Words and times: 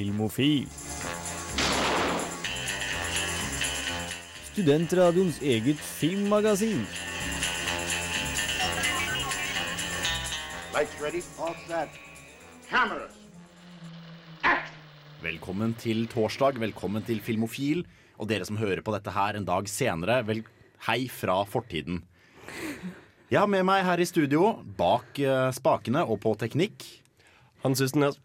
Filmofil. 0.00 0.64
Studentradioens 4.48 5.40
eget 5.44 5.76
filmmagasin. 5.76 6.86
Lights 10.72 10.96
ready, 11.02 11.20
all 11.36 11.58
set. 11.66 11.98
Cameras. 12.70 13.18
Velkommen 15.20 15.76
til 15.76 16.06
torsdag, 16.08 16.56
velkommen 16.62 17.04
til 17.04 17.20
Filmofil. 17.20 17.84
Og 18.16 18.30
dere 18.32 18.48
som 18.48 18.56
hører 18.56 18.80
på 18.80 18.96
dette 18.96 19.12
her 19.12 19.36
en 19.36 19.44
dag 19.44 19.68
senere, 19.68 20.22
vel, 20.24 20.46
hei 20.88 21.10
fra 21.12 21.42
fortiden. 21.44 22.00
Jeg 23.28 23.42
har 23.42 23.52
med 23.52 23.68
meg 23.68 23.84
her 23.84 24.00
i 24.00 24.08
studio, 24.08 24.56
bak 24.80 25.20
eh, 25.20 25.52
spakene 25.52 26.08
og 26.08 26.22
på 26.24 26.32
teknikk, 26.40 26.88
Hans 27.60 27.84
Østenæs. 27.84 28.16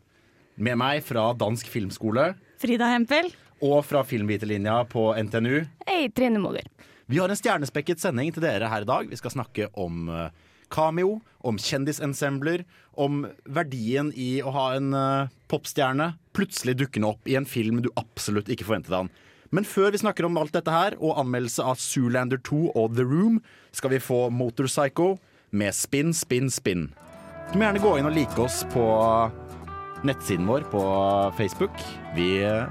Med 0.55 0.79
meg 0.79 1.03
fra 1.05 1.29
Dansk 1.37 1.67
Filmskole 1.71 2.33
Frida 2.61 2.87
Hempel. 2.91 3.31
og 3.61 3.83
fra 3.87 4.03
Filmvitelinja 4.07 4.81
på 4.91 5.09
NTNU. 5.15 5.65
Hei, 5.87 6.07
Trine 6.15 6.39
Måger. 6.39 6.67
Vi 7.05 7.19
har 7.21 7.29
en 7.29 7.37
stjernespekket 7.37 8.01
sending 8.01 8.31
til 8.33 8.43
dere 8.45 8.69
her 8.71 8.85
i 8.85 8.89
dag. 8.89 9.09
Vi 9.09 9.19
skal 9.19 9.35
snakke 9.35 9.69
om 9.77 10.09
eh, 10.09 10.29
cameo, 10.73 11.19
om 11.45 11.59
kjendisensembler, 11.61 12.65
om 12.97 13.25
verdien 13.45 14.11
i 14.15 14.39
å 14.41 14.53
ha 14.55 14.65
en 14.77 14.93
eh, 14.97 15.33
popstjerne 15.51 16.13
plutselig 16.35 16.77
dukkende 16.79 17.13
opp 17.13 17.29
i 17.29 17.37
en 17.37 17.45
film 17.45 17.83
du 17.85 17.91
absolutt 17.95 18.49
ikke 18.51 18.67
forventet 18.67 18.95
han. 18.95 19.11
Men 19.53 19.67
før 19.67 19.93
vi 19.93 20.01
snakker 20.01 20.25
om 20.25 20.39
alt 20.41 20.55
dette 20.55 20.73
her, 20.73 20.97
og 20.99 21.19
anmeldelse 21.21 21.63
av 21.63 21.79
Zoolander 21.79 22.41
2 22.43 22.73
og 22.73 22.97
The 22.97 23.05
Room, 23.05 23.39
skal 23.71 23.93
vi 23.93 24.01
få 24.03 24.25
Motorpsycho 24.33 25.13
med 25.55 25.75
Spin, 25.77 26.11
Spin, 26.17 26.49
Spin. 26.51 26.89
Du 27.51 27.59
må 27.59 27.67
gjerne 27.67 27.83
gå 27.83 27.91
inn 27.99 28.09
og 28.09 28.15
like 28.17 28.41
oss 28.41 28.63
på 28.73 28.83
nettsiden 30.07 30.47
vår 30.49 30.67
på 30.71 30.83
Facebook. 31.37 31.73
Vi 32.15 32.29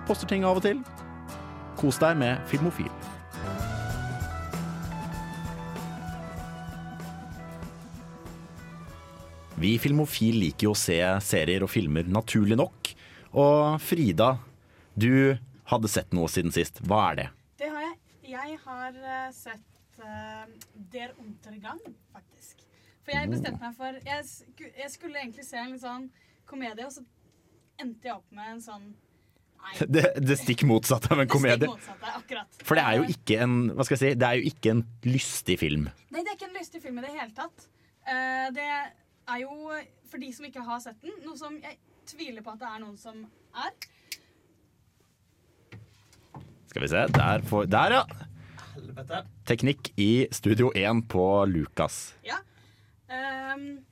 poster 0.09 0.31
ting 0.31 0.47
av 0.47 0.61
og 0.61 0.67
til. 0.67 0.85
Kos 1.81 1.99
deg 2.03 2.17
med 2.21 2.41
Filmofil. 2.51 2.93
Vi 9.65 9.77
Filmofil 9.79 10.41
liker 10.43 10.67
jo 10.69 10.73
å 10.75 10.79
se 10.79 10.99
serier 11.25 11.63
og 11.65 11.71
filmer 11.73 12.09
naturlig 12.11 12.57
nok. 12.59 12.91
Og 13.39 13.79
Frida, 13.83 14.35
du 14.95 15.37
hadde 15.71 15.91
sett 15.91 16.13
noe 16.17 16.29
siden 16.29 16.53
sist. 16.55 16.83
Hva 16.85 17.01
er 17.13 17.21
det? 17.21 17.29
Det 17.63 17.71
har 17.71 17.87
jeg. 17.87 17.95
Jeg 18.35 18.59
har 18.65 18.99
eh, 18.99 19.31
sett 19.37 20.01
uh, 20.03 20.45
Der 20.93 21.15
Untergang, 21.23 21.81
faktisk. 22.13 22.65
For 23.05 23.15
jeg 23.15 23.31
bestemte 23.31 23.61
meg 23.61 23.77
for 23.77 23.99
jeg, 24.05 24.29
jeg 24.81 24.91
skulle 24.93 25.21
egentlig 25.21 25.45
se 25.47 25.61
en 25.61 25.75
litt 25.75 25.85
sånn 25.85 26.09
komedie, 26.49 26.87
og 26.89 26.95
så 26.95 27.05
endte 27.83 28.09
jeg 28.09 28.15
opp 28.17 28.31
med 28.35 28.53
en 28.57 28.63
sånn 28.65 28.87
Nei. 29.65 29.87
Det, 29.97 30.03
det 30.21 30.37
stikk 30.37 30.67
motsatte 30.69 31.09
av 31.09 31.17
en 31.17 31.25
det 31.25 31.31
stikk 31.31 31.39
komedie. 31.39 31.69
motsatte, 31.71 32.11
akkurat. 32.19 32.59
For 32.69 32.77
det 32.77 32.83
er 32.85 32.99
jo 32.99 33.07
ikke 33.15 33.39
en 33.41 33.55
hva 33.73 33.87
skal 33.87 33.97
jeg 33.97 34.03
si, 34.03 34.19
det 34.21 34.29
er 34.29 34.41
jo 34.41 34.51
ikke 34.51 34.75
en 34.75 34.83
lystig 35.09 35.57
film. 35.63 35.87
Nei, 36.13 36.21
det 36.21 36.35
er 36.35 36.37
ikke 36.37 36.51
en 36.51 36.59
lystig 36.59 36.83
film 36.85 37.01
i 37.01 37.05
det 37.07 37.15
hele 37.15 37.33
tatt. 37.39 37.65
Eh, 38.05 38.51
det 38.53 38.67
er 38.69 39.41
jo, 39.41 39.73
for 40.11 40.21
de 40.21 40.29
som 40.37 40.45
ikke 40.51 40.67
har 40.67 40.83
sett 40.85 41.01
den, 41.01 41.17
noe 41.25 41.41
som 41.41 41.57
jeg 41.65 41.79
tviler 42.13 42.45
på 42.45 42.53
at 42.53 42.61
det 42.61 42.71
er 42.75 42.83
noen 42.85 42.99
som 43.01 43.25
er. 43.57 43.73
Skal 46.69 46.85
vi 46.85 46.91
se. 46.93 47.07
Der, 47.17 47.45
får, 47.49 47.69
der 47.73 47.97
ja. 47.97 48.05
Teknikk 49.49 49.93
i 50.01 50.27
Studio 50.35 50.73
1 50.77 51.07
på 51.09 51.25
Lukas. 51.49 52.15
Ja. 52.27 52.41
Ehm, 53.09 53.85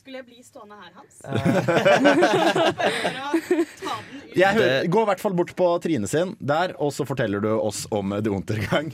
skulle 0.00 0.22
jeg 0.22 0.28
bli 0.30 0.40
stående 0.44 0.76
her, 0.80 0.92
Hans? 0.96 1.14
Jeg 4.40 4.54
hører, 4.56 4.86
gå 4.88 5.02
i 5.02 5.06
hvert 5.10 5.22
fall 5.22 5.34
bort 5.36 5.52
på 5.58 5.66
Trine 5.84 6.08
sin 6.08 6.34
der, 6.38 6.74
og 6.80 6.92
så 6.94 7.04
forteller 7.08 7.40
du 7.44 7.50
oss 7.58 7.86
om 7.92 8.14
The 8.16 8.30
Untergang. 8.32 8.92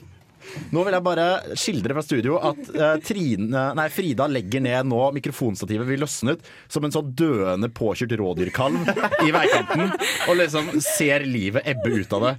Nå 0.70 0.84
vil 0.86 0.94
jeg 0.94 1.04
bare 1.04 1.56
skildre 1.58 1.94
fra 1.96 2.02
studio 2.06 2.36
at 2.38 2.68
uh, 2.76 2.96
Trine, 3.02 3.62
nei, 3.76 3.88
Frida 3.90 4.26
legger 4.30 4.60
ned 4.62 4.86
nå 4.90 5.12
mikrofonstativet 5.16 5.86
vi 5.88 5.96
løsnet 5.98 6.40
som 6.70 6.84
en 6.86 6.94
sånn 6.94 7.14
døende 7.18 7.68
påkjørt 7.74 8.14
rådyrkalv 8.20 8.78
i 9.26 9.30
veikanten, 9.34 9.90
og 10.28 10.34
liksom 10.38 10.64
ser 10.84 11.20
livet 11.26 11.66
ebbe 11.66 11.90
ut 11.98 12.12
av 12.16 12.20
det. 12.28 12.34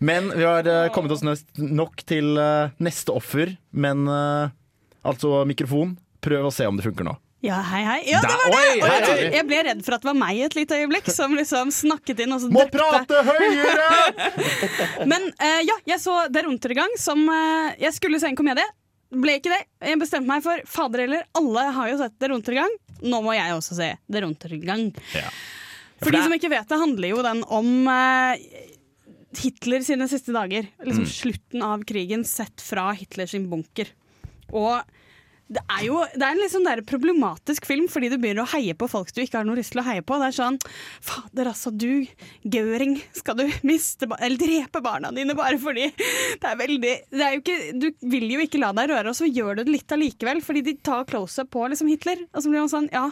Men 0.00 0.32
vi 0.32 0.44
har 0.48 0.64
uh, 0.64 0.88
kommet 0.94 1.12
oss 1.12 1.26
nøst 1.26 1.48
nok 1.60 2.00
til 2.08 2.32
uh, 2.40 2.72
neste 2.80 3.12
offer, 3.12 3.52
men 3.76 4.08
eh, 4.08 4.48
altså 5.04 5.44
mikrofon. 5.48 5.98
Prøv 6.24 6.48
å 6.48 6.52
se 6.52 6.66
om 6.68 6.76
det 6.76 6.84
funker 6.84 7.04
nå. 7.04 7.12
Ja, 7.40 7.56
hei, 7.64 7.80
hei. 7.86 8.00
Ja, 8.10 8.20
det 8.20 8.34
var 8.36 8.50
det! 8.52 8.56
Oi, 8.60 8.80
Og 8.82 8.90
her 8.90 9.22
jeg, 9.32 9.44
ble 9.48 9.60
redd 9.64 9.78
for 9.84 9.96
at 9.96 10.02
det 10.04 10.10
var 10.10 10.16
meg 10.20 10.42
et 10.44 10.56
lite 10.58 10.76
øyeblikk 10.76 11.06
som 11.08 11.32
liksom 11.38 11.70
snakket 11.72 12.20
inn. 12.26 12.34
Og 12.36 12.42
så 12.42 12.50
Må 12.52 12.66
drepte. 12.68 12.98
prate 13.08 13.22
høyere! 13.24 13.86
Men 15.10 15.24
uh, 15.40 15.62
ja, 15.64 15.78
jeg 15.88 16.02
så 16.02 16.18
Der 16.32 16.50
Untergang 16.50 16.92
som 17.00 17.22
uh, 17.32 17.72
Jeg 17.80 17.96
skulle 17.96 18.20
se 18.20 18.28
en 18.28 18.36
komedie. 18.36 18.66
Ble 19.10 19.38
ikke 19.40 19.54
det. 19.54 19.62
Jeg 19.88 20.02
bestemte 20.02 20.28
meg 20.28 20.44
for 20.44 20.60
fader 20.68 21.06
heller, 21.06 21.24
alle 21.40 21.64
har 21.78 21.88
jo 21.94 21.96
sett 22.02 22.18
Der 22.20 22.36
Untergang. 22.36 22.76
Nå 23.00 23.22
må 23.24 23.32
jeg 23.32 23.56
også 23.56 23.78
se 23.78 23.88
Der 24.12 24.28
Untergang. 24.28 24.90
Ja. 25.16 25.32
For 26.00 26.12
de 26.12 26.20
som 26.20 26.36
ikke 26.36 26.52
vet 26.52 26.68
det, 26.68 26.80
handler 26.80 27.08
jo 27.14 27.24
den 27.24 27.40
om 27.48 27.72
uh, 27.88 28.36
Hitler 29.40 29.80
sine 29.86 30.12
siste 30.12 30.36
dager. 30.36 30.68
Liksom 30.84 31.08
slutten 31.08 31.64
av 31.64 31.88
krigen 31.88 32.28
sett 32.28 32.60
fra 32.60 32.90
Hitlers 32.92 33.32
bunker. 33.48 33.96
Og 34.52 34.84
det 35.50 35.62
er 35.66 35.82
jo 35.88 35.98
det 36.14 36.22
er 36.22 36.38
en 36.46 36.66
der 36.66 36.82
problematisk 36.86 37.66
film, 37.66 37.88
fordi 37.90 38.10
du 38.12 38.16
begynner 38.22 38.44
å 38.44 38.50
heie 38.52 38.74
på 38.78 38.86
folk 38.90 39.10
du 39.14 39.22
ikke 39.24 39.40
har 39.40 39.48
noe 39.48 39.58
lyst 39.58 39.74
til 39.74 39.82
å 39.82 39.86
heie 39.86 40.04
på. 40.06 40.18
Det 40.20 40.28
er 40.28 40.36
sånn 40.36 40.58
Fader, 41.02 41.50
altså, 41.50 41.72
du, 41.74 42.06
Gøring, 42.46 42.96
skal 43.16 43.38
du 43.40 43.44
miste 43.66 44.06
eller 44.20 44.38
drepe 44.38 44.82
barna 44.84 45.10
dine 45.14 45.34
bare 45.38 45.58
fordi 45.60 45.88
Det 45.90 46.46
er 46.46 46.58
veldig 46.58 46.94
det 47.10 47.24
er 47.26 47.38
ikke, 47.40 47.56
Du 47.82 47.88
vil 48.12 48.28
jo 48.30 48.44
ikke 48.44 48.60
la 48.62 48.70
deg 48.76 48.92
røre, 48.92 49.10
og 49.10 49.18
så 49.18 49.26
gjør 49.26 49.58
du 49.58 49.64
det 49.64 49.74
litt 49.74 49.94
allikevel, 49.96 50.42
fordi 50.44 50.64
de 50.70 50.76
tar 50.86 51.06
close-up 51.10 51.50
på 51.50 51.66
liksom 51.72 51.90
Hitler. 51.90 52.22
Og 52.30 52.44
så 52.44 52.52
blir 52.52 52.62
man 52.62 52.72
sånn 52.72 52.90
Ja, 52.94 53.08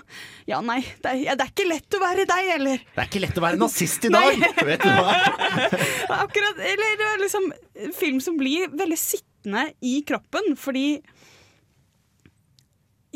ja 0.48 0.62
nei, 0.64 0.80
det 1.02 1.10
er, 1.10 1.22
ja, 1.26 1.38
det 1.38 1.48
er 1.48 1.54
ikke 1.54 1.68
lett 1.72 1.98
å 1.98 2.02
være 2.02 2.28
deg, 2.28 2.52
eller? 2.54 2.86
Det 2.94 3.02
er 3.02 3.10
ikke 3.10 3.24
lett 3.26 3.40
å 3.40 3.46
være 3.48 3.60
nazist 3.60 4.06
i 4.06 4.12
dag! 4.14 4.46
Vet 4.68 4.86
du 4.86 4.90
hva? 4.94 5.16
Akkurat, 6.22 6.62
eller 6.70 6.98
det 7.00 7.10
er 7.10 7.22
liksom 7.24 7.50
film 7.98 8.22
som 8.22 8.38
blir 8.38 8.70
veldig 8.78 8.98
sittende 9.00 9.70
i 9.82 9.98
kroppen, 10.06 10.54
fordi 10.58 11.00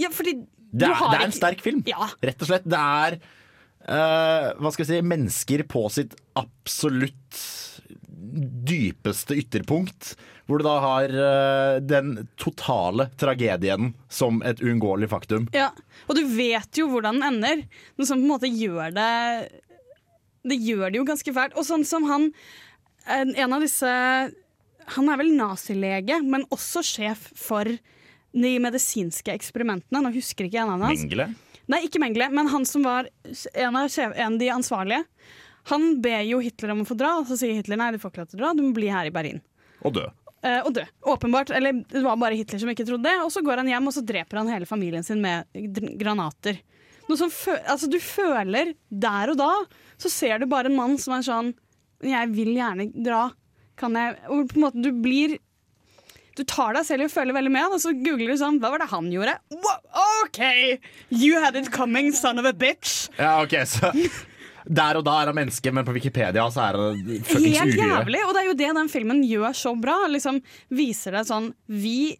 Ja, 0.02 0.10
fordi 0.12 0.36
Det 0.72 0.88
er, 0.88 0.96
det 1.12 1.20
er 1.20 1.26
en 1.28 1.34
sterk 1.36 1.60
film, 1.64 1.82
Ja. 1.88 2.08
rett 2.24 2.42
og 2.42 2.48
slett. 2.48 2.64
Det 2.68 2.78
er 2.80 3.18
uh, 3.88 4.52
hva 4.58 4.70
skal 4.72 4.84
jeg 4.86 4.90
si, 4.92 5.00
mennesker 5.14 5.64
på 5.68 5.86
sitt 5.92 6.14
absolutt 6.38 7.40
dypeste 8.68 9.36
ytterpunkt. 9.36 10.14
Hvor 10.48 10.58
du 10.58 10.66
da 10.66 10.74
har 10.82 11.12
uh, 11.14 11.76
den 11.84 12.26
totale 12.40 13.06
tragedien 13.20 13.92
som 14.12 14.40
et 14.46 14.60
uunngåelig 14.62 15.08
faktum. 15.12 15.46
Ja, 15.54 15.70
og 16.08 16.18
du 16.18 16.24
vet 16.34 16.80
jo 16.80 16.88
hvordan 16.90 17.20
den 17.20 17.28
ender. 17.36 17.62
Noe 17.98 18.08
som 18.08 18.18
på 18.20 18.26
en 18.26 18.32
måte 18.32 18.50
gjør 18.50 18.92
det 18.96 19.10
Det 20.42 20.58
gjør 20.58 20.90
det 20.90 20.98
jo 20.98 21.06
ganske 21.06 21.34
fælt. 21.36 21.54
Og 21.56 21.66
sånn 21.68 21.84
som 21.86 22.08
han 22.10 22.30
En 23.06 23.34
en 23.34 23.52
av 23.54 23.62
disse 23.62 23.86
Han 24.96 25.08
er 25.10 25.18
vel 25.20 25.30
nazilege, 25.38 26.20
men 26.26 26.44
også 26.50 26.82
sjef 26.82 27.28
for 27.38 27.68
de 28.32 28.52
medisinske 28.62 29.32
eksperimentene. 29.34 30.02
Nå 30.02 30.12
husker 30.16 30.48
ikke 30.48 30.60
jeg 30.60 30.68
navnet 30.68 30.92
hans. 30.92 31.04
Mengele. 31.04 31.28
Nei, 31.70 31.84
ikke 31.86 32.00
Mengele, 32.02 32.28
men 32.34 32.50
han 32.52 32.66
som 32.68 32.84
var 32.86 33.08
en 33.54 33.78
av, 33.78 33.92
en 33.92 34.32
av 34.32 34.40
de 34.40 34.50
ansvarlige. 34.52 35.04
Han 35.70 36.00
ber 36.02 36.24
jo 36.26 36.40
Hitler 36.42 36.72
om 36.74 36.82
å 36.82 36.88
få 36.88 36.96
dra, 36.98 37.14
og 37.20 37.28
så 37.28 37.38
sier 37.38 37.54
Hitler 37.54 37.78
nei, 37.78 37.92
du 37.94 38.00
får 38.02 38.10
ikke 38.10 38.24
lov 38.24 38.32
til 38.32 38.40
å 38.40 38.42
dra, 38.42 38.56
du 38.58 38.64
må 38.66 38.72
bli 38.76 38.90
her 38.90 39.06
i 39.06 39.14
Berlin. 39.14 39.38
Og 39.86 39.94
dø. 39.94 40.08
Eh, 40.42 40.58
og 40.66 40.72
dø. 40.74 40.82
Åpenbart. 41.12 41.52
Eller 41.54 41.84
det 41.86 42.02
var 42.02 42.18
bare 42.18 42.38
Hitler 42.38 42.58
som 42.58 42.70
ikke 42.72 42.86
trodde 42.86 43.06
det. 43.06 43.14
Og 43.22 43.30
så 43.34 43.42
går 43.46 43.62
han 43.62 43.70
hjem 43.70 43.88
og 43.90 43.94
så 43.94 44.02
dreper 44.06 44.40
han 44.40 44.50
hele 44.50 44.66
familien 44.66 45.06
sin 45.06 45.22
med 45.22 45.46
granater. 46.00 46.58
Altså, 47.12 47.88
du 47.90 47.98
føler 48.00 48.72
der 48.88 49.32
og 49.32 49.38
da, 49.38 49.50
så 50.00 50.10
ser 50.10 50.40
du 50.40 50.48
bare 50.50 50.70
en 50.70 50.78
mann 50.78 50.94
som 51.02 51.12
er 51.16 51.26
sånn 51.26 51.50
Jeg 52.02 52.30
vil 52.32 52.54
gjerne 52.56 52.88
dra. 52.94 53.26
Kan 53.78 53.98
jeg 53.98 54.16
Og 54.32 54.46
på 54.50 54.58
en 54.58 54.64
måte 54.64 54.82
du 54.82 54.90
blir 55.02 55.36
Du 56.36 56.44
tar 56.48 56.72
deg 56.78 56.86
selv 56.88 57.04
i 57.04 57.06
å 57.10 57.12
føle 57.12 57.34
veldig 57.36 57.50
med, 57.52 57.74
og 57.76 57.80
så 57.82 57.90
googler 57.92 58.32
du 58.32 58.38
sånn 58.40 58.58
Hva 58.62 58.70
var 58.72 58.78
det 58.80 58.90
han 58.92 59.10
gjorde? 59.12 59.34
Wow, 59.52 59.80
OK! 60.24 60.40
You 61.10 61.40
had 61.42 61.56
it 61.60 61.70
coming, 61.74 62.12
son 62.16 62.38
of 62.40 62.46
a 62.48 62.52
bitch. 62.56 63.08
Ja, 63.18 63.42
ok, 63.44 63.52
så 63.68 63.90
Der 64.64 64.96
og 64.96 65.04
da 65.04 65.16
er 65.20 65.26
han 65.32 65.36
menneske, 65.36 65.72
men 65.74 65.84
på 65.84 65.92
Wikipedia 65.96 66.44
så 66.54 66.62
er 66.68 66.78
han 66.78 67.00
fuckings 67.26 67.58
Helt 67.58 67.76
jævlig. 67.80 68.20
Og 68.28 68.32
det 68.36 68.42
er 68.44 68.46
jo 68.48 68.54
det 68.62 68.68
den 68.78 68.88
filmen 68.92 69.24
gjør 69.26 69.56
så 69.58 69.72
bra. 69.80 69.96
Liksom 70.08 70.38
Viser 70.70 71.18
deg 71.18 71.26
sånn 71.28 71.50
Vi 71.66 72.14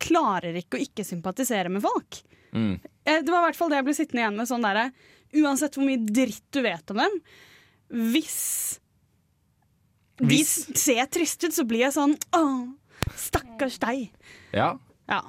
klarer 0.00 0.56
ikke 0.60 0.78
å 0.78 0.82
ikke 0.82 1.04
sympatisere 1.06 1.70
med 1.72 1.84
folk. 1.84 2.20
Mm. 2.56 2.74
Eh, 3.04 3.20
Det 3.22 3.30
var 3.30 3.44
i 3.44 3.46
hvert 3.50 3.56
fall 3.60 3.70
det 3.70 3.78
jeg 3.80 3.86
ble 3.88 3.94
sittende 3.94 4.22
igjen 4.24 4.36
med. 4.40 4.48
Sånn 4.50 4.64
der, 4.66 4.90
Uansett 5.40 5.76
hvor 5.78 5.86
mye 5.86 6.00
dritt 6.10 6.42
du 6.50 6.58
vet 6.64 6.90
om 6.90 6.98
dem, 7.04 7.18
hvis 8.10 8.78
Hvis- 10.20 10.66
de 10.66 10.76
ser 10.76 11.06
trist 11.06 11.44
ut, 11.44 11.52
så 11.54 11.64
blir 11.64 11.86
jeg 11.86 11.94
sånn 11.94 12.16
Åh, 12.36 12.66
stakkars 13.16 13.78
deg. 13.82 14.10
Ja. 14.52 14.74
Ja. 15.08 15.22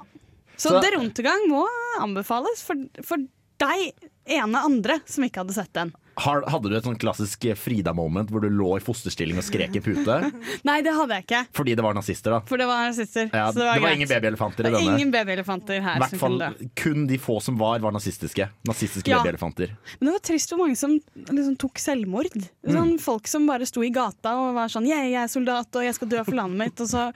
Så, 0.56 0.68
Så- 0.70 0.82
Derontegang 0.84 1.48
må 1.48 1.64
anbefales 2.00 2.62
for, 2.62 2.76
for 3.02 3.18
deg 3.58 3.92
ene 4.26 4.60
andre 4.62 5.00
som 5.06 5.24
ikke 5.24 5.42
hadde 5.42 5.54
sett 5.56 5.72
den. 5.74 5.92
Hadde 6.20 6.68
du 6.68 6.74
et 6.76 6.84
sånn 6.84 6.98
klassisk 7.00 7.40
Frida-moment 7.56 8.28
hvor 8.28 8.42
du 8.44 8.50
lå 8.52 8.74
i 8.76 8.82
fosterstilling 8.84 9.38
og 9.40 9.46
skrek 9.46 9.78
i 9.78 9.80
pute? 9.80 10.18
Nei, 10.68 10.82
det 10.84 10.92
hadde 10.92 11.16
jeg 11.16 11.24
ikke, 11.24 11.40
Fordi 11.56 11.74
det 11.74 11.82
var 11.86 11.94
nazister, 11.96 12.34
da. 12.36 12.40
for 12.44 12.60
det 12.60 12.66
var 12.68 12.84
nazister. 12.90 13.30
Ja, 13.32 13.46
så 13.48 13.62
det 13.62 13.64
var, 13.70 13.80
greit. 13.80 13.96
ingen 13.96 14.10
babyelefanter 14.12 14.60
i 14.60 14.68
Det 14.68 14.74
denne. 14.76 14.92
Ingen 14.98 15.10
babyelefanter 15.14 15.80
her. 15.80 15.96
I 15.96 16.02
hvert 16.04 16.18
fall 16.20 16.36
kunne 16.44 16.68
kun 16.82 17.06
de 17.08 17.16
få 17.18 17.38
som 17.40 17.56
var, 17.56 17.80
var 17.80 17.96
nazistiske. 17.96 18.46
Nazistiske 18.68 19.08
Ja. 19.08 19.22
babyelefanter. 19.24 19.72
Men 19.98 20.10
det 20.10 20.12
var 20.18 20.24
trist 20.28 20.52
hvor 20.52 20.60
mange 20.66 20.76
som 20.76 20.98
liksom 21.16 21.56
tok 21.64 21.80
selvmord. 21.80 22.28
Mm. 22.36 22.76
Sånn, 22.76 22.92
folk 23.00 23.26
som 23.26 23.46
bare 23.48 23.64
sto 23.66 23.80
i 23.82 23.88
gata 23.90 24.36
og 24.36 24.52
var 24.60 24.68
sånn 24.68 24.86
«Jeg- 24.86 25.10
'Jeg 25.16 25.22
er 25.24 25.28
soldat, 25.32 25.74
og 25.74 25.82
jeg 25.82 25.94
skal 25.96 26.08
dø 26.12 26.22
for 26.24 26.36
landet 26.36 26.58
mitt', 26.60 26.80
og 26.84 26.88
så 26.92 27.08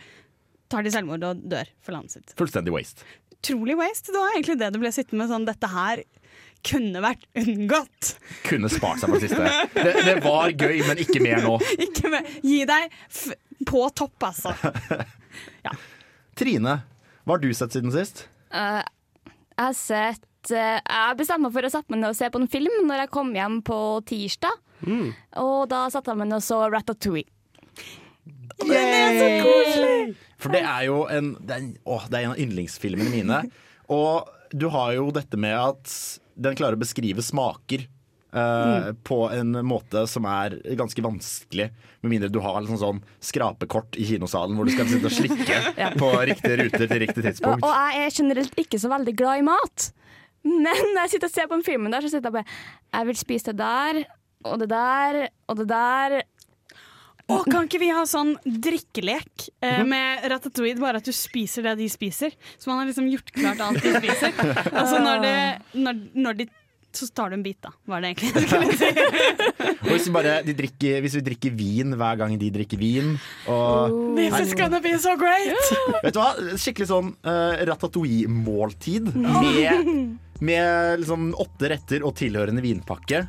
tar 0.73 0.87
de 0.87 0.93
selvmord 0.95 1.25
og 1.27 1.43
dør 1.51 1.71
for 1.85 1.97
landet 1.97 2.17
sitt. 2.17 2.37
Fullstendig 2.39 2.75
waste. 2.75 3.07
Utrolig 3.37 3.77
waste. 3.79 4.13
Det 4.13 4.21
var 4.21 4.35
egentlig 4.35 4.59
det 4.61 4.71
det 4.75 4.83
ble 4.83 4.93
sittende 4.95 5.23
med. 5.23 5.33
Sånn, 5.33 5.49
dette 5.49 5.71
her 5.71 6.03
kunne 6.67 7.03
vært 7.05 7.27
unngått. 7.39 8.13
Kunne 8.47 8.71
spart 8.73 9.03
seg 9.03 9.13
for 9.13 9.23
det 9.23 9.29
siste. 9.29 9.51
Det, 9.77 9.93
det 10.09 10.17
var 10.25 10.51
gøy, 10.51 10.81
men 10.89 11.03
ikke 11.03 11.23
mer 11.23 11.45
nå. 11.45 11.57
Ikke 11.87 12.11
mer. 12.13 12.31
gi 12.43 12.63
deg 12.69 12.97
f 13.07 13.29
på 13.67 13.87
topp, 13.97 14.27
altså. 14.29 14.53
Trine, 16.37 16.75
hva 17.25 17.37
har 17.37 17.43
du 17.43 17.49
sett 17.57 17.77
siden 17.77 17.95
sist? 17.95 18.27
Uh, 18.53 18.83
jeg 19.57 19.63
har 19.63 19.77
sett 19.77 20.53
uh, 20.53 20.77
Jeg 20.79 21.17
bestemte 21.19 21.47
meg 21.47 21.55
for 21.55 21.69
å 21.69 21.71
sette 21.73 21.93
meg 21.93 22.03
ned 22.03 22.13
og 22.13 22.19
se 22.19 22.29
på 22.33 22.43
en 22.43 22.51
film 22.51 22.85
når 22.89 23.05
jeg 23.05 23.13
kom 23.17 23.33
hjem 23.37 23.61
på 23.67 23.79
tirsdag. 24.09 24.61
Og 25.41 25.63
da 25.71 25.87
satte 25.93 26.13
jeg 26.13 26.21
meg 26.21 26.29
ned 26.29 26.43
og 26.43 26.45
så 26.45 26.61
Ratatouille. 26.73 27.31
For 30.37 30.52
det 30.52 30.62
er 30.62 30.87
jo 30.88 31.02
en, 31.11 31.32
det 31.40 31.55
er 31.56 31.61
en, 31.64 31.75
åh, 31.88 32.06
det 32.11 32.19
er 32.19 32.26
en 32.28 32.34
av 32.34 32.40
yndlingsfilmene 32.43 33.12
mine. 33.12 33.43
Og 33.96 34.28
du 34.52 34.69
har 34.73 34.94
jo 34.96 35.08
dette 35.14 35.38
med 35.40 35.55
at 35.56 35.93
den 36.37 36.56
klarer 36.58 36.76
å 36.76 36.81
beskrive 36.82 37.23
smaker. 37.25 37.87
eh, 38.37 38.88
På 39.06 39.19
en 39.32 39.55
måte 39.67 40.02
som 40.11 40.26
er 40.28 40.58
ganske 40.76 41.02
vanskelig, 41.05 41.70
med 42.02 42.12
mindre 42.12 42.28
du 42.32 42.40
har 42.44 42.58
liksom 42.61 42.78
sånn 42.82 43.00
skrapekort 43.25 43.96
i 43.99 44.05
kinosalen 44.11 44.56
hvor 44.58 44.69
du 44.69 44.75
skal 44.75 44.90
sitte 44.90 45.08
og 45.08 45.17
slikke 45.17 45.62
på 46.02 46.11
riktige 46.29 46.58
ruter 46.64 46.84
til 46.90 47.00
riktig 47.06 47.22
Og, 47.25 47.29
tidspunkt. 47.31 47.64
og 47.64 47.72
jeg 47.72 48.05
er 48.11 48.17
generelt 48.20 48.61
ikke 48.67 48.82
så 48.82 48.90
veldig 48.93 49.17
glad 49.19 49.40
i 49.43 49.46
mat. 49.49 49.88
Men 50.46 50.69
når 50.93 51.00
jeg 51.06 51.14
sitter 51.17 51.31
og 51.31 51.34
ser 51.38 51.49
på 51.50 51.56
den 51.58 51.67
filmen 51.67 51.94
der, 51.96 52.05
så 52.05 52.12
sitter 52.12 52.29
jeg 52.31 52.37
bare 52.37 53.00
Jeg 53.00 53.06
vil 53.08 53.19
spise 53.19 53.50
det 53.50 53.58
der, 53.64 54.02
og 54.46 54.61
det 54.62 54.69
der, 54.70 55.22
og 55.50 55.56
det 55.58 55.67
der. 55.72 56.19
Å, 57.26 57.40
kan 57.43 57.64
ikke 57.67 57.81
vi 57.82 57.88
ha 57.90 58.05
sånn 58.06 58.37
drikkelek 58.46 59.49
eh, 59.58 59.81
med 59.82 60.23
ratatouille, 60.31 60.78
bare 60.78 61.00
at 61.00 61.08
du 61.08 61.11
spiser 61.17 61.64
det 61.67 61.73
de 61.81 61.88
spiser? 61.90 62.37
Så 62.55 62.70
man 62.70 62.78
har 62.78 62.87
liksom 62.87 63.08
gjort 63.11 63.32
klart 63.34 63.62
alt 63.64 63.82
de 63.82 63.96
spiser. 63.96 64.31
Altså 64.70 65.00
når, 65.02 65.25
det, 65.25 65.34
når, 65.75 65.99
når 66.14 66.38
de 66.38 66.46
Så 66.96 67.08
tar 67.12 67.28
du 67.28 67.34
en 67.37 67.43
bit, 67.44 67.58
da, 67.61 67.73
var 67.90 68.00
det 68.00 68.12
egentlig 68.14 68.31
jeg 68.31 68.46
skulle 68.49 68.76
si. 68.78 68.88
Hvis 69.90 70.06
vi, 70.06 70.12
bare, 70.14 70.37
de 70.46 70.55
drikker, 70.56 71.00
hvis 71.05 71.17
vi 71.19 71.23
drikker 71.26 71.56
vin 71.58 71.93
hver 71.99 72.20
gang 72.23 72.37
de 72.40 72.49
drikker 72.55 72.78
vin 72.81 73.11
og 73.52 73.99
This 74.17 74.38
is 74.46 74.55
gonna 74.56 74.81
be 74.81 74.94
so 75.02 75.12
great! 75.20 75.50
Vet 76.06 76.14
du 76.17 76.20
hva? 76.22 76.31
Skikkelig 76.56 76.88
sånn 76.88 77.11
uh, 77.26 77.58
ratatouille-måltid 77.69 79.11
med, 79.19 79.90
med 80.40 81.02
liksom 81.02 81.32
åtte 81.43 81.75
retter 81.75 82.06
og 82.06 82.14
tilhørende 82.22 82.64
vinpakke. 82.64 83.26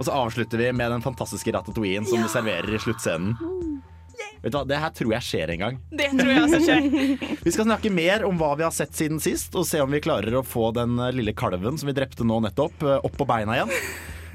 Og 0.00 0.06
så 0.08 0.16
avslutter 0.16 0.56
vi 0.56 0.72
med 0.72 0.88
den 0.94 1.02
fantastiske 1.04 1.52
ratatouillen 1.52 2.06
som 2.08 2.22
vi 2.22 2.28
serverer 2.32 2.72
i 2.72 2.78
sluttscenen. 2.80 3.34
Vet 4.40 4.54
du 4.54 4.56
hva? 4.56 4.62
Det 4.64 4.78
her 4.80 4.92
tror 4.96 5.12
jeg 5.12 5.26
skjer 5.26 5.50
en 5.52 5.60
gang. 5.60 5.74
Det 5.92 6.06
tror 6.14 6.30
jeg 6.32 6.44
også 6.46 6.60
skjer. 6.64 6.86
Vi 7.44 7.52
skal 7.52 7.66
snakke 7.66 7.90
mer 7.92 8.22
om 8.24 8.38
hva 8.40 8.54
vi 8.56 8.64
har 8.64 8.72
sett 8.72 8.94
siden 8.96 9.20
sist, 9.20 9.52
og 9.56 9.66
se 9.68 9.80
om 9.84 9.92
vi 9.92 10.00
klarer 10.00 10.32
å 10.38 10.42
få 10.44 10.70
den 10.76 10.96
eh, 10.96 11.12
lille 11.12 11.34
kalven 11.36 11.76
som 11.80 11.88
vi 11.90 11.94
drepte 11.96 12.24
nå 12.24 12.38
nettopp, 12.44 12.80
eh, 12.84 13.04
opp 13.04 13.18
på 13.20 13.26
beina 13.28 13.58
igjen. 13.58 13.72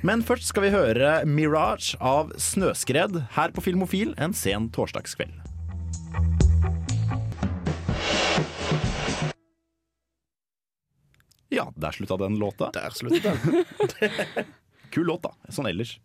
Men 0.06 0.22
først 0.26 0.52
skal 0.52 0.68
vi 0.68 0.74
høre 0.74 1.16
'Mirage' 1.26 1.98
av 1.98 2.34
Snøskred 2.38 3.18
her 3.34 3.54
på 3.56 3.64
Filmofil 3.66 4.14
en 4.22 4.34
sen 4.38 4.70
torsdagskveld. 4.70 5.34
Ja, 11.50 11.72
der 11.74 11.98
slutta 11.98 12.20
den 12.22 12.38
låta. 12.38 12.70
Der 12.78 12.94
sluttet 12.94 13.26
den. 13.26 14.54
Kul 14.96 15.10
låt, 15.12 15.26
da. 15.28 15.52
Sånn 15.54 15.68
ellers. 15.70 15.98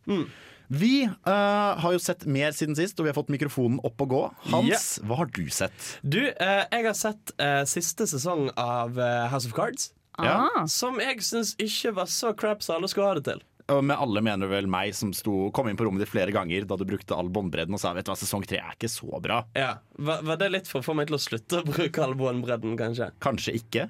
Vi 0.71 0.95
uh, 1.07 1.79
har 1.83 1.95
jo 1.95 1.99
sett 2.03 2.27
mer 2.31 2.55
siden 2.55 2.77
sist, 2.79 2.99
og 2.99 3.07
vi 3.07 3.11
har 3.11 3.17
fått 3.19 3.33
mikrofonen 3.33 3.81
opp 3.87 4.03
og 4.05 4.13
gå. 4.13 4.23
Hans, 4.53 4.93
hva 5.03 5.23
har 5.23 5.31
du 5.35 5.45
sett? 5.51 5.95
Du, 6.03 6.21
uh, 6.31 6.63
jeg 6.71 6.87
har 6.87 6.99
sett 6.99 7.33
uh, 7.43 7.63
siste 7.67 8.07
sesong 8.11 8.53
av 8.55 8.99
House 9.33 9.51
of 9.51 9.57
Cards. 9.57 9.91
Ja. 10.21 10.51
Ah. 10.53 10.67
Som 10.71 11.01
jeg 11.01 11.23
syns 11.25 11.55
ikke 11.59 11.95
var 11.97 12.11
så 12.11 12.35
crap 12.37 12.63
som 12.63 12.79
alle 12.79 12.91
skulle 12.93 13.09
ha 13.09 13.17
det 13.19 13.27
til. 13.31 13.43
Og 13.71 13.85
med 13.87 13.99
alle 14.03 14.23
mener 14.25 14.51
vel 14.51 14.67
meg 14.71 14.95
som 14.99 15.13
sto, 15.15 15.49
kom 15.55 15.69
inn 15.71 15.79
på 15.79 15.87
rommet 15.87 16.03
ditt 16.03 16.11
flere 16.11 16.35
ganger 16.35 16.67
da 16.69 16.79
du 16.79 16.83
brukte 16.89 17.15
all 17.15 17.31
båndbredden 17.31 17.77
og 17.77 17.83
sa 17.83 17.93
vet 17.95 18.09
du 18.09 18.11
hva, 18.11 18.19
sesong 18.19 18.43
tre 18.49 18.59
er 18.59 18.75
ikke 18.75 18.91
så 18.91 19.21
bra. 19.23 19.45
Ja, 19.55 19.77
var, 19.99 20.25
var 20.27 20.41
det 20.41 20.51
litt 20.51 20.71
for 20.71 20.83
å 20.83 20.87
få 20.87 20.97
meg 20.99 21.11
til 21.11 21.19
å 21.19 21.23
slutte 21.23 21.61
å 21.63 21.67
bruke 21.67 22.03
all 22.03 22.17
båndbredden, 22.19 22.75
kanskje? 22.81 23.13
Kanskje 23.23 23.55
ikke. 23.61 23.87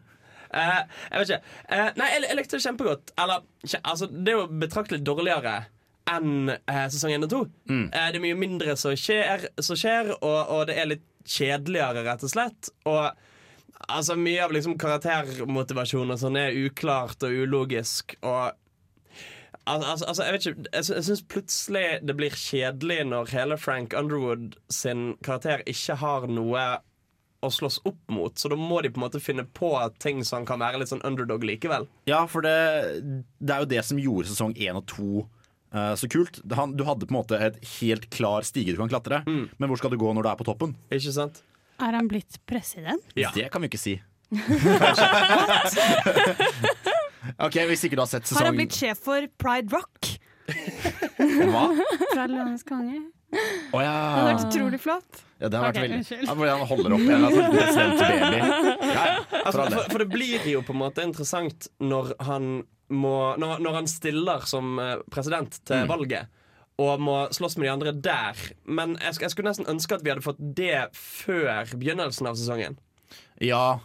Eh, 0.50 0.79
jeg 1.12 1.20
vet 1.23 1.31
ikke. 1.31 1.43
Eh, 1.76 1.91
nei, 2.00 2.08
jeg, 2.14 2.23
jeg 2.29 2.37
likte 2.41 2.56
det 2.58 2.64
kjempegodt. 2.67 3.12
Eller, 3.23 3.44
altså, 3.85 4.08
det 4.11 4.32
er 4.32 4.38
jo 4.41 4.47
betraktelig 4.64 5.02
dårligere 5.06 5.56
enn 6.11 6.50
eh, 6.56 6.87
sesong 6.91 7.12
1 7.14 7.26
og 7.29 7.31
2. 7.37 7.41
Eh, 7.70 8.06
det 8.11 8.19
er 8.19 8.25
mye 8.25 8.38
mindre 8.41 8.75
som 8.81 8.97
skjer, 8.99 9.44
som 9.62 9.79
skjer 9.79 10.11
og, 10.17 10.38
og 10.50 10.64
det 10.70 10.79
er 10.82 10.88
litt 10.97 11.05
kjedeligere, 11.31 12.02
rett 12.08 12.25
og 12.26 12.32
slett. 12.32 12.70
Og 12.91 13.05
altså, 13.87 14.17
mye 14.19 14.43
av 14.43 14.55
liksom 14.56 14.75
karaktermotivasjon 14.81 16.11
og 16.17 16.19
sånn 16.25 16.41
er 16.41 16.56
uklart 16.67 17.23
og 17.29 17.37
ulogisk. 17.44 18.17
Og 18.26 18.50
altså, 19.70 20.06
altså, 20.08 20.25
jeg 20.26 20.32
vet 20.35 20.47
ikke 20.50 20.70
Jeg, 20.73 20.85
sy- 20.88 21.00
syns 21.06 21.23
plutselig 21.31 21.87
det 22.08 22.17
blir 22.19 22.35
kjedelig 22.35 23.05
når 23.12 23.31
hele 23.37 23.58
Frank 23.61 23.94
Underwood 23.94 24.56
sin 24.73 25.12
karakter 25.23 25.62
ikke 25.70 25.99
har 26.02 26.26
noe 26.32 26.64
å 27.40 27.48
slåss 27.52 27.81
opp 27.88 28.00
mot. 28.12 28.37
Så 28.38 28.48
da 28.52 28.56
må 28.58 28.81
de 28.84 28.90
på 28.92 29.00
en 29.00 29.06
måte 29.06 29.20
finne 29.22 29.44
på 29.56 29.72
ting 30.02 30.25
som 30.26 30.44
kan 30.48 30.60
være 30.60 30.78
litt 30.82 30.90
sånn 30.92 31.04
underdog 31.06 31.44
likevel. 31.46 31.87
Ja, 32.10 32.26
for 32.28 32.44
det, 32.44 32.56
det 33.40 33.54
er 33.54 33.60
jo 33.64 33.70
det 33.70 33.84
som 33.88 34.00
gjorde 34.00 34.28
sesong 34.32 34.52
én 34.60 34.76
og 34.76 34.84
to 34.90 35.25
eh, 35.72 35.94
så 35.96 36.08
kult. 36.12 36.42
Han, 36.56 36.76
du 36.76 36.84
hadde 36.88 37.06
på 37.08 37.14
en 37.14 37.20
måte 37.22 37.40
et 37.40 37.56
helt 37.78 38.10
klar 38.12 38.44
stige 38.46 38.75
du 38.75 38.78
kan 38.82 38.92
klatre, 38.92 39.22
men 39.26 39.66
hvor 39.70 39.78
skal 39.81 39.92
du 39.94 39.98
gå 40.00 40.12
når 40.12 40.22
du 40.26 40.31
er 40.32 40.40
på 40.40 40.48
toppen? 40.50 40.76
Ikke 40.92 41.12
sant? 41.16 41.42
Er 41.81 41.96
han 41.96 42.08
blitt 42.10 42.37
president? 42.50 43.04
Ja. 43.16 43.31
Det 43.34 43.48
kan 43.52 43.64
vi 43.64 43.70
ikke 43.72 43.81
si. 43.81 43.96
ok, 47.40 47.56
Hvis 47.66 47.82
ikke 47.82 47.97
du 47.99 48.02
har 48.04 48.11
sett 48.11 48.28
Har 48.37 48.47
han 48.47 48.54
blitt 48.61 48.76
sjef 48.76 49.00
for 49.02 49.26
Pride 49.42 49.73
Rock? 49.75 50.12
Hva? 51.18 51.64
Fra 52.12 52.26
Løvenes 52.30 52.62
konge? 52.68 53.00
Å 53.30 53.80
ja. 53.84 53.90
Det 53.94 54.20
hadde 54.20 54.30
vært 54.32 54.46
utrolig 54.49 54.80
flott. 54.82 55.20
ja. 55.38 55.49
Det 55.49 55.56
har 55.58 55.64
vært 55.68 55.76
Ok, 55.76 55.82
veldig 55.84 55.99
unnskyld. 56.00 56.26
ja, 56.26 56.34
Hvor 56.34 56.50
han 56.50 56.66
holder 56.72 56.94
opp 56.96 57.04
en 57.06 57.25
annen 57.28 57.54
presidentbaby. 57.54 58.40
Ja, 58.90 59.04
Altså, 59.44 59.64
for, 59.70 59.87
for 59.92 60.02
det 60.02 60.08
blir 60.10 60.49
jo 60.50 60.62
på 60.66 60.75
en 60.75 60.80
måte 60.82 61.04
interessant 61.06 61.68
når 61.80 62.12
han 62.26 62.50
må 62.90 63.14
Når, 63.38 63.60
når 63.62 63.76
han 63.78 63.87
stiller 63.87 64.42
som 64.50 64.72
eh, 64.82 64.96
president 65.14 65.60
til 65.68 65.87
valget. 65.87 66.26
Og 66.80 66.99
må 66.99 67.14
slåss 67.30 67.54
med 67.60 67.68
de 67.68 67.72
andre 67.75 67.92
der. 67.94 68.40
Men 68.66 68.96
jeg, 68.99 69.20
jeg 69.22 69.30
skulle 69.30 69.50
nesten 69.52 69.68
ønske 69.70 69.94
at 69.94 70.02
vi 70.02 70.10
hadde 70.10 70.25
fått 70.26 70.40
det 70.58 70.88
før 70.96 71.70
begynnelsen 71.76 72.26
av 72.26 72.34
sesongen. 72.40 72.78
Ja, 73.38 73.78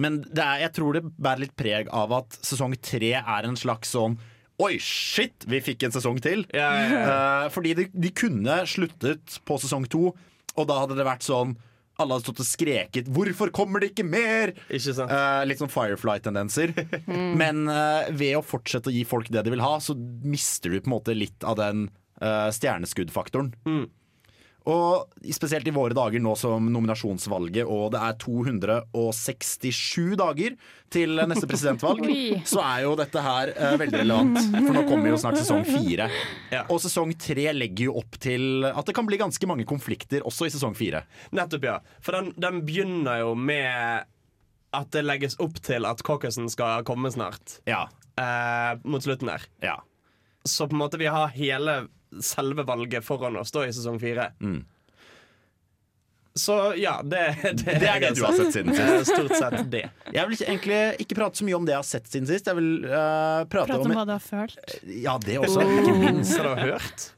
men 0.00 0.22
det 0.24 0.40
er, 0.40 0.60
jeg 0.64 0.72
tror 0.78 0.96
det 0.96 1.02
bærer 1.20 1.42
litt 1.44 1.56
preg 1.58 1.90
av 1.92 2.12
at 2.16 2.38
sesong 2.46 2.72
tre 2.80 3.12
er 3.20 3.48
en 3.50 3.58
slags 3.60 3.92
sånn 3.92 4.16
Oi, 4.60 4.76
shit, 4.82 5.46
vi 5.48 5.60
fikk 5.64 5.86
en 5.86 5.94
sesong 5.94 6.18
til! 6.20 6.44
Ja, 6.52 6.68
ja, 6.76 6.88
ja. 6.92 7.02
Eh, 7.08 7.48
fordi 7.54 7.72
de, 7.78 7.86
de 7.96 8.12
kunne 8.12 8.58
sluttet 8.68 9.38
på 9.48 9.56
sesong 9.62 9.86
to, 9.88 10.10
og 10.56 10.66
da 10.68 10.80
hadde 10.82 10.98
det 10.98 11.06
vært 11.06 11.24
sånn 11.24 11.54
Alle 12.00 12.16
hadde 12.16 12.24
stått 12.26 12.42
og 12.42 12.48
skreket 12.48 13.08
'Hvorfor 13.12 13.52
kommer 13.52 13.80
det 13.80 13.92
ikke 13.92 14.06
mer?' 14.08 14.52
Ikke 14.68 14.94
sant? 14.96 15.12
Eh, 15.12 15.44
litt 15.48 15.60
sånn 15.60 15.72
Firefly-tendenser. 15.72 16.74
Men 17.40 17.66
uh, 17.68 18.08
ved 18.08 18.38
å 18.38 18.44
fortsette 18.44 18.88
å 18.88 18.94
gi 18.94 19.04
folk 19.08 19.28
det 19.32 19.44
de 19.46 19.54
vil 19.54 19.64
ha, 19.64 19.78
så 19.80 19.96
mister 19.96 20.72
du 20.72 20.80
på 20.80 20.90
en 20.90 20.96
måte 20.96 21.16
litt 21.16 21.44
av 21.44 21.58
den 21.60 21.88
uh, 22.20 22.48
stjerneskuddfaktoren. 22.56 23.52
Og 24.68 25.08
spesielt 25.32 25.68
i 25.68 25.72
våre 25.72 25.96
dager 25.96 26.20
nå 26.20 26.34
som 26.36 26.66
nominasjonsvalget, 26.72 27.64
og 27.64 27.94
det 27.94 28.02
er 28.04 28.18
267 28.20 30.18
dager 30.20 30.56
til 30.92 31.16
neste 31.30 31.48
presidentvalg, 31.48 32.04
så 32.52 32.60
er 32.66 32.84
jo 32.84 32.92
dette 32.98 33.24
her 33.24 33.54
eh, 33.54 33.76
veldig 33.80 34.02
relevant. 34.02 34.40
For 34.52 34.76
nå 34.76 34.84
kommer 34.88 35.12
jo 35.14 35.20
snart 35.22 35.40
sesong 35.40 35.64
fire. 35.68 36.10
Ja. 36.52 36.66
Og 36.68 36.82
sesong 36.84 37.14
tre 37.20 37.48
legger 37.56 37.88
jo 37.88 37.98
opp 38.02 38.20
til 38.20 38.66
at 38.68 38.84
det 38.88 38.96
kan 38.96 39.08
bli 39.08 39.20
ganske 39.20 39.48
mange 39.48 39.64
konflikter 39.68 40.26
også 40.28 40.50
i 40.50 40.54
sesong 40.54 40.76
fire. 40.76 41.04
Nettopp, 41.36 41.68
ja. 41.70 41.78
For 42.04 42.18
den, 42.18 42.32
den 42.40 42.64
begynner 42.68 43.24
jo 43.24 43.36
med 43.38 44.08
at 44.76 44.90
det 44.94 45.02
legges 45.02 45.38
opp 45.42 45.56
til 45.64 45.88
at 45.88 46.02
caucusen 46.06 46.50
skal 46.52 46.84
komme 46.86 47.10
snart. 47.10 47.58
Ja. 47.70 47.86
Eh, 48.20 48.76
mot 48.84 49.02
slutten 49.02 49.32
der. 49.32 49.48
ja. 49.64 49.80
Så 50.44 50.64
på 50.64 50.72
en 50.72 50.80
måte 50.80 50.96
vi 50.96 51.04
har 51.04 51.28
hele 51.34 51.72
selve 52.20 52.62
valget 52.66 53.04
foran 53.04 53.36
oss 53.36 53.52
da 53.52 53.66
i 53.66 53.72
sesong 53.72 54.00
fire. 54.00 54.32
Så 56.38 56.56
ja, 56.78 57.00
det, 57.02 57.36
det, 57.42 57.78
Det 57.82 57.88
er 57.90 58.00
det 58.04 58.10
du 58.14 58.22
har 58.22 58.34
sett 58.38 58.52
siden 58.54 58.74
sist. 58.74 58.86
Eh, 58.86 59.02
Stort 59.08 59.36
sett 59.36 59.70
det. 59.72 59.84
Jeg 60.14 60.26
vil 60.28 60.36
ikke- 60.36 60.50
egentlig 60.50 60.80
ikke 61.04 61.16
prate 61.18 61.40
så 61.40 61.46
mye 61.46 61.56
om 61.58 61.64
det 61.66 61.74
jeg 61.74 61.82
har 61.82 61.88
sett 61.88 62.10
siden 62.10 62.28
sist. 62.30 62.46
Jeg 62.46 62.58
vil 62.58 62.84
uh, 62.86 63.44
prate 63.50 63.70
Prate 63.70 63.80
om 63.80 63.90
om 63.90 63.96
hva 63.98 64.04
du 64.06 64.12
har 64.14 64.22
følt. 64.22 64.76
Ja, 64.86 65.16
det 65.18 65.40
også. 65.42 65.64
Ikke 65.80 65.96
minst. 65.98 66.36
Så 66.36 66.44
du 66.46 66.52
har 66.52 66.62
hørt? 66.74 67.08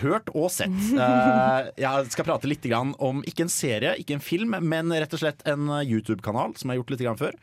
Hørt 0.00 0.30
og 0.32 0.48
sett. 0.52 0.76
Uh, 0.96 1.68
jeg 1.80 2.12
skal 2.12 2.28
prate 2.28 2.48
litt 2.48 2.64
grann 2.68 2.94
om 3.04 3.20
ikke 3.28 3.44
en 3.46 3.52
serie, 3.52 3.94
ikke 4.00 4.16
en 4.16 4.24
film, 4.24 4.56
men 4.64 4.92
rett 4.92 5.12
og 5.16 5.20
slett 5.20 5.44
en 5.48 5.68
eh, 5.68 5.82
YouTube-kanal 5.88 6.54
som 6.56 6.70
jeg 6.70 6.76
har 6.76 6.80
gjort 6.82 6.92
litt 6.94 7.04
grann 7.04 7.20
før. 7.20 7.36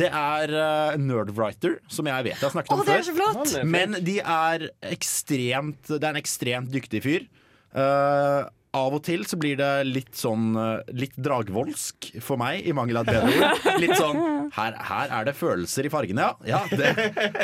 Det 0.00 0.08
er 0.08 0.54
uh, 0.54 0.96
Nerdwriter, 1.00 1.76
som 1.92 2.08
jeg 2.08 2.28
vet 2.28 2.36
jeg 2.38 2.44
har 2.46 2.54
snakket 2.56 2.72
om 2.76 2.84
det 2.88 3.00
er 3.00 3.10
før. 3.18 3.66
Men 3.68 3.98
de 4.04 4.16
er 4.20 4.68
ekstremt 4.88 5.88
Det 5.90 6.00
er 6.02 6.12
en 6.14 6.22
ekstremt 6.22 6.72
dyktig 6.72 7.04
fyr. 7.04 7.28
Eh, 7.76 8.48
av 8.76 8.94
og 8.98 9.02
til 9.06 9.24
så 9.28 9.38
blir 9.40 9.56
det 9.60 9.70
litt 9.88 10.12
sånn 10.18 10.52
eh, 10.58 10.90
Litt 10.98 11.16
dragvoldsk 11.16 12.10
for 12.24 12.40
meg, 12.40 12.66
i 12.68 12.74
mangel 12.76 13.00
av 13.00 13.08
et 13.08 13.16
bedre 13.16 13.32
ord. 13.32 13.80
Litt 13.82 13.96
sånn 13.96 14.20
her, 14.56 14.76
her 14.90 15.14
er 15.20 15.28
det 15.28 15.34
følelser 15.38 15.88
i 15.88 15.92
fargene, 15.92 16.28
ja. 16.28 16.58
ja 16.58 16.60
det, 16.72 16.92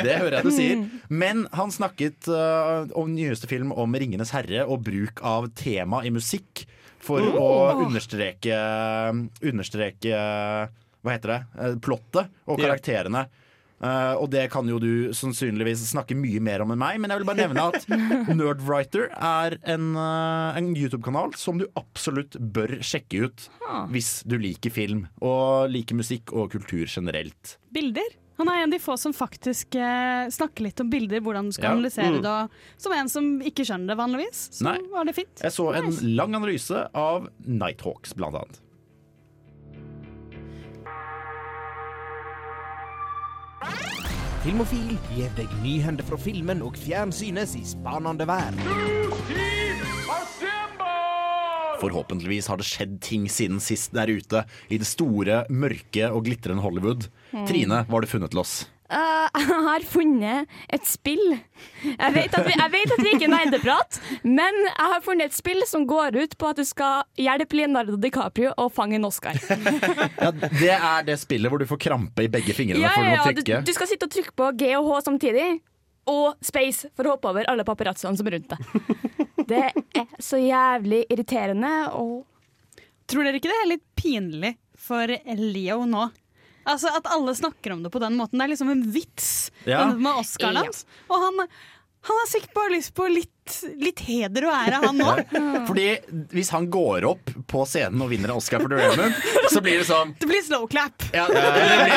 det 0.05 0.17
hører 0.21 0.39
jeg 0.39 0.45
du 0.45 0.53
sier. 0.53 0.85
Men 1.09 1.45
han 1.55 1.73
snakket 1.73 2.29
uh, 2.31 2.85
om 2.97 3.13
nyeste 3.13 3.49
film 3.49 3.73
om 3.73 3.95
'Ringenes 3.95 4.33
herre' 4.35 4.65
og 4.65 4.83
bruk 4.85 5.21
av 5.25 5.49
tema 5.57 6.03
i 6.05 6.13
musikk 6.13 6.65
for 7.05 7.21
å 7.37 7.49
understreke 7.85 8.55
Understreke 9.45 10.15
Hva 11.05 11.13
heter 11.13 11.31
det? 11.31 11.41
Eh, 11.61 11.75
Plottet 11.77 12.31
og 12.49 12.57
karakterene. 12.61 13.25
karakterene. 13.25 13.25
Eh, 13.83 14.13
og 14.15 14.29
det 14.31 14.45
kan 14.53 14.67
jo 14.71 14.77
du 14.79 15.11
sannsynligvis 15.15 15.83
snakke 15.91 16.15
mye 16.17 16.39
mer 16.43 16.63
om 16.63 16.71
enn 16.71 16.79
meg, 16.79 16.99
men 17.03 17.11
jeg 17.11 17.21
vil 17.21 17.27
bare 17.27 17.41
nevne 17.43 17.65
at 17.73 17.87
Nerdwriter 18.39 19.09
er 19.13 19.57
en, 19.67 19.91
uh, 19.99 20.55
en 20.55 20.71
YouTube-kanal 20.75 21.35
som 21.39 21.59
du 21.59 21.67
absolutt 21.75 22.37
bør 22.39 22.77
sjekke 22.85 23.25
ut 23.27 23.49
hvis 23.91 24.21
du 24.29 24.37
liker 24.39 24.71
film 24.71 25.07
og 25.19 25.67
liker 25.73 25.97
musikk 25.99 26.31
og 26.31 26.53
kultur 26.55 26.85
generelt. 26.87 27.57
Bilder. 27.75 28.15
Han 28.39 28.49
er 28.51 28.61
en 28.61 28.67
av 28.69 28.73
de 28.75 28.81
få 28.83 28.97
som 28.99 29.13
faktisk 29.15 29.77
eh, 29.79 30.25
snakker 30.33 30.65
litt 30.65 30.81
om 30.83 30.89
bilder, 30.91 31.21
hvordan 31.23 31.47
du 31.47 31.55
skal 31.55 31.69
Ja. 31.69 31.75
analysere 31.77 32.19
det. 32.23 32.33
Som 32.83 32.91
en 32.95 33.07
som 33.11 33.29
ikke 33.39 33.63
skjønner 33.63 33.93
det 33.93 33.99
vanligvis, 34.01 34.41
så 34.57 34.67
Nei. 34.67 34.77
var 34.91 35.07
det 35.07 35.15
fint. 35.15 35.39
Jeg 35.39 35.55
så 35.55 35.69
en 35.79 35.87
lang 36.17 36.35
analyse 36.35 36.83
av 36.91 37.29
Nighthawks, 37.47 38.11
blant 38.19 38.35
annet. 38.35 38.59
Filmofil 44.45 44.91
gir 45.09 45.31
deg 45.33 45.49
nyhender 45.63 46.05
fra 46.05 46.19
filmen 46.21 46.59
og 46.61 46.75
fjernsynets 46.77 47.55
i 47.57 47.63
spanende 47.65 48.27
verden. 48.29 48.59
Forhåpentligvis 51.81 52.51
har 52.51 52.61
det 52.61 52.67
skjedd 52.69 52.93
ting 53.01 53.25
siden 53.25 53.57
sist 53.57 53.95
der 53.97 54.11
ute 54.13 54.43
i 54.69 54.77
det 54.77 54.85
store, 54.85 55.41
mørke 55.49 56.11
og 56.11 56.27
glitrende 56.29 56.61
Hollywood. 56.61 57.09
Trine, 57.49 57.81
hva 57.89 57.97
har 57.97 58.05
du 58.05 58.11
funnet 58.13 58.35
til 58.35 58.43
oss? 58.45 58.53
Eh, 58.85 59.27
jeg 59.41 59.61
har 59.65 59.85
funnet 59.89 60.57
et 60.73 60.85
spill. 60.87 61.23
Jeg 61.85 62.13
vet 62.15 62.35
at 62.37 62.45
vi, 62.45 62.53
jeg 62.53 62.71
vet 62.73 62.93
at 62.95 63.01
vi 63.01 63.13
ikke 63.15 63.29
er 63.33 63.61
prat, 63.63 63.99
men 64.23 64.59
jeg 64.67 64.89
har 64.93 65.03
funnet 65.05 65.31
et 65.31 65.37
spill 65.37 65.63
som 65.69 65.87
går 65.89 66.17
ut 66.21 66.35
på 66.37 66.49
at 66.51 66.59
du 66.61 66.65
skal 66.67 67.05
hjelpe 67.19 67.57
Leonardo 67.57 67.97
DiCaprio 68.01 68.53
å 68.61 68.67
fange 68.73 68.99
en 68.99 69.07
Oscar. 69.09 69.39
Ja, 70.25 70.31
det 70.31 70.71
er 70.73 71.05
det 71.05 71.15
spillet 71.21 71.51
hvor 71.51 71.61
du 71.61 71.65
får 71.69 71.79
krampe 71.81 72.23
i 72.25 72.29
begge 72.31 72.53
fingrene 72.55 72.81
Ja, 72.81 72.91
ja, 72.97 73.17
ja. 73.17 73.33
Du, 73.35 73.41
du 73.67 73.71
skal 73.75 73.89
sitte 73.89 74.07
og 74.07 74.13
trykke 74.13 74.33
på 74.37 74.47
G 74.59 74.69
og 74.77 74.87
H 74.89 75.01
samtidig. 75.07 75.47
Og 76.09 76.37
space 76.45 76.91
for 76.95 77.07
å 77.07 77.15
hoppe 77.15 77.31
over 77.31 77.47
alle 77.49 77.65
paparazzoene 77.65 78.17
som 78.19 78.29
er 78.29 78.37
rundt 78.37 78.53
deg. 78.53 79.15
Det 79.49 79.61
er 79.97 80.07
så 80.21 80.39
jævlig 80.41 81.03
irriterende 81.09 81.73
og 81.97 82.23
Tror 83.05 83.21
dere 83.21 83.37
ikke 83.37 83.51
det 83.51 83.57
er 83.61 83.67
litt 83.69 83.83
pinlig 83.93 84.49
for 84.81 85.11
Leo 85.37 85.83
nå? 85.85 86.07
Altså 86.65 86.89
At 86.97 87.07
alle 87.13 87.35
snakker 87.37 87.75
om 87.75 87.83
det 87.85 87.91
på 87.93 87.99
den 88.01 88.15
måten. 88.17 88.39
Det 88.39 88.45
er 88.47 88.53
liksom 88.55 88.71
en 88.73 88.83
vits 88.91 89.51
Ja. 89.65 89.85
med 89.93 90.21
Oscaren 90.21 90.55
Ja. 90.63 90.85
Og 91.09 91.21
han, 91.21 91.47
han 92.05 92.19
har 92.21 92.27
sikkert 92.29 92.53
bare 92.53 92.73
lyst 92.75 92.91
på 92.97 93.07
litt, 93.09 93.31
litt 93.81 94.01
heder 94.05 94.45
og 94.45 94.53
ære, 94.53 94.81
han 94.83 94.99
òg. 95.01 95.31
Fordi 95.69 95.85
hvis 96.35 96.51
han 96.53 96.67
går 96.73 97.07
opp 97.09 97.31
på 97.49 97.63
scenen 97.69 98.03
og 98.05 98.11
vinner 98.11 98.29
en 98.29 98.37
Oscar 98.37 98.61
for 98.61 98.69
The 98.69 98.77
Raymond, 98.77 99.17
så 99.49 99.61
blir 99.65 99.79
det 99.81 99.87
sånn 99.89 100.11
Det 100.21 100.29
blir 100.29 100.43
slow 100.45 100.67
clap. 100.69 101.01
ja, 101.15 101.25
det 101.31 101.41
blir, 101.41 101.95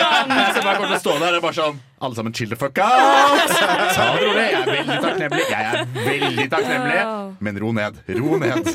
Så 0.56 0.62
bare 0.64 0.78
kommer 0.78 0.94
til 0.94 0.96
å 0.96 1.02
stå 1.02 1.16
der 1.20 1.36
og 1.38 1.44
bare 1.44 1.58
sånn 1.58 1.78
Alle 1.98 2.16
sammen 2.16 2.32
chill 2.38 2.48
the 2.52 2.56
fuck 2.60 2.78
out! 2.78 3.52
Ta 3.52 4.04
det 4.14 4.22
rolig. 4.22 4.44
Jeg 4.48 4.58
er 4.62 4.68
veldig 4.70 4.98
takknemlig. 5.02 5.44
Jeg 5.50 5.68
er 5.68 5.80
veldig 6.06 6.44
takknemlig. 6.52 7.00
Men 7.48 7.58
ro 7.64 7.72
ned. 7.74 7.98
Ro 8.20 8.38
ned. 8.38 8.68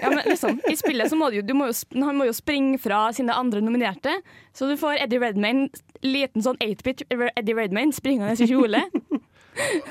Ja, 0.00 0.08
men 0.14 0.22
liksom, 0.24 0.56
I 0.72 0.76
spillet 0.80 1.12
så 1.12 1.18
må 1.20 1.28
du 1.34 1.42
du 1.44 1.52
må 1.56 1.68
jo, 1.68 1.76
han 2.00 2.16
må 2.18 2.26
jo 2.30 2.34
springe 2.36 2.80
fra 2.80 3.02
sine 3.14 3.36
andre 3.36 3.60
nominerte. 3.64 4.14
Så 4.56 4.66
du 4.70 4.74
får 4.80 5.02
Eddie 5.04 5.20
Redmayne, 5.22 5.68
liten 6.02 6.42
sånn 6.44 6.56
8-bit 6.64 7.04
Eddie 7.12 7.54
Redmayne 7.60 7.92
springende 7.94 8.34
i 8.40 8.48
kjole, 8.50 8.80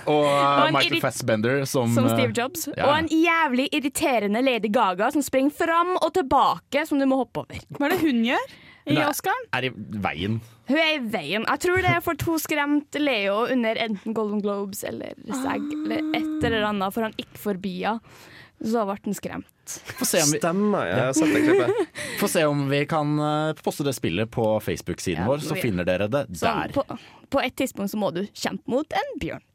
Og 0.07 0.23
uh, 0.25 0.67
en 0.67 0.75
Michael 0.75 1.01
Fassbender 1.03 1.65
som, 1.65 1.91
som 1.95 2.07
uh, 2.07 2.13
Steve 2.13 2.33
Jobs. 2.35 2.67
ja. 2.71 2.87
Og 2.87 2.93
en 2.97 3.09
jævlig 3.11 3.67
irriterende 3.75 4.43
Lady 4.45 4.71
Gaga 4.73 5.11
som 5.13 5.25
springer 5.25 5.55
fram 5.55 5.95
og 5.97 6.13
tilbake, 6.15 6.85
som 6.87 7.01
du 7.01 7.07
må 7.09 7.19
hoppe 7.23 7.43
over. 7.43 7.67
Hva 7.77 7.89
er 7.89 7.95
det 7.95 8.01
hun 8.05 8.23
gjør 8.27 8.47
i 8.87 8.95
Oscar? 9.03 9.09
Oscaren? 9.11 9.49
er 9.57 9.67
i 9.67 9.73
veien. 10.07 10.39
Hun 10.67 10.79
er 10.79 10.93
i 10.95 11.03
veien. 11.11 11.45
Jeg 11.47 11.63
tror 11.65 11.83
det 11.83 11.91
er 11.91 12.01
for 12.03 12.19
to 12.19 12.37
skremt 12.43 12.97
Leo 12.99 13.43
under 13.51 13.79
enten 13.87 14.15
Golden 14.15 14.41
Globes 14.43 14.83
eller 14.87 15.15
SAG 15.27 15.63
eller 15.63 16.09
et 16.17 16.47
eller 16.47 16.67
annet, 16.71 16.95
for 16.95 17.07
han 17.07 17.15
gikk 17.19 17.39
forbi 17.39 17.77
henne. 17.83 18.17
Så 18.57 18.81
ble 18.89 18.95
han 18.97 19.13
skremt. 19.13 19.73
Vi, 19.99 20.21
Stemmer, 20.39 20.87
jeg 20.87 21.01
har 21.03 21.11
sett 21.13 21.33
det 21.35 21.43
klippet. 21.43 21.97
få 22.21 22.29
se 22.31 22.41
om 22.49 22.63
vi 22.71 22.79
kan 22.89 23.11
uh, 23.21 23.59
poste 23.61 23.85
det 23.85 23.93
spillet 23.93 24.31
på 24.33 24.47
Facebook-siden 24.65 25.21
Ja, 25.21 25.27
vår, 25.29 25.43
så 25.45 25.57
finner 25.59 25.85
dere 25.85 26.07
det 26.09 26.23
der. 26.39 26.73
på, 26.73 26.81
på 27.29 27.43
et 27.43 27.53
tidspunkt 27.59 27.93
så 27.93 27.99
må 28.01 28.09
du 28.15 28.23
kjempe 28.33 28.65
mot 28.71 28.97
en 28.97 29.13
bjørn. 29.21 29.45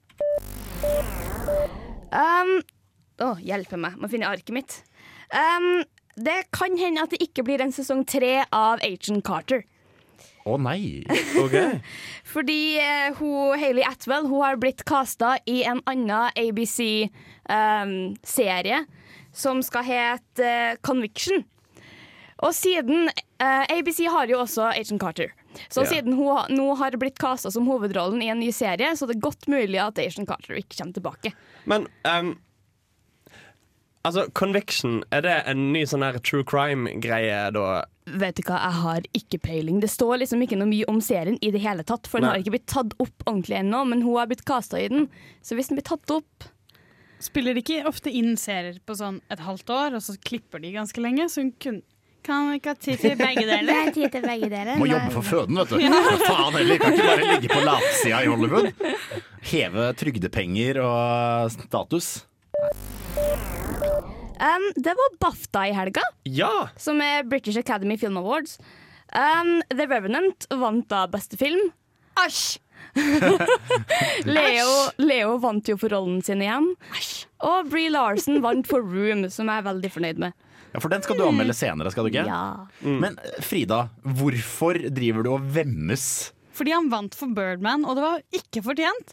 Um, 2.12 2.60
å, 3.24 3.34
hjelpe 3.40 3.76
meg, 3.80 3.96
må 4.00 4.08
finne 4.12 4.28
arket 4.28 4.52
mitt. 4.54 4.84
Um, 5.32 5.84
det 6.20 6.42
kan 6.52 6.76
hende 6.76 7.02
at 7.04 7.10
det 7.14 7.22
ikke 7.24 7.42
blir 7.46 7.60
en 7.64 7.72
sesong 7.72 8.04
tre 8.08 8.44
av 8.52 8.78
Agent 8.84 9.24
Carter. 9.24 9.64
Å 10.42 10.56
nei! 10.58 11.04
Ok. 11.38 11.54
Fordi 12.34 12.78
uh, 12.82 13.14
hun, 13.18 13.58
Hayley 13.60 13.84
Atwell 13.86 14.26
hun 14.26 14.42
har 14.42 14.56
blitt 14.60 14.84
casta 14.88 15.38
i 15.48 15.62
en 15.68 15.80
annen 15.88 16.30
ABC-serie 16.34 17.08
som 19.32 19.62
skal 19.64 19.84
hete 19.86 20.42
uh, 20.44 20.76
Conviction. 20.84 21.44
Og 22.42 22.54
siden 22.58 23.08
uh, 23.08 23.64
ABC 23.70 24.04
har 24.10 24.26
jo 24.30 24.40
også 24.42 24.62
Agent 24.74 25.00
Carter. 25.02 25.30
Så 25.72 25.84
siden 25.88 26.16
hun 26.18 26.52
nå 26.52 26.68
har 26.80 26.96
blitt 27.00 27.20
casta 27.20 27.50
som 27.52 27.68
hovedrollen 27.68 28.22
i 28.24 28.30
en 28.32 28.40
ny 28.40 28.52
serie, 28.54 28.94
så 28.96 29.08
det 29.08 29.18
er 29.18 29.26
godt 29.26 29.48
mulig 29.52 29.80
at 29.82 30.00
Asian 30.00 30.28
Carter 30.28 30.56
ikke 30.58 30.78
kommer 30.78 30.96
tilbake. 31.00 31.36
Men 31.68 31.88
um 32.08 32.34
Altså, 34.02 34.24
Conviction, 34.34 35.04
er 35.14 35.22
det 35.22 35.34
en 35.46 35.68
ny 35.70 35.84
sånn 35.86 36.02
her 36.02 36.16
true 36.26 36.42
crime-greie 36.42 37.36
da? 37.54 37.66
Vet 38.10 38.40
du 38.40 38.42
hva, 38.48 38.56
jeg 38.58 38.78
har 38.80 39.04
ikke 39.14 39.38
peiling. 39.44 39.78
Det 39.82 39.92
står 39.92 40.24
liksom 40.24 40.42
ikke 40.42 40.58
noe 40.58 40.70
mye 40.72 40.88
om 40.90 40.98
serien 41.04 41.38
i 41.38 41.52
det 41.54 41.60
hele 41.62 41.84
tatt, 41.86 42.10
for 42.10 42.18
den 42.18 42.26
Nei. 42.26 42.32
har 42.34 42.42
ikke 42.42 42.56
blitt 42.56 42.66
tatt 42.72 42.96
opp 42.98 43.28
ordentlig 43.28 43.60
ennå, 43.60 43.84
men 43.92 44.02
hun 44.02 44.18
har 44.18 44.26
blitt 44.32 44.42
casta 44.48 44.80
i 44.80 44.88
den. 44.90 45.06
Så 45.46 45.54
hvis 45.54 45.70
den 45.70 45.78
blir 45.78 45.86
tatt 45.86 46.14
opp 46.14 46.50
Spiller 47.22 47.54
de 47.54 47.62
ikke 47.62 47.84
ofte 47.86 48.10
inn 48.10 48.32
serier 48.34 48.80
på 48.82 48.96
sånn 48.98 49.20
et 49.30 49.38
halvt 49.46 49.68
år, 49.70 49.94
og 49.94 50.02
så 50.02 50.16
klipper 50.26 50.58
de 50.58 50.72
ganske 50.74 50.98
lenge? 51.04 51.28
Så 51.30 51.44
hun 51.44 51.52
kun, 51.62 51.76
kan 52.26 52.52
ikke 52.56 52.72
ha 52.72 52.78
tid 52.78 52.98
til 53.02 53.14
begge 53.18 53.44
deler. 53.48 53.66
Det 53.68 53.76
er 53.78 53.92
tid 53.96 54.12
til 54.16 54.24
begge 54.26 54.48
deler. 54.52 54.76
Må 54.80 54.86
jobbe 54.90 55.12
for 55.14 55.26
føden, 55.26 55.58
vet 55.60 55.72
du. 55.72 55.78
Ja. 55.82 56.02
Faen 56.26 56.58
heller, 56.58 56.78
kan 56.82 56.96
ikke 56.96 57.08
bare 57.08 57.30
ligge 57.32 57.50
på 57.52 57.62
latsida 57.66 58.22
i 58.22 58.30
Hollywood. 58.30 58.70
Heve 59.52 59.88
trygdepenger 59.98 60.80
og 60.84 61.52
status. 61.54 62.10
Um, 64.42 64.64
det 64.74 64.94
var 64.98 65.12
BAFTA 65.22 65.66
i 65.70 65.74
helga, 65.76 66.02
Ja! 66.26 66.50
som 66.76 66.98
er 67.04 67.22
British 67.22 67.58
Academy 67.58 67.96
Film 67.98 68.16
Awards. 68.18 68.56
Um, 69.14 69.60
The 69.70 69.86
Revenant 69.86 70.46
vant 70.50 70.88
da 70.90 71.04
beste 71.10 71.38
film. 71.38 71.70
Æsj! 72.18 72.58
Leo, 74.28 74.72
Leo 74.98 75.36
vant 75.40 75.68
jo 75.70 75.76
for 75.80 75.92
rollen 75.94 76.18
sin 76.26 76.42
igjen. 76.44 76.72
Og 77.46 77.70
Bree 77.70 77.90
Larson 77.92 78.42
vant 78.44 78.66
for 78.68 78.82
Room, 78.82 79.24
som 79.30 79.48
jeg 79.48 79.62
er 79.62 79.68
veldig 79.68 79.90
fornøyd 79.94 80.20
med. 80.26 80.34
Ja, 80.72 80.80
For 80.80 80.88
den 80.88 81.02
skal 81.04 81.18
du 81.18 81.24
anmelde 81.26 81.54
senere, 81.56 81.90
skal 81.92 82.06
du 82.06 82.10
ikke? 82.14 82.24
Ja. 82.26 82.66
Men 82.82 83.18
eh, 83.20 83.40
Frida, 83.44 83.82
hvorfor 84.02 84.78
driver 84.94 85.22
du 85.26 85.30
og 85.34 85.42
vemmes 85.52 86.06
Fordi 86.56 86.72
han 86.72 86.88
vant 86.92 87.14
for 87.16 87.28
Birdman, 87.36 87.84
og 87.84 87.96
det 87.98 88.04
var 88.06 88.22
ikke 88.40 88.62
fortjent. 88.64 89.12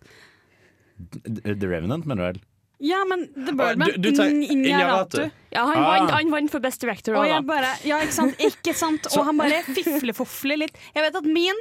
The 1.25 1.67
Revenant, 1.67 2.05
mener 2.07 2.19
du 2.21 2.27
vel? 2.27 2.39
Ja, 2.83 3.01
men 3.07 3.25
The 3.35 3.51
Birdman 3.55 3.91
du- 3.91 3.97
du 4.07 4.11
tar 4.15 4.27
In- 4.31 4.43
Iñárritu. 4.43 5.19
Iñárritu. 5.19 5.31
Ja, 5.51 5.65
han, 5.67 5.77
Ah. 5.77 5.99
vant, 5.99 6.11
han 6.11 6.31
vant 6.31 6.51
for 6.51 6.59
Best 6.59 6.79
Director 6.81 7.15
Og 7.15 7.25
òg, 7.25 7.27
jeg 7.27 7.45
bare, 7.45 7.71
ja, 7.83 7.97
ikke 7.99 8.13
sant? 8.13 8.37
Ikke 8.39 8.73
sant? 8.75 9.07
Og 9.17 9.25
han 9.25 9.37
bare 9.37 9.63
fiflefofler 9.63 10.57
litt. 10.63 10.77
Jeg 10.95 11.03
vet 11.03 11.15
at 11.15 11.23
min, 11.25 11.55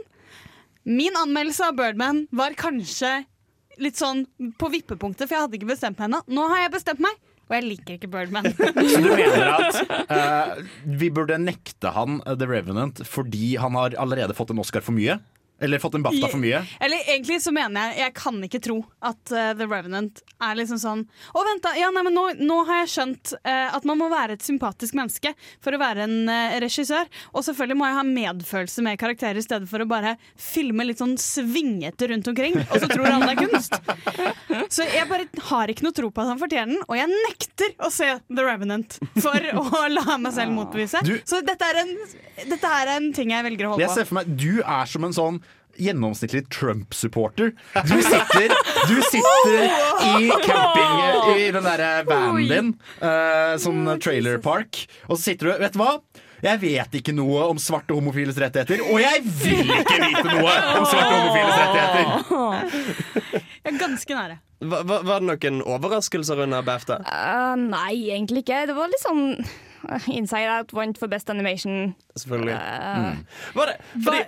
min 0.84 1.12
anmeldelse 1.18 1.60
av 1.68 1.74
Birdman 1.76 2.26
var 2.30 2.50
kanskje 2.54 3.24
litt 3.78 3.94
sånn 3.98 4.26
på 4.58 4.70
vippepunktet, 4.70 5.26
for 5.28 5.34
jeg 5.34 5.42
hadde 5.46 5.54
ikke 5.58 5.72
bestemt 5.74 5.98
meg 5.98 6.08
ennå. 6.10 6.22
Nå 6.28 6.48
har 6.48 6.58
jeg 6.68 6.72
bestemt 6.72 7.00
meg. 7.00 7.14
Og 7.48 7.56
jeg 7.56 7.64
liker 7.64 7.96
ikke 7.96 8.10
Birdman. 8.12 8.50
Så 8.92 9.00
du 9.00 9.08
mener 9.08 9.54
at 9.56 9.78
eh, 10.12 10.62
vi 11.00 11.08
burde 11.14 11.38
nekte 11.40 11.92
han 11.96 12.20
eh, 12.26 12.36
The 12.36 12.48
Revenant 12.48 13.00
fordi 13.08 13.56
han 13.60 13.78
har 13.78 13.96
allerede 14.00 14.36
fått 14.36 14.52
en 14.52 14.60
Oscar 14.62 14.84
for 14.84 14.96
mye? 14.96 15.18
Eller 15.60 15.80
fått 15.82 15.94
en 15.98 16.02
BAFTA 16.04 16.28
for 16.30 16.38
mye? 16.38 16.60
Eller 16.80 17.02
egentlig 17.10 17.40
så 17.42 17.50
mener 17.54 17.88
jeg 17.90 17.98
Jeg 18.04 18.12
kan 18.14 18.36
ikke 18.46 18.60
tro 18.62 18.76
at 19.02 19.32
uh, 19.34 19.48
The 19.58 19.66
Revenant 19.66 20.20
er 20.38 20.54
liksom 20.60 20.78
sånn 20.78 21.00
Å, 21.34 21.42
vent, 21.48 21.62
da! 21.64 21.72
Ja, 21.80 21.88
nei, 21.94 22.04
men 22.06 22.14
nå, 22.14 22.24
nå 22.46 22.58
har 22.68 22.84
jeg 22.84 22.92
skjønt 22.94 23.32
uh, 23.40 23.74
at 23.74 23.88
man 23.88 23.98
må 23.98 24.06
være 24.12 24.36
et 24.38 24.44
sympatisk 24.46 24.94
menneske 24.98 25.32
for 25.64 25.74
å 25.74 25.80
være 25.82 26.04
en 26.06 26.30
uh, 26.30 26.54
regissør. 26.62 27.10
Og 27.34 27.42
selvfølgelig 27.46 27.78
må 27.80 27.88
jeg 27.88 27.98
ha 27.98 28.04
medfølelse 28.06 28.84
med 28.86 29.00
karakterer 29.02 29.40
i 29.40 29.44
stedet 29.44 29.66
for 29.70 29.82
å 29.82 29.88
bare 29.90 30.14
filme 30.38 30.86
litt 30.86 31.02
sånn 31.02 31.16
svingete 31.18 32.08
rundt 32.12 32.30
omkring, 32.30 32.54
og 32.68 32.76
så 32.78 32.88
tror 32.90 33.08
han 33.10 33.26
det 33.26 33.34
er 33.34 33.42
kunst. 33.48 33.74
Så 34.74 34.84
jeg 34.84 35.06
bare 35.08 35.24
har 35.48 35.70
ikke 35.70 35.84
noe 35.86 35.94
tro 35.96 36.08
på 36.12 36.22
at 36.22 36.28
han 36.32 36.40
fortjener 36.40 36.74
den, 36.74 36.82
og 36.90 36.96
jeg 36.98 37.08
nekter 37.12 37.74
å 37.86 37.88
se 37.92 38.08
The 38.28 38.44
Revenant 38.44 38.98
for 39.22 39.46
å 39.60 39.82
la 39.96 40.16
meg 40.20 40.34
selv 40.36 40.52
motbevise. 40.56 41.00
Du- 41.06 41.18
Så 41.28 41.40
dette 41.46 41.64
er, 41.68 41.80
en, 41.84 41.92
dette 42.50 42.72
er 42.80 42.90
en 42.96 43.08
ting 43.16 43.32
jeg 43.32 43.46
velger 43.46 43.68
å 43.68 43.74
holde 43.74 43.84
Jeg 43.86 43.92
på. 43.92 43.98
ser 44.00 44.08
for 44.10 44.18
meg, 44.20 44.32
Du 44.38 44.60
er 44.62 44.90
som 44.90 45.06
en 45.08 45.14
sånn 45.16 45.40
gjennomsnittlig 45.78 46.48
Trump-supporter. 46.50 47.52
Du 47.86 47.96
sitter, 48.02 48.54
du 48.90 48.96
sitter 49.06 49.68
i 50.18 50.30
camping 50.42 51.36
i 51.38 51.50
den 51.54 51.62
derre 51.62 51.90
vanen 52.08 52.48
din, 52.50 52.72
uh, 53.02 53.54
sånn 53.62 53.84
trailer 54.02 54.40
park, 54.42 54.84
og 55.06 55.16
så 55.16 55.30
sitter 55.30 55.52
du 55.52 55.62
Vet 55.62 55.76
du 55.76 55.82
hva? 55.82 55.92
Jeg 56.38 56.60
vet 56.62 56.92
ikke 57.00 57.14
noe 57.14 57.48
om 57.50 57.58
svarte 57.62 57.94
homofiles 57.96 58.36
rettigheter, 58.38 58.82
og 58.86 59.00
jeg 59.02 59.22
vil 59.26 59.72
ikke 59.74 59.96
vite 60.04 60.26
noe 60.28 60.52
om 60.78 60.84
svarte 60.86 61.14
homofiles 61.14 61.56
rettigheter! 61.62 62.84
Jeg 63.68 63.74
er 63.74 63.80
ganske 63.82 64.14
nære. 64.16 64.36
Var, 64.64 64.84
hva, 64.88 64.96
var 65.04 65.20
det 65.20 65.26
noen 65.28 65.58
overraskelser 65.74 66.40
under 66.46 66.62
BAFTA? 66.64 67.02
Uh, 67.04 67.52
nei, 67.60 68.08
egentlig 68.14 68.40
ikke. 68.46 68.62
Det 68.70 68.76
var 68.78 68.88
litt 68.88 69.02
sånn 69.02 69.20
eh, 69.36 70.06
Inside 70.14 70.48
Out 70.54 70.72
vant 70.74 70.98
for 70.98 71.10
Best 71.12 71.28
Animation. 71.30 71.92
Selvfølgelig. 72.16 72.54
Eh, 72.56 73.42
Var 73.58 73.70
det? 73.70 73.76
Fordi, 74.06 74.22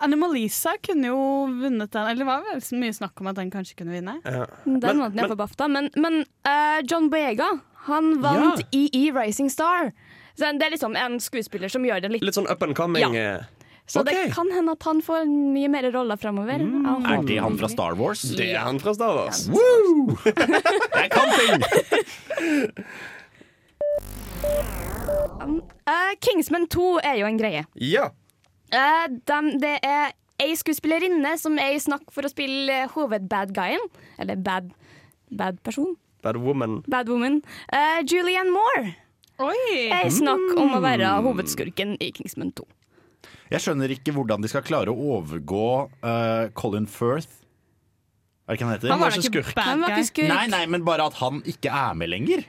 Anomalisa 0.00 0.76
kunne 0.82 1.10
jo 1.10 1.18
vunnet 1.60 1.90
den, 1.92 2.06
eller 2.08 2.22
det 2.22 2.26
var 2.28 2.44
vel 2.46 2.60
så 2.64 2.76
mye 2.80 2.94
snakk 2.96 3.20
om 3.20 3.26
at 3.30 3.36
den 3.36 3.50
kanskje 3.52 3.76
kunne 3.76 3.92
vinne. 3.92 4.14
ja. 4.24 4.46
Den 4.64 4.80
Men- 4.80 5.00
vant 5.04 5.14
ned 5.14 5.28
på 5.28 5.36
BAFTA. 5.36 5.68
Men, 5.68 5.90
men 5.96 6.22
uh, 6.48 6.80
John 6.88 7.10
Boyega, 7.12 7.50
han 7.88 8.14
vant 8.22 8.62
Ja. 8.64 8.66
EE 8.72 9.10
Rising 9.12 9.50
Star. 9.52 9.92
Så 10.38 10.48
det 10.58 10.66
er 10.66 10.70
liksom 10.74 10.96
en 10.96 11.20
skuespiller 11.20 11.68
som 11.70 11.84
gjør 11.84 12.00
det 12.02 12.10
litt 12.16 12.24
Litt 12.24 12.34
sånn 12.34 12.48
up 12.50 12.62
and 12.62 12.74
coming. 12.74 13.14
Ja. 13.14 13.44
Så 13.86 14.00
Så 14.00 14.04
det 14.08 14.32
kan 14.32 14.48
hende 14.50 14.72
at 14.72 14.82
han 14.88 15.02
får 15.04 15.26
mye 15.28 15.68
mer 15.68 15.90
roller 15.92 16.16
fremover. 16.16 16.58
Mm. 16.64 17.04
Er 17.04 17.22
det 17.28 17.36
han 17.44 17.58
fra 17.60 17.68
Star 17.68 17.92
Wars? 17.94 18.22
Det 18.22 18.48
er 18.54 18.64
han 18.64 18.78
fra 18.80 18.94
Star 18.96 19.14
Wars. 19.14 19.44
Jeg 20.96 21.10
kan 21.12 21.28
ting! 21.36 21.60
uh, 25.86 26.12
Kingsman 26.24 26.66
2 26.72 26.86
er 27.04 27.18
jo 27.20 27.26
en 27.28 27.38
greie. 27.40 27.64
Ja. 27.76 28.08
Eh, 28.74 29.06
de, 29.30 29.40
det 29.62 29.76
er 29.86 30.14
ei 30.42 30.54
skuespillerinne 30.58 31.36
som 31.40 31.58
er 31.62 31.76
i 31.76 31.82
snakk 31.82 32.10
for 32.14 32.26
å 32.26 32.32
spille 32.32 32.84
hovedbad-guyen. 32.94 33.84
Eller 34.22 34.40
bad, 34.40 34.72
bad 35.30 35.60
person. 35.66 35.94
Bad 36.24 36.40
Woman. 36.40 36.80
Bad 36.88 37.10
woman. 37.12 37.42
Uh, 37.68 38.00
Julianne 38.08 38.48
Moore 38.48 38.94
Oi! 39.44 39.90
er 39.92 40.08
snakk 40.14 40.54
om 40.56 40.72
å 40.72 40.80
være 40.80 41.10
hovedskurken 41.26 41.98
i 42.00 42.08
Kingsman 42.16 42.54
2. 42.56 42.64
Jeg 43.52 43.60
skjønner 43.60 43.92
ikke 43.92 44.14
hvordan 44.16 44.44
de 44.44 44.48
skal 44.50 44.64
klare 44.64 44.92
å 44.92 45.08
overgå 45.18 45.66
uh, 46.00 46.46
Colin 46.56 46.88
Firth. 46.90 47.42
Er 48.44 48.54
det 48.54 48.58
ikke 48.58 48.68
han 48.68 48.74
heter? 48.76 48.92
Han 48.92 49.02
var 49.02 49.12
ikke 49.12 49.20
var 49.20 49.28
ikke 49.28 49.42
skurk. 49.42 49.54
bad 49.58 50.14
guy. 50.16 50.28
Nei, 50.30 50.44
nei, 50.52 50.64
men 50.70 50.84
bare 50.86 51.08
at 51.10 51.18
han 51.20 51.42
ikke 51.48 51.72
er 51.72 51.98
med 51.98 52.12
lenger. 52.12 52.44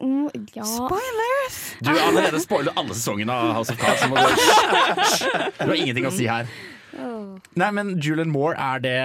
Mm, 0.00 0.28
ja. 0.54 0.64
Spoilers! 0.68 1.58
Du 1.82 1.90
har 1.90 2.02
allerede 2.08 2.40
spoilet 2.42 2.76
alle 2.80 2.94
sesongene 2.96 3.32
av 3.34 3.52
House 3.58 3.72
of 3.74 3.78
Cards. 3.80 4.02
Du, 4.04 5.64
du 5.64 5.70
har 5.70 5.74
ingenting 5.78 6.06
å 6.08 6.12
si 6.14 6.26
her. 6.30 6.48
Nei, 7.58 7.70
men 7.74 7.96
Julian 7.98 8.30
Moore, 8.30 8.54
er 8.54 8.82
det 8.84 8.98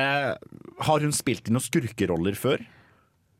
Har 0.86 1.02
hun 1.02 1.14
spilt 1.16 1.48
i 1.50 1.54
noen 1.56 1.64
skurkeroller 1.66 2.38
før? 2.38 2.62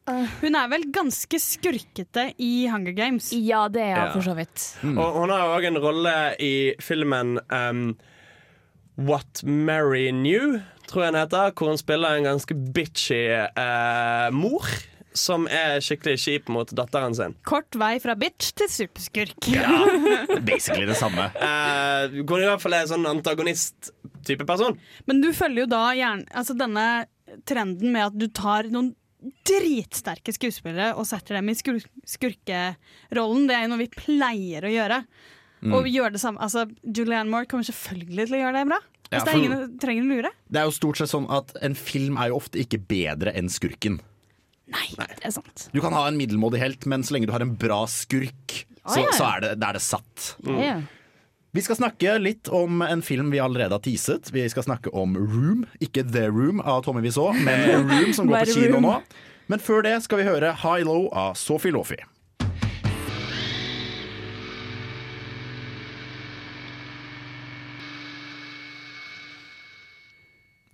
Hun 0.10 0.56
er 0.58 0.70
vel 0.72 0.88
ganske 0.90 1.38
skurkete 1.38 2.32
i 2.42 2.66
Hunger 2.72 2.96
Games. 2.98 3.28
ja, 3.36 3.68
det 3.70 3.84
er 3.84 3.92
Ja. 3.94 4.06
hun 4.08 4.16
for 4.18 4.26
så 4.32 4.34
vidt. 4.40 4.64
Og 4.90 5.20
hun 5.22 5.30
har 5.30 5.52
òg 5.54 5.68
en 5.70 5.78
rolle 5.78 6.16
i 6.42 6.74
filmen 6.82 7.38
um, 7.54 7.92
What 8.98 9.44
Mary 9.46 10.10
Knew, 10.12 10.58
tror 10.90 11.04
jeg 11.06 11.14
den 11.14 11.22
heter. 11.22 11.52
Hvor 11.54 11.70
hun 11.70 11.78
spiller 11.78 12.18
en 12.18 12.26
ganske 12.26 12.58
bitchy 12.74 13.22
uh, 13.54 14.34
mor. 14.34 14.66
Som 15.18 15.48
er 15.50 15.80
skikkelig 15.84 16.20
kjip 16.22 16.52
mot 16.54 16.70
datteren 16.76 17.16
sin. 17.18 17.34
Kort 17.48 17.76
vei 17.80 17.96
fra 18.04 18.14
bitch 18.20 18.52
til 18.60 18.70
superskurk. 18.70 19.50
Ja, 19.50 19.66
Basically 20.50 20.86
det 20.90 21.00
samme. 21.00 21.32
Uh, 21.40 22.22
hvor 22.24 22.42
i 22.42 22.48
hvert 22.48 22.62
fall 22.62 22.78
er 22.78 22.86
en 22.86 22.94
sånn 22.94 23.10
antagonist-type 23.10 24.46
person. 24.50 24.78
Men 25.10 25.24
du 25.24 25.32
følger 25.36 25.66
jo 25.66 25.72
da 25.74 25.84
gjerne 25.98 26.30
altså 26.38 26.56
denne 26.58 26.86
trenden 27.50 27.94
med 27.94 28.10
at 28.10 28.18
du 28.18 28.30
tar 28.34 28.70
noen 28.74 28.94
dritsterke 29.50 30.32
skuespillere 30.34 30.94
og 30.96 31.08
setter 31.08 31.40
dem 31.40 31.52
i 31.52 31.58
skur 31.58 31.82
skurkerollen. 32.08 33.50
Det 33.50 33.58
er 33.58 33.66
jo 33.66 33.74
noe 33.74 33.82
vi 33.82 33.92
pleier 33.92 34.66
å 34.66 34.72
gjøre. 34.74 35.02
Mm. 35.60 35.74
Og 35.76 35.84
vi 35.86 35.96
gjør 35.98 36.14
det 36.16 36.22
samme. 36.22 36.40
Altså, 36.44 36.66
Julianne 36.84 37.32
Moore 37.32 37.50
kommer 37.50 37.68
selvfølgelig 37.68 38.30
til 38.30 38.38
å 38.38 38.44
gjøre 38.44 38.62
det 38.62 38.70
bra. 38.70 38.80
Ja, 39.10 39.18
Hvis 39.18 39.26
det 39.26 39.34
er 39.34 39.40
ingen 39.42 39.78
trenger 39.82 40.06
å 40.06 40.10
lure. 40.14 40.32
Det 40.48 40.62
er 40.62 40.70
jo 40.70 40.76
stort 40.76 41.00
sett 41.02 41.12
sånn 41.12 41.26
at 41.34 41.52
en 41.66 41.76
film 41.76 42.20
er 42.22 42.30
jo 42.30 42.38
ofte 42.40 42.62
ikke 42.62 42.80
bedre 42.92 43.34
enn 43.36 43.50
skurken. 43.52 43.98
Nei, 44.70 44.86
det 44.98 45.26
er 45.26 45.34
sant. 45.34 45.68
Du 45.74 45.82
kan 45.82 45.96
ha 45.96 46.06
en 46.10 46.18
middelmådig 46.20 46.62
helt, 46.62 46.86
men 46.90 47.04
så 47.06 47.16
lenge 47.16 47.30
du 47.30 47.34
har 47.34 47.44
en 47.46 47.56
bra 47.58 47.82
skurk, 47.90 48.62
så, 48.86 49.04
så 49.16 49.26
er, 49.36 49.44
det, 49.44 49.52
det 49.62 49.68
er 49.70 49.78
det 49.78 49.84
satt. 49.86 50.28
Ja. 50.46 50.78
Vi 51.58 51.64
skal 51.66 51.80
snakke 51.80 52.14
litt 52.22 52.50
om 52.54 52.84
en 52.86 53.02
film 53.02 53.32
vi 53.34 53.42
allerede 53.42 53.74
har 53.74 53.82
teaset. 53.82 54.30
Vi 54.30 54.44
skal 54.54 54.68
snakke 54.68 54.94
om 54.94 55.18
Room. 55.18 55.64
Ikke 55.82 56.04
The 56.06 56.28
Room 56.30 56.62
av 56.62 56.84
Tommy 56.86 57.02
Wiseau, 57.02 57.34
men 57.34 57.90
Room 57.90 58.14
som 58.14 58.30
går 58.30 58.46
på 58.46 58.60
kino 58.60 58.84
nå. 58.86 58.94
Men 59.50 59.62
før 59.66 59.82
det 59.88 59.96
skal 60.06 60.22
vi 60.22 60.30
høre 60.30 60.54
High 60.62 60.86
Low 60.86 61.10
av 61.10 61.34
Sophie 61.42 61.74
Lofi. 61.74 61.98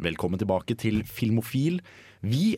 Velkommen 0.04 0.42
tilbake 0.42 0.76
til 0.76 1.06
Filmofil. 1.08 1.80
Vi, 2.20 2.58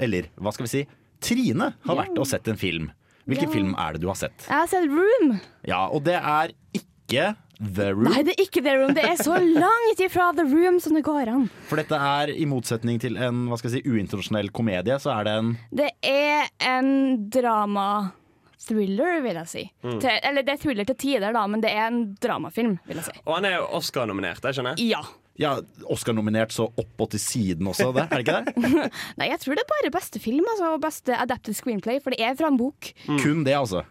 eller 0.00 0.28
hva 0.38 0.52
skal 0.54 0.66
vi 0.66 0.72
si, 0.76 0.84
Trine 1.20 1.72
har 1.86 1.96
vært 1.98 2.18
og 2.18 2.26
sett 2.30 2.46
en 2.48 2.56
film. 2.60 2.90
Hvilken 3.28 3.48
Ja. 3.50 3.52
film 3.52 3.74
er 3.76 3.92
det 3.92 4.00
du 4.00 4.06
har 4.08 4.14
sett? 4.16 4.46
Jeg 4.46 4.54
har 4.56 4.66
sett 4.70 4.86
Room. 4.88 5.40
Ja, 5.66 5.86
og 5.92 6.04
det 6.06 6.14
er 6.16 6.52
ikke 6.72 7.34
The 7.58 7.88
Room. 7.90 8.04
Nei, 8.12 8.22
det 8.22 8.36
er 8.38 8.44
ikke 8.44 8.62
The 8.62 8.74
Room. 8.78 8.94
Det 8.94 9.02
er 9.04 9.16
så 9.18 9.34
langt 9.64 9.98
ifra 10.00 10.28
The 10.38 10.44
Room 10.46 10.78
som 10.80 10.94
det 10.94 11.02
går 11.04 11.28
an. 11.32 11.48
For 11.68 11.76
dette 11.76 11.98
er, 11.98 12.30
i 12.30 12.46
motsetning 12.46 13.00
til 13.02 13.16
en 13.18 13.48
hva 13.50 13.58
skal 13.58 13.72
jeg 13.74 13.82
si, 13.82 13.90
uinternasjonell 13.90 14.48
komedie, 14.54 14.94
så 15.02 15.10
er 15.18 15.24
det 15.26 15.34
en 15.42 15.50
Det 15.82 15.90
er 16.06 16.46
en 16.70 16.92
drama-thriller, 17.34 19.20
vil 19.24 19.38
jeg 19.42 19.48
si. 19.50 19.64
Mm. 19.84 19.98
Til, 20.02 20.10
eller 20.30 20.42
det 20.46 20.54
er 20.54 20.62
thriller 20.62 20.88
til 20.88 20.98
tider, 21.02 21.32
da, 21.34 21.46
men 21.50 21.60
det 21.64 21.70
er 21.74 21.86
en 21.90 22.00
dramafilm, 22.22 22.78
vil 22.88 23.00
jeg 23.02 23.08
si. 23.10 23.16
Og 23.26 23.34
han 23.38 23.48
er 23.48 23.56
jo 23.58 23.66
Oscar-nominert, 23.78 24.40
det 24.44 24.54
skjønner. 24.56 24.80
Ja. 24.82 25.02
Ja, 25.38 25.52
Oscar-nominert 25.86 26.52
så 26.54 26.66
oppå 26.78 27.06
til 27.12 27.20
siden 27.22 27.68
også, 27.70 27.92
det, 27.94 28.08
er 28.08 28.18
det 28.18 28.24
ikke 28.26 28.40
det? 28.42 28.90
Nei, 29.20 29.28
jeg 29.30 29.40
tror 29.44 29.58
det 29.58 29.62
er 29.64 29.70
bare 29.70 29.92
beste 29.94 30.18
film 30.22 30.46
altså, 30.50 30.72
og 30.74 30.82
beste 30.82 31.14
adapted 31.14 31.54
screenplay, 31.58 32.00
for 32.02 32.14
det 32.14 32.20
er 32.26 32.34
fra 32.38 32.50
en 32.50 32.58
bok. 32.58 32.90
Kun 33.22 33.44
det, 33.46 33.54
altså. 33.58 33.84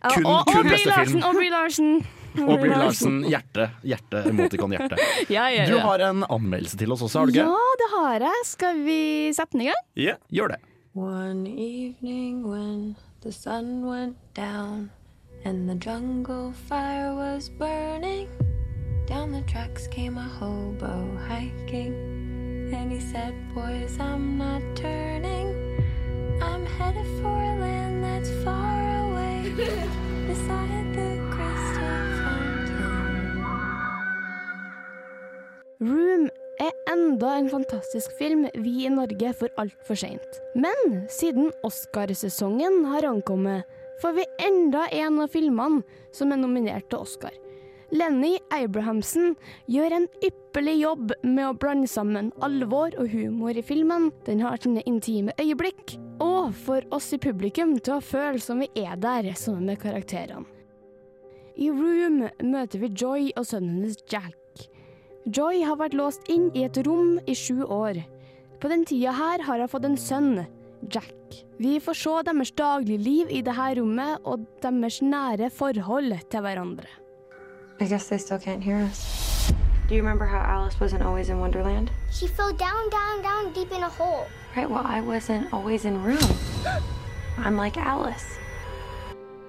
Ja, 0.00 0.14
Kun- 0.14 0.24
og 0.26 0.46
kun 0.48 0.62
Aubrey 0.62 0.70
beste 0.78 0.88
Larsen, 0.88 1.12
film. 1.12 1.24
Aubrey 1.28 1.50
Larsen. 1.52 1.90
Og 2.48 2.58
Brie 2.58 2.74
Larsen, 2.74 3.20
hjerte. 3.30 3.68
Hjerte, 3.86 4.24
emoticon 4.26 4.72
hjerte. 4.74 4.96
Ja, 5.30 5.44
ja, 5.54 5.68
Du 5.70 5.76
har 5.78 6.02
en 6.02 6.24
anmeldelse 6.26 6.74
til 6.80 6.90
oss 6.90 7.04
også, 7.06 7.20
har 7.20 7.30
du 7.30 7.36
ja, 7.36 7.44
det 7.78 7.88
har 7.92 8.24
jeg. 8.26 8.40
Skal 8.48 8.80
vi 8.82 8.96
sette 9.36 9.54
den 9.54 9.62
i 9.62 9.68
gang? 9.70 9.84
Ja. 9.94 10.16
Gjør 10.34 10.56
det. 10.56 10.58
One 10.98 11.46
evening 11.46 12.42
when 12.42 12.96
the 13.22 13.30
sun 13.30 13.84
went 13.86 14.16
down 14.34 14.90
and 15.44 15.68
the 15.70 15.76
jungle 15.78 16.52
fire 16.66 17.14
was 17.14 17.48
burning, 17.50 18.26
down 19.06 19.32
the 19.32 19.42
tracks 19.42 19.86
came 19.86 20.16
a 20.16 20.28
hobo 20.38 21.16
hiking. 21.28 21.92
And 22.72 22.90
he 22.90 23.00
said, 23.00 23.34
Boys, 23.54 23.98
I'm 24.00 24.38
not 24.38 24.62
turning. 24.74 25.48
I'm 26.42 26.66
headed 26.66 27.06
for 27.20 27.28
a 27.28 27.54
land 27.60 28.02
that's 28.02 28.30
far 28.42 28.80
away, 29.06 29.52
beside 30.26 30.86
the 30.94 31.10
crystal 31.30 32.00
fountain. 32.20 33.44
Room 35.80 36.30
er 36.60 36.72
enda 36.92 37.36
en 37.36 37.48
fantastisk 37.50 38.18
film 38.18 38.48
vi 38.54 38.86
i 38.86 38.88
Norge 38.90 39.32
får 39.32 39.54
altfor 39.56 39.94
seint. 39.94 40.40
Men 40.54 41.04
siden 41.10 41.52
Oscarsesongen 41.62 42.84
har 42.84 43.04
ankommet, 43.04 43.64
får 44.02 44.12
vi 44.12 44.26
enda 44.38 44.86
en 44.90 45.20
av 45.20 45.28
filmene 45.28 45.82
som 46.12 46.32
er 46.32 46.40
nominert 46.40 46.88
til 46.90 47.04
Oscar. 47.04 47.43
Lenny 47.94 48.40
Abrahamsen 48.50 49.36
gjør 49.70 49.92
en 49.94 50.06
ypperlig 50.26 50.74
jobb 50.80 51.12
med 51.22 51.44
å 51.46 51.54
blande 51.54 51.86
sammen 51.86 52.32
alvor 52.42 52.94
og 52.98 53.12
humor 53.12 53.54
i 53.54 53.62
filmen. 53.62 54.08
Den 54.26 54.40
har 54.42 54.58
sine 54.58 54.82
intime 54.88 55.34
øyeblikk, 55.38 55.94
og 56.18 56.56
får 56.64 56.88
oss 56.94 57.12
i 57.14 57.20
publikum 57.22 57.76
til 57.78 57.96
å 57.96 58.02
føle 58.02 58.42
som 58.42 58.64
vi 58.64 58.68
er 58.82 58.98
der 58.98 59.28
sammen 59.38 59.70
med 59.70 59.78
karakterene. 59.84 60.42
I 61.54 61.68
Room 61.70 62.24
møter 62.42 62.82
vi 62.82 62.90
Joy 62.90 63.28
og 63.38 63.46
sønnen 63.46 63.76
hennes 63.84 64.00
Jack. 64.10 64.64
Joy 65.30 65.62
har 65.62 65.78
vært 65.78 65.94
låst 65.94 66.26
inn 66.26 66.48
i 66.50 66.64
et 66.66 66.80
rom 66.82 67.20
i 67.30 67.36
sju 67.38 67.62
år. 67.62 68.02
På 68.58 68.72
den 68.72 68.82
tida 68.90 69.14
her 69.14 69.46
har 69.46 69.62
hun 69.62 69.70
fått 69.70 69.86
en 69.86 69.94
sønn, 70.00 70.42
Jack. 70.90 71.38
Vi 71.62 71.78
får 71.78 72.00
se 72.00 72.18
deres 72.26 72.52
daglige 72.58 73.06
liv 73.06 73.30
i 73.30 73.44
dette 73.46 73.70
rommet 73.78 74.26
og 74.26 74.50
deres 74.66 74.98
nære 75.06 75.54
forhold 75.54 76.18
til 76.26 76.42
hverandre. 76.42 76.90
I 77.84 77.86
guess 77.86 78.08
they 78.08 78.16
still 78.16 78.38
can't 78.38 78.64
hear 78.64 78.76
us. 78.76 79.52
Do 79.88 79.94
you 79.94 80.00
remember 80.00 80.24
how 80.24 80.40
Alice 80.40 80.80
wasn't 80.80 81.02
always 81.02 81.28
in 81.28 81.38
Wonderland? 81.38 81.90
She 82.10 82.26
fell 82.26 82.50
down, 82.54 82.88
down, 82.88 83.20
down 83.20 83.52
deep 83.52 83.72
in 83.72 83.82
a 83.82 83.90
hole. 83.90 84.26
Right, 84.56 84.70
well, 84.70 84.86
I 84.86 85.02
wasn't 85.02 85.52
always 85.52 85.84
in 85.84 86.02
room. 86.02 86.30
I'm 87.36 87.58
like 87.58 87.76
Alice. 87.76 88.24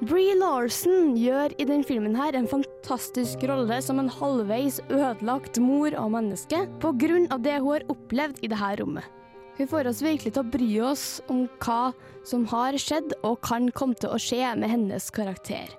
Bree 0.02 0.36
Larson 0.36 1.16
gjør 1.16 1.56
i 1.56 1.64
denne 1.64 1.88
filmen 1.88 2.18
her 2.20 2.36
en 2.36 2.50
fantastisk 2.52 3.48
rolle 3.48 3.80
som 3.82 4.04
en 4.04 4.12
halvveis 4.12 4.82
ødelagt 4.90 5.62
mor 5.64 5.96
og 5.96 6.12
menneske 6.18 6.66
av 6.84 7.00
det 7.00 7.08
hun 7.16 7.72
har 7.72 7.88
opplevd 7.88 8.44
i 8.44 8.52
dette 8.52 8.74
rommet. 8.82 9.08
Hun 9.56 9.72
får 9.72 9.88
oss 9.88 10.04
virkelig 10.04 10.36
til 10.36 10.44
å 10.44 10.52
bry 10.58 10.70
oss 10.92 11.08
om 11.32 11.48
hva 11.64 11.96
som 12.28 12.44
har 12.52 12.76
skjedd 12.76 13.16
og 13.24 13.40
kan 13.48 13.72
komme 13.72 13.96
til 13.96 14.12
å 14.12 14.20
skje 14.20 14.44
med 14.60 14.76
hennes 14.76 15.08
karakter. 15.16 15.72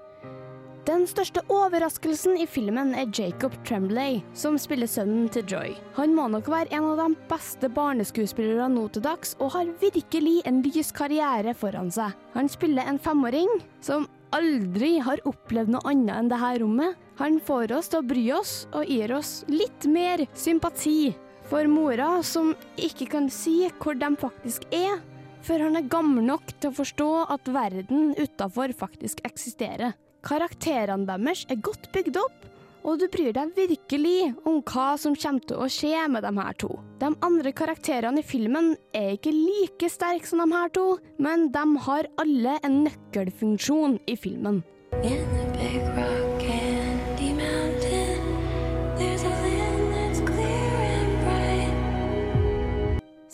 Den 0.87 1.03
største 1.11 1.43
overraskelsen 1.51 2.37
i 2.39 2.45
filmen 2.47 2.93
er 2.95 3.09
Jacob 3.11 3.57
Tremblay, 3.67 4.21
som 4.39 4.55
spiller 4.55 4.87
sønnen 4.87 5.25
til 5.35 5.43
Joy. 5.51 5.73
Han 5.97 6.13
må 6.15 6.29
nok 6.31 6.47
være 6.53 6.71
en 6.79 6.87
av 6.93 7.01
de 7.01 7.25
beste 7.27 7.67
barneskuespillerne 7.75 8.69
nå 8.71 8.85
til 8.95 9.03
dags, 9.03 9.35
og 9.43 9.51
har 9.57 9.73
virkelig 9.81 10.37
en 10.47 10.61
lys 10.63 10.93
karriere 10.95 11.57
foran 11.59 11.91
seg. 11.91 12.15
Han 12.37 12.47
spiller 12.53 12.87
en 12.87 13.03
femåring 13.03 13.51
som 13.83 14.07
aldri 14.37 14.93
har 15.03 15.25
opplevd 15.27 15.75
noe 15.75 15.91
annet 15.91 16.15
enn 16.21 16.31
dette 16.31 16.53
rommet. 16.63 17.03
Han 17.19 17.43
får 17.43 17.75
oss 17.81 17.91
til 17.91 18.05
å 18.05 18.07
bry 18.07 18.25
oss, 18.39 18.55
og 18.71 18.87
gir 18.87 19.19
oss 19.19 19.41
litt 19.51 19.91
mer 19.91 20.23
sympati 20.39 21.11
for 21.51 21.67
mora, 21.67 22.21
som 22.23 22.55
ikke 22.79 23.11
kan 23.19 23.27
si 23.27 23.65
hvor 23.83 23.99
de 23.99 24.15
faktisk 24.23 24.71
er, 24.71 25.03
før 25.43 25.67
han 25.67 25.83
er 25.83 25.91
gammel 25.91 26.31
nok 26.31 26.47
til 26.61 26.71
å 26.71 26.79
forstå 26.79 27.13
at 27.35 27.55
verden 27.59 28.13
utafor 28.23 28.71
faktisk 28.87 29.27
eksisterer. 29.27 29.99
Karakterene 30.27 31.07
deres 31.07 31.45
er 31.47 31.61
godt 31.63 31.87
bygd 31.95 32.19
opp, 32.19 32.47
og 32.87 32.99
du 32.99 33.07
bryr 33.11 33.33
deg 33.35 33.53
virkelig 33.55 34.33
om 34.47 34.61
hva 34.67 34.89
som 34.99 35.15
kommer 35.19 35.47
til 35.47 35.63
å 35.63 35.69
skje 35.71 36.03
med 36.11 36.27
de 36.27 36.33
her 36.39 36.59
to. 36.63 36.71
De 36.99 37.11
andre 37.29 37.53
karakterene 37.55 38.23
i 38.23 38.27
filmen 38.27 38.73
er 38.95 39.15
ikke 39.15 39.35
like 39.35 39.91
sterke 39.91 40.27
som 40.27 40.43
de 40.43 40.49
her 40.51 40.71
to, 40.75 40.87
men 41.23 41.51
de 41.55 41.67
har 41.87 42.11
alle 42.23 42.59
en 42.67 42.81
nøkkelfunksjon 42.87 44.01
i 44.07 44.19
filmen. 44.19 44.65
In 45.03 45.23
the 45.35 45.47
big 45.55 45.83
rock 45.99 46.36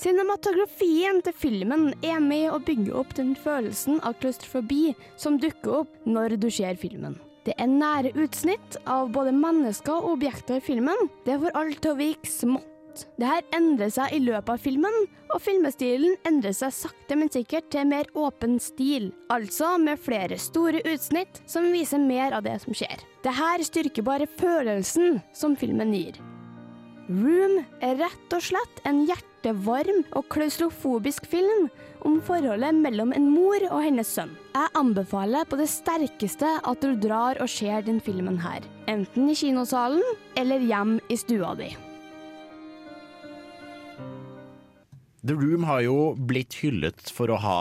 Cinematografien 0.02 1.20
til 1.22 1.34
filmen 1.36 1.92
er 2.02 2.18
med 2.18 2.48
å 2.50 2.56
bygge 2.58 2.90
opp 2.98 3.12
den 3.14 3.36
følelsen 3.38 4.00
av 4.02 4.16
klaustrofobi 4.18 4.96
som 5.14 5.36
dukker 5.38 5.76
opp 5.84 5.92
når 6.10 6.34
du 6.42 6.48
ser 6.50 6.74
filmen. 6.80 7.14
Det 7.46 7.54
er 7.54 7.70
nære 7.70 8.10
utsnitt 8.18 8.80
av 8.90 9.12
både 9.14 9.34
mennesker 9.36 9.94
og 9.94 10.16
objekter 10.16 10.58
i 10.58 10.64
filmen. 10.64 11.06
Det 11.22 11.38
får 11.44 11.54
alt 11.58 11.78
til 11.84 11.94
å 11.94 12.00
virke 12.00 12.32
smått. 12.32 13.06
Det 13.14 13.30
her 13.30 13.46
endrer 13.54 13.94
seg 13.94 14.10
i 14.16 14.20
løpet 14.26 14.50
av 14.56 14.66
filmen, 14.66 14.98
og 15.32 15.40
filmestilen 15.40 16.18
endrer 16.28 16.52
seg 16.56 16.74
sakte, 16.76 17.16
men 17.16 17.30
sikkert 17.32 17.70
til 17.70 17.86
mer 17.88 18.10
åpen 18.18 18.58
stil. 18.60 19.12
Altså 19.30 19.76
med 19.78 20.02
flere 20.02 20.36
store 20.38 20.82
utsnitt 20.82 21.44
som 21.46 21.70
viser 21.70 22.02
mer 22.02 22.34
av 22.34 22.42
det 22.48 22.58
som 22.66 22.74
skjer. 22.74 23.06
Det 23.22 23.38
her 23.38 23.62
styrker 23.70 24.10
bare 24.10 24.30
følelsen 24.34 25.22
som 25.30 25.54
filmen 25.56 25.94
gir. 25.94 26.18
Room 27.12 27.59
er 27.85 27.98
rett 28.01 28.33
og 28.33 28.44
slett 28.46 28.79
en 28.88 29.03
hjertevarm 29.09 30.01
og 30.16 30.31
klaustrofobisk 30.33 31.27
film 31.29 31.68
om 32.09 32.18
forholdet 32.25 32.79
mellom 32.79 33.12
en 33.12 33.29
mor 33.35 33.61
og 33.68 33.85
hennes 33.85 34.14
sønn. 34.16 34.33
Jeg 34.57 34.72
anbefaler 34.79 35.44
på 35.48 35.61
det 35.61 35.68
sterkeste 35.72 36.57
at 36.62 36.83
du 36.85 36.96
drar 36.96 37.40
og 37.42 37.53
ser 37.53 37.85
den 37.85 38.01
filmen 38.01 38.40
her. 38.40 38.64
Enten 38.88 39.29
i 39.29 39.38
kinosalen 39.38 40.05
eller 40.40 40.64
hjem 40.64 41.01
i 41.12 41.20
stua 41.20 41.57
di. 41.59 41.72
The 45.22 45.37
Room 45.38 45.62
har 45.68 45.85
jo 45.85 45.96
blitt 46.18 46.56
hyllet 46.58 47.12
for 47.14 47.30
å 47.30 47.37
ha, 47.38 47.58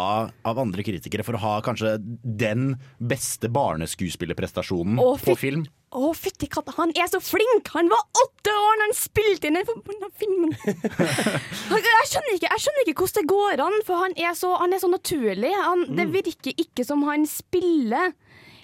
av 0.49 0.59
andre 0.61 0.81
kritikere 0.81 1.21
for 1.25 1.37
å 1.37 1.41
ha 1.43 1.51
kanskje 1.61 1.91
den 2.01 2.71
beste 2.97 3.51
barneskuespillerprestasjonen 3.53 4.97
på 4.97 5.35
film. 5.37 5.67
Å, 5.93 6.09
fytti 6.17 6.47
katta, 6.49 6.73
han 6.79 6.93
er 6.97 7.11
så 7.11 7.19
flink! 7.21 7.69
Han 7.75 7.91
var 7.91 8.01
åtte 8.23 8.53
år 8.55 8.79
da 8.79 8.87
han 8.87 8.95
spilte 8.97 9.49
inn 9.51 9.59
den 9.59 9.67
forbanna 9.67 10.09
filmen. 10.17 10.55
Jeg 10.65 12.09
skjønner, 12.09 12.33
ikke, 12.39 12.49
jeg 12.49 12.63
skjønner 12.63 12.87
ikke 12.87 13.03
hvordan 13.03 13.19
det 13.19 13.29
går 13.29 13.61
an, 13.67 13.75
for 13.85 14.01
han 14.01 14.15
er 14.17 14.33
så, 14.35 14.55
han 14.57 14.73
er 14.73 14.81
så 14.81 14.89
naturlig. 14.89 15.51
Han, 15.53 15.85
Det 15.99 16.07
virker 16.11 16.63
ikke 16.65 16.85
som 16.87 17.05
han 17.05 17.27
spiller. 17.29 18.15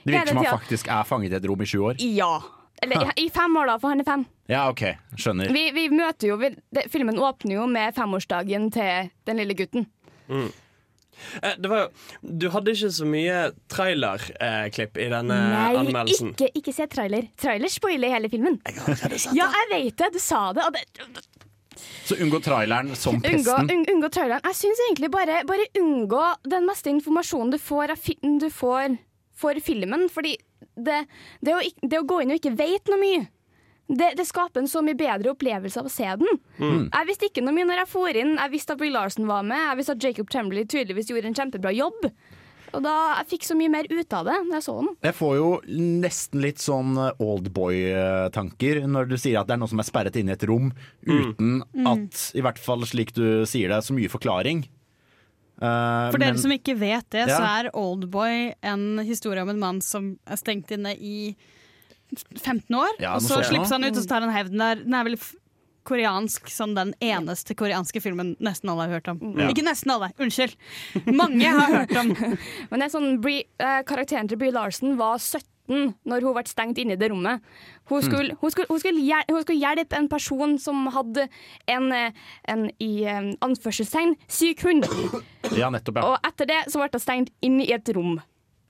Det 0.01 0.15
virker 0.15 0.33
som 0.33 0.41
han 0.41 0.57
faktisk 0.57 0.89
er 0.89 1.05
fanget 1.07 1.35
i 1.35 1.37
et 1.37 1.47
rom 1.47 1.61
i 1.61 1.69
sju 1.69 1.77
år. 1.91 2.01
Ja. 2.01 2.33
Eller 2.81 3.13
i 3.19 3.29
fem 3.33 3.55
år, 3.61 3.69
da, 3.69 3.77
for 3.81 3.93
han 3.93 4.01
er 4.01 4.07
fem. 4.09 4.25
Ja, 4.47 4.69
OK. 4.71 4.83
Skjønner. 5.19 5.51
Vi, 5.51 5.65
vi 5.75 5.87
møter 5.91 6.29
jo 6.31 6.37
vi, 6.39 6.53
det, 6.73 6.85
Filmen 6.93 7.19
åpner 7.19 7.57
jo 7.59 7.65
med 7.67 7.95
femårsdagen 7.97 8.69
til 8.71 9.09
den 9.27 9.41
lille 9.41 9.55
gutten. 9.59 9.87
Eh, 10.31 11.55
Det 11.57 11.69
var 11.71 11.81
jo, 11.81 11.87
du 12.21 12.45
hadde 12.53 12.71
ikke 12.75 12.91
så 12.93 13.07
mye 13.09 13.37
trailerklipp 13.73 14.99
i 15.01 15.07
denne 15.11 15.37
Nei, 15.51 15.71
anmeldelsen. 15.81 16.31
ikke, 16.35 16.51
ikke 16.61 16.73
se 16.77 16.87
trailer. 16.91 17.27
Trailer 17.41 17.71
spoiler 17.73 18.13
hele 18.13 18.29
filmen. 18.31 18.59
Ja, 19.35 19.49
jeg 19.49 19.71
vet 19.73 19.97
det. 20.03 20.11
Du 20.15 20.19
sa 20.23 20.45
det. 20.53 20.63
Og 20.67 20.77
det 20.77 21.25
Så 22.07 22.15
unngå 22.23 22.39
traileren 22.41 22.95
som 22.97 23.17
unngå, 23.19 23.27
pesten. 23.57 23.71
un, 23.73 23.85
unngå 23.95 24.09
traileren. 24.13 24.45
Jeg 24.47 24.55
syns 24.61 24.79
egentlig 24.87 25.11
bare, 25.13 25.41
bare 25.49 25.67
unngå 25.81 26.23
den 26.49 26.65
meste 26.69 26.89
informasjonen 26.93 27.51
du 27.53 27.59
får, 27.61 27.97
du 28.41 28.47
får 28.49 28.95
for 29.37 29.59
filmen. 29.61 30.07
Fordi 30.09 30.37
det, 30.77 31.03
det, 31.41 31.53
å, 31.53 31.59
det 31.83 31.99
å 31.99 32.05
gå 32.07 32.21
inn 32.23 32.31
og 32.33 32.39
ikke 32.39 32.55
vite 32.57 32.93
noe 32.93 33.01
mye 33.01 33.25
det, 33.87 34.09
det 34.19 34.25
skaper 34.27 34.59
en 34.63 34.67
så 34.71 34.81
mye 34.83 34.97
bedre 34.99 35.31
opplevelse 35.31 35.79
av 35.79 35.87
å 35.87 35.91
se 35.93 36.07
den. 36.19 36.39
Jeg 36.59 37.07
visste 37.07 37.29
ikke 37.29 37.43
noe 37.45 37.55
mye 37.55 37.67
når 37.69 37.83
jeg 37.85 37.91
for 37.93 38.19
inn. 38.19 38.33
Jeg 38.35 38.51
visste 38.51 38.75
at 38.75 38.81
Brie 38.81 38.91
Larson 38.91 39.27
var 39.29 39.45
med. 39.47 39.61
Jeg 39.69 39.79
visste 39.79 39.95
at 39.95 40.03
Jacob 40.03 40.29
Tremblay 40.33 40.65
tydeligvis 40.67 41.07
gjorde 41.13 41.31
en 41.31 41.37
kjempebra 41.37 41.71
jobb. 41.77 42.09
Og 42.75 42.81
da 42.83 42.93
jeg 43.21 43.29
fikk 43.31 43.45
så 43.47 43.55
mye 43.55 43.71
mer 43.71 43.87
ut 43.87 44.11
av 44.17 44.25
det 44.27 44.33
da 44.49 44.57
jeg 44.59 44.65
så 44.65 44.73
den. 44.81 44.89
Jeg 45.07 45.15
får 45.15 45.35
jo 45.39 45.47
nesten 46.03 46.41
litt 46.43 46.59
sånn 46.59 46.97
oldboy-tanker 47.23 48.81
når 48.91 49.07
du 49.11 49.15
sier 49.19 49.39
at 49.39 49.47
det 49.49 49.55
er 49.55 49.61
noe 49.61 49.71
som 49.71 49.79
er 49.81 49.87
sperret 49.87 50.17
inne 50.19 50.33
i 50.33 50.37
et 50.37 50.45
rom 50.49 50.71
uten 51.07 51.61
at, 51.87 52.23
i 52.37 52.43
hvert 52.43 52.59
fall 52.61 52.83
slik 52.87 53.13
du 53.15 53.45
sier 53.49 53.71
det, 53.71 53.79
så 53.87 53.95
mye 53.95 54.11
forklaring. 54.11 54.65
Uh, 55.57 56.11
For 56.13 56.19
dere 56.21 56.35
men- 56.35 56.41
som 56.43 56.51
ikke 56.53 56.75
vet 56.77 57.07
det, 57.15 57.23
så 57.31 57.39
er 57.41 57.71
Oldboy 57.73 58.51
en 58.61 58.99
historie 59.07 59.41
om 59.41 59.49
en 59.49 59.59
mann 59.63 59.79
som 59.81 60.17
er 60.27 60.37
stengt 60.37 60.69
inne 60.75 60.91
i 60.99 61.35
15 62.15 62.75
år. 62.75 62.95
Ja, 63.03 63.15
og 63.17 63.25
så 63.25 63.41
slipper 63.43 63.75
han 63.75 63.87
ut 63.87 63.95
og 63.95 64.01
så 64.03 64.09
tar 64.09 64.25
han 64.25 64.33
hevden 64.35 64.63
Der. 64.63 64.81
Den 64.85 64.95
er 64.95 65.07
vel 65.07 65.19
koreansk 65.87 66.49
som 66.51 66.75
den 66.75 66.93
eneste 67.03 67.55
koreanske 67.55 68.01
filmen 68.03 68.35
nesten 68.43 68.71
alle 68.71 68.87
har 68.87 68.97
hørt 68.97 69.11
om. 69.13 69.21
Ja. 69.39 69.49
Ikke 69.51 69.65
nesten 69.65 69.93
alle, 69.93 70.11
unnskyld. 70.19 70.57
Mange 71.07 71.47
har 71.47 71.73
hørt 71.81 71.95
om. 71.99 72.11
Men 72.69 72.81
det 72.81 72.89
er 72.89 72.93
sånn, 72.93 73.13
Brie, 73.23 73.45
eh, 73.61 73.79
Karakteren 73.87 74.27
til 74.27 74.39
Bree 74.41 74.55
Larsen 74.55 74.97
var 74.99 75.21
17 75.21 75.47
når 76.07 76.23
hun 76.23 76.35
ble 76.35 76.43
stengt 76.47 76.77
inne 76.79 76.95
i 76.95 76.99
det 76.99 77.09
rommet. 77.11 77.43
Hun 77.91 78.03
skulle, 78.03 78.37
hun 78.39 78.51
skulle, 78.53 78.69
hun 78.71 78.79
skulle, 78.79 79.03
hjel 79.03 79.25
hun 79.27 79.41
skulle 79.43 79.59
hjelpe 79.59 79.97
en 79.99 80.07
person 80.11 80.55
som 80.63 80.87
hadde 80.95 81.27
en, 81.67 81.89
eh, 81.91 82.23
en 82.47 82.69
i 82.83 82.91
eh, 83.03 83.33
anførselstegn 83.43 84.15
syk 84.31 84.63
hund. 84.67 84.87
Ja, 85.55 85.71
nettopp, 85.71 85.99
ja. 85.99 86.07
Og 86.13 86.27
etter 86.27 86.51
det 86.51 86.61
så 86.71 86.83
ble 86.83 86.91
hun 86.91 87.03
stengt 87.03 87.35
inne 87.43 87.67
i 87.67 87.75
et 87.75 87.95
rom. 87.95 88.17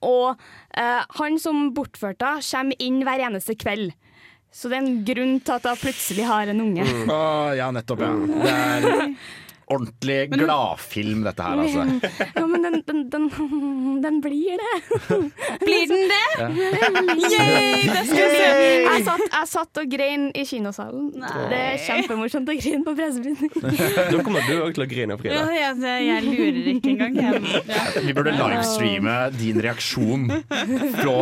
Og 0.06 0.36
eh, 0.76 1.02
han 1.20 1.38
som 1.42 1.68
bortførte 1.76 2.34
henne, 2.36 2.44
kommer 2.50 2.84
inn 2.84 3.02
hver 3.06 3.24
eneste 3.28 3.56
kveld. 3.58 3.92
Så 4.54 4.70
det 4.70 4.78
er 4.78 4.86
en 4.86 5.02
grunn 5.04 5.34
til 5.44 5.58
at 5.58 5.66
hun 5.68 5.80
plutselig 5.82 6.24
har 6.28 6.48
en 6.48 6.62
unge. 6.64 6.86
Å, 7.12 7.18
ja, 7.58 7.68
nettopp, 7.74 8.00
ja. 8.06 8.14
Det 8.44 8.54
er 8.54 8.88
ordentlig 9.68 10.18
gladfilm, 10.32 11.24
dette 11.26 11.44
her, 11.44 11.62
altså. 11.62 11.84
Ja, 12.38 12.44
men 12.46 12.64
den, 12.64 12.76
den, 12.86 13.00
den, 13.12 13.28
den 14.02 14.20
blir 14.24 14.60
det. 14.60 14.74
Blir 15.66 15.86
den 15.90 16.04
det? 16.12 16.26
Yay! 17.28 17.88
Det 17.88 18.04
skal 18.08 18.34
jeg, 18.38 19.04
satt, 19.06 19.24
jeg 19.26 19.50
satt 19.50 19.80
og 19.82 19.90
grein 19.92 20.28
i 20.38 20.44
kinosalen. 20.48 21.10
Det 21.50 21.58
er 21.58 21.78
kjempemorsomt 21.84 22.48
å 22.48 22.56
grine 22.58 22.82
på 22.86 22.94
pressevisning. 22.98 23.52
Nå 24.12 24.22
kommer 24.26 24.46
du 24.48 24.54
òg 24.64 24.76
til 24.76 24.86
å 24.86 24.88
grine, 24.90 25.18
Ja, 25.28 25.44
jeg, 25.52 25.78
jeg 26.06 26.26
lurer 26.28 26.70
ikke 26.74 26.94
engang. 26.94 27.18
Jeg, 27.18 27.42
ja. 27.68 27.84
Vi 28.04 28.16
burde 28.16 28.34
livestreame 28.38 29.16
din 29.36 29.60
reaksjon 29.64 30.28
på, 30.38 31.16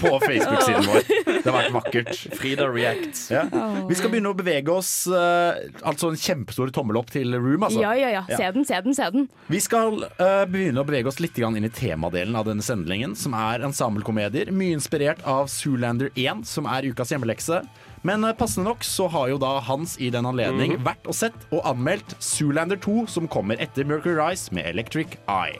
på 0.00 0.14
Facebook-siden 0.26 0.88
vår. 0.88 1.27
Det 1.38 1.50
har 1.50 1.56
vært 1.58 1.74
vakkert. 1.74 2.10
Frida 2.38 2.66
reacts. 2.70 3.26
Ja. 3.32 3.44
Vi 3.88 3.96
skal 3.98 4.12
begynne 4.12 4.32
å 4.32 4.36
bevege 4.38 4.72
oss. 4.74 4.92
eh, 5.06 5.68
altså 5.86 6.10
en 6.12 6.18
kjempestor 6.20 6.72
tommel 6.74 6.98
opp 7.00 7.10
til 7.14 7.34
Room, 7.38 7.64
altså. 7.68 7.80
Ja, 7.82 7.92
ja, 7.98 8.10
ja. 8.18 8.24
Se 8.30 8.50
den, 8.54 8.66
se 8.68 8.80
den, 8.84 8.96
se 8.96 9.08
den. 9.14 9.28
Vi 9.52 9.60
skal 9.64 10.02
eh, 10.08 10.44
begynne 10.50 10.82
å 10.82 10.88
bevege 10.88 11.10
oss 11.10 11.20
litt 11.22 11.36
grann 11.38 11.56
inn 11.58 11.68
i 11.68 11.72
temadelen 11.72 12.36
av 12.38 12.48
denne 12.48 12.64
sendingen, 12.64 13.14
som 13.18 13.36
er 13.38 13.64
ensemblekomedier. 13.66 14.52
Mye 14.54 14.76
inspirert 14.78 15.22
av 15.28 15.48
Zoolander 15.52 16.10
1, 16.18 16.44
som 16.48 16.68
er 16.70 16.88
ukas 16.90 17.12
hjemmelekse. 17.14 17.62
Men 18.06 18.24
eh, 18.24 18.34
passende 18.38 18.70
nok 18.70 18.84
så 18.86 19.08
har 19.12 19.30
jo 19.32 19.40
da 19.42 19.56
Hans 19.68 19.96
i 20.02 20.10
den 20.14 20.26
anledning 20.28 20.76
vært 20.86 21.06
og 21.10 21.16
sett 21.18 21.48
og 21.52 21.64
anmeldt 21.68 22.16
Zoolander 22.22 22.78
2, 22.80 23.06
som 23.10 23.28
kommer 23.30 23.58
etter 23.62 23.86
Mercury 23.88 24.16
Rise 24.18 24.54
med 24.54 24.70
Electric 24.70 25.18
Eye. 25.28 25.58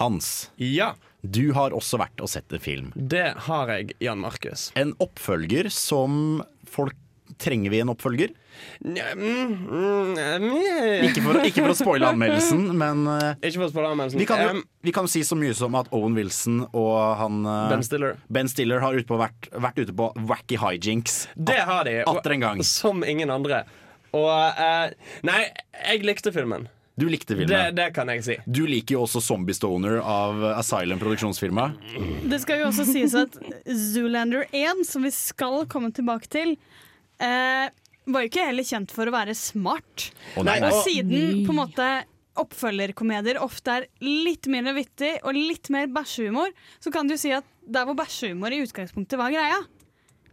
Hans, 0.00 0.50
Ja, 0.60 0.92
du 1.26 1.52
har 1.56 1.72
også 1.74 1.98
vært 1.98 2.20
og 2.22 2.28
sett 2.30 2.52
en 2.52 2.62
film. 2.62 2.92
det 2.96 3.32
har 3.48 3.68
jeg, 3.72 3.94
Jan 4.00 4.20
Markus. 4.22 4.70
En 4.76 4.94
oppfølger 5.02 5.70
som 5.72 6.42
folk 6.64 6.94
Trenger 7.42 7.72
vi 7.72 7.80
en 7.82 7.88
oppfølger? 7.90 8.30
Nja, 8.86 9.08
mm, 9.18 9.54
mm, 9.66 10.44
Ikke 11.08 11.20
for, 11.24 11.38
ikke 11.44 11.64
for 11.64 11.72
å 11.72 11.76
spoile 11.76 12.06
anmeldelsen, 12.14 12.62
men 12.82 13.02
eh, 13.10 13.32
Ikke 13.48 13.58
for 13.58 13.66
å 13.66 13.72
spørre 13.72 13.90
anmeldelsen. 13.92 14.20
vi 14.22 14.28
kan, 14.30 14.40
jo, 14.44 14.52
Em, 14.54 14.62
vi 14.86 14.92
kan 14.94 15.08
jo 15.08 15.12
si 15.12 15.24
så 15.26 15.36
mye 15.36 15.52
som 15.58 15.74
at 15.76 15.90
Owen 15.92 16.14
Wilson 16.16 16.62
og 16.70 16.94
han 17.20 17.40
eh, 17.44 17.64
ben 17.74 17.82
Stiller. 17.84 18.14
Ben 18.32 18.48
Stiller 18.48 18.80
har 18.84 18.94
ute 18.96 19.08
på, 19.10 19.18
vært, 19.20 19.50
vært 19.52 19.82
ute 19.82 19.96
på 19.98 20.08
wacky 20.30 20.56
hijinks. 20.62 21.26
Det 21.36 21.58
har 21.66 21.84
de. 21.90 21.98
og- 22.06 22.22
Atter 22.22 22.36
en 22.38 22.46
gang. 22.46 22.62
Som 22.64 23.02
ingen 23.04 23.28
andre. 23.34 23.64
Og 24.16 24.30
eh, 24.30 24.94
Nei, 25.26 25.42
jeg 25.82 26.06
likte 26.06 26.32
filmen. 26.32 26.68
Du 26.96 27.04
likte 27.12 27.34
Det, 27.34 27.42
filmen. 27.44 27.74
det 27.76 27.90
kan 27.92 28.08
jeg 28.08 28.22
si. 28.24 28.36
Du 28.48 28.62
liker 28.66 28.96
jo 28.96 29.02
også 29.04 29.20
Zombie 29.20 29.52
Stoner 29.56 29.98
av 30.00 30.40
Asylum 30.56 30.98
produksjonsfirma. 31.02 31.66
Det 32.24 32.38
skal 32.40 32.62
jo 32.62 32.70
også 32.70 32.86
sies 32.88 33.12
at 33.20 33.36
Zoolander 33.68 34.46
1, 34.48 34.80
som 34.88 35.04
vi 35.04 35.12
skal 35.12 35.66
komme 35.68 35.92
tilbake 35.92 36.30
til, 36.32 36.54
eh, 37.20 37.68
var 38.06 38.24
jo 38.24 38.30
ikke 38.30 38.46
heller 38.48 38.64
kjent 38.64 38.94
for 38.96 39.10
å 39.10 39.12
være 39.12 39.34
smart. 39.36 40.10
Oh, 40.38 40.42
nei, 40.46 40.56
Og 40.64 40.80
siden 40.86 41.44
på 41.44 41.52
en 41.52 41.60
måte 41.60 41.90
oppfølgerkomedier 42.40 43.38
ofte 43.44 43.76
er 43.76 43.86
litt 44.00 44.48
mindre 44.48 44.74
vittig 44.76 45.18
og 45.22 45.36
litt 45.36 45.68
mer 45.72 45.88
bæsjehumor, 45.92 46.52
så 46.80 46.92
kan 46.92 47.08
du 47.08 47.16
si 47.20 47.32
at 47.32 47.44
der 47.66 47.84
hvor 47.88 47.96
bæsjehumor 47.98 48.52
i 48.56 48.62
utgangspunktet 48.64 49.20
var 49.20 49.32
greia, 49.36 49.60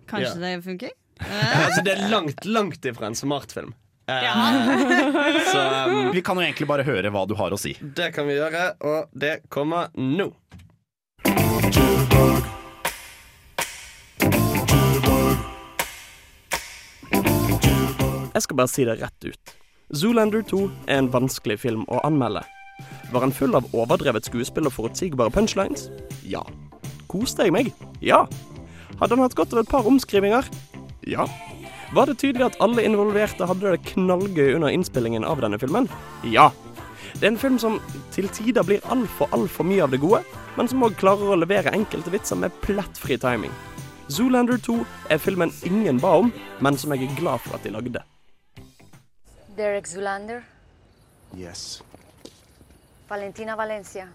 kanskje 0.07 0.39
det 0.39 0.57
funker? 0.63 0.95
altså, 1.23 1.83
det 1.83 1.95
er 1.97 2.09
langt, 2.11 2.45
langt 2.47 2.85
ifra 2.87 3.07
en 3.11 3.15
smartfilm. 3.19 3.73
Eh, 3.73 3.82
så 5.53 5.59
um, 5.87 6.09
Vi 6.11 6.21
kan 6.21 6.35
jo 6.35 6.43
egentlig 6.43 6.67
bare 6.67 6.83
høre 6.83 7.11
hva 7.13 7.23
du 7.27 7.37
har 7.39 7.53
å 7.55 7.59
si. 7.59 7.71
det 7.79 8.11
kan 8.15 8.27
vi 8.27 8.35
gjøre, 8.35 8.73
og 8.83 9.13
det 9.15 9.37
kommer 9.53 9.93
nå. 9.95 10.31
Jeg 18.33 18.41
skal 18.47 18.57
bare 18.57 18.71
si 18.71 18.83
det 18.87 18.97
rett 18.99 19.29
ut. 19.29 19.53
Zoolander 19.93 20.41
2 20.49 20.59
er 20.89 20.97
en 21.03 21.11
vanskelig 21.13 21.59
film 21.61 21.83
å 21.87 22.01
anmelde. 22.03 22.41
Var 23.13 23.21
han 23.21 23.35
full 23.35 23.53
av 23.55 23.67
overdrevet 23.77 24.25
skuespill 24.25 24.65
og 24.67 24.73
forutsigbare 24.73 25.31
punchlines? 25.31 25.87
Ja. 26.25 26.41
Koste 27.11 27.45
jeg 27.45 27.53
meg? 27.53 27.69
Ja. 28.01 28.23
Hadde 28.97 29.13
han 29.13 29.21
hatt 29.21 29.37
godt 29.37 29.53
av 29.53 29.61
et 29.61 29.69
par 29.69 29.85
omskrivinger? 29.87 30.49
Ja. 31.05 31.27
Var 31.93 32.05
det 32.09 32.15
tydelig 32.17 32.45
at 32.47 32.55
alle 32.63 32.81
involverte 32.87 33.45
hadde 33.45 33.69
det 33.75 33.83
knallgøy 33.91 34.55
under 34.55 34.71
innspillingen 34.73 35.25
av 35.29 35.43
denne 35.43 35.59
filmen? 35.61 35.85
Ja. 36.25 36.47
Det 37.13 37.27
er 37.27 37.33
en 37.35 37.37
film 37.37 37.59
som 37.61 37.75
til 38.15 38.25
tider 38.33 38.65
blir 38.65 38.81
altfor, 38.89 39.29
altfor 39.29 39.67
mye 39.69 39.83
av 39.85 39.91
det 39.93 39.99
gode, 40.01 40.23
men 40.57 40.65
som 40.71 40.81
òg 40.81 40.95
klarer 40.97 41.29
å 41.29 41.37
levere 41.37 41.73
enkelte 41.77 42.09
vitser 42.09 42.39
med 42.41 42.55
plettfri 42.63 43.19
timing. 43.21 43.53
Zoolander 44.09 44.57
2 44.57 44.79
er 45.13 45.21
filmen 45.21 45.53
ingen 45.69 45.99
ba 46.01 46.15
om, 46.23 46.31
men 46.65 46.79
som 46.81 46.95
jeg 46.95 47.05
er 47.05 47.19
glad 47.19 47.43
for 47.45 47.59
at 47.59 47.67
de 47.67 47.73
lagde. 47.75 48.01
Derek 49.53 49.85
Zoolander? 49.85 50.41
Yes. 51.37 51.83
Valentina 53.07 53.55
Valencia, 53.55 54.07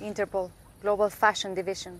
Interpol, 0.00 0.46
Global 0.82 1.10
Fashion 1.10 1.58
Division. 1.58 1.98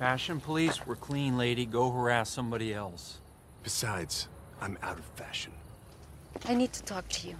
Fashion 0.00 0.40
police, 0.40 0.82
we're 0.84 0.98
clean, 0.98 1.38
lady. 1.38 1.64
Go 1.64 1.92
harass 1.92 2.28
somebody 2.28 2.74
else. 2.74 3.18
Besides, 3.62 4.26
I'm 4.60 4.76
out 4.82 4.98
of 4.98 5.04
fashion. 5.16 5.52
I 6.48 6.54
need 6.54 6.72
to 6.72 6.82
talk 6.84 7.08
to 7.08 7.28
you. 7.28 7.36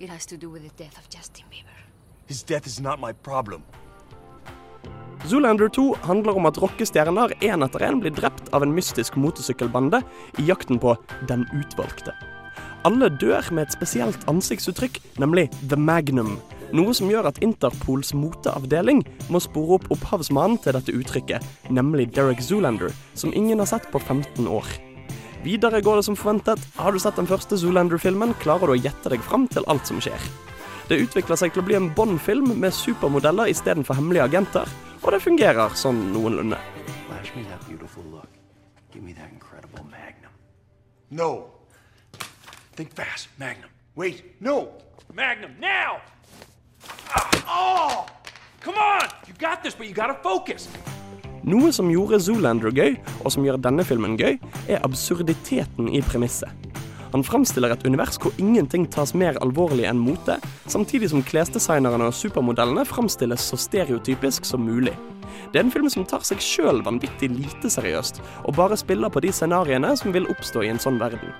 It 0.00 0.10
has 0.10 0.26
to 0.26 0.36
do 0.36 0.50
with 0.50 0.62
the 0.62 0.84
death 0.84 0.98
of 0.98 1.08
Justin 1.08 1.44
Bieber. 1.50 1.78
His 2.26 2.42
death 2.42 2.66
is 2.66 2.80
not 2.80 3.00
my 3.00 3.12
problem. 3.12 3.62
Zoolander 5.24 5.68
2 5.68 5.94
handler 6.02 6.36
om 6.36 6.46
at 6.46 6.58
rockestjerner 6.60 7.32
én 7.40 7.64
etter 7.64 7.80
én 7.86 8.00
blir 8.00 8.12
drept 8.12 8.50
av 8.52 8.62
en 8.62 8.74
mystisk 8.74 9.16
motorsykkelbande 9.16 10.02
i 10.38 10.44
jakten 10.44 10.78
på 10.78 10.96
Den 11.28 11.46
utvalgte. 11.54 12.12
Alle 12.84 13.08
dør 13.08 13.48
med 13.50 13.64
et 13.64 13.72
spesielt 13.72 14.26
ansiktsuttrykk, 14.28 15.00
nemlig 15.16 15.48
The 15.70 15.78
Magnum. 15.80 16.36
Noe 16.76 16.92
som 16.92 17.08
gjør 17.08 17.30
at 17.30 17.40
Interpols 17.40 18.12
moteavdeling 18.12 19.00
må 19.32 19.40
spore 19.40 19.78
opp 19.78 19.88
opphavsmannen 19.94 20.58
til 20.60 20.76
dette 20.76 20.92
uttrykket, 20.92 21.44
nemlig 21.72 22.10
Derek 22.12 22.42
Zoolander, 22.44 22.92
som 23.14 23.32
ingen 23.32 23.62
har 23.62 23.70
sett 23.70 23.88
på 23.94 24.02
15 24.02 24.44
år. 24.44 24.68
Videre 25.44 25.80
går 25.80 25.96
det 25.96 26.02
som 26.02 26.16
forventet. 26.16 26.60
Har 26.76 26.92
du 26.92 26.98
sett 26.98 27.18
den 27.20 27.26
første 27.28 27.58
Zoolander-filmen, 27.60 28.30
klarer 28.40 28.70
du 28.70 28.72
å 28.72 28.80
gjette 28.80 29.10
deg 29.12 29.20
fram 29.20 29.44
til 29.52 29.66
alt 29.68 29.84
som 29.84 29.98
skjer. 30.00 30.22
Det 30.88 30.96
utvikler 31.02 31.36
seg 31.36 31.52
til 31.52 31.60
å 31.60 31.66
bli 31.66 31.76
en 31.76 31.90
Bond-film 31.92 32.54
med 32.60 32.72
supermodeller 32.72 33.52
istedenfor 33.52 33.98
hemmelige 33.98 34.24
agenter, 34.24 34.72
og 35.02 35.12
det 35.12 35.20
fungerer 35.20 35.76
sånn 35.76 36.00
noenlunde. 36.14 36.56
Flash 37.04 37.36
me 37.36 37.44
that 37.50 37.60
beautiful 37.68 38.06
look. 38.08 38.30
Give 38.94 39.04
me 39.04 39.12
that 39.12 39.28
incredible 39.32 39.84
magnum. 39.90 40.32
No. 41.10 41.50
Think 42.74 42.96
fast, 42.96 43.28
Magnum. 43.36 43.68
Wait, 43.96 44.40
no. 44.40 44.68
Magnum, 45.12 45.52
now! 45.60 46.00
Ah, 47.12 47.28
oh! 47.46 48.06
Come 48.60 48.80
on! 48.80 49.08
You 49.28 49.34
got 49.38 49.62
this, 49.62 49.74
but 49.74 49.86
you 49.86 49.92
gotta 49.92 50.16
focus. 50.22 50.68
Noe 51.44 51.68
som 51.76 51.90
gjorde 51.92 52.22
Zoolander 52.24 52.72
gøy, 52.72 52.94
og 53.20 53.32
som 53.34 53.44
gjør 53.44 53.58
denne 53.60 53.84
filmen 53.84 54.14
gøy, 54.16 54.38
er 54.64 54.84
absurditeten 54.86 55.90
i 55.92 56.00
premisset. 56.06 56.48
Han 57.12 57.22
fremstiller 57.22 57.70
et 57.70 57.84
univers 57.86 58.16
hvor 58.18 58.32
ingenting 58.42 58.86
tas 58.90 59.12
mer 59.14 59.36
alvorlig 59.44 59.84
enn 59.86 60.00
mote, 60.00 60.38
samtidig 60.72 61.12
som 61.12 61.22
klesdesignerne 61.22 62.08
og 62.08 62.16
supermodellene 62.16 62.86
fremstilles 62.88 63.44
så 63.52 63.58
stereotypisk 63.60 64.48
som 64.48 64.64
mulig. 64.64 64.96
Det 65.52 65.60
er 65.60 65.66
en 65.66 65.74
film 65.74 65.90
som 65.92 66.06
tar 66.08 66.24
seg 66.26 66.40
sjøl 66.42 66.80
vanvittig 66.86 67.28
lite 67.30 67.70
seriøst, 67.70 68.22
og 68.48 68.56
bare 68.56 68.80
spiller 68.80 69.12
på 69.12 69.22
de 69.22 69.30
scenarioene 69.36 69.92
som 70.00 70.16
vil 70.16 70.26
oppstå 70.32 70.64
i 70.64 70.72
en 70.72 70.80
sånn 70.82 70.98
verden. 71.02 71.36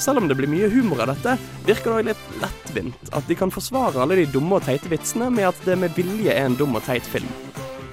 Selv 0.00 0.22
om 0.22 0.30
det 0.30 0.38
blir 0.38 0.48
mye 0.48 0.70
humor 0.70 1.02
av 1.02 1.12
dette, 1.12 1.34
virker 1.66 1.98
det 1.98 2.12
litt 2.12 2.38
lettvint 2.40 3.10
at 3.12 3.26
de 3.26 3.36
kan 3.36 3.52
forsvare 3.52 4.00
alle 4.00 4.22
de 4.22 4.30
dumme 4.30 4.60
og 4.60 4.70
teite 4.70 4.88
vitsene 4.92 5.28
med 5.34 5.50
at 5.50 5.66
det 5.66 5.76
med 5.82 5.98
vilje 5.98 6.30
er 6.30 6.46
en 6.46 6.56
dum 6.56 6.78
og 6.78 6.86
teit 6.86 7.10
film. 7.10 7.28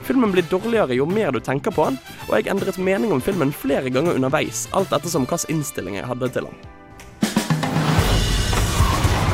Filmen 0.10 0.32
blir 0.32 0.46
dårligere 0.50 0.96
jo 0.98 1.06
mer 1.06 1.30
du 1.32 1.38
tenker 1.40 1.70
på 1.70 1.84
den, 1.86 1.98
og 2.26 2.32
jeg 2.34 2.50
endret 2.50 2.80
mening 2.82 3.12
om 3.14 3.20
filmen 3.22 3.52
flere 3.54 3.92
ganger 3.94 4.18
underveis, 4.18 4.64
alt 4.74 4.90
ettersom 4.90 5.28
hvilken 5.30 5.54
innstilling 5.54 6.00
jeg 6.00 6.08
hadde 6.10 6.30
til 6.34 6.48
den. 6.50 6.56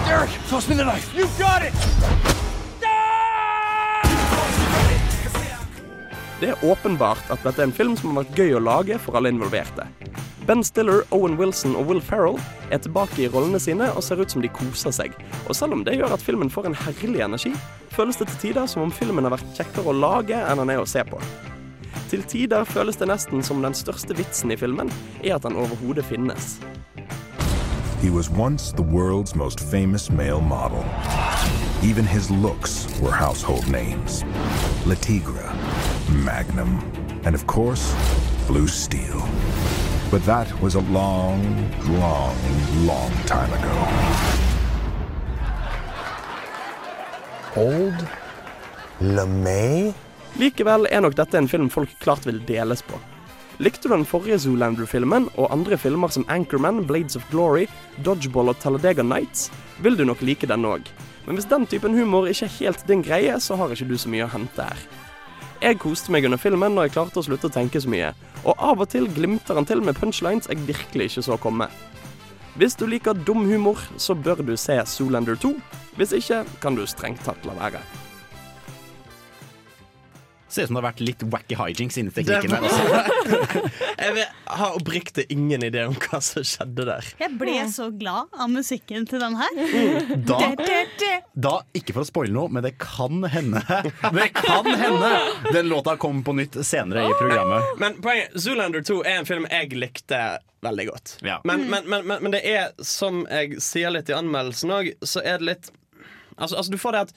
Derek, 0.03 0.35
toss 0.49 0.67
me 0.67 0.75
the 0.75 0.83
knife. 0.83 1.15
You 1.15 1.29
got 1.39 1.63
it! 1.63 1.71
Det 6.41 6.51
er 6.51 6.67
åpenbart 6.67 7.23
at 7.31 7.47
dette 7.47 7.63
er 7.63 7.69
en 7.69 7.77
film 7.79 7.95
som 7.95 8.11
har 8.11 8.25
vært 8.25 8.43
gøy 8.43 8.57
å 8.57 8.65
lage 8.67 8.99
for 8.99 9.15
alle 9.15 9.31
involverte. 9.31 9.87
Ben 10.47 10.63
Stiller, 10.63 11.01
Owen 11.11 11.39
Wilson 11.39 11.75
og 11.75 11.87
Will 11.89 12.01
Ferrell 12.01 12.37
er 12.71 12.77
tilbake 12.77 13.23
i 13.23 13.27
rollene 13.33 13.57
sine 13.59 13.87
og 13.97 14.03
ser 14.05 14.19
ut 14.21 14.29
som 14.29 14.43
de 14.43 14.51
koser 14.53 14.93
seg. 14.93 15.15
Og 15.49 15.57
selv 15.57 15.73
om 15.73 15.81
det 15.87 15.95
gjør 15.97 16.13
at 16.13 16.21
filmen 16.21 16.51
får 16.53 16.67
en 16.69 16.77
herlig 16.77 17.23
energi, 17.25 17.49
føles 17.89 18.19
det 18.21 18.27
til 18.29 18.37
tider 18.43 18.69
som 18.69 18.83
om 18.83 18.93
filmen 18.93 19.25
har 19.25 19.33
vært 19.33 19.57
kjekkere 19.57 19.89
å 19.89 19.95
lage 19.97 20.37
enn 20.37 20.61
han 20.61 20.69
er 20.69 20.83
å 20.83 20.85
se 20.85 21.01
på. 21.07 21.17
Til 22.11 22.21
tider 22.29 22.67
føles 22.69 23.01
det 23.01 23.09
nesten 23.09 23.41
som 23.41 23.65
den 23.65 23.73
største 23.73 24.13
vitsen 24.13 24.53
i 24.53 24.59
filmen 24.59 24.91
er 25.23 25.39
at 25.39 25.49
han 25.49 25.57
overhodet 25.57 26.05
finnes. 26.05 26.59
He 28.03 28.11
was 28.13 28.29
once 28.29 28.71
the 28.71 28.83
world's 28.85 29.33
most 29.33 29.59
famous 29.59 30.11
male 30.11 30.41
model. 30.41 30.85
Even 31.81 32.05
his 32.05 32.29
looks 32.29 32.85
were 33.01 33.11
household 33.11 33.65
names. 33.67 34.21
Latigra, 34.85 35.49
Magnum, 36.23 36.77
and 37.25 37.33
of 37.33 37.47
course, 37.47 37.95
Blue 38.47 38.67
Steel. 38.67 39.25
But 40.15 40.25
that 40.25 40.61
was 40.61 40.75
a 40.75 40.79
long, 40.79 41.41
long, 41.99 42.35
long 42.87 43.11
time 43.25 43.51
ago. 43.51 43.73
Old 47.55 48.05
LeMay? 48.99 49.91
Likevel 50.39 50.87
er 50.87 51.03
nok 51.03 51.17
dette 51.19 51.35
en 51.35 51.49
film 51.51 51.67
folk 51.67 51.91
klart 51.99 52.23
vil 52.23 52.39
deles 52.47 52.79
på. 52.87 52.95
Likte 53.59 53.89
du 53.89 53.97
den 53.97 54.07
forrige 54.07 54.39
Zoolander-filmen 54.45 55.27
og 55.35 55.51
andre 55.51 55.75
filmer 55.75 56.07
som 56.07 56.23
Anchorman, 56.31 56.85
Blades 56.87 57.19
of 57.19 57.27
Glory, 57.27 57.65
Dodgeball 57.99 58.53
og 58.53 58.61
Talladega 58.63 59.03
Nights, 59.03 59.49
vil 59.83 59.99
du 59.99 60.05
nok 60.07 60.23
like 60.23 60.47
den 60.47 60.63
òg. 60.63 60.87
Men 61.27 61.35
hvis 61.35 61.51
den 61.51 61.67
typen 61.67 61.99
humor 61.99 62.31
ikke 62.31 62.47
er 62.47 62.59
helt 62.61 62.87
din 62.87 63.03
greie, 63.03 63.35
så 63.43 63.59
har 63.59 63.75
ikke 63.75 63.91
du 63.91 63.97
så 63.99 64.07
mye 64.15 64.29
å 64.29 64.31
hente 64.31 64.63
her. 64.63 64.87
Jeg 65.65 65.79
koste 65.81 66.13
meg 66.13 66.27
under 66.27 66.37
filmen 66.37 66.75
når 66.77 66.85
jeg 66.85 66.91
klarte 66.93 67.17
å 67.17 67.25
slutte 67.25 67.49
å 67.49 67.53
tenke 67.55 67.79
så 67.81 67.89
mye, 67.89 68.11
og 68.45 68.59
av 68.61 68.83
og 68.83 68.91
til 68.91 69.07
glimter 69.09 69.57
han 69.57 69.65
til 69.65 69.79
med 69.81 69.97
punchlines 69.97 70.45
jeg 70.51 70.61
virkelig 70.67 71.07
ikke 71.09 71.23
så 71.25 71.37
komme. 71.41 71.65
Hvis 72.53 72.77
du 72.77 72.85
liker 72.85 73.17
dum 73.25 73.47
humor, 73.49 73.81
så 73.97 74.13
bør 74.13 74.45
du 74.45 74.53
se 74.61 74.77
Zoolander 74.85 75.33
2. 75.41 75.55
Hvis 75.97 76.13
ikke, 76.21 76.43
kan 76.61 76.77
du 76.77 76.85
strengt 76.85 77.25
tatt 77.25 77.49
la 77.49 77.57
være. 77.57 77.81
Ser 80.55 80.65
ut 80.65 80.69
som 80.71 80.77
det 80.77 80.81
har 80.81 80.87
vært 80.87 81.01
litt 81.03 81.23
wacky 81.33 81.57
hijinks 81.59 81.97
inni 81.99 82.13
teknikken 82.15 82.53
var- 82.53 82.63
der. 82.63 82.69
også. 82.71 83.63
Jeg 84.05 84.13
vil- 84.15 84.33
har 84.55 84.75
oppriktig 84.77 85.25
ingen 85.35 85.63
idé 85.67 85.81
om 85.89 85.95
hva 85.99 86.19
som 86.23 86.45
skjedde 86.47 86.85
der. 86.87 87.07
Jeg 87.19 87.33
ble 87.39 87.55
så 87.73 87.89
glad 87.99 88.31
av 88.39 88.49
musikken 88.53 89.07
til 89.09 89.19
den 89.23 89.35
her. 89.39 89.59
Da, 90.29 90.37
det, 90.61 90.79
det. 91.01 91.11
da, 91.35 91.55
ikke 91.75 91.95
for 91.97 92.05
å 92.05 92.07
spoile 92.07 92.31
noe, 92.35 92.47
men 92.55 92.63
det 92.63 92.75
kan 92.81 93.23
hende 93.33 93.61
Det 94.19 94.29
kan 94.37 94.67
hende 94.79 95.11
den 95.51 95.67
låta 95.71 95.97
kommer 96.01 96.23
på 96.27 96.35
nytt 96.39 96.55
senere 96.65 97.03
i 97.09 97.13
programmet. 97.19 97.73
Men 97.81 97.99
poenget, 98.05 98.35
Zoolander 98.39 98.85
2 98.87 99.01
er 99.03 99.19
en 99.21 99.27
film 99.27 99.47
jeg 99.51 99.73
likte 99.75 100.21
veldig 100.65 100.85
godt. 100.89 101.17
Ja. 101.27 101.41
Men, 101.45 101.67
men, 101.69 101.89
men, 101.91 102.07
men, 102.07 102.23
men 102.23 102.33
det 102.33 102.41
er, 102.49 102.71
som 102.81 103.25
jeg 103.29 103.59
sier 103.61 103.91
litt 103.93 104.07
i 104.09 104.15
anmeldelsen 104.17 104.71
òg, 104.73 104.93
så 105.05 105.21
er 105.25 105.41
det 105.41 105.49
litt 105.51 105.71
altså, 106.37 106.55
altså, 106.61 106.71
du 106.71 106.79
får 106.81 106.95
det 106.95 107.03
at 107.09 107.13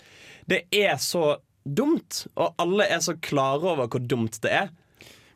det 0.48 0.58
er 0.72 0.96
så 1.00 1.36
dumt, 1.76 2.24
og 2.38 2.54
alle 2.62 2.86
er 2.88 3.02
så 3.04 3.16
klare 3.20 3.64
over 3.74 3.90
hvor 3.90 4.04
dumt 4.04 4.40
det 4.44 4.54
er. 4.64 4.70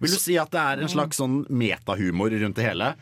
Vil 0.02 0.14
du 0.14 0.18
si 0.18 0.34
at 0.40 0.50
det 0.50 0.62
er 0.62 0.82
en 0.82 0.90
slags 0.90 1.20
sånn 1.20 1.42
metahumor 1.52 2.32
rundt 2.34 2.58
det 2.58 2.66
hele? 2.66 2.92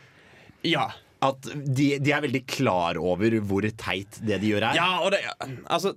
Ja. 0.67 0.91
At 1.21 1.47
de, 1.49 1.95
de 2.01 2.13
er 2.13 2.23
veldig 2.25 2.43
klar 2.49 2.99
over 3.01 3.39
hvor 3.45 3.65
teit 3.77 4.19
det 4.25 4.41
de 4.41 4.53
gjør 4.53 4.67
er? 4.69 4.77
Ja, 4.77 4.91
og 5.05 5.13
det 5.13 5.21
Altså, 5.65 5.95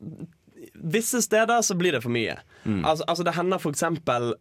visse 0.72 1.20
steder 1.24 1.64
så 1.64 1.76
blir 1.76 1.96
det 1.96 2.02
for 2.04 2.12
mye. 2.12 2.38
Mm. 2.64 2.82
Altså, 2.82 3.04
altså, 3.08 3.26
det 3.26 3.36
hender 3.36 3.60
for 3.60 3.76
eksempel 3.76 4.34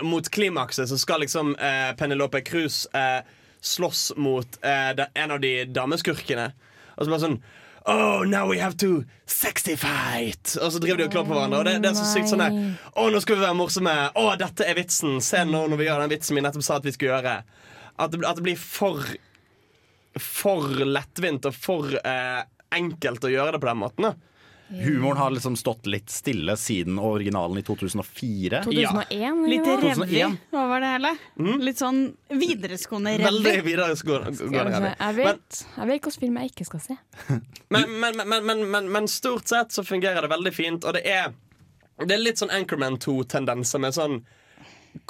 mot 0.00 0.28
klimakset 0.32 0.88
så 0.88 0.96
skal 0.96 1.20
liksom 1.20 1.52
eh, 1.60 1.90
Penelope 2.00 2.40
Cruz 2.40 2.86
eh, 2.96 3.20
slåss 3.60 4.14
mot 4.16 4.58
eh, 4.64 5.04
en 5.14 5.34
av 5.36 5.40
de 5.44 5.52
dameskurkene. 5.68 6.48
Og 6.96 7.04
så 7.04 7.12
bare 7.12 7.24
sånn 7.26 7.42
Oh, 7.86 8.24
now 8.24 8.46
we 8.48 8.58
have 8.58 8.76
to 8.80 9.04
sexy 9.28 9.76
fight! 9.76 10.54
Og 10.62 10.72
så 10.72 10.80
driver 10.80 11.02
de 11.02 11.04
og 11.04 11.12
klår 11.12 11.26
på 11.28 11.34
hverandre. 11.36 11.58
Og 11.60 11.66
det, 11.68 11.74
det 11.84 11.90
er 11.90 11.98
så 11.98 12.06
sykt 12.08 12.30
sånn 12.30 12.40
der 12.40 12.54
Å, 12.96 13.10
nå 13.12 13.20
skal 13.20 13.36
vi 13.36 13.44
være 13.44 13.58
morsomme! 13.58 13.92
Å, 14.16 14.24
dette 14.40 14.64
er 14.64 14.78
vitsen! 14.78 15.18
Se 15.24 15.42
nå 15.44 15.66
når 15.68 15.80
vi 15.82 15.88
gjør 15.90 16.00
den 16.04 16.14
vitsen 16.14 16.38
vi 16.38 16.44
nettopp 16.46 16.64
sa 16.64 16.78
at 16.80 16.88
vi 16.88 16.94
skulle 16.96 17.12
gjøre. 17.12 17.34
At 18.00 18.14
det, 18.14 18.22
at 18.24 18.40
det 18.40 18.46
blir 18.46 18.56
for 18.58 19.04
For 20.16 20.80
lettvint 20.88 21.44
og 21.50 21.56
for 21.58 21.92
eh, 22.00 22.40
enkelt 22.74 23.26
å 23.26 23.32
gjøre 23.34 23.56
det 23.56 23.60
på 23.62 23.68
den 23.68 23.82
måten. 23.82 24.08
Da. 24.08 24.33
Humoren 24.82 25.16
har 25.20 25.30
liksom 25.34 25.54
stått 25.56 25.86
litt 25.86 26.10
stille 26.10 26.56
siden 26.58 26.98
originalen 26.98 27.58
i 27.60 27.62
2004. 27.66 28.62
2001? 28.64 29.42
Litt 29.48 29.66
eller 29.68 29.94
hva? 29.94 30.06
revy 30.06 30.22
over 30.52 30.80
det 30.84 30.90
hele. 30.94 31.12
Litt 31.64 31.78
sånn 31.82 32.00
videregående 32.28 33.14
Veldig 33.22 33.54
revy. 33.54 33.64
videregående. 33.70 34.34
Skal. 34.40 34.88
Jeg 34.98 35.16
vet, 35.20 35.60
jeg 35.76 35.90
vet 35.90 35.94
hvilken 35.94 36.16
film 36.24 36.38
jeg 36.42 36.52
ikke 36.54 36.68
skal 36.70 36.84
se. 36.88 36.96
Men, 37.74 37.90
men, 38.00 38.16
men, 38.22 38.44
men, 38.46 38.64
men, 38.70 38.88
men 38.92 39.08
stort 39.10 39.48
sett 39.50 39.72
så 39.74 39.82
fungerer 39.86 40.22
det 40.22 40.30
veldig 40.30 40.52
fint, 40.54 40.84
og 40.84 40.94
det 40.94 41.02
er 41.10 41.32
Det 41.98 42.14
er 42.14 42.22
litt 42.22 42.40
sånn 42.42 42.50
Anchorman 42.50 42.96
2-tendenser 42.98 43.78
med 43.82 43.94
sånn 43.94 44.16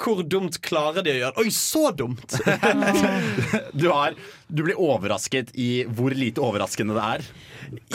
Hvor 0.01 0.23
dumt 0.27 0.57
klarer 0.65 1.05
de 1.05 1.13
å 1.13 1.17
gjøre? 1.19 1.43
Oi, 1.43 1.51
så 1.53 1.89
dumt! 1.95 2.35
Du, 3.75 3.87
har, 3.91 4.15
du 4.47 4.63
blir 4.63 4.79
overrasket 4.81 5.51
i 5.59 5.85
hvor 5.97 6.15
lite 6.15 6.41
overraskende 6.43 6.95
det 6.97 7.05
er. 7.17 7.25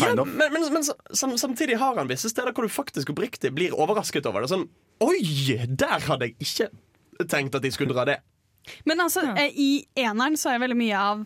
ja, 0.01 0.13
men 0.15 0.37
men, 0.53 0.67
men 0.75 0.85
sam, 0.85 1.37
samtidig 1.39 1.79
har 1.81 1.97
han 1.99 2.09
visse 2.11 2.31
steder 2.33 2.55
hvor 2.57 2.67
du 2.67 2.73
faktisk 2.73 3.13
oppriktig 3.15 3.53
blir 3.57 3.75
overrasket 3.77 4.27
over 4.31 4.45
det. 4.45 4.53
Sånn 4.53 4.69
Oi, 5.01 5.21
der 5.81 6.03
hadde 6.05 6.29
jeg 6.29 6.37
ikke 6.45 7.27
tenkt 7.31 7.55
at 7.57 7.65
de 7.65 7.71
skulle 7.73 7.95
dra 7.97 8.05
det. 8.09 8.19
Men 8.85 9.01
altså, 9.01 9.23
eh, 9.33 9.53
i 9.57 9.71
eneren 9.99 10.37
så 10.37 10.53
er 10.53 10.61
veldig 10.61 10.77
mye 10.77 10.99
av 11.01 11.23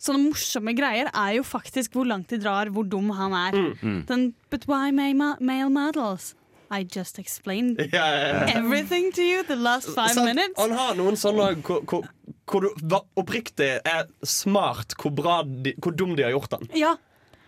sånne 0.00 0.30
morsomme 0.30 0.72
greier 0.78 1.10
er 1.12 1.34
jo 1.36 1.44
faktisk 1.44 1.96
hvor 1.98 2.06
langt 2.08 2.30
de 2.32 2.38
drar, 2.40 2.70
hvor 2.72 2.86
dum 2.88 3.10
han 3.18 3.34
er. 3.36 3.58
Mm. 3.82 3.98
Den 4.08 4.28
But 4.50 4.66
why 4.70 4.90
ma- 4.94 5.36
male 5.40 5.70
models? 5.74 6.34
I 6.70 6.84
just 6.86 7.18
explained 7.18 7.80
Ja, 7.92 8.04
ja, 8.14 8.26
ja. 8.28 8.58
everything 8.60 9.10
to 9.12 9.22
you 9.22 9.42
the 9.48 9.56
last 9.58 9.88
five 9.94 10.14
Sant? 10.14 10.28
minutes. 10.30 10.58
Han 10.60 10.72
har 10.76 10.94
noen 10.98 11.16
sånne 11.18 11.52
hvor, 11.66 11.82
hvor, 11.90 12.06
hvor 12.50 12.66
du 12.66 12.98
oppriktig 13.18 13.72
er 13.84 14.06
smart 14.22 14.94
hvor, 15.00 15.14
bra 15.14 15.40
de, 15.44 15.74
hvor 15.82 15.94
dum 15.98 16.14
de 16.18 16.26
har 16.28 16.34
gjort 16.36 16.54
den. 16.58 16.68
Ja, 16.78 16.94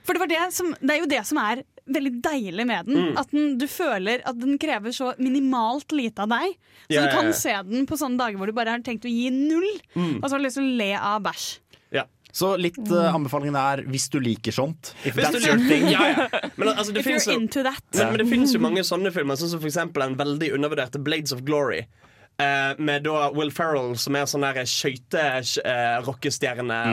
for 0.02 0.14
det, 0.16 0.24
var 0.24 0.32
det, 0.32 0.40
som, 0.56 0.72
det 0.80 0.96
er 0.96 1.04
jo 1.04 1.10
det 1.10 1.22
som 1.28 1.38
er 1.38 1.62
veldig 1.92 2.12
deilig 2.22 2.64
med 2.66 2.86
den. 2.90 2.98
Mm. 3.10 3.16
At 3.18 3.30
den, 3.34 3.56
du 3.58 3.66
føler 3.70 4.22
at 4.26 4.38
den 4.38 4.58
krever 4.62 4.94
så 4.94 5.12
minimalt 5.22 5.94
lite 5.94 6.22
av 6.26 6.30
deg. 6.30 6.54
Så 6.86 6.94
yeah, 6.96 7.06
du 7.06 7.14
kan 7.14 7.30
yeah. 7.30 7.38
se 7.38 7.54
den 7.70 7.86
på 7.90 7.98
sånne 7.98 8.18
dager 8.20 8.38
hvor 8.38 8.50
du 8.50 8.54
bare 8.56 8.74
har 8.74 8.82
tenkt 8.86 9.06
å 9.06 9.10
gi 9.12 9.30
null, 9.34 9.68
Mm. 9.94 10.18
og 10.22 10.24
så 10.24 10.34
har 10.34 10.40
du 10.40 10.46
lyst 10.46 10.56
til 10.58 10.66
å 10.66 10.76
le 10.78 10.90
av 10.98 11.22
bæsj. 11.26 11.46
Så 12.32 12.54
litt 12.56 12.78
uh, 12.88 13.10
anbefalingen 13.12 13.56
er 13.60 13.82
hvis 13.92 14.06
du 14.08 14.16
liker 14.24 14.54
sånt. 14.56 14.94
If 15.04 15.14
Hvis 15.18 15.26
that's 15.26 15.42
du- 15.44 15.48
your 15.50 15.58
thing. 15.68 15.84
Ja, 15.92 16.06
ja. 16.08 16.28
Men, 16.56 16.70
altså, 16.72 16.94
If 16.96 17.04
you're 17.06 17.20
jo- 17.20 17.36
into 17.40 17.62
that. 17.62 17.82
Men, 17.94 18.06
men 18.14 18.22
det 18.22 18.28
finnes 18.30 18.54
jo 18.54 18.60
mange 18.68 18.84
sånne 18.88 19.12
filmer, 19.12 19.36
sånn 19.36 19.52
som 19.52 19.60
for 19.60 19.68
eksempel 19.68 20.06
den 20.06 20.16
veldig 20.16 20.48
undervurderte 20.56 21.02
Blades 21.04 21.32
of 21.36 21.42
Glory. 21.44 21.82
Uh, 22.40 22.72
med 22.80 23.04
da 23.04 23.26
Will 23.36 23.52
Ferrell, 23.52 23.92
som 24.00 24.16
er 24.16 24.24
sånn 24.26 24.40
der 24.46 24.62
uh, 25.60 26.00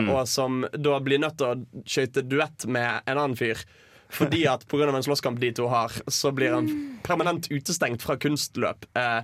Mm. 0.04 0.10
og 0.12 0.28
som 0.28 0.66
da 0.76 1.00
blir 1.00 1.22
nødt 1.24 1.38
til 1.40 1.48
å 1.48 1.84
skøyte 1.88 2.26
duett 2.28 2.68
med 2.68 3.02
en 3.08 3.18
annen 3.18 3.38
fyr. 3.40 3.64
Fordi 4.12 4.44
at 4.50 4.68
pga. 4.68 4.90
en 4.90 5.04
slåsskamp 5.06 5.40
de 5.40 5.52
to 5.56 5.68
har, 5.70 5.94
så 6.10 6.32
blir 6.36 6.52
han 6.52 6.68
permanent 7.06 7.48
utestengt 7.54 8.02
fra 8.02 8.18
kunstløp. 8.18 8.88
Eh, 8.98 9.22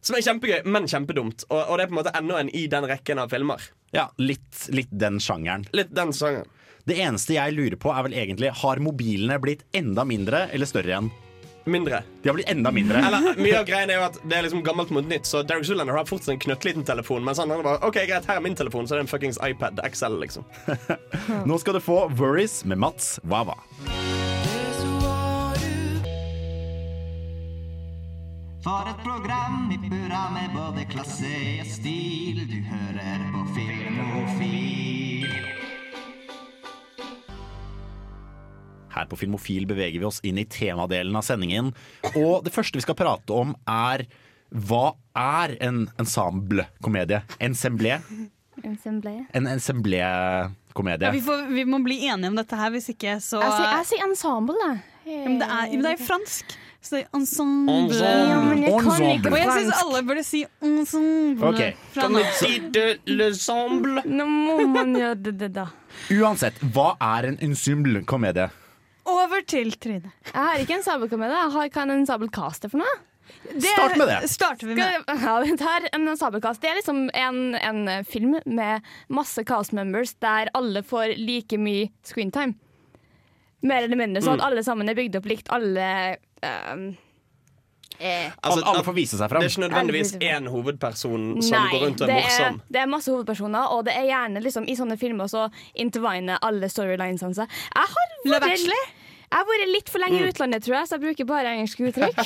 som 0.00 0.16
er 0.16 0.24
kjempegøy, 0.24 0.60
men 0.68 0.88
kjempedumt. 0.90 1.46
Og, 1.50 1.58
og 1.58 1.78
det 1.78 1.86
er 1.86 1.90
på 1.90 1.96
en 1.96 2.00
måte 2.00 2.14
enda 2.18 2.40
en 2.40 2.52
i 2.54 2.66
den 2.70 2.86
rekken 2.88 3.22
av 3.22 3.32
filmer. 3.32 3.62
Ja, 3.94 4.08
litt, 4.20 4.68
litt 4.74 4.92
den 4.92 5.20
sjangeren. 5.22 5.66
Litt 5.76 5.94
den 5.94 6.12
sjangeren. 6.16 6.48
Det 6.88 6.96
eneste 7.04 7.36
jeg 7.36 7.52
lurer 7.52 7.76
på, 7.76 7.92
er 7.92 8.04
vel 8.06 8.14
egentlig 8.16 8.52
har 8.62 8.80
mobilene 8.80 9.36
blitt 9.42 9.66
enda 9.76 10.06
mindre 10.08 10.46
eller 10.54 10.68
større 10.70 10.94
igjen? 10.94 11.10
Mindre. 11.68 12.00
De 12.22 12.30
har 12.30 12.36
blitt 12.38 12.48
enda 12.48 12.72
mindre. 12.72 13.02
Eller, 13.04 13.36
mye 13.44 13.58
av 13.58 13.66
greien 13.68 13.90
er 13.92 14.00
jo 14.00 14.06
at 14.06 14.16
Det 14.24 14.38
er 14.38 14.46
liksom 14.46 14.62
gammelt 14.64 14.92
mot 14.94 15.04
nytt. 15.04 15.28
Så 15.28 15.42
Derek 15.44 15.68
Zoolander 15.68 15.98
har 15.98 16.08
fortsatt 16.08 16.32
en 16.38 16.42
knøttliten 16.46 16.86
telefon. 16.88 17.24
Mens 17.26 17.42
han, 17.42 17.52
han 17.52 17.60
bare 17.66 17.82
OK, 17.84 18.00
greit, 18.08 18.24
her 18.24 18.40
er 18.40 18.44
min 18.44 18.56
telefon, 18.56 18.88
så 18.88 18.96
er 18.96 19.02
det 19.02 19.08
en 19.08 19.12
fuckings 19.12 19.40
iPad 19.44 19.82
XL, 19.84 20.16
liksom. 20.24 20.48
Nå 21.50 21.60
skal 21.60 21.76
du 21.76 21.84
få 21.84 22.06
Worries 22.16 22.62
med 22.64 22.80
Mats 22.80 23.18
Wawa. 23.28 23.58
I 29.72 29.78
burra 29.78 30.30
med 30.32 30.54
både 30.54 30.84
klasse 30.88 31.28
og 31.60 31.66
stil. 31.68 32.38
Du 32.48 32.56
hører 32.64 33.24
på 33.34 33.42
Filmofil. 33.56 35.26
Her 38.94 39.08
på 39.10 39.18
Filmofil 39.20 39.66
beveger 39.68 40.00
vi 40.00 40.08
oss 40.08 40.22
inn 40.24 40.40
i 40.40 40.46
temadelen 40.48 41.16
av 41.18 41.26
sendingen. 41.26 41.74
Og 42.14 42.46
det 42.46 42.54
første 42.54 42.80
vi 42.80 42.86
skal 42.86 42.96
prate 42.98 43.36
om, 43.36 43.52
er 43.68 44.06
hva 44.48 44.94
er 45.12 45.58
en 45.64 45.84
ensemble-komedie? 46.00 47.20
Ensemble? 47.44 47.98
Ensemble. 48.64 49.12
En 49.36 49.50
ensemble-komedie. 49.50 51.10
Ja, 51.10 51.12
vi, 51.12 51.20
vi 51.60 51.66
må 51.68 51.82
bli 51.84 52.00
enige 52.08 52.32
om 52.32 52.40
dette 52.40 52.56
her, 52.56 52.72
hvis 52.72 52.88
ikke 52.94 53.18
så 53.22 53.42
Jeg 53.44 53.84
sier, 53.90 54.06
ensemble, 54.08 54.56
jeg. 54.64 54.80
ja, 55.12 55.20
men 55.26 55.38
det, 55.42 55.50
er, 55.52 55.92
jo 55.92 56.08
fransk. 56.08 56.56
Så 56.80 56.94
det 56.94 57.00
er 57.02 57.18
ensemble. 57.18 57.74
Ensemble. 57.74 58.12
Ja, 58.30 58.36
men 58.44 58.62
jeg 58.62 58.70
kan 58.70 58.86
ikke 58.86 59.08
Ensemble. 59.08 59.32
Og 59.32 59.38
jeg 59.40 59.56
syns 59.56 59.80
alle 59.82 60.02
burde 60.06 60.22
si 60.26 60.44
ensemble. 60.62 61.50
Okay. 61.50 61.74
fra 61.94 62.06
Kan 62.06 62.14
du 62.14 62.22
si 62.38 62.52
de 62.76 62.84
l'ensemble? 63.10 64.04
Nå 64.06 64.28
må 64.30 64.56
man 64.76 64.94
gjøre 64.96 65.18
det, 65.26 65.34
det, 65.42 65.50
da. 65.58 65.66
Uansett, 66.14 66.62
hva 66.74 66.92
er 67.16 67.32
en 67.32 67.38
ensemble-komedie? 67.48 68.48
Over 69.08 69.42
til 69.48 69.72
Trine. 69.80 70.12
Jeg 70.30 70.38
har 70.38 70.62
ikke 70.62 70.78
en 70.78 70.86
har 71.56 71.70
hva 71.74 71.84
en 71.86 71.94
ensemblecast 71.98 72.68
er 72.68 72.72
for 72.72 72.84
noe. 72.84 72.96
Det 73.48 73.68
Start 73.68 73.96
med 73.96 74.08
det. 74.08 74.28
starter 74.30 74.66
vi 74.68 74.74
med. 74.76 75.04
Ja, 75.08 75.34
det 75.42 75.60
her, 75.60 75.88
en 75.92 76.06
det 76.62 76.70
er 76.70 76.78
liksom 76.78 77.08
en, 77.12 77.40
en 77.56 78.04
film 78.08 78.38
med 78.46 78.86
masse 79.12 79.44
cast 79.48 79.74
members 79.76 80.14
der 80.22 80.48
alle 80.56 80.82
får 80.86 81.16
like 81.18 81.58
mye 81.60 81.90
screentime. 82.06 82.56
Mer 83.62 83.82
eller 83.82 83.96
mindre, 83.98 84.22
så 84.22 84.36
at 84.36 84.42
alle 84.46 84.62
sammen 84.62 84.88
er 84.88 84.94
bygd 84.94 85.16
opp 85.18 85.24
likt. 85.26 85.48
Alle 85.50 85.86
um, 86.72 86.84
eh, 87.98 88.28
Altså, 88.42 88.62
Alle 88.62 88.84
får 88.86 88.94
vise 88.94 89.18
seg 89.18 89.30
fram. 89.32 89.42
Det 89.42 89.48
er 89.48 89.54
ikke 89.56 89.64
nødvendigvis 89.66 90.12
én 90.22 90.46
hovedperson 90.52 91.24
som 91.42 91.56
Nei, 91.56 91.72
går 91.72 91.82
rundt 91.86 92.04
og 92.04 92.06
er 92.06 92.12
det 92.12 92.20
morsom. 92.28 92.60
det 92.68 92.82
er 92.84 92.92
masse 92.92 93.10
hovedpersoner, 93.10 93.72
og 93.74 93.82
det 93.88 93.96
er 93.98 94.06
gjerne 94.12 94.44
liksom 94.44 94.68
i 94.70 94.76
sånne 94.78 94.98
filmer 95.00 95.26
så 95.32 95.48
interviner 95.74 96.38
alle 96.46 96.70
storylinesene 96.70 97.34
seg. 97.34 97.58
Jeg 97.74 97.92
har 97.96 98.40
vært- 98.40 98.94
Jeg 99.28 99.36
har 99.36 99.44
vært 99.44 99.68
litt 99.74 99.90
for 99.92 99.98
lenge 100.00 100.22
i 100.22 100.28
utlandet, 100.30 100.62
tror 100.64 100.76
jeg, 100.78 100.86
så 100.88 100.96
jeg 100.96 101.02
bruker 101.02 101.26
bare 101.28 101.50
engelske 101.52 101.90
uttrykk. 101.90 102.16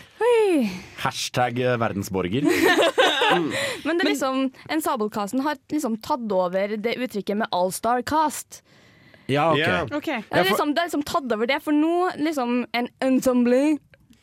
Hashtag 1.04 1.58
eh, 1.60 1.76
verdensborger. 1.78 2.42
Men 3.86 3.98
det 3.98 4.04
er 4.04 4.10
liksom, 4.10 4.40
en 4.74 4.82
sabelkasten 4.82 5.44
har 5.44 5.60
liksom 5.70 6.00
tatt 6.02 6.26
over 6.34 6.74
det 6.76 6.96
uttrykket 6.98 7.36
med 7.44 7.48
all-star 7.54 8.02
cast. 8.02 8.62
Ja, 9.30 9.50
ok. 9.52 9.58
Ja. 9.62 9.82
Okay. 9.84 10.20
Det 10.22 10.36
Ja, 10.36 10.42
er 10.42 10.48
liksom, 10.50 10.74
det 10.74 10.82
er 10.82 10.90
liksom 10.90 11.04
tatt 11.06 11.32
over 11.36 11.46
det, 11.50 11.60
for 11.62 11.72
nå 11.76 12.10
liksom 12.18 12.66
en 12.76 12.88
ensemble 13.00 13.78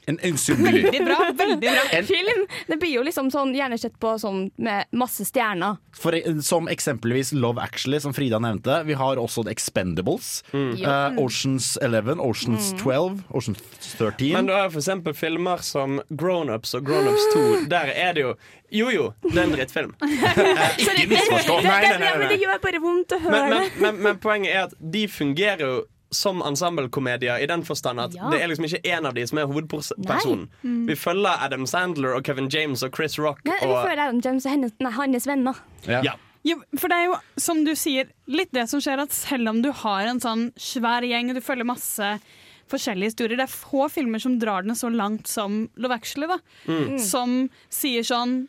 En 0.08 0.20
ensemble. 0.24 0.72
Veldig 0.72 1.02
bra. 1.06 1.18
veldig 1.36 1.60
bra 1.60 1.82
En- 1.92 2.06
film. 2.08 2.46
Det 2.68 2.78
blir 2.80 2.94
jo 2.96 3.02
liksom 3.04 3.28
sånn, 3.32 3.54
gjerne 3.56 3.78
sett 3.80 3.98
på 4.00 4.14
sånn 4.22 4.52
med 4.56 4.86
masse 4.96 5.26
stjerner. 5.28 5.78
For, 5.98 6.16
som 6.42 6.70
eksempelvis 6.72 7.34
Love 7.36 7.60
Actually, 7.62 8.00
som 8.00 8.14
Frida 8.16 8.40
nevnte. 8.40 8.84
Vi 8.88 8.96
har 8.96 9.20
også 9.20 9.44
The 9.44 9.52
Expendables. 9.52 10.44
Mm. 10.54 10.78
Uh, 10.80 11.20
Oceans 11.26 11.74
11, 11.82 12.22
Oceans 12.24 12.70
12, 12.80 13.24
Oceans 13.36 13.60
13. 13.98 14.32
Men 14.34 14.48
du 14.48 14.54
har 14.56 14.70
for 14.72 14.80
eksempel 14.80 15.14
filmer 15.18 15.58
som 15.66 16.00
Grown-Ups 16.10 16.74
og 16.80 16.88
Grown-Ups 16.88 17.28
2. 17.34 17.44
Der 17.76 17.92
er 17.96 18.14
det 18.16 18.22
jo 18.28 18.34
Jo 18.72 18.90
jo, 18.92 19.04
det 19.24 19.38
er 19.38 19.44
en 19.46 19.54
drittfilm. 19.56 19.94
Ikke 20.04 21.06
misforstå! 21.08 21.60
Det, 21.62 21.68
Nei, 21.70 21.82
det, 21.84 22.00
nei, 22.00 22.10
nei, 22.20 22.28
det 22.34 22.40
gjør 22.42 22.58
bare 22.64 22.82
vondt 22.84 23.14
å 23.16 23.20
høre 23.24 23.44
men, 23.48 23.54
men, 23.54 23.70
men, 23.84 24.02
men 24.04 24.18
poenget 24.20 24.52
er 24.56 24.66
at 24.68 24.74
de 24.80 25.06
fungerer 25.08 25.64
jo 25.64 25.78
som 26.12 26.40
ensemblekomedier 26.42 27.42
i 27.44 27.48
den 27.50 27.64
forstand 27.68 28.00
at 28.00 28.14
Ja. 28.16 28.30
det 28.32 28.42
er 28.42 28.48
liksom 28.48 28.66
ikke 28.66 28.82
én 28.88 29.06
av 29.06 29.14
de 29.14 29.26
som 29.28 29.38
er 29.42 29.48
hovedpersonen. 29.50 30.48
Vi 30.88 30.96
følger 30.96 31.44
Adam 31.44 31.66
Sandler 31.68 32.16
og 32.16 32.24
Kevin 32.24 32.48
James 32.50 32.84
og 32.84 32.96
Chris 32.96 33.18
Rock 33.20 33.44
Nei, 33.46 33.58
vi 33.60 33.68
følger 33.74 34.04
Adam 34.08 34.22
James 34.24 34.46
og 34.46 34.52
hennes, 34.52 34.72
nei, 34.80 34.92
hans 34.92 35.28
venner. 35.28 35.56
Ja. 35.88 36.02
Ja. 36.04 36.14
Jo, 36.48 36.62
for 36.80 36.88
det 36.88 36.96
er 37.02 37.06
jo, 37.10 37.16
som 37.38 37.64
du 37.66 37.74
sier, 37.76 38.08
litt 38.32 38.54
det 38.56 38.70
som 38.72 38.80
skjer 38.80 39.02
at 39.04 39.12
selv 39.12 39.50
om 39.50 39.62
du 39.62 39.72
har 39.72 40.08
en 40.08 40.20
sånn 40.24 40.54
svær 40.56 41.04
gjeng, 41.04 41.30
og 41.34 41.36
du 41.36 41.42
følger 41.44 41.66
masse 41.68 42.12
forskjellige 42.72 43.12
historier, 43.12 43.38
det 43.40 43.48
er 43.50 43.52
få 43.52 43.90
filmer 43.92 44.20
som 44.20 44.38
drar 44.40 44.64
den 44.64 44.76
så 44.76 44.88
langt 44.94 45.28
som 45.28 45.70
Love 45.76 45.96
Actually, 45.98 46.28
da. 46.28 46.38
Som 47.04 47.50
sier 47.70 48.04
sånn 48.08 48.48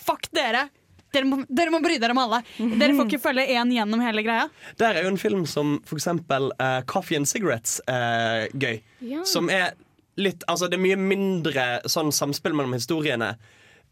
Fuck 0.00 0.30
dere! 0.32 0.70
Dere 1.14 1.28
må, 1.28 1.40
dere 1.46 1.72
må 1.72 1.80
bry 1.84 1.98
dere 2.02 2.14
om 2.16 2.22
alle! 2.24 2.42
Dere 2.58 2.94
får 2.96 3.08
ikke 3.08 3.22
følge 3.22 3.46
én 3.54 3.72
gjennom 3.74 4.02
hele 4.02 4.24
greia. 4.26 4.48
Der 4.80 4.98
er 4.98 5.06
jo 5.06 5.14
en 5.14 5.20
film 5.20 5.44
som 5.50 5.76
for 5.86 6.00
eksempel 6.00 6.50
eh, 6.58 6.80
Coffee 6.90 7.20
and 7.20 7.30
Cigarettes 7.30 7.78
uh, 7.88 8.46
gøy. 8.58 8.80
Ja. 9.04 9.24
Som 9.28 9.50
er 9.52 9.74
litt 10.20 10.44
Altså, 10.50 10.68
det 10.70 10.78
er 10.78 10.84
mye 10.84 10.98
mindre 11.00 11.66
sånn 11.90 12.12
samspill 12.14 12.54
mellom 12.54 12.76
historiene 12.76 13.34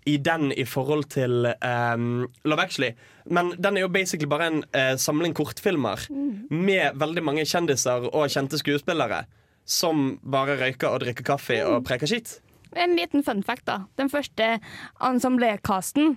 i 0.07 0.17
den 0.19 0.51
i 0.59 0.65
forhold 0.67 1.07
til 1.15 1.47
um, 1.63 2.25
Love 2.49 2.65
Actually. 2.65 2.93
Men 3.31 3.53
den 3.63 3.79
er 3.79 3.85
jo 3.85 3.93
basically 3.95 4.27
bare 4.31 4.49
en 4.51 4.65
uh, 4.75 4.95
samling 4.99 5.35
kortfilmer 5.39 6.09
med 6.51 6.99
veldig 6.99 7.23
mange 7.23 7.47
kjendiser 7.47 8.09
og 8.11 8.31
kjente 8.33 8.59
skuespillere 8.59 9.23
som 9.69 10.17
bare 10.27 10.59
røyker 10.59 10.91
og 10.91 11.05
drikker 11.05 11.27
kaffe 11.27 11.61
og 11.67 11.85
preker 11.87 12.11
skitt. 12.11 12.41
En 12.75 12.97
liten 12.97 13.23
fun 13.23 13.45
fact, 13.47 13.67
da. 13.69 13.85
Den 14.01 14.11
første 14.11 14.57
ensemblecasten 15.05 16.17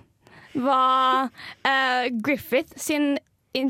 var 0.64 1.30
uh, 1.64 2.20
Griffith 2.22 2.72
sin, 2.76 3.02
in, 3.02 3.18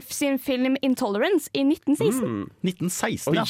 sin 0.09 0.39
film 0.39 0.77
'Intolerance' 0.83 1.51
i 1.53 1.65
1916. 1.65 2.51
1916, 2.63 3.35
ja. 3.35 3.45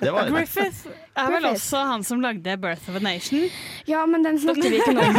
Ja. 0.00 0.12
Var 0.12 0.30
Griffith 0.30 0.88
er 1.18 1.30
vel 1.32 1.46
også 1.50 1.80
han 1.88 2.04
som 2.04 2.20
lagde 2.22 2.56
'Birth 2.56 2.90
of 2.90 2.96
a 2.96 3.02
Nation', 3.02 3.50
Ja, 3.86 4.06
men 4.06 4.24
den 4.24 4.38
snakker 4.40 4.70
vi 4.70 4.76
ikke 4.76 4.90
om. 4.90 5.14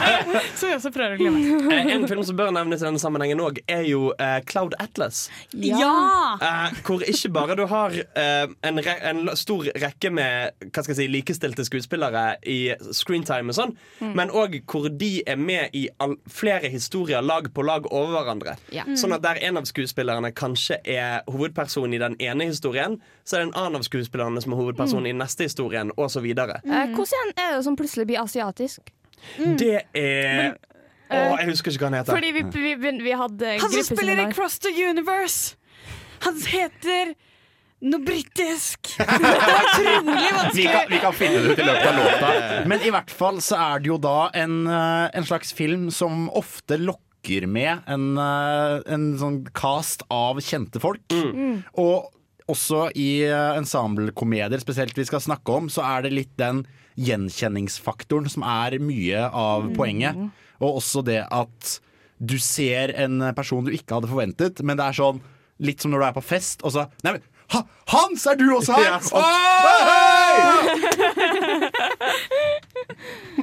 så 0.58 0.66
vi 0.66 0.74
også 0.74 0.90
prøver 0.94 1.16
å 1.16 1.20
glemme. 1.20 1.72
Eh, 1.72 1.92
en 1.94 2.08
film 2.08 2.24
som 2.26 2.36
bør 2.36 2.52
nevnes 2.54 2.82
i 2.82 2.86
denne 2.86 3.00
sammenhengen 3.00 3.40
òg, 3.40 3.62
er 3.68 3.84
jo 3.88 4.12
eh, 4.18 4.40
Cloud 4.46 4.76
Atlas. 4.78 5.30
Ja! 5.52 6.36
Eh, 6.36 6.80
hvor 6.86 7.04
ikke 7.06 7.32
bare 7.32 7.56
du 7.58 7.64
har 7.70 7.96
eh, 7.96 8.46
en, 8.68 8.82
re 8.84 8.96
en 9.10 9.30
stor 9.38 9.70
rekke 9.80 10.12
med 10.12 10.68
hva 10.68 10.84
skal 10.84 10.94
jeg 10.94 11.00
si, 11.00 11.08
likestilte 11.10 11.64
skuespillere 11.66 12.24
i 12.46 12.58
screentime 12.96 13.54
og 13.54 13.56
sånn, 13.56 13.74
men 14.16 14.32
òg 14.36 14.60
hvor 14.70 14.90
de 14.92 15.22
er 15.26 15.40
med 15.40 15.74
i 15.76 15.86
all, 16.02 16.16
flere 16.30 16.68
historier 16.72 17.24
lag 17.24 17.48
på 17.54 17.64
lag 17.66 17.88
over 17.90 18.18
hverandre. 18.18 18.56
Ja. 18.74 18.84
Sånn 18.98 19.14
at 19.16 19.24
der 19.24 19.40
en 19.48 19.58
av 19.60 19.68
skuespillerne 19.68 20.09
kanskje 20.36 20.78
er 20.84 21.20
hovedpersonen 21.30 21.94
i 21.94 22.00
den 22.02 22.16
ene 22.20 22.48
historien, 22.50 22.98
så 23.24 23.36
er 23.36 23.44
det 23.44 23.48
en 23.50 23.58
annen 23.62 23.80
av 23.80 23.86
skuespillerne 23.86 24.40
som 24.42 24.54
er 24.54 24.60
hovedperson 24.60 25.06
i 25.06 25.14
neste 25.16 25.46
historien, 25.48 25.92
osv. 25.96 26.26
Eh, 26.26 26.92
hvordan 26.96 27.32
er 27.36 27.56
det 27.56 27.64
som 27.66 27.78
plutselig 27.78 28.06
blir 28.10 28.22
asiatisk? 28.22 28.92
Det 29.36 29.80
er 29.94 30.56
Å, 31.10 31.40
jeg 31.40 31.48
husker 31.50 31.74
ikke 31.74 31.82
hva 31.82 31.88
han 31.90 31.98
heter. 31.98 32.14
Fordi 32.14 32.30
vi, 32.36 32.42
vi, 32.54 32.74
vi, 32.78 32.92
vi 33.02 33.16
hadde 33.18 33.56
Han 33.58 33.72
som 33.72 33.82
spiller 33.88 34.22
i 34.22 34.28
Cross 34.30 34.60
the 34.62 34.70
Universe! 34.70 35.56
Han 36.22 36.38
heter 36.46 37.14
noe 37.80 38.04
britisk! 38.04 38.92
Det 39.00 39.32
er 39.32 39.58
utrolig 39.58 39.96
vi 40.06 40.32
vanskelig. 40.36 40.66
kan, 40.70 40.88
vi 40.92 41.02
kan 41.02 41.16
finne 41.16 41.42
det 41.42 41.54
ut 41.54 41.62
i 41.64 41.66
løpet 41.66 41.88
av 41.90 41.98
låta. 41.98 42.32
Men 42.70 42.86
i 42.86 42.92
hvert 42.94 43.10
fall 43.10 43.40
så 43.42 43.58
er 43.58 43.82
det 43.82 43.90
jo 43.90 43.98
da 43.98 44.16
en, 44.38 44.56
eh, 44.70 45.06
en 45.18 45.26
slags 45.26 45.54
film 45.56 45.88
som 45.94 46.28
ofte 46.30 46.78
lokker 46.78 47.09
med 47.46 47.78
en, 47.86 48.16
eh, 48.18 48.80
en 48.92 49.18
sånn 49.18 49.44
cast 49.52 50.02
av 50.10 50.36
kjente 50.40 50.80
folk. 50.80 51.00
Og 51.76 52.10
også 52.48 52.90
i 52.96 53.22
eh, 53.28 53.56
ensemblekomedier 53.58 54.58
spesielt 54.60 54.94
vi 54.96 55.04
skal 55.04 55.20
snakke 55.20 55.48
om, 55.52 55.68
så 55.68 55.82
er 55.84 56.02
det 56.02 56.12
litt 56.12 56.36
den 56.36 56.66
gjenkjenningsfaktoren 56.98 58.28
som 58.28 58.42
er 58.42 58.78
mye 58.80 59.30
av 59.30 59.70
poenget. 59.76 60.16
Og 60.60 60.76
også 60.80 61.02
det 61.04 61.26
at 61.30 61.80
du 62.20 62.38
ser 62.38 62.88
en 62.96 63.34
person 63.34 63.64
du 63.64 63.70
ikke 63.72 63.94
hadde 63.96 64.08
forventet, 64.10 64.60
men 64.62 64.76
det 64.76 64.84
er 64.84 64.92
sånn 64.92 65.20
litt 65.60 65.80
som 65.80 65.90
når 65.90 65.98
du 66.00 66.04
er 66.06 66.12
på 66.16 66.22
fest, 66.24 66.62
og 66.64 66.72
så 66.72 66.86
Nei, 67.04 67.12
men 67.12 67.20
ha, 67.50 67.62
Hans, 67.90 68.26
er 68.30 68.36
du 68.38 68.46
også 68.54 68.72
her?! 68.76 68.84
Ja, 68.84 68.98
sant. 69.02 69.24
Oi! 69.66 69.70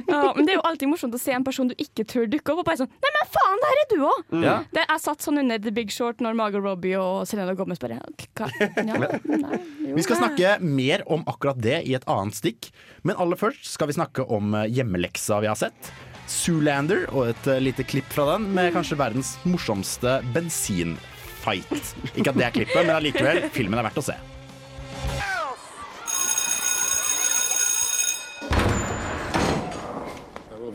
Ja, 0.08 0.32
men 0.34 0.46
det 0.46 0.47
er 0.47 0.47
jo 0.58 0.64
alltid 0.68 0.90
morsomt 0.90 1.14
å 1.16 1.20
se 1.20 1.34
en 1.34 1.46
person 1.46 1.70
du 1.70 1.74
ikke 1.80 2.04
tror 2.08 2.28
dukker 2.30 2.54
opp, 2.54 2.62
og 2.62 2.68
bare 2.68 2.80
sånn 2.82 2.90
Nei, 2.90 3.12
men 3.14 3.30
faen, 3.34 3.62
der 3.64 3.80
er 3.82 3.88
du 3.90 3.96
òg! 4.08 4.22
Ja. 4.44 4.56
Det 4.74 4.84
Jeg 4.84 5.02
satt 5.04 5.24
sånn 5.24 5.40
under 5.42 5.62
The 5.62 5.72
Big 5.74 5.92
Short 5.94 6.22
når 6.24 6.36
Margot 6.38 6.64
Robbie 6.64 6.96
og 7.00 7.22
Selena 7.30 7.54
Gomez 7.58 7.80
bare 7.82 8.00
hva? 8.02 8.50
Ja, 8.88 8.98
nei, 8.98 9.60
jo, 9.86 9.94
Vi 9.96 10.04
skal 10.06 10.20
snakke 10.22 10.56
mer 10.64 11.04
om 11.10 11.24
akkurat 11.30 11.58
det 11.62 11.80
i 11.88 11.94
et 11.98 12.06
annet 12.10 12.36
stikk. 12.38 12.70
Men 13.06 13.18
aller 13.20 13.38
først 13.40 13.66
skal 13.72 13.90
vi 13.90 13.96
snakke 13.98 14.24
om 14.34 14.54
eh, 14.58 14.68
hjemmeleksa 14.78 15.40
vi 15.44 15.50
har 15.50 15.58
sett. 15.58 15.92
Zoolander 16.28 17.06
og 17.14 17.30
et 17.32 17.50
eh, 17.50 17.60
lite 17.62 17.86
klipp 17.88 18.08
fra 18.12 18.26
den 18.34 18.50
med 18.56 18.72
kanskje 18.76 18.98
verdens 19.00 19.36
morsomste 19.48 20.18
bensinfight. 20.34 21.94
Ikke 22.14 22.32
at 22.32 22.40
det 22.40 22.48
er 22.48 22.56
klippet, 22.60 22.82
men 22.84 22.96
allikevel, 22.98 23.46
filmen 23.54 23.80
er 23.80 23.88
verdt 23.88 24.02
å 24.02 24.08
se. 24.10 24.18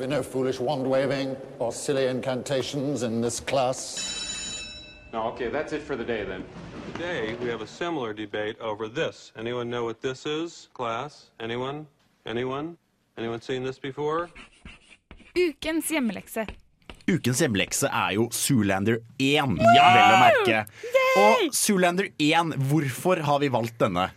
Be 0.03 0.09
no 0.09 0.21
foolish 0.21 0.59
wand 0.59 0.85
waving 0.85 1.35
or 1.59 1.71
silly 1.71 2.07
incantations 2.07 3.03
in 3.03 3.21
this 3.21 3.39
class. 3.39 3.79
No, 5.13 5.23
okay, 5.31 5.49
that's 5.49 5.71
it 5.71 5.81
for 5.81 5.95
the 5.95 6.03
day 6.03 6.25
then. 6.25 6.43
Today, 6.93 7.35
we 7.41 7.47
have 7.47 7.61
a 7.61 7.67
similar 7.67 8.13
debate 8.13 8.59
over 8.59 8.87
this. 8.89 9.31
Anyone 9.37 9.69
know 9.69 9.85
what 9.85 10.01
this 10.01 10.25
is, 10.25 10.67
class? 10.73 11.31
Anyone? 11.39 11.87
Anyone? 12.25 12.77
Anyone 13.17 13.41
seen 13.41 13.63
this 13.63 13.79
before? 13.79 14.29
Ukens 15.35 15.87
hjemmelekse. 15.87 16.47
Ukens 17.07 17.39
hjemmelekse 17.39 17.87
er 17.87 18.11
jo 18.17 18.27
Zoolander 18.31 18.99
1, 19.17 19.55
vel 19.55 20.03
å 20.03 20.19
merke. 20.19 20.65
Og 21.21 21.47
Zoolander 21.55 22.11
1, 22.19 22.57
hvorfor 22.69 23.23
har 23.23 23.39
vi 23.39 23.51
valgt 23.53 23.79
denne? 23.79 24.09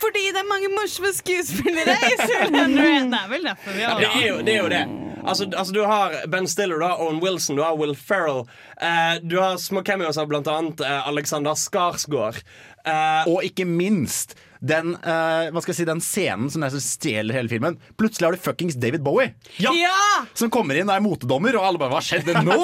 Fordi 0.00 0.22
det 0.32 0.40
er 0.42 0.46
mange 0.48 0.68
morsomme 0.72 1.10
skuespillere 1.16 1.96
i 2.06 2.16
Zoolander 2.22 2.88
1. 2.92 3.10
Det 3.12 3.18
er 3.20 3.28
vel 3.32 3.46
derfor 3.50 3.76
vi 3.76 3.82
Ja, 3.82 3.88
har 3.90 4.00
det 4.00 4.10
er 4.22 4.28
jo 4.28 4.40
det. 4.46 4.54
Er 4.54 4.62
jo 4.62 4.68
det. 4.74 4.82
Altså, 5.28 5.44
altså, 5.50 5.72
du 5.74 5.82
har 5.84 6.14
Ben 6.32 6.46
Stiller, 6.48 6.78
du 6.80 6.84
har 6.86 7.00
Owen 7.04 7.18
Wilson, 7.20 7.56
du 7.58 7.62
har 7.66 7.74
Will 7.76 7.96
Ferrell. 7.98 8.44
Eh, 8.80 9.18
du 9.22 9.34
har 9.42 9.56
små 9.60 9.82
cameos 9.84 10.16
av 10.18 10.28
blant 10.30 10.46
annet 10.48 10.80
eh, 10.80 11.08
Alexander 11.10 11.58
Skarsgård. 11.58 12.38
Eh, 12.86 13.26
Og 13.28 13.42
ikke 13.44 13.66
minst 13.68 14.36
den, 14.60 14.94
uh, 15.02 15.48
hva 15.52 15.62
skal 15.62 15.72
jeg 15.72 15.80
si, 15.80 15.88
den 15.88 16.02
scenen 16.04 16.50
som 16.52 16.64
nesten 16.64 16.82
stjeler 16.82 17.38
hele 17.38 17.50
filmen. 17.52 17.78
Plutselig 18.00 18.28
har 18.28 18.36
du 18.36 18.42
fuckings 18.42 18.78
David 18.80 19.04
Bowie. 19.06 19.34
Ja! 19.62 20.24
Som 20.38 20.52
kommer 20.54 20.78
inn 20.78 20.90
og 20.90 20.96
er 20.96 21.04
motedommer, 21.04 21.58
og 21.58 21.68
alle 21.68 21.82
bare 21.82 21.94
'hva 21.94 22.02
skjedde 22.04 22.42
nå?! 22.46 22.58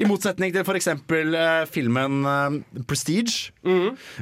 I 0.00 0.08
motsetning 0.08 0.52
til 0.54 0.64
f.eks. 0.64 0.92
Uh, 1.10 1.64
filmen 1.70 2.20
uh, 2.26 2.84
Prestige, 2.88 3.52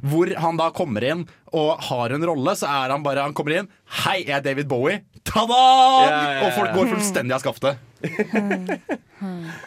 hvor 0.02 0.30
han 0.38 0.58
da 0.60 0.70
kommer 0.74 1.04
inn 1.06 1.26
og 1.56 1.80
har 1.88 2.12
en 2.12 2.24
rolle, 2.28 2.52
så 2.58 2.68
er 2.68 2.92
han 2.92 3.04
bare 3.04 3.24
Han 3.24 3.34
kommer 3.34 3.58
inn 3.58 3.68
'Hei, 4.04 4.24
jeg 4.26 4.36
er 4.36 4.44
David 4.44 4.68
Bowie'. 4.68 5.02
Ta-da! 5.24 5.60
Yeah. 6.04 6.08
ja, 6.08 6.32
ja. 6.32 6.46
Og 6.46 6.52
folk 6.56 6.74
går 6.76 6.92
fullstendig 6.94 7.36
av 7.36 7.44
skaftet. 7.44 7.78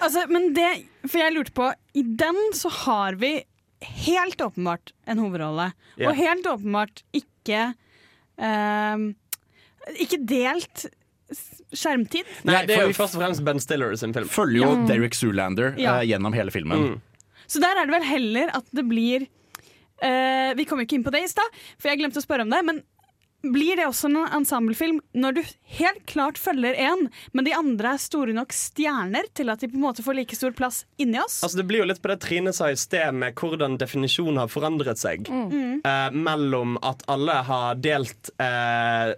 Altså, 0.02 0.24
men 0.32 0.54
det 0.56 0.70
For 1.04 1.20
jeg 1.20 1.34
lurte 1.36 1.52
på 1.52 1.66
I 2.00 2.04
den 2.06 2.38
så 2.56 2.72
har 2.86 3.18
vi 3.20 3.34
helt 3.82 4.42
åpenbart 4.42 4.92
en 5.10 5.18
hovedrolle. 5.24 5.72
Ja. 5.98 6.10
Og 6.12 6.16
helt 6.20 6.46
åpenbart 6.48 7.04
ikke 7.18 7.74
ehm, 8.38 9.12
Ikke 10.00 10.20
delt 10.30 10.86
skjermtid. 11.72 12.28
Nei, 12.44 12.66
det 12.68 12.76
er 12.76 12.90
jo 12.90 12.96
først 12.98 13.16
og 13.16 13.22
fremst 13.24 13.44
Ben 13.48 13.60
Stiller 13.64 13.94
sin 13.98 14.14
film. 14.14 14.28
følger 14.30 14.66
jo 14.66 14.72
Derek 14.90 15.16
Zoolander 15.16 15.78
Ja. 15.80 16.00
eh, 16.02 16.10
gjennom 16.12 16.34
hele 16.36 16.52
filmen. 16.52 16.78
Mm. 16.92 17.02
Så 17.48 17.60
der 17.64 17.76
er 17.80 17.88
det 17.88 17.96
vel 17.96 18.04
heller 18.08 18.52
at 18.54 18.66
det 18.76 18.84
blir 18.88 19.28
eh, 20.04 20.54
Vi 20.56 20.66
kom 20.66 20.80
jo 20.80 20.86
ikke 20.86 20.98
inn 21.00 21.04
på 21.08 21.12
det 21.16 21.24
i 21.24 21.32
stad, 21.32 21.48
for 21.80 21.90
jeg 21.90 22.00
glemte 22.02 22.20
å 22.20 22.26
spørre 22.26 22.44
om 22.46 22.52
det. 22.52 22.62
Men 22.68 22.84
blir 23.42 23.80
det 23.80 23.88
også 23.88 24.10
en 24.10 24.20
ensemblefilm 24.40 25.00
når 25.18 25.38
du 25.38 25.42
helt 25.78 26.04
klart 26.10 26.38
følger 26.38 26.78
én, 26.78 27.08
men 27.34 27.48
de 27.48 27.56
andre 27.58 27.96
er 27.96 28.02
store 28.02 28.36
nok 28.38 28.54
stjerner 28.56 29.28
til 29.38 29.50
at 29.54 29.64
de 29.64 29.70
på 29.72 29.80
en 29.80 29.86
måte 29.86 30.06
får 30.06 30.18
like 30.20 30.38
stor 30.38 30.54
plass 30.58 30.84
inni 31.02 31.20
oss? 31.22 31.42
Altså 31.46 31.62
Det 31.62 31.68
blir 31.70 31.84
jo 31.84 31.90
litt 31.90 32.02
på 32.04 32.12
det 32.12 32.20
Trine 32.24 32.54
sa 32.56 32.70
i 32.72 32.78
sted, 32.80 33.14
med 33.18 33.38
hvordan 33.38 33.80
definisjonen 33.82 34.42
har 34.44 34.52
forandret 34.52 35.02
seg. 35.02 35.30
Mm. 35.32 35.82
Eh, 35.82 36.08
mellom 36.14 36.78
at 36.86 37.04
alle 37.12 37.42
har 37.48 37.82
delt 37.82 38.32
eh, 38.42 39.14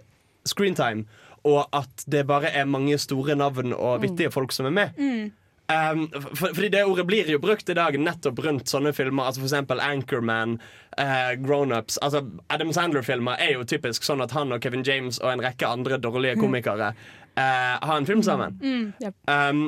screentime, 0.48 1.04
og 1.44 1.66
at 1.76 2.06
det 2.08 2.24
bare 2.28 2.52
er 2.56 2.68
mange 2.68 2.96
store 3.00 3.36
navn 3.36 3.74
og 3.76 4.00
vittige 4.04 4.32
folk 4.32 4.54
som 4.56 4.70
er 4.70 4.78
med. 4.78 4.96
Mm. 4.96 5.32
Um, 5.64 6.10
for, 6.12 6.50
fordi 6.52 6.68
det 6.74 6.82
ordet 6.84 7.06
blir 7.08 7.28
jo 7.32 7.38
brukt 7.40 7.70
i 7.72 7.76
dag 7.78 7.96
nettopp 7.96 8.42
rundt 8.44 8.68
sånne 8.68 8.92
filmer. 8.92 9.30
Altså 9.30 9.40
eksempel 9.46 9.80
Anchorman, 9.80 10.58
uh, 11.00 11.30
Grownups. 11.40 11.96
Altså 12.04 12.20
Adam 12.52 12.72
Sandler-filmer 12.76 13.40
er 13.40 13.54
jo 13.56 13.64
typisk 13.64 14.04
sånn 14.04 14.20
at 14.24 14.34
han 14.36 14.52
og 14.52 14.60
Kevin 14.60 14.84
James 14.84 15.20
og 15.22 15.32
en 15.32 15.44
rekke 15.46 15.70
andre 15.70 15.96
dårlige 15.96 16.36
komikere 16.42 16.92
uh, 16.92 17.74
har 17.80 17.96
en 17.96 18.06
film 18.06 18.20
sammen. 18.26 18.58
Mm, 18.60 18.92
yep. 19.00 19.16
Um, 19.24 19.64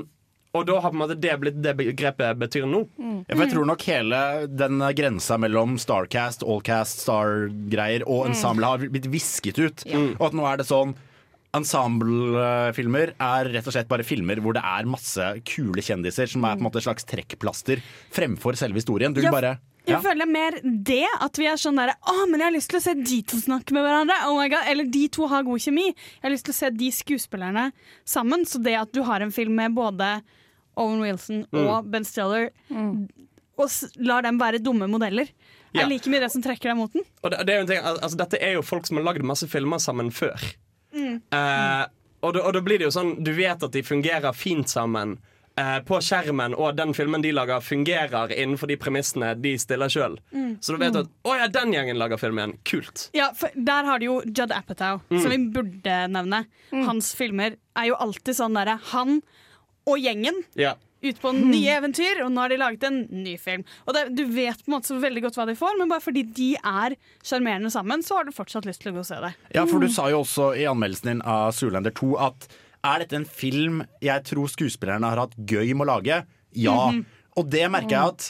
og 0.56 0.64
da 0.68 0.78
har 0.80 0.92
på 0.92 0.96
en 0.96 1.02
måte 1.02 1.16
det 1.20 1.32
blitt 1.40 1.58
det 1.64 1.74
begrepet 1.76 2.38
betyr 2.40 2.64
nå. 2.68 2.84
Ja, 2.96 3.34
for 3.34 3.42
jeg 3.44 3.52
tror 3.52 3.66
nok 3.68 3.82
hele 3.88 4.20
den 4.48 4.80
grensa 4.96 5.36
mellom 5.40 5.74
Starcast, 5.80 6.44
Allcast, 6.44 7.02
Star-greier 7.04 8.04
og 8.06 8.24
Mm. 8.26 8.30
ensemble 8.30 8.70
har 8.70 8.78
blitt 8.84 9.08
visket 9.12 9.58
ut. 9.60 9.84
Mm. 9.84 10.14
Og 10.18 10.26
at 10.30 10.32
nå 10.38 10.46
er 10.48 10.56
det 10.60 10.68
sånn 10.68 10.94
Ensemblefilmer 11.56 13.14
er 13.22 13.48
rett 13.54 13.66
og 13.68 13.74
slett 13.74 13.88
bare 13.90 14.04
filmer 14.06 14.40
hvor 14.44 14.56
det 14.56 14.62
er 14.66 14.88
masse 14.90 15.24
kule 15.48 15.82
kjendiser 15.84 16.28
som 16.30 16.44
er 16.46 16.56
på 16.56 16.62
en 16.62 16.68
måte 16.68 16.80
et 16.82 16.86
slags 16.86 17.06
trekkplaster 17.08 17.82
fremfor 18.14 18.58
selve 18.58 18.80
historien. 18.80 19.14
Du 19.16 19.22
Ja, 19.24 19.30
bare 19.32 19.56
Jeg 19.86 20.02
føler 20.02 20.26
mer 20.26 20.56
det, 20.64 21.04
at 21.22 21.38
vi 21.38 21.46
er 21.46 21.54
sånn 21.62 21.76
derre 21.78 21.94
Å, 22.02 22.26
men 22.26 22.40
jeg 22.40 22.46
har 22.48 22.54
lyst 22.56 22.70
til 22.72 22.80
å 22.80 22.82
se 22.82 22.94
de 22.98 23.20
to 23.22 23.36
snakke 23.38 23.70
med 23.76 23.84
hverandre. 23.86 24.16
Oh 24.26 24.34
my 24.40 24.48
God. 24.50 24.66
Eller 24.66 24.84
de 24.90 25.04
to 25.14 25.28
har 25.30 25.44
god 25.46 25.62
kjemi. 25.62 25.86
Jeg 25.94 26.24
har 26.26 26.34
lyst 26.34 26.44
til 26.48 26.54
å 26.56 26.58
se 26.58 26.70
de 26.74 26.88
skuespillerne 26.90 27.68
sammen. 28.04 28.42
Så 28.50 28.58
det 28.62 28.74
at 28.80 28.90
du 28.92 29.02
har 29.06 29.22
en 29.22 29.30
film 29.30 29.54
med 29.54 29.74
både 29.78 30.22
Owen 30.76 31.00
Wilson 31.00 31.46
Mm. 31.52 31.68
og 31.70 31.86
Ben 31.90 32.04
Stiller, 32.04 32.50
og 33.56 33.70
lar 33.96 34.22
dem 34.26 34.38
være 34.38 34.58
dumme 34.60 34.88
modeller, 34.90 35.28
Ja. 35.72 35.82
er 35.84 35.88
like 35.88 36.04
mye 36.10 36.20
det 36.20 36.30
som 36.32 36.42
trekker 36.42 36.68
deg 36.68 36.76
mot 36.76 36.92
den. 36.92 37.02
Og 37.22 37.30
det, 37.30 37.46
det 37.46 37.54
er 37.54 37.56
jo 37.56 37.62
en 37.62 37.66
ting, 37.68 37.78
altså, 38.02 38.16
dette 38.16 38.38
er 38.42 38.52
jo 38.54 38.62
folk 38.62 38.86
som 38.86 38.96
har 38.98 39.04
lagd 39.04 39.22
masse 39.24 39.46
filmer 39.48 39.78
sammen 39.78 40.10
før. 40.12 40.36
Mm. 40.96 41.16
Eh, 41.30 41.86
og, 42.24 42.32
da, 42.34 42.40
og 42.48 42.52
da 42.56 42.60
blir 42.64 42.80
det 42.80 42.86
jo 42.88 42.94
sånn 42.94 43.10
Du 43.22 43.34
vet 43.36 43.62
at 43.62 43.72
de 43.76 43.82
fungerer 43.84 44.32
fint 44.36 44.68
sammen 44.72 45.18
Uh, 45.56 45.78
på 45.88 45.96
skjermen, 46.04 46.52
og 46.52 46.74
den 46.76 46.90
filmen 46.92 47.22
de 47.24 47.30
lager, 47.32 47.62
fungerer 47.64 48.28
innenfor 48.28 48.68
de 48.68 48.74
premissene 48.76 49.30
de 49.40 49.54
stiller 49.56 49.88
sjøl. 49.88 50.18
Mm. 50.28 50.58
Så 50.60 50.74
da 50.74 50.80
vet 50.82 50.92
du 50.92 50.98
at 51.00 51.08
å 51.24 51.36
ja, 51.38 51.46
den 51.48 51.72
gjengen 51.72 51.96
lager 51.96 52.20
film 52.20 52.36
igjen. 52.42 52.52
Kult. 52.68 53.06
Ja, 53.16 53.30
for 53.32 53.48
Der 53.56 53.88
har 53.88 53.98
du 53.98 54.04
jo 54.04 54.18
Judd 54.26 54.52
Apatow, 54.52 55.00
Mm. 55.08 55.22
som 55.22 55.30
vi 55.32 55.38
burde 55.54 55.94
nevne. 56.12 56.42
Hans 56.84 57.14
filmer 57.16 57.56
er 57.74 57.86
jo 57.88 57.96
alltid 57.96 58.36
sånn 58.36 58.52
derre 58.52 58.76
Han 58.92 59.22
og 59.86 59.96
gjengen 59.96 60.42
Ja. 60.60 60.74
Ut 61.10 61.20
på 61.22 61.32
nye 61.36 61.76
eventyr, 61.78 62.22
og 62.24 62.30
nå 62.34 62.44
har 62.44 62.52
de 62.52 62.60
laget 62.60 62.86
en 62.88 63.00
ny 63.24 63.36
film. 63.40 63.64
Og 63.86 63.96
det, 63.96 64.04
Du 64.16 64.24
vet 64.26 64.60
på 64.64 64.70
en 64.70 64.76
måte 64.78 64.92
så 64.92 64.98
veldig 65.02 65.24
godt 65.26 65.38
hva 65.40 65.46
de 65.48 65.56
får, 65.58 65.78
men 65.80 65.90
bare 65.92 66.04
fordi 66.04 66.22
de 66.36 66.52
er 66.60 66.96
sjarmerende 67.24 67.72
sammen, 67.74 68.04
så 68.06 68.20
har 68.20 68.28
du 68.28 68.34
fortsatt 68.36 68.68
lyst 68.68 68.82
til 68.84 68.92
å 68.92 68.98
gå 68.98 69.04
og 69.04 69.08
se 69.08 69.18
det. 69.22 69.34
Ja, 69.56 69.66
for 69.66 69.82
du 69.82 69.88
sa 69.92 70.08
jo 70.12 70.22
også 70.24 70.52
i 70.58 70.66
anmeldelsen 70.70 71.12
din 71.14 71.22
av 71.26 71.52
Zoolander 71.56 71.94
2 71.96 72.14
at 72.28 72.48
er 72.86 73.02
dette 73.02 73.18
en 73.18 73.26
film 73.28 73.84
jeg 74.04 74.24
tror 74.28 74.50
skuespillerne 74.52 75.08
har 75.10 75.24
hatt 75.24 75.36
gøy 75.38 75.72
med 75.74 75.86
å 75.86 75.92
lage? 75.96 76.24
Ja. 76.56 76.90
Mhm. 76.90 77.04
Og 77.36 77.50
det 77.52 77.66
merker 77.68 77.92
jeg 77.92 78.14
at 78.14 78.26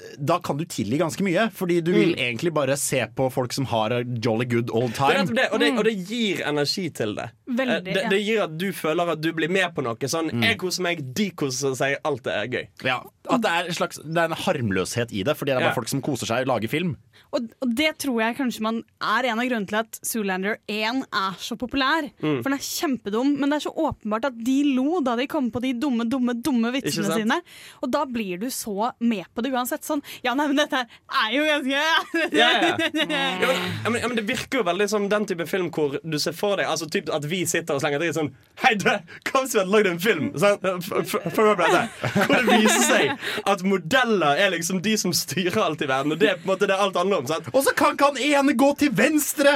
eh, 0.00 0.14
da 0.18 0.40
kan 0.42 0.58
du 0.58 0.64
tilgi 0.64 0.98
ganske 0.98 1.22
mye, 1.22 1.48
fordi 1.54 1.80
du 1.84 1.92
vil 1.94 2.14
egentlig 2.18 2.52
bare 2.56 2.76
se 2.80 3.02
på 3.14 3.28
folk 3.30 3.52
som 3.54 3.68
har 3.70 3.94
a 3.94 4.00
jolly 4.02 4.46
good 4.48 4.72
old 4.74 4.94
time. 4.96 5.26
det, 5.28 5.50
og, 5.52 5.60
det, 5.62 5.70
og 5.76 5.84
det 5.86 5.94
gir 6.08 6.42
energi 6.48 6.88
til 6.90 7.14
det. 7.18 7.28
Veldig, 7.50 7.76
Eh, 7.80 7.82
det, 7.86 7.94
ja. 8.02 8.08
det 8.12 8.20
gir 8.22 8.42
at 8.44 8.56
du 8.58 8.68
føler 8.72 9.10
at 9.14 9.20
du 9.20 9.32
blir 9.36 9.50
med 9.50 9.74
på 9.74 9.82
noe. 9.82 9.96
Sånn, 10.10 10.30
Jeg 10.42 10.58
koser 10.60 10.82
meg, 10.86 11.00
de 11.14 11.30
koser 11.30 11.74
seg, 11.78 11.96
alt 12.04 12.26
er 12.26 12.46
gøy. 12.50 12.66
Ja, 12.86 13.00
At 13.30 13.42
det 13.44 13.50
er, 13.50 13.66
en 13.70 13.74
slags, 13.76 14.00
det 14.02 14.16
er 14.18 14.30
en 14.32 14.38
harmløshet 14.44 15.12
i 15.14 15.22
det, 15.22 15.36
fordi 15.36 15.52
det 15.52 15.56
er 15.58 15.60
bare 15.60 15.70
Ja. 15.70 15.74
folk 15.76 15.88
som 15.88 16.00
koser 16.02 16.26
seg 16.26 16.42
og 16.46 16.50
lager 16.54 16.68
film. 16.72 16.96
Og, 17.32 17.46
og 17.62 17.74
det 17.76 17.92
tror 18.02 18.18
jeg 18.22 18.36
kanskje 18.38 18.62
man 18.64 18.82
er 19.00 19.28
en 19.30 19.38
av 19.38 19.46
grunnene 19.46 19.68
til 19.70 19.78
at 19.78 19.98
Zoolander 20.02 20.56
1 20.66 21.04
er 21.12 21.36
så 21.38 21.54
populær. 21.60 22.08
Mm. 22.22 22.40
For 22.42 22.48
den 22.50 22.56
er 22.58 22.64
kjempedum, 22.64 23.36
men 23.38 23.50
det 23.52 23.58
er 23.60 23.66
så 23.68 23.74
åpenbart 23.76 24.24
at 24.30 24.38
de 24.44 24.56
lo 24.74 25.00
da 25.04 25.14
de 25.20 25.26
kom 25.30 25.50
på 25.54 25.60
de 25.62 25.72
dumme, 25.78 26.08
dumme, 26.10 26.34
dumme 26.42 26.72
vitsene 26.74 27.12
sine. 27.14 27.40
Og 27.84 27.90
da 27.92 28.04
blir 28.06 28.40
du 28.40 28.48
så 28.50 28.92
med 28.98 29.26
på 29.34 29.42
det 29.44 29.52
uansett. 29.52 29.84
Sånn 29.86 30.02
Ja, 30.24 30.34
nei, 30.34 30.48
men 30.48 30.56
dette 30.56 30.80
er 30.86 31.30
jo 31.36 31.44
ganske 31.46 31.70
Ja, 31.70 32.50
ja. 32.50 32.50
Ja, 32.60 32.76
men, 32.80 33.10
ja, 33.10 33.90
men, 33.90 34.00
ja, 34.00 34.08
men 34.08 34.16
Det 34.16 34.26
virker 34.26 34.60
jo 34.60 34.64
veldig 34.66 34.88
som 34.90 35.06
den 35.08 35.26
type 35.30 35.46
film 35.46 35.70
hvor 35.70 35.98
du 36.02 36.18
ser 36.18 36.32
for 36.36 36.56
deg 36.58 36.66
Altså 36.66 36.88
typ 36.90 37.10
at 37.14 37.24
vi 37.30 37.39
sitter 37.48 37.76
og 37.76 37.82
slenger 37.84 38.02
dritt 38.02 38.16
sånn 38.18 38.32
Hei, 38.60 38.74
du, 38.76 38.84
hadde 38.90 39.62
lagd 39.72 39.86
en 39.88 40.00
film? 40.02 40.26
Sånn, 40.36 40.58
f- 40.82 40.90
f- 41.00 41.28
følg 41.32 41.46
med 41.48 41.56
på 41.56 41.68
dette. 41.70 42.10
Hvor 42.26 42.42
det 42.44 42.58
viser 42.60 42.82
seg 42.84 43.46
at 43.48 43.62
modeller 43.64 44.36
er 44.44 44.52
liksom 44.52 44.82
de 44.84 44.92
som 45.00 45.14
styrer 45.16 45.56
alt 45.64 45.80
i 45.80 45.88
verden. 45.88 46.12
Og 46.12 46.20
det 46.20 46.28
er 46.28 46.36
på 46.36 46.44
en 46.44 46.50
måte 46.52 46.68
det 46.68 46.76
alt 46.76 46.98
handler 47.00 47.22
om. 47.22 47.30
sant? 47.30 47.48
Og 47.56 47.64
så 47.64 47.72
kan 47.78 47.96
ikke 47.96 48.10
han 48.10 48.20
ene 48.20 48.52
gå 48.60 48.68
til 48.82 48.92
venstre! 48.98 49.54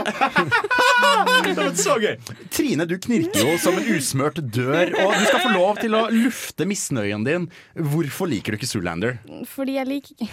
det 1.45 1.55
var 1.59 1.77
så 1.77 1.99
gøy. 2.01 2.17
Trine, 2.55 2.87
du 2.89 2.97
knirker 2.97 3.45
jo 3.45 3.59
som 3.61 3.77
en 3.77 3.93
usmørt 3.93 4.41
dør, 4.55 4.95
og 5.05 5.13
du 5.19 5.25
skal 5.29 5.43
få 5.45 5.53
lov 5.59 5.83
til 5.85 5.99
å 6.01 6.07
lufte 6.15 6.65
misnøyen 6.69 7.29
din. 7.29 7.49
Hvorfor 7.77 8.31
liker 8.33 8.55
du 8.57 8.61
ikke 8.63 8.71
Zoolander? 8.73 9.19
Fordi 9.53 9.77
jeg 9.77 9.91
liker 9.91 10.17
ikke 10.17 10.31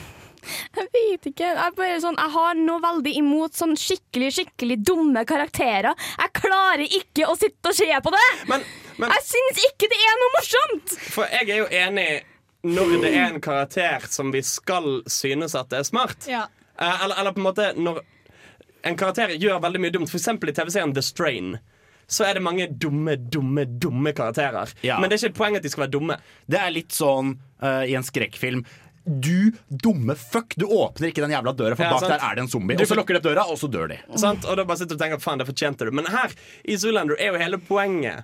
Jeg 0.78 0.88
vet 0.96 1.30
ikke. 1.32 1.52
Jeg, 1.54 1.76
bare 1.78 2.00
sånn, 2.04 2.18
jeg 2.20 2.34
har 2.36 2.60
noe 2.60 2.82
veldig 2.84 3.14
imot 3.22 3.58
sånn 3.58 3.76
skikkelig 3.80 4.32
skikkelig 4.38 4.80
dumme 4.88 5.24
karakterer. 5.28 5.98
Jeg 6.18 6.34
klarer 6.38 6.86
ikke 6.88 7.28
å 7.30 7.36
sitte 7.40 7.72
og 7.72 7.78
se 7.78 7.90
på 7.92 8.14
det! 8.16 8.28
jeg 9.02 9.24
syns 9.26 9.62
ikke 9.72 9.90
det 9.92 9.98
er 9.98 10.20
noe 10.22 10.34
morsomt! 10.38 10.96
For 11.14 11.30
jeg 11.32 11.50
er 11.50 11.62
jo 11.64 11.70
enig 11.72 12.10
når 12.62 12.96
det 13.02 13.12
er 13.16 13.28
en 13.28 13.42
karakter 13.42 14.06
som 14.12 14.32
vi 14.34 14.44
skal 14.46 15.02
synes 15.10 15.56
at 15.58 15.72
det 15.72 15.82
er 15.82 15.88
smart. 15.88 16.28
Ja. 16.30 16.46
Eh, 16.78 17.04
eller, 17.06 17.18
eller 17.22 17.34
på 17.34 17.42
en 17.42 17.48
måte 17.48 17.72
når 17.78 18.02
en 18.88 18.98
karakter 18.98 19.36
gjør 19.38 19.62
veldig 19.62 19.82
mye 19.82 19.94
dumt, 19.94 20.10
f.eks. 20.10 20.28
i 20.28 20.54
TV-serien 20.58 20.94
The 20.94 21.04
Strain. 21.06 21.56
Så 22.12 22.26
er 22.28 22.36
det 22.36 22.44
mange 22.44 22.68
dumme, 22.68 23.16
dumme, 23.16 23.66
dumme 23.66 24.12
karakterer. 24.14 24.74
Ja. 24.84 24.98
Men 25.00 25.10
det 25.10 25.16
er 25.16 25.22
ikke 25.22 25.32
et 25.32 25.38
poeng 25.38 25.58
at 25.58 25.64
de 25.64 25.72
skal 25.72 25.86
være 25.86 25.94
dumme. 25.94 26.18
Det 26.50 26.60
er 26.60 26.74
litt 26.76 26.96
sånn 26.96 27.38
uh, 27.64 27.86
i 27.88 27.96
en 27.96 28.06
skrekkfilm. 28.06 28.66
Du 29.06 29.52
dumme 29.70 30.16
fuck! 30.16 30.54
Du 30.56 30.66
åpner 30.66 31.10
ikke 31.12 31.24
den 31.26 31.32
jævla 31.34 31.54
døra, 31.58 31.76
for 31.76 31.84
Ja, 31.88 31.92
bak 31.96 32.04
sant. 32.06 32.14
der 32.14 32.26
er 32.30 32.36
det 32.36 32.46
en 32.46 32.52
zombie. 32.52 32.76
Du- 32.78 32.84
Og 32.84 32.88
så 32.88 32.96
lukker 32.96 33.14
de 33.14 33.22
opp 33.22 33.30
døra, 33.30 33.48
og 33.50 33.58
så 33.58 33.70
dør 33.72 33.88
de. 33.90 33.98
Sant? 34.18 34.46
Og 34.46 34.58
da 34.58 34.64
bare 34.64 34.78
sitter 34.78 34.96
du 34.96 35.04
og 35.04 35.06
tenker 35.08 35.20
faen, 35.24 35.40
det 35.40 35.48
fortjente 35.48 35.86
du. 35.86 35.92
Men 35.92 36.06
her 36.06 36.32
i 36.66 36.78
Zoolander 36.78 37.16
er 37.20 37.34
jo 37.34 37.42
hele 37.42 37.58
poenget 37.58 38.24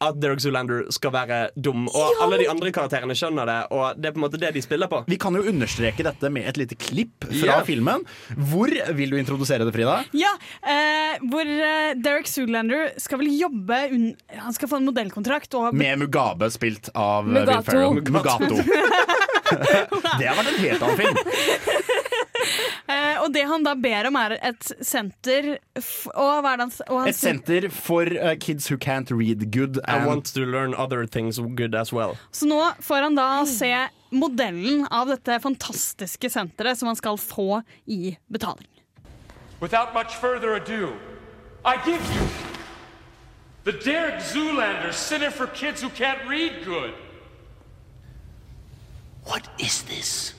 at 0.00 0.20
Derek 0.22 0.38
Zoolander 0.38 0.84
skal 0.94 1.10
være 1.10 1.38
dum. 1.58 1.88
Og 1.90 2.20
alle 2.22 2.38
de 2.38 2.46
andre 2.50 2.70
karakterene 2.74 3.16
skjønner 3.18 3.48
det, 3.50 3.56
og 3.74 3.98
det 3.98 4.10
er 4.10 4.14
på 4.14 4.20
en 4.20 4.24
måte 4.28 4.38
det 4.38 4.52
de 4.54 4.62
spiller 4.62 4.86
på. 4.90 5.00
Vi 5.10 5.18
kan 5.18 5.34
jo 5.34 5.42
understreke 5.50 6.06
dette 6.06 6.30
med 6.30 6.46
et 6.46 6.60
lite 6.60 6.78
klipp 6.78 7.26
fra 7.26 7.58
yeah. 7.58 7.64
filmen. 7.66 8.04
Hvor 8.36 8.70
vil 8.94 9.10
du 9.10 9.18
introdusere 9.18 9.66
det, 9.66 9.74
Frida? 9.74 9.96
Ja, 10.14 10.30
eh, 10.62 11.18
hvor 11.32 11.42
eh, 11.50 11.96
Derek 11.98 12.30
Zoolander 12.30 12.92
skal 13.02 13.18
vel 13.24 13.32
jobbe 13.40 13.80
un 13.90 14.06
Han 14.38 14.54
skal 14.54 14.70
få 14.70 14.78
en 14.78 14.86
modellkontrakt. 14.86 15.54
Og 15.58 15.74
Med 15.74 15.98
Mugabe, 15.98 16.46
spilt 16.54 16.92
av 16.94 17.26
eh, 17.26 17.34
Mugato. 17.34 17.58
Will 17.58 17.64
Ferrell. 17.66 18.12
Mugato. 18.14 18.62
Det 19.50 20.26
har 20.28 20.36
vært 20.38 20.50
en 20.52 20.60
helt 20.62 20.82
annen 20.82 20.98
film. 20.98 21.16
Uh, 22.88 23.16
og 23.22 23.28
det 23.34 23.44
han 23.50 23.64
da 23.66 23.74
ber 23.78 24.08
om, 24.10 24.18
er 24.20 24.36
et 24.38 24.70
senter 24.84 25.58
f 25.78 26.06
og 26.14 26.42
hva 26.44 26.54
er 26.54 26.60
det 26.60 26.66
han, 26.66 26.74
og 26.88 27.00
han 27.02 27.10
Et 27.12 27.18
senter 27.18 27.68
for 27.72 28.08
uh, 28.18 28.34
kids 28.40 28.68
who 28.70 28.78
can't 28.78 29.10
read 29.14 29.50
good. 29.54 29.80
I 29.86 30.04
want 30.06 30.32
to 30.34 30.46
learn 30.46 30.74
other 30.74 31.06
things 31.06 31.38
good 31.38 31.74
as 31.74 31.92
well. 31.92 32.16
Så 32.30 32.46
nå 32.48 32.60
får 32.80 33.08
han 33.08 33.18
da 33.18 33.28
se 33.48 33.72
modellen 34.10 34.86
av 34.90 35.08
dette 35.12 35.40
fantastiske 35.44 36.30
senteret 36.32 36.78
som 36.78 36.88
han 36.88 36.96
skal 36.96 37.18
få 37.20 37.62
i 37.86 38.16
betaling. 38.32 38.68
Without 39.60 39.92
much 39.94 40.14
further 40.20 40.54
ado, 40.54 40.94
I 41.64 41.76
give 41.84 42.02
you 42.14 42.26
the 43.64 43.72
Derek 43.72 44.20
Zoolander 44.22 44.92
Center 44.92 45.30
for 45.30 45.46
Kids 45.48 45.82
Who 45.82 45.90
Can't 45.90 46.26
Read 46.28 46.64
Good. 46.64 46.94
What 49.28 49.46
is 49.58 49.82
this? 49.82 50.32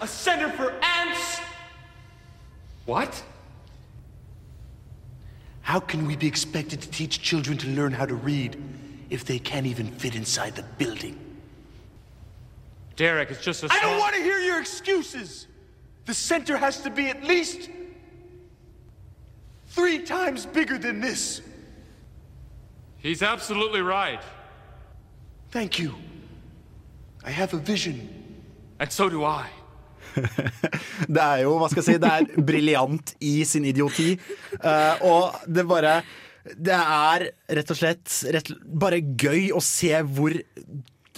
A 0.00 0.06
center 0.06 0.48
for 0.50 0.72
ants. 0.80 1.40
What? 2.86 3.24
How 5.62 5.80
can 5.80 6.06
we 6.06 6.14
be 6.14 6.28
expected 6.28 6.80
to 6.80 6.88
teach 6.90 7.20
children 7.20 7.58
to 7.58 7.66
learn 7.70 7.90
how 7.90 8.06
to 8.06 8.14
read 8.14 8.56
if 9.10 9.24
they 9.24 9.40
can't 9.40 9.66
even 9.66 9.88
fit 9.88 10.14
inside 10.14 10.54
the 10.54 10.62
building? 10.62 11.18
Derek, 12.94 13.32
it's 13.32 13.42
just 13.42 13.64
a 13.64 13.68
I 13.72 13.80
don't 13.80 13.98
want 13.98 14.14
to 14.14 14.22
hear 14.22 14.38
your 14.38 14.60
excuses. 14.60 15.48
The 16.06 16.14
center 16.14 16.56
has 16.56 16.82
to 16.82 16.90
be 16.90 17.08
at 17.08 17.24
least 17.24 17.68
three 19.70 19.98
times 20.04 20.46
bigger 20.46 20.78
than 20.78 21.00
this. 21.00 21.42
He's 22.98 23.24
absolutely 23.24 23.80
right. 23.80 24.20
Thank 25.50 25.78
you. 25.78 25.94
I 27.24 27.30
have 27.30 27.54
a 27.54 27.60
vision. 27.60 28.08
And 28.78 28.92
so 28.92 29.08
do 29.08 29.24
I. 29.24 29.46
Det 31.14 31.22
er 31.22 31.42
jo, 31.44 31.56
hva 31.60 31.68
skal 31.70 31.82
jeg 31.82 31.86
si, 31.86 31.98
det 32.02 32.10
er 32.10 32.44
briljant 32.44 33.14
i 33.24 33.34
sin 33.48 33.66
idioti. 33.68 34.12
Uh, 34.60 35.04
og 35.08 35.48
det 35.48 35.66
bare 35.68 36.00
Det 36.48 36.74
er 36.74 37.26
rett 37.58 37.72
og 37.74 37.76
slett 37.76 38.20
rett, 38.32 38.52
bare 38.64 39.00
gøy 39.00 39.50
å 39.52 39.60
se 39.64 39.92
hvor 40.04 40.36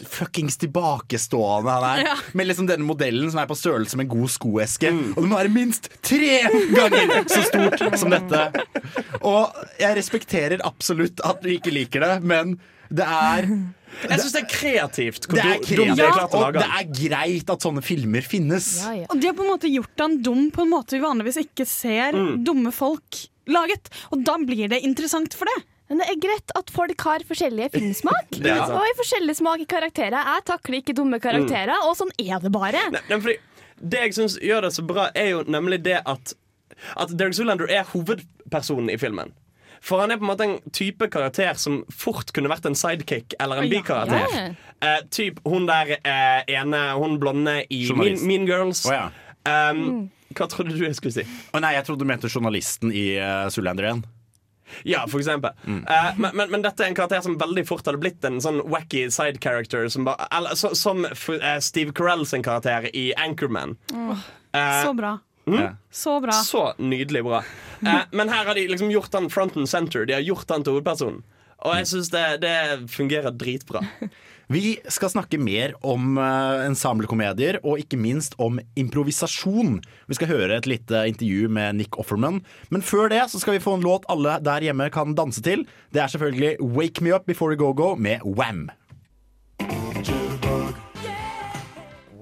fuckings 0.01 0.57
tilbakestående 0.63 1.75
han 1.75 1.87
er. 1.91 2.03
Ja. 2.09 2.15
Med 2.39 2.49
liksom 2.49 2.67
denne 2.71 2.87
modellen 2.89 3.31
som 3.31 3.43
er 3.43 3.51
på 3.51 3.59
størrelse 3.59 3.99
med 3.99 4.09
en 4.09 4.15
god 4.15 4.33
skoeske. 4.33 4.93
Og 5.13 5.21
det 5.21 5.29
må 5.29 5.39
være 5.39 5.53
minst 5.53 5.91
tre 6.07 6.41
ganger 6.73 7.29
så 7.29 7.43
stort 7.47 7.85
som 8.01 8.15
dette. 8.15 8.65
Og 9.21 9.61
jeg 9.79 9.99
respekterer 9.99 10.65
absolutt 10.67 11.21
at 11.27 11.45
du 11.45 11.51
ikke 11.53 11.75
liker 11.75 12.07
det, 12.07 12.15
men 12.25 12.57
det 12.91 13.07
er 13.07 13.53
Jeg 14.03 14.21
syns 14.23 14.33
det 14.37 14.41
er 14.43 14.51
kreativt. 14.53 15.27
hvor 15.27 15.37
det 15.37 15.45
er 15.45 15.59
kreativt, 15.65 15.97
de 15.97 16.03
har 16.07 16.37
og 16.41 16.55
det 16.57 16.67
er 16.67 16.87
greit 17.09 17.51
at 17.51 17.67
sånne 17.67 17.83
filmer 17.85 18.23
finnes. 18.25 18.69
Og 19.11 19.17
de 19.21 19.27
har 19.29 19.35
på 19.37 19.45
en 19.45 19.51
måte 19.53 19.71
gjort 19.73 20.05
han 20.05 20.17
dum 20.23 20.47
på 20.55 20.63
en 20.65 20.71
måte 20.73 20.97
vi 20.97 21.03
vanligvis 21.05 21.41
ikke 21.43 21.67
ser 21.67 22.13
Mm. 22.17 22.45
dumme 22.45 22.73
folk 22.73 23.27
laget. 23.47 23.89
Og 24.13 24.25
da 24.25 24.37
blir 24.39 24.69
det 24.69 24.83
interessant 24.87 25.35
for 25.35 25.45
det. 25.51 25.65
Men 25.91 25.99
det 25.99 26.07
er 26.09 26.19
greit 26.23 26.53
at 26.55 26.71
folk 26.71 27.01
har 27.03 27.19
forskjellige 27.27 27.73
filmsmak. 27.75 28.29
Det 28.45 28.47
er 28.53 28.63
og 28.71 28.85
i 28.87 28.95
forskjellig 29.01 29.35
smak 29.37 29.61
i 29.61 29.67
karakterer. 29.67 30.23
Jeg 30.23 30.45
takler 30.47 30.79
ikke 30.79 30.95
dumme 30.95 31.19
karakterer, 31.21 31.75
og 31.83 31.97
sånn 31.99 32.13
er 32.17 32.39
det 32.39 32.53
bare. 32.55 32.79
Ne, 32.95 33.01
men 33.09 33.35
det 33.83 33.99
jeg 34.05 34.15
syns 34.15 34.39
gjør 34.39 34.69
det 34.69 34.73
så 34.77 34.85
bra, 34.87 35.09
er 35.19 35.33
jo 35.33 35.43
nemlig 35.51 35.83
det 35.83 35.99
at 36.07 36.35
At 36.97 37.11
Derek 37.13 37.35
Zoolander 37.35 37.69
er 37.69 37.83
hovedpersonen 37.85 38.89
i 38.89 38.97
filmen. 38.97 39.35
For 39.81 40.03
han 40.03 40.13
er 40.13 40.21
på 40.21 40.27
en 40.27 40.31
måte 40.31 40.47
en 40.47 40.73
type 40.77 41.09
karakter 41.13 41.57
som 41.61 41.81
fort 41.89 42.33
kunne 42.37 42.53
vært 42.53 42.69
en 42.69 42.77
sidekick 42.77 43.35
eller 43.41 43.63
en 43.63 43.71
bikarakter. 43.73 44.37
Ja. 44.37 44.47
Eh, 44.81 45.03
typ 45.13 45.41
hun 45.49 45.69
der 45.69 45.97
eh, 45.99 46.41
ene, 46.53 46.85
hun 47.01 47.19
blonde 47.21 47.63
i 47.73 47.83
mean, 47.97 48.21
mean 48.29 48.49
Girls. 48.49 48.85
Oh, 48.89 48.95
ja. 48.97 49.09
um, 49.73 50.09
hva 50.37 50.47
trodde 50.53 50.77
du 50.77 50.85
jeg 50.85 50.97
skulle 50.99 51.17
si? 51.17 51.27
Oh, 51.51 51.61
nei, 51.65 51.75
jeg 51.79 51.89
trodde 51.89 52.05
du 52.05 52.09
mente 52.09 52.31
journalisten 52.31 52.93
i 52.93 53.13
uh, 53.19 53.49
Zoolander 53.53 53.89
igjen. 53.89 54.05
Ja, 54.83 55.07
for 55.09 55.19
eksempel. 55.19 55.51
Eh, 55.67 56.11
men, 56.17 56.37
men, 56.37 56.51
men 56.51 56.63
dette 56.63 56.85
er 56.85 56.93
en 56.93 56.95
karakter 56.95 57.23
som 57.25 57.39
veldig 57.41 57.65
fort 57.69 57.87
hadde 57.89 58.01
blitt 58.03 58.25
en 58.27 58.41
sånn 58.43 58.61
wacky 58.71 59.09
side 59.13 59.41
character. 59.43 59.89
Som, 59.93 60.07
ba, 60.09 60.17
eller, 60.31 60.55
så, 60.59 60.73
som 60.79 61.03
eh, 61.07 61.57
Steve 61.65 61.95
Carell 61.97 62.27
sin 62.29 62.45
karakter 62.47 62.87
i 62.97 63.11
Anchorman. 63.19 63.77
Mm. 63.93 64.13
Uh, 64.55 64.61
så 64.85 64.95
bra. 64.97 65.17
Mm? 65.59 65.77
Så 65.91 66.21
bra. 66.23 66.33
Så 66.33 66.65
nydelig 66.79 67.25
bra. 67.27 67.43
Eh, 67.81 68.03
men 68.13 68.29
her 68.29 68.45
har 68.45 68.55
de 68.55 68.69
liksom 68.71 68.91
gjort 68.93 69.15
han 69.17 69.31
front 69.31 69.57
and 69.57 69.69
center. 69.69 70.07
De 70.07 70.17
har 70.17 70.25
gjort 70.25 70.51
han 70.51 70.65
til 70.65 70.79
hovedpersonen. 70.79 71.23
Og 71.61 71.77
jeg 71.77 71.89
syns 71.91 72.09
det, 72.13 72.27
det 72.41 72.57
fungerer 72.89 73.35
dritbra. 73.37 73.85
Vi 74.51 74.81
skal 74.91 75.13
snakke 75.13 75.39
mer 75.39 75.77
om 75.87 76.17
uh, 76.19 76.65
ensemblekomedier, 76.67 77.61
og 77.63 77.79
ikke 77.79 78.01
minst 78.01 78.35
om 78.43 78.57
improvisasjon. 78.81 79.77
Vi 80.11 80.19
skal 80.19 80.31
høre 80.33 80.57
et 80.59 80.67
lite 80.67 81.05
intervju 81.07 81.47
med 81.47 81.79
Nick 81.79 81.95
Offerman. 82.03 82.41
Men 82.75 82.83
før 82.83 83.13
det 83.13 83.23
så 83.31 83.39
skal 83.39 83.55
vi 83.55 83.63
få 83.63 83.77
en 83.79 83.87
låt 83.87 84.09
alle 84.11 84.41
der 84.43 84.67
hjemme 84.67 84.91
kan 84.91 85.15
danse 85.15 85.45
til. 85.47 85.63
Det 85.95 86.03
er 86.03 86.11
selvfølgelig 86.11 86.57
Wake 86.67 87.05
Me 87.05 87.15
Up 87.15 87.31
Before 87.31 87.55
We 87.55 87.61
Go 87.63 87.71
Go 87.71 87.95
med 87.95 88.27
Wham. 88.27 88.73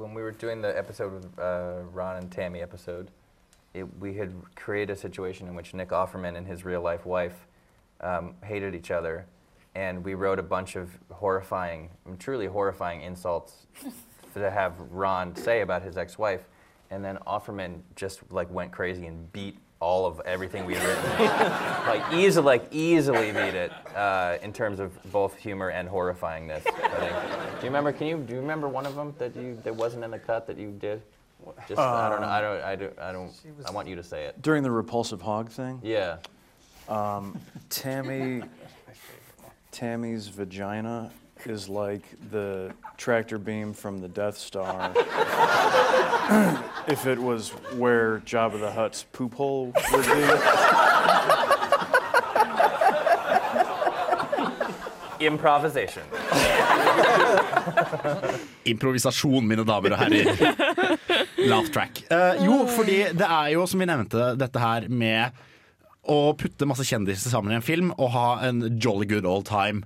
when 0.08 0.14
we 0.14 0.22
were 0.22 0.32
doing 0.32 0.62
the 0.62 0.76
episode 0.78 1.12
with 1.12 1.26
uh, 1.38 1.82
Ron 1.92 2.16
and 2.16 2.32
Tammy 2.32 2.60
episode, 2.60 3.10
it, 3.78 3.98
we 3.98 4.14
had 4.14 4.32
created 4.54 4.92
a 4.92 4.96
situation 4.96 5.48
in 5.48 5.54
which 5.54 5.74
Nick 5.74 5.90
Offerman 5.90 6.36
and 6.36 6.46
his 6.46 6.64
real 6.64 6.82
life 6.82 7.06
wife 7.06 7.46
um, 8.00 8.34
hated 8.44 8.74
each 8.74 8.90
other, 8.90 9.26
and 9.74 10.04
we 10.04 10.14
wrote 10.14 10.38
a 10.38 10.42
bunch 10.42 10.76
of 10.76 10.90
horrifying, 11.10 11.90
truly 12.18 12.46
horrifying 12.46 13.02
insults 13.02 13.66
to 14.34 14.50
have 14.50 14.74
Ron 14.90 15.34
say 15.34 15.60
about 15.62 15.82
his 15.82 15.96
ex-wife, 15.96 16.44
and 16.90 17.04
then 17.04 17.18
Offerman 17.26 17.80
just 17.96 18.20
like 18.30 18.50
went 18.50 18.72
crazy 18.72 19.06
and 19.06 19.32
beat 19.32 19.58
all 19.80 20.06
of 20.06 20.20
everything 20.24 20.64
we 20.64 20.74
had 20.74 20.84
written, 20.84 21.26
like 21.86 22.12
easily, 22.12 22.44
like 22.44 22.68
easily 22.72 23.30
beat 23.30 23.54
it 23.54 23.72
uh, 23.94 24.36
in 24.42 24.52
terms 24.52 24.80
of 24.80 24.92
both 25.12 25.36
humor 25.36 25.70
and 25.70 25.88
horrifyingness. 25.88 26.66
I 26.66 26.88
think. 26.98 27.60
Do 27.60 27.66
you 27.66 27.70
remember? 27.70 27.92
Can 27.92 28.08
you 28.08 28.18
do 28.18 28.34
you 28.34 28.40
remember 28.40 28.68
one 28.68 28.86
of 28.86 28.96
them 28.96 29.14
that 29.18 29.36
you 29.36 29.58
that 29.62 29.74
wasn't 29.74 30.02
in 30.04 30.10
the 30.10 30.18
cut 30.18 30.46
that 30.48 30.58
you 30.58 30.72
did? 30.80 31.02
Just 31.68 31.80
I 31.80 32.08
don't 32.08 32.20
know. 32.20 32.26
I 32.26 32.40
don't. 32.40 32.62
I 32.62 32.76
don't. 32.76 32.98
I 32.98 33.12
don't. 33.12 33.32
I 33.66 33.70
want 33.70 33.88
you 33.88 33.96
to 33.96 34.02
say 34.02 34.24
it. 34.24 34.40
During 34.42 34.62
the 34.62 34.70
repulsive 34.70 35.22
hog 35.22 35.50
thing? 35.50 35.80
Yeah. 35.82 36.18
Um, 36.88 37.38
Tammy, 37.68 38.42
Tammy's 39.70 40.28
vagina 40.28 41.10
is 41.44 41.68
like 41.68 42.02
the 42.30 42.72
tractor 42.96 43.38
beam 43.38 43.72
from 43.72 43.98
the 44.00 44.08
Death 44.08 44.36
Star. 44.38 44.92
if 46.88 47.06
it 47.06 47.18
was 47.18 47.50
where 47.76 48.20
Jabba 48.20 48.58
the 48.60 48.70
Hutt's 48.72 49.04
poop 49.12 49.34
hole 49.34 49.72
would 49.92 50.04
be. 50.04 50.24
Improvisation. 55.20 56.02
Improvisasjon, 58.64 59.40
mine 59.46 59.64
damer 59.66 59.92
og 59.92 59.98
herrer. 59.98 60.74
Laugh 61.48 61.70
track. 61.72 62.02
Uh, 62.12 62.36
jo, 62.44 62.56
fordi 62.76 62.98
det 63.16 63.26
er 63.26 63.52
jo, 63.54 63.64
som 63.68 63.80
vi 63.80 63.88
nevnte, 63.88 64.32
dette 64.38 64.60
her 64.60 64.88
med 64.92 65.38
å 66.08 66.32
putte 66.38 66.68
masse 66.68 66.84
kjendiser 66.88 67.32
sammen 67.32 67.52
i 67.52 67.58
en 67.58 67.64
film 67.64 67.92
og 67.96 68.12
ha 68.14 68.28
en 68.48 68.62
jolly 68.80 69.08
good 69.08 69.28
old 69.28 69.48
time. 69.48 69.84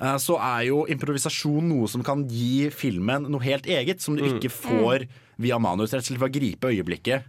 Uh, 0.00 0.16
så 0.20 0.38
er 0.40 0.66
jo 0.70 0.82
improvisasjon 0.90 1.68
noe 1.68 1.90
som 1.90 2.04
kan 2.06 2.24
gi 2.28 2.70
filmen 2.74 3.28
noe 3.30 3.44
helt 3.44 3.68
eget, 3.68 4.00
som 4.04 4.16
du 4.16 4.24
ikke 4.26 4.52
får 4.52 5.06
via 5.42 5.60
manus. 5.62 5.92
Rett 5.92 6.06
og 6.06 6.10
slett 6.10 6.22
ved 6.22 6.30
å 6.30 6.36
gripe 6.38 6.72
øyeblikket. 6.72 7.28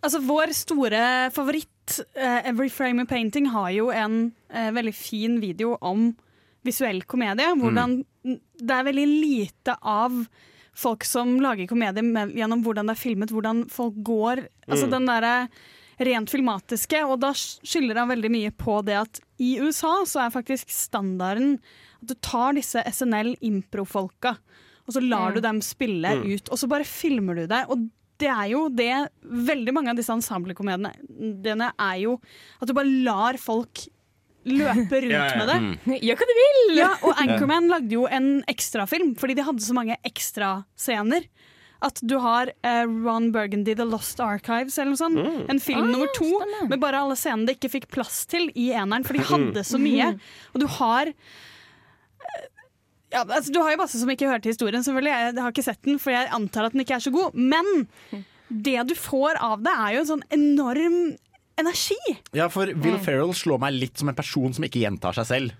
Altså, 0.00 0.22
vår 0.24 0.54
store 0.56 1.02
favoritt, 1.34 2.00
uh, 2.16 2.40
Every 2.48 2.70
Frame 2.72 3.04
of 3.04 3.10
Painting, 3.12 3.50
har 3.52 3.68
jo 3.76 3.90
en 3.92 4.30
uh, 4.54 4.70
veldig 4.72 4.96
fin 4.96 5.36
video 5.42 5.76
om 5.84 6.14
visuell 6.64 7.02
komedie. 7.08 7.52
Hvordan 7.56 8.00
det 8.24 8.76
er 8.76 8.86
veldig 8.88 9.08
lite 9.08 9.76
av 9.80 10.16
folk 10.80 11.04
som 11.04 11.36
lager 11.44 11.68
komedie 11.70 12.02
med, 12.06 12.32
gjennom 12.38 12.62
hvordan 12.64 12.88
det 12.88 12.96
er 12.96 13.02
filmet, 13.02 13.30
hvordan 13.34 13.66
folk 13.72 14.00
går. 14.06 14.46
Altså 14.68 14.86
Mm. 14.88 14.90
den 14.96 15.06
derre 15.10 15.34
rent 16.00 16.30
filmatiske. 16.32 17.02
Og 17.04 17.20
da 17.20 17.32
skylder 17.36 17.98
han 18.00 18.08
veldig 18.08 18.30
mye 18.32 18.50
på 18.56 18.78
det 18.86 18.96
at 18.96 19.20
i 19.38 19.58
USA 19.60 19.98
så 20.08 20.24
er 20.26 20.32
faktisk 20.32 20.72
standarden 20.72 21.58
at 22.00 22.08
du 22.08 22.14
tar 22.24 22.54
disse 22.56 22.80
SNL-improfolka, 22.88 24.36
og 24.86 24.94
så 24.94 25.00
lar 25.06 25.30
Mm. 25.30 25.34
du 25.34 25.40
dem 25.40 25.60
spille 25.60 26.08
Mm. 26.16 26.34
ut, 26.34 26.48
og 26.50 26.58
så 26.58 26.68
bare 26.68 26.84
filmer 26.84 27.34
du 27.36 27.46
det. 27.46 27.66
Og 27.68 27.90
det 28.18 28.28
er 28.28 28.48
jo 28.50 28.68
det 28.68 29.08
Veldig 29.24 29.72
mange 29.72 29.90
av 29.90 29.96
disse 29.96 30.10
ensemblekomediene 30.12 31.72
er 31.78 31.96
jo 32.00 32.20
at 32.60 32.68
du 32.68 32.74
bare 32.74 33.02
lar 33.04 33.34
folk 33.38 33.86
løpe 34.48 35.00
rundt 35.04 35.12
Ja, 35.12 35.24
ja. 35.28 35.36
med 35.36 35.48
det. 35.50 35.58
Mm. 35.60 35.98
Gjør 36.06 36.20
hva 36.20 36.26
du 36.30 36.34
vil! 36.40 36.60
Ja, 36.78 36.90
og 37.04 37.18
Anchorman 37.20 37.68
lagde 37.68 37.92
jo 37.96 38.06
en 38.08 38.30
ekstrafilm 38.48 39.14
fordi 39.20 39.34
de 39.36 39.44
hadde 39.44 39.64
så 39.64 39.76
mange 39.76 39.96
ekstrascener. 40.06 41.26
At 41.80 41.96
du 42.04 42.18
har 42.20 42.50
uh, 42.66 42.84
Ron 43.06 43.30
Burgundy, 43.32 43.72
The 43.74 43.86
Lost 43.88 44.20
Archives, 44.20 44.74
eller 44.78 44.92
noe 44.92 45.00
sånt. 45.00 45.16
Mm. 45.16 45.44
En 45.54 45.60
film 45.64 45.86
Ah, 45.86 45.92
nummer 45.94 46.10
to 46.16 46.66
med 46.68 46.80
bare 46.82 47.00
alle 47.00 47.16
scenene 47.16 47.48
det 47.48 47.54
ikke 47.56 47.70
fikk 47.78 47.86
plass 47.94 48.26
til 48.28 48.50
i 48.52 48.66
eneren, 48.76 49.04
for 49.08 49.16
de 49.16 49.24
hadde 49.24 49.62
så 49.64 49.80
mye. 49.80 50.10
Og 50.52 50.60
du 50.60 50.66
har 50.76 51.08
eh, 51.08 52.44
ja, 53.14 53.22
altså, 53.24 53.48
du 53.52 53.58
har 53.64 53.72
jo 53.72 53.80
masse 53.80 53.98
som 53.98 54.12
ikke 54.12 54.28
hørte 54.28 54.52
historien, 54.52 54.84
selvfølgelig. 54.84 55.10
Jeg, 55.14 55.32
jeg 55.34 55.42
har 55.46 55.54
ikke 55.56 55.64
sett 55.66 55.80
den, 55.88 55.96
for 55.98 56.12
jeg 56.14 56.28
antar 56.36 56.68
at 56.68 56.76
den 56.76 56.84
ikke 56.84 56.98
er 57.00 57.06
så 57.08 57.12
god. 57.14 57.34
Men 57.34 57.72
det 58.50 58.76
du 58.90 58.94
får 58.98 59.40
av 59.40 59.64
det, 59.64 59.72
er 59.72 59.96
jo 59.96 60.04
en 60.04 60.10
sånn 60.12 60.26
enorm 60.36 61.00
energi. 61.60 61.96
Ja, 62.36 62.48
for 62.52 62.66
Will 62.66 62.96
Mm. 62.98 63.04
Ferrell 63.04 63.32
slår 63.36 63.60
meg 63.62 63.74
litt 63.76 63.98
som 64.00 64.08
en 64.10 64.16
person 64.18 64.52
som 64.56 64.64
ikke 64.66 64.80
gjentar 64.82 65.14
seg 65.16 65.26
selv. 65.28 65.52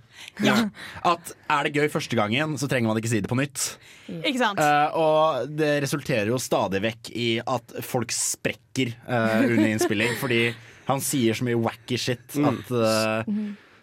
At 1.05 1.33
er 1.49 1.65
det 1.69 1.75
gøy 1.77 1.89
første 1.93 2.17
gangen, 2.19 2.57
så 2.61 2.69
trenger 2.69 2.91
man 2.91 2.99
ikke 3.01 3.09
si 3.13 3.21
det 3.25 3.31
på 3.31 3.39
nytt. 3.39 3.63
Ikke 4.11 4.39
sant? 4.41 4.59
Uh, 4.61 4.89
og 4.99 5.49
det 5.57 5.83
resulterer 5.85 6.29
jo 6.33 6.39
stadig 6.43 6.83
vekk 6.85 7.11
i 7.17 7.29
at 7.45 7.77
folk 7.87 8.13
sprekker 8.13 8.93
uh, 9.09 9.41
under 9.47 9.69
innspilling, 9.71 10.17
fordi 10.21 10.43
han 10.91 11.01
sier 11.05 11.37
så 11.39 11.47
mye 11.47 11.59
wacky 11.61 11.97
shit 12.01 12.37
at 12.37 12.71
uh, 12.75 13.23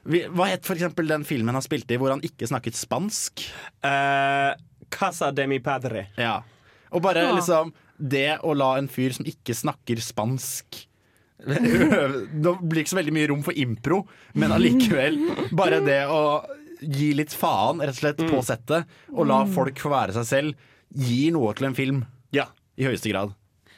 vi, 0.08 0.24
Hva 0.28 0.50
het 0.52 0.64
for 0.68 0.76
eksempel 0.76 1.08
den 1.10 1.24
filmen 1.28 1.56
han 1.56 1.64
spilte 1.66 1.96
i 1.96 2.00
hvor 2.00 2.12
han 2.14 2.24
ikke 2.24 2.48
snakket 2.48 2.76
spansk? 2.80 3.44
Casa 4.92 5.32
de 5.36 5.48
mi 5.52 5.60
padre. 5.60 6.08
Ja. 6.18 6.42
Og 6.92 7.02
bare 7.04 7.26
Ja. 7.28 7.34
liksom 7.36 7.74
Det 8.00 8.38
å 8.46 8.54
la 8.56 8.76
en 8.78 8.88
fyr 8.88 9.12
som 9.16 9.26
ikke 9.26 9.56
snakker 9.58 10.00
spansk 10.00 10.84
Nå 11.46 12.54
blir 12.62 12.82
ikke 12.82 12.94
så 12.94 13.00
veldig 13.00 13.16
mye 13.16 13.28
rom 13.32 13.44
for 13.46 13.58
impro, 13.58 14.02
men 14.38 14.54
allikevel. 14.56 15.20
Bare 15.58 15.82
det 15.86 16.02
å 16.10 16.22
gi 16.82 17.12
litt 17.18 17.34
faen 17.34 17.82
rett 17.82 17.96
og 17.96 18.02
slett 18.02 18.22
på 18.22 18.42
settet, 18.46 18.88
og 19.14 19.30
la 19.30 19.44
folk 19.50 19.80
få 19.82 19.92
være 19.94 20.18
seg 20.18 20.30
selv, 20.30 20.70
gir 20.94 21.34
noe 21.36 21.54
til 21.58 21.70
en 21.70 21.78
film. 21.78 22.02
Ja. 22.36 22.50
I 22.78 22.86
høyeste 22.86 23.10
grad. 23.10 23.34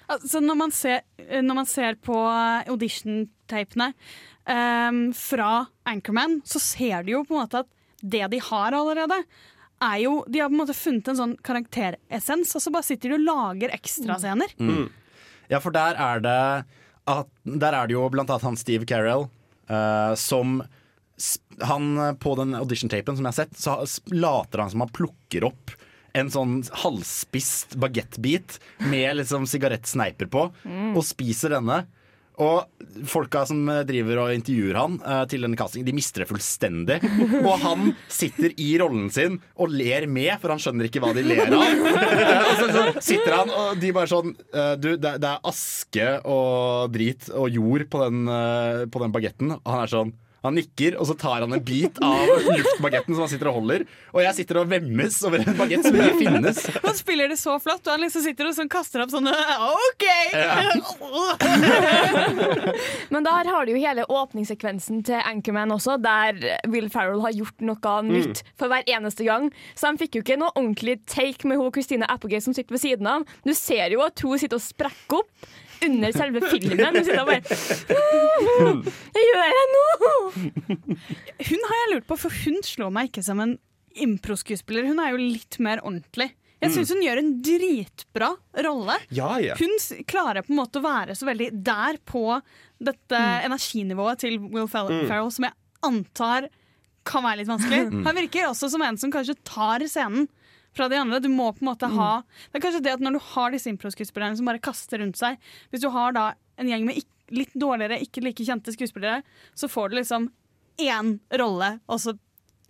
Altså, 0.10 0.41
når, 0.41 0.57
man 0.57 0.74
ser, 0.74 1.03
når 1.45 1.55
man 1.62 1.68
ser 1.70 1.99
på 2.03 2.16
audition-tapene 2.18 3.91
um, 4.49 5.03
fra 5.16 5.51
Anchorman, 5.88 6.39
så 6.49 6.62
ser 6.64 7.05
du 7.05 7.14
jo 7.14 7.24
på 7.28 7.38
en 7.38 7.43
måte 7.43 7.62
at 7.64 7.70
det 8.01 8.26
de 8.34 8.41
har 8.43 8.76
allerede, 8.76 9.22
er 9.80 9.97
jo 10.03 10.26
De 10.28 10.41
har 10.41 10.49
på 10.51 10.57
en 10.57 10.60
måte 10.60 10.76
funnet 10.76 11.07
en 11.07 11.20
sånn 11.20 11.36
karakteressens, 11.45 12.51
og 12.55 12.64
så 12.64 12.72
bare 12.74 12.88
sitter 12.88 13.14
de 13.14 13.20
og 13.20 13.28
lager 13.28 13.72
ekstrascener. 13.76 14.51
Mm. 14.60 14.89
Ja, 15.51 15.62
for 15.64 15.72
der 15.76 15.95
er 15.95 16.20
det 16.24 16.39
at, 17.10 17.30
Der 17.43 17.74
er 17.74 17.88
det 17.89 17.95
jo 17.97 18.05
blant 18.14 18.30
annet 18.30 18.45
han 18.47 18.57
Steve 18.60 18.86
Carell 18.89 19.28
uh, 19.72 20.14
som 20.20 20.60
Han 21.68 21.88
eh, 21.97 22.14
På 22.22 22.36
den 22.39 22.53
audition-tapen 22.55 23.18
som 23.18 23.26
jeg 23.26 23.34
har 23.34 23.39
sett, 23.41 23.57
så 23.60 23.74
later 24.16 24.62
han 24.64 24.72
som 24.72 24.86
han 24.86 24.93
plukker 24.95 25.43
opp 25.49 25.74
en 26.18 26.32
sånn 26.34 26.53
halvspist 26.82 27.76
bagettbit 27.78 28.55
med 28.89 29.20
liksom 29.20 29.43
sigarettsneiper 29.45 30.26
på, 30.34 30.47
Mm. 30.66 30.95
og 30.97 31.03
spiser 31.05 31.53
denne. 31.53 31.84
Og 32.39 33.03
folka 33.09 33.43
som 33.47 33.61
eh, 33.71 33.81
driver 33.87 34.23
og 34.23 34.33
intervjuer 34.33 34.77
han 34.79 34.97
eh, 35.03 35.23
til 35.31 35.43
denne 35.43 35.59
castingen, 35.59 35.87
de 35.89 35.95
mister 35.97 36.23
det 36.23 36.29
fullstendig. 36.29 36.99
Og 37.43 37.55
han 37.63 37.91
sitter 38.11 38.55
i 38.55 38.69
rollen 38.79 39.09
sin 39.13 39.39
og 39.59 39.73
ler 39.73 40.07
med, 40.07 40.31
for 40.41 40.53
han 40.53 40.61
skjønner 40.63 40.87
ikke 40.87 41.03
hva 41.03 41.11
de 41.17 41.25
ler 41.25 41.51
av. 41.51 41.83
og 42.49 42.53
så, 42.61 42.69
så 42.71 42.85
sitter 43.11 43.35
han, 43.41 43.51
og 43.51 43.81
de 43.81 43.91
bare 43.95 44.11
sånn 44.11 44.33
eh, 44.35 44.73
Du, 44.79 44.93
det, 44.95 45.17
det 45.21 45.33
er 45.33 45.51
aske 45.51 46.09
og 46.29 46.95
drit 46.95 47.29
og 47.35 47.51
jord 47.51 47.85
på 47.91 48.01
den, 48.05 48.25
uh, 48.29 48.85
på 48.91 49.01
den 49.03 49.13
bagetten. 49.13 49.53
Og 49.59 49.69
han 49.73 49.83
er 49.83 49.91
sånn 49.91 50.15
han 50.45 50.55
nikker, 50.55 50.95
og 50.99 51.07
så 51.09 51.15
tar 51.19 51.43
han 51.43 51.53
en 51.55 51.63
bit 51.63 51.97
av 52.05 52.29
luftbagetten 52.45 53.15
som 53.15 53.23
han 53.25 53.31
sitter 53.31 53.49
og 53.51 53.57
holder. 53.59 53.83
Og 54.13 54.21
jeg 54.23 54.37
sitter 54.37 54.61
og 54.61 54.69
vemmes 54.71 55.17
over 55.27 55.43
en 55.43 55.57
bagett 55.59 55.85
som 55.85 55.97
ikke 55.99 56.21
finnes. 56.21 56.61
Han 56.85 56.97
spiller 56.97 57.31
det 57.31 57.39
så 57.41 57.57
flott, 57.61 57.83
og 57.85 57.91
han 57.95 58.03
liksom 58.05 58.23
sitter 58.23 58.49
og 58.49 58.55
sånn 58.55 58.71
kaster 58.71 59.03
opp 59.03 59.11
sånne 59.13 59.33
OK! 59.67 60.05
Men 63.13 63.27
der 63.27 63.51
har 63.51 63.67
du 63.67 63.73
jo 63.73 63.81
hele 63.81 64.07
åpningssekvensen 64.07 65.03
til 65.09 65.19
Anchorman 65.19 65.75
også, 65.75 65.97
der 66.01 66.39
Will 66.71 66.89
Ferrell 66.93 67.23
har 67.25 67.35
gjort 67.35 67.65
noe 67.65 67.95
nytt 68.07 68.43
for 68.59 68.71
hver 68.71 68.87
eneste 68.87 69.27
gang. 69.27 69.49
Så 69.75 69.89
han 69.89 69.99
fikk 69.99 70.19
jo 70.19 70.25
ikke 70.25 70.39
noe 70.39 70.55
ordentlig 70.55 70.99
take 71.09 71.47
med 71.49 71.59
hun 71.59 71.73
Christina 71.75 72.07
Applegate 72.11 72.45
som 72.47 72.55
sitter 72.55 72.75
ved 72.75 72.83
siden 72.83 73.09
av. 73.09 73.27
Du 73.43 73.53
ser 73.57 73.95
jo 73.95 74.05
at 74.05 74.19
hun 74.23 74.39
sitter 74.39 74.59
og 74.59 74.65
sprekker 74.65 75.19
opp 75.19 75.49
under 75.86 76.11
selve 76.15 76.41
filmen. 76.49 76.95
Hun 76.95 77.05
sitter 77.05 77.25
bare 77.25 77.41
Jeg 79.15 79.25
gjør 79.30 79.55
det 79.55 79.65
nå! 79.73 79.86
Hun 81.49 81.65
har 81.69 81.80
jeg 81.82 81.91
lurt 81.93 82.07
på, 82.09 82.17
for 82.19 82.36
hun 82.45 82.59
slår 82.65 82.91
meg 82.95 83.09
ikke 83.11 83.23
som 83.25 83.41
en 83.43 83.55
improskuespiller. 83.99 84.88
Hun 84.89 85.01
er 85.03 85.13
jo 85.15 85.21
litt 85.21 85.57
mer 85.63 85.82
ordentlig. 85.86 86.30
Jeg 86.59 86.73
syns 86.75 86.89
hun 86.91 87.03
gjør 87.05 87.21
en 87.21 87.30
dritbra 87.45 88.34
rolle. 88.65 88.97
Ja, 89.15 89.38
ja. 89.39 89.55
Hun 89.59 89.71
klarer 90.11 90.43
på 90.43 90.51
en 90.51 90.59
måte 90.59 90.82
å 90.82 90.84
være 90.84 91.15
så 91.15 91.27
veldig 91.30 91.51
der 91.63 91.99
på 92.09 92.23
dette 92.84 93.21
energinivået 93.47 94.19
til 94.25 94.39
Will 94.51 94.67
Fer- 94.71 94.89
Mm. 94.91 95.05
Ferrell, 95.07 95.32
som 95.32 95.47
jeg 95.47 95.55
antar 95.88 96.49
kan 97.07 97.23
være 97.23 97.41
litt 97.41 97.51
vanskelig. 97.51 97.86
Mm. 97.95 98.03
Han 98.05 98.15
virker 98.19 98.49
også 98.49 98.69
som 98.73 98.84
en 98.84 98.97
som 98.99 99.11
kanskje 99.13 99.38
tar 99.47 99.80
scenen 99.88 100.27
fra 100.76 100.89
de 100.91 100.99
andre. 100.99 101.22
Du 101.24 101.30
må 101.32 101.51
på 101.53 101.63
en 101.63 101.72
måte 101.72 101.89
ha 101.91 102.11
Det 102.49 102.59
er 102.59 102.63
kanskje 102.65 102.84
det 102.86 102.95
at 102.97 103.03
når 103.03 103.17
du 103.17 103.22
har 103.32 103.53
disse 103.53 103.72
improskuespillerne 103.72 104.38
som 104.39 104.49
bare 104.49 104.61
kaster 104.63 105.01
rundt 105.01 105.20
seg 105.20 105.39
Hvis 105.72 105.84
du 105.84 105.89
har 105.93 106.15
da 106.15 106.32
en 106.59 106.70
gjeng 106.70 106.86
med 106.88 107.01
litt 107.34 107.53
dårligere, 107.53 107.99
ikke 108.01 108.24
like 108.26 108.45
kjente 108.45 108.74
skuespillere, 108.74 109.22
så 109.57 109.70
får 109.70 109.91
du 109.91 109.99
liksom 109.99 110.32
én 110.82 111.20
rolle, 111.39 111.76
og 111.86 112.01
så 112.01 112.15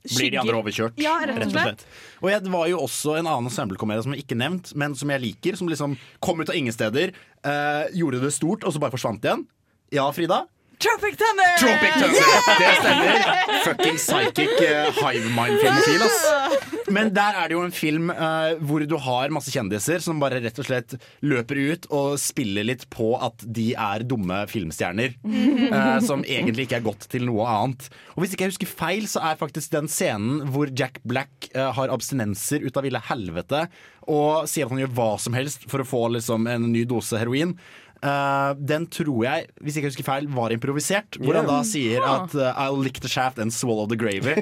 Blir 0.03 0.31
de 0.31 0.39
andre 0.39 0.55
overkjørt, 0.59 0.99
Ja, 0.99 1.17
rett 1.27 1.43
og 1.43 1.51
slett. 1.51 1.81
Og 2.23 2.29
jeg, 2.31 2.43
var 2.51 2.67
jo 2.71 2.77
også 2.85 3.17
en 3.19 3.27
annen 3.27 3.49
ensemble-komedie 3.49 4.05
som 4.05 4.13
jeg 4.15 4.23
ikke 4.23 4.37
nevnt, 4.39 4.71
men 4.79 4.95
som 4.95 5.11
jeg 5.11 5.23
liker. 5.25 5.57
Som 5.59 5.67
liksom 5.67 5.97
kom 6.23 6.39
ut 6.39 6.51
av 6.51 6.55
ingen 6.55 6.75
steder, 6.75 7.11
eh, 7.43 7.89
gjorde 7.99 8.21
det 8.23 8.31
stort, 8.31 8.63
og 8.63 8.71
så 8.71 8.79
bare 8.79 8.95
forsvant 8.95 9.27
igjen. 9.27 9.43
Ja, 9.91 10.05
Frida? 10.15 10.45
Tropic 10.79 11.17
Thunder! 11.19 11.57
Tropic 11.59 11.93
Thunder! 11.99 12.59
Det 12.59 12.67
stemmer. 12.79 13.17
Fucking 13.65 13.97
psychic 13.99 14.53
uh, 14.63 14.93
hive 14.95 15.27
mind-filmofil, 15.35 16.05
ass. 16.05 16.85
Men 16.87 17.11
der 17.11 17.35
er 17.35 17.49
det 17.51 17.57
jo 17.57 17.63
en 17.65 17.75
film 17.75 18.07
uh, 18.15 18.55
hvor 18.63 18.85
du 18.87 18.95
har 19.03 19.33
masse 19.35 19.51
kjendiser 19.51 19.99
som 19.99 20.21
bare 20.23 20.39
rett 20.39 20.61
og 20.63 20.69
slett 20.69 20.95
løper 21.19 21.59
ut 21.59 21.89
og 21.91 22.15
spiller 22.23 22.63
litt 22.69 22.87
på 22.95 23.09
at 23.19 23.43
de 23.43 23.73
er 23.75 24.07
dumme 24.07 24.39
filmstjerner. 24.47 25.17
Uh, 25.27 25.99
som 26.07 26.23
egentlig 26.23 26.69
ikke 26.69 26.79
er 26.79 26.87
godt 26.87 27.09
til 27.11 27.27
noe 27.27 27.43
annet. 27.43 27.89
Og 28.15 28.23
hvis 28.23 28.37
ikke 28.37 28.47
jeg 28.47 28.55
husker 28.55 28.71
feil, 28.71 29.03
så 29.11 29.25
er 29.33 29.41
faktisk 29.43 29.75
den 29.75 29.91
scenen 29.91 30.47
hvor 30.55 30.71
Jack 30.71 31.03
Black 31.03 31.51
har 31.51 31.91
abstinenser 31.91 32.63
ut 32.63 32.77
av 32.77 32.87
ville 32.87 33.03
helvete 33.09 33.65
og 34.09 34.47
sier 34.49 34.65
at 34.65 34.73
han 34.73 34.81
gjør 34.81 34.95
hva 34.97 35.11
som 35.21 35.35
helst 35.37 35.67
for 35.69 35.83
å 35.83 35.87
få 35.87 36.01
liksom, 36.15 36.47
en 36.49 36.71
ny 36.71 36.81
dose 36.89 37.19
heroin. 37.19 37.53
Eh, 37.99 38.51
den 38.55 38.85
tror 38.87 39.23
jeg, 39.25 39.47
hvis 39.59 39.75
jeg 39.75 39.83
ikke 39.83 39.91
husker 39.91 40.07
feil, 40.07 40.27
var 40.31 40.53
improvisert. 40.55 41.17
Hvor 41.19 41.35
han 41.35 41.49
da 41.49 41.59
sier 41.67 42.05
at 42.05 42.35
uh, 42.37 42.53
I'll 42.55 42.79
lick 42.79 43.01
the 43.03 43.11
shaft 43.11 43.39
and 43.43 43.51
swallow 43.53 43.89
the 43.89 43.97
gravy. 43.99 44.37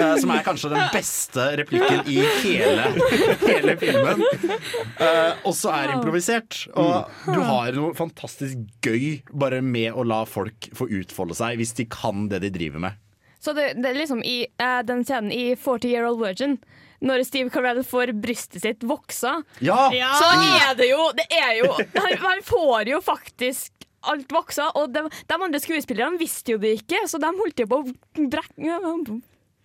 uh, 0.00 0.16
som 0.18 0.32
er 0.34 0.42
kanskje 0.46 0.72
den 0.72 0.82
beste 0.94 1.46
replikken 1.60 2.02
i 2.10 2.18
hele, 2.42 2.88
hele 3.44 3.76
filmen. 3.80 4.24
Eh, 4.24 5.32
og 5.46 5.54
så 5.56 5.70
er 5.74 5.94
improvisert. 5.94 6.64
Og 6.78 7.10
du 7.28 7.40
har 7.46 7.74
noe 7.76 7.94
fantastisk 7.96 8.60
gøy 8.84 9.22
bare 9.30 9.62
med 9.62 9.94
å 9.94 10.04
la 10.06 10.24
folk 10.28 10.70
få 10.74 10.88
utfolde 11.00 11.36
seg, 11.38 11.58
hvis 11.60 11.74
de 11.78 11.86
kan 11.90 12.28
det 12.32 12.42
de 12.44 12.52
driver 12.54 12.82
med. 12.88 13.00
Så 13.44 13.52
det, 13.56 13.74
det 13.78 13.90
er 13.90 13.98
liksom 13.98 14.22
i 14.24 14.46
den 14.88 15.04
scenen 15.04 15.32
i 15.34 15.52
40 15.60 15.90
Year 15.90 16.08
Old 16.08 16.22
Virgin 16.22 16.58
når 17.04 17.24
Steve 17.28 17.52
Carell 17.52 17.82
får 17.86 18.14
brystet 18.16 18.64
sitt 18.64 18.84
voksa, 18.88 19.36
Ja! 19.64 19.90
så 19.92 20.30
er 20.40 20.74
det 20.78 20.88
jo, 20.90 21.10
det 21.18 21.26
er 21.36 21.58
jo 21.60 21.70
han, 21.76 22.16
han 22.24 22.42
får 22.46 22.90
jo 22.94 23.00
faktisk 23.04 23.70
alt 24.04 24.32
voksa, 24.32 24.70
og 24.76 24.90
de, 24.92 25.04
de 25.08 25.36
andre 25.36 25.60
skuespillerne 25.62 26.20
visste 26.20 26.52
jo 26.52 26.58
det 26.60 26.74
ikke, 26.82 27.04
så 27.08 27.20
de 27.22 27.30
holdt 27.38 27.62
jo 27.64 27.68
på 27.70 27.78
å 27.80 28.26
brekke 28.28 29.20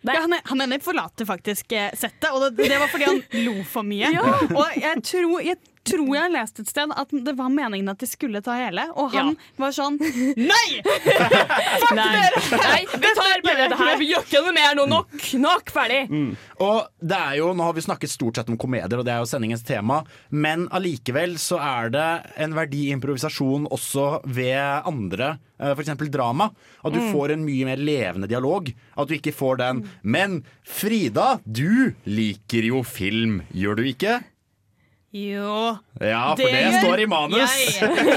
Ja, 0.08 0.22
han, 0.24 0.32
han 0.48 0.64
ene 0.64 0.78
forlater 0.80 1.28
faktisk 1.28 1.74
eh, 1.76 1.90
settet, 2.00 2.30
og 2.32 2.46
det, 2.46 2.70
det 2.72 2.78
var 2.80 2.88
fordi 2.88 3.10
han 3.10 3.18
lo 3.44 3.58
for 3.68 3.84
mye. 3.84 4.14
Ja. 4.16 4.24
Og 4.48 4.78
jeg 4.80 5.02
tror, 5.04 5.42
jeg 5.44 5.60
tror 5.88 6.10
jeg 6.16 6.22
har 6.22 6.30
lest 6.34 6.60
et 6.60 6.68
sted 6.70 6.92
at 6.96 7.10
det 7.26 7.34
var 7.38 7.50
meningen 7.50 7.90
at 7.90 8.00
de 8.02 8.08
skulle 8.10 8.42
ta 8.46 8.54
hele, 8.60 8.84
og 9.00 9.12
han 9.14 9.36
var 9.58 9.72
sånn 9.76 9.98
Nei! 10.00 10.82
Fuck 11.82 11.96
Nei. 11.98 12.08
dere! 12.14 12.42
Nei, 12.60 12.82
vi 13.00 13.12
tar 13.18 13.44
bare 13.46 13.68
det 13.72 13.78
her. 13.80 13.98
Vi 14.00 14.10
gjør 14.12 14.26
ikke 14.28 14.42
noe 14.46 14.54
mer 14.56 14.76
nå. 14.78 14.86
Nok. 14.92 15.16
Nok. 15.40 15.72
Ferdig. 15.74 16.02
Og 16.60 16.80
det 17.02 17.18
er 17.20 17.38
jo, 17.40 17.52
Nå 17.58 17.64
har 17.68 17.74
vi 17.78 17.84
snakket 17.86 18.12
stort 18.12 18.40
sett 18.40 18.50
om 18.52 18.58
komedier, 18.60 19.00
og 19.00 19.06
det 19.08 19.14
er 19.14 19.22
jo 19.24 19.30
sendingens 19.30 19.64
tema, 19.68 20.02
men 20.30 20.68
allikevel 20.76 21.38
så 21.42 21.60
er 21.62 21.90
det 21.94 22.08
en 22.46 22.56
verdi 22.58 22.88
i 22.90 22.94
improvisasjon 22.96 23.68
også 23.72 24.08
ved 24.28 24.58
andre, 24.90 25.38
eh, 25.60 25.74
f.eks. 25.76 25.94
drama. 26.12 26.50
At 26.84 26.94
du 26.94 27.00
Mm. 27.00 27.12
får 27.14 27.32
en 27.34 27.46
mye 27.46 27.66
mer 27.66 27.78
levende 27.78 28.28
dialog. 28.28 28.70
At 28.98 29.08
du 29.08 29.16
ikke 29.16 29.34
får 29.34 29.58
den 29.58 29.90
'Men 30.04 30.44
Frida, 30.64 31.40
du 31.50 31.94
liker 32.06 32.64
jo 32.64 32.84
film, 32.84 33.42
gjør 33.54 33.76
du 33.78 33.84
ikke?' 33.84 34.24
Jo. 35.16 35.78
Ja, 36.02 36.36
for 36.38 36.44
det, 36.46 36.60
gjør 36.60 36.84
står 36.84 37.02
i 37.02 37.08
manus. 37.10 37.56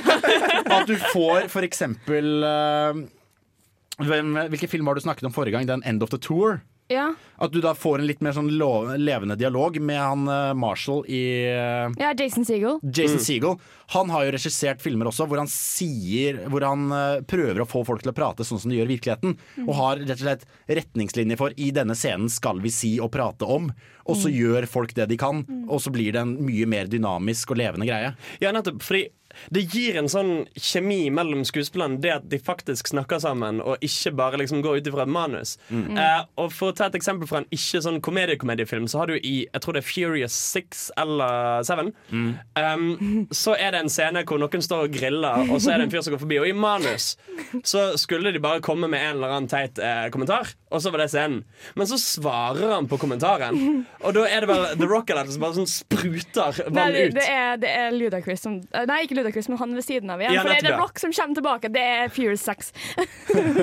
At 0.76 0.90
du 0.90 0.96
får 1.12 1.48
for 1.52 1.64
eksempel 1.64 2.44
eh, 2.44 3.00
hvem, 4.02 4.34
Hvilken 4.52 4.68
film 4.68 4.90
har 4.90 4.98
du 4.98 5.04
snakket 5.04 5.28
om 5.28 5.32
forrige 5.32 5.56
gang? 5.56 5.68
Den 5.68 5.82
'End 5.86 6.04
of 6.04 6.12
the 6.12 6.20
Tour'? 6.20 6.60
Ja. 6.90 7.14
At 7.40 7.52
du 7.54 7.60
da 7.64 7.72
får 7.78 8.00
en 8.02 8.06
litt 8.06 8.20
mer 8.20 8.34
sånn 8.36 8.50
levende 8.52 9.36
dialog 9.40 9.78
med 9.80 9.96
han 10.02 10.26
eh, 10.28 10.52
Marshall 10.58 11.04
i 11.08 11.20
eh, 11.48 11.94
ja, 12.02 12.10
Jason 12.18 12.44
Segel. 12.44 12.80
Jason 12.82 13.16
Mm. 13.16 13.24
Seagull. 13.24 13.56
Han 13.94 14.10
har 14.10 14.24
jo 14.26 14.32
regissert 14.34 14.80
filmer 14.82 15.08
også 15.10 15.26
hvor 15.28 15.38
han 15.40 15.48
sier 15.50 16.38
Hvor 16.48 16.64
han 16.64 16.86
eh, 16.92 17.20
prøver 17.28 17.62
å 17.62 17.68
få 17.68 17.82
folk 17.86 18.02
til 18.04 18.12
å 18.12 18.16
prate 18.16 18.44
sånn 18.44 18.60
som 18.60 18.70
de 18.72 18.78
gjør 18.80 18.90
i 18.90 18.94
virkeligheten. 18.96 19.36
Mm. 19.56 19.68
Og 19.68 19.74
har 19.78 20.02
rett 20.02 20.14
og 20.18 20.24
slett 20.26 20.44
retningslinjer 20.68 21.40
for 21.40 21.54
i 21.56 21.70
denne 21.74 21.96
scenen 21.98 22.28
skal 22.32 22.60
vi 22.64 22.72
si 22.74 22.92
og 23.00 23.12
prate 23.14 23.46
om. 23.48 23.70
Og 24.04 24.16
så 24.18 24.28
Mm. 24.28 24.36
gjør 24.40 24.66
folk 24.66 24.94
det 24.94 25.08
de 25.12 25.16
kan, 25.16 25.44
og 25.70 25.78
så 25.80 25.90
blir 25.94 26.12
det 26.12 26.20
en 26.20 26.34
mye 26.44 26.66
mer 26.66 26.86
dynamisk 26.90 27.52
og 27.52 27.58
levende 27.60 27.86
greie. 27.86 28.14
Ja, 28.42 28.50
nettopp. 28.50 28.82
Fordi 28.82 29.04
det 29.54 29.64
gir 29.72 29.98
en 30.00 30.10
sånn 30.12 30.32
kjemi 30.56 31.06
mellom 31.14 31.44
skuespillerne, 31.48 32.00
det 32.02 32.14
at 32.16 32.28
de 32.30 32.40
faktisk 32.42 32.92
snakker 32.92 33.22
sammen, 33.22 33.60
og 33.64 33.82
ikke 33.84 34.14
bare 34.18 34.40
liksom 34.42 34.62
går 34.64 34.80
ut 34.80 34.90
ifra 34.90 35.06
et 35.06 35.12
manus. 35.12 35.56
Mm. 35.70 35.96
Eh, 35.98 36.24
og 36.40 36.52
For 36.52 36.72
å 36.72 36.76
ta 36.76 36.88
et 36.90 36.98
eksempel 36.98 37.28
fra 37.30 37.42
en 37.42 37.48
ikke 37.54 37.82
sånn 37.84 38.00
komediekomediefilm, 38.04 38.88
så 38.90 39.02
har 39.02 39.12
du 39.12 39.16
i 39.18 39.42
jeg 39.42 39.62
tror 39.64 39.76
det 39.76 39.82
er 39.82 39.88
Furious 39.88 40.36
6 40.52 40.82
eller 41.02 41.66
7, 41.66 41.92
um, 42.12 43.26
så 43.34 43.56
er 43.56 43.74
det 43.74 43.82
en 43.82 43.92
scene 43.92 44.24
hvor 44.28 44.40
noen 44.40 44.64
står 44.64 44.86
og 44.86 44.96
griller, 44.96 45.48
og 45.48 45.60
så 45.62 45.72
er 45.72 45.80
det 45.80 45.88
en 45.88 45.94
fyr 45.94 46.04
som 46.04 46.14
går 46.14 46.22
forbi. 46.22 46.40
Og 46.42 46.48
i 46.50 46.56
manus 46.56 47.12
så 47.68 47.92
skulle 48.00 48.32
de 48.34 48.42
bare 48.42 48.62
komme 48.64 48.90
med 48.90 49.02
en 49.02 49.16
eller 49.16 49.36
annen 49.36 49.50
teit 49.50 49.80
eh, 49.82 50.06
kommentar, 50.14 50.52
og 50.72 50.82
så 50.82 50.92
var 50.92 51.04
det 51.04 51.08
scenen. 51.12 51.42
Men 51.78 51.88
så 51.90 51.98
svarer 52.00 52.74
han 52.74 52.88
på 52.88 52.98
kommentaren, 53.00 53.84
og 54.00 54.16
da 54.16 54.24
er 54.28 54.44
det 54.44 54.50
bare 54.50 54.72
The 54.78 54.88
Rock 54.88 55.12
eller 55.12 55.28
som 55.30 55.44
bare 55.44 55.58
sånn 55.60 55.70
spruter 55.70 56.62
vann 56.72 56.96
ut. 56.96 57.14
det, 57.16 57.26
er, 57.28 57.60
det 57.60 57.72
er 57.76 57.92
Ludacris 57.96 58.44
som 58.46 58.58
eh, 58.72 58.86
Nei, 58.88 59.02
ikke 59.06 59.18
Ludacris, 59.20 59.50
men 59.52 59.60
han 59.60 59.76
ved 59.76 59.86
siden 59.86 60.12
av 60.12 60.22
igjen. 60.22 60.36
Ja, 60.38 60.44
for 60.44 60.52
det 60.54 60.62
er 60.62 60.68
The. 60.70 60.80
Rock 60.80 61.02
som 61.02 61.14
kommer 61.16 61.38
tilbake. 61.38 61.72
Det 61.72 61.84
er 61.98 62.12
Fear 62.12 62.36
6. 62.48 62.72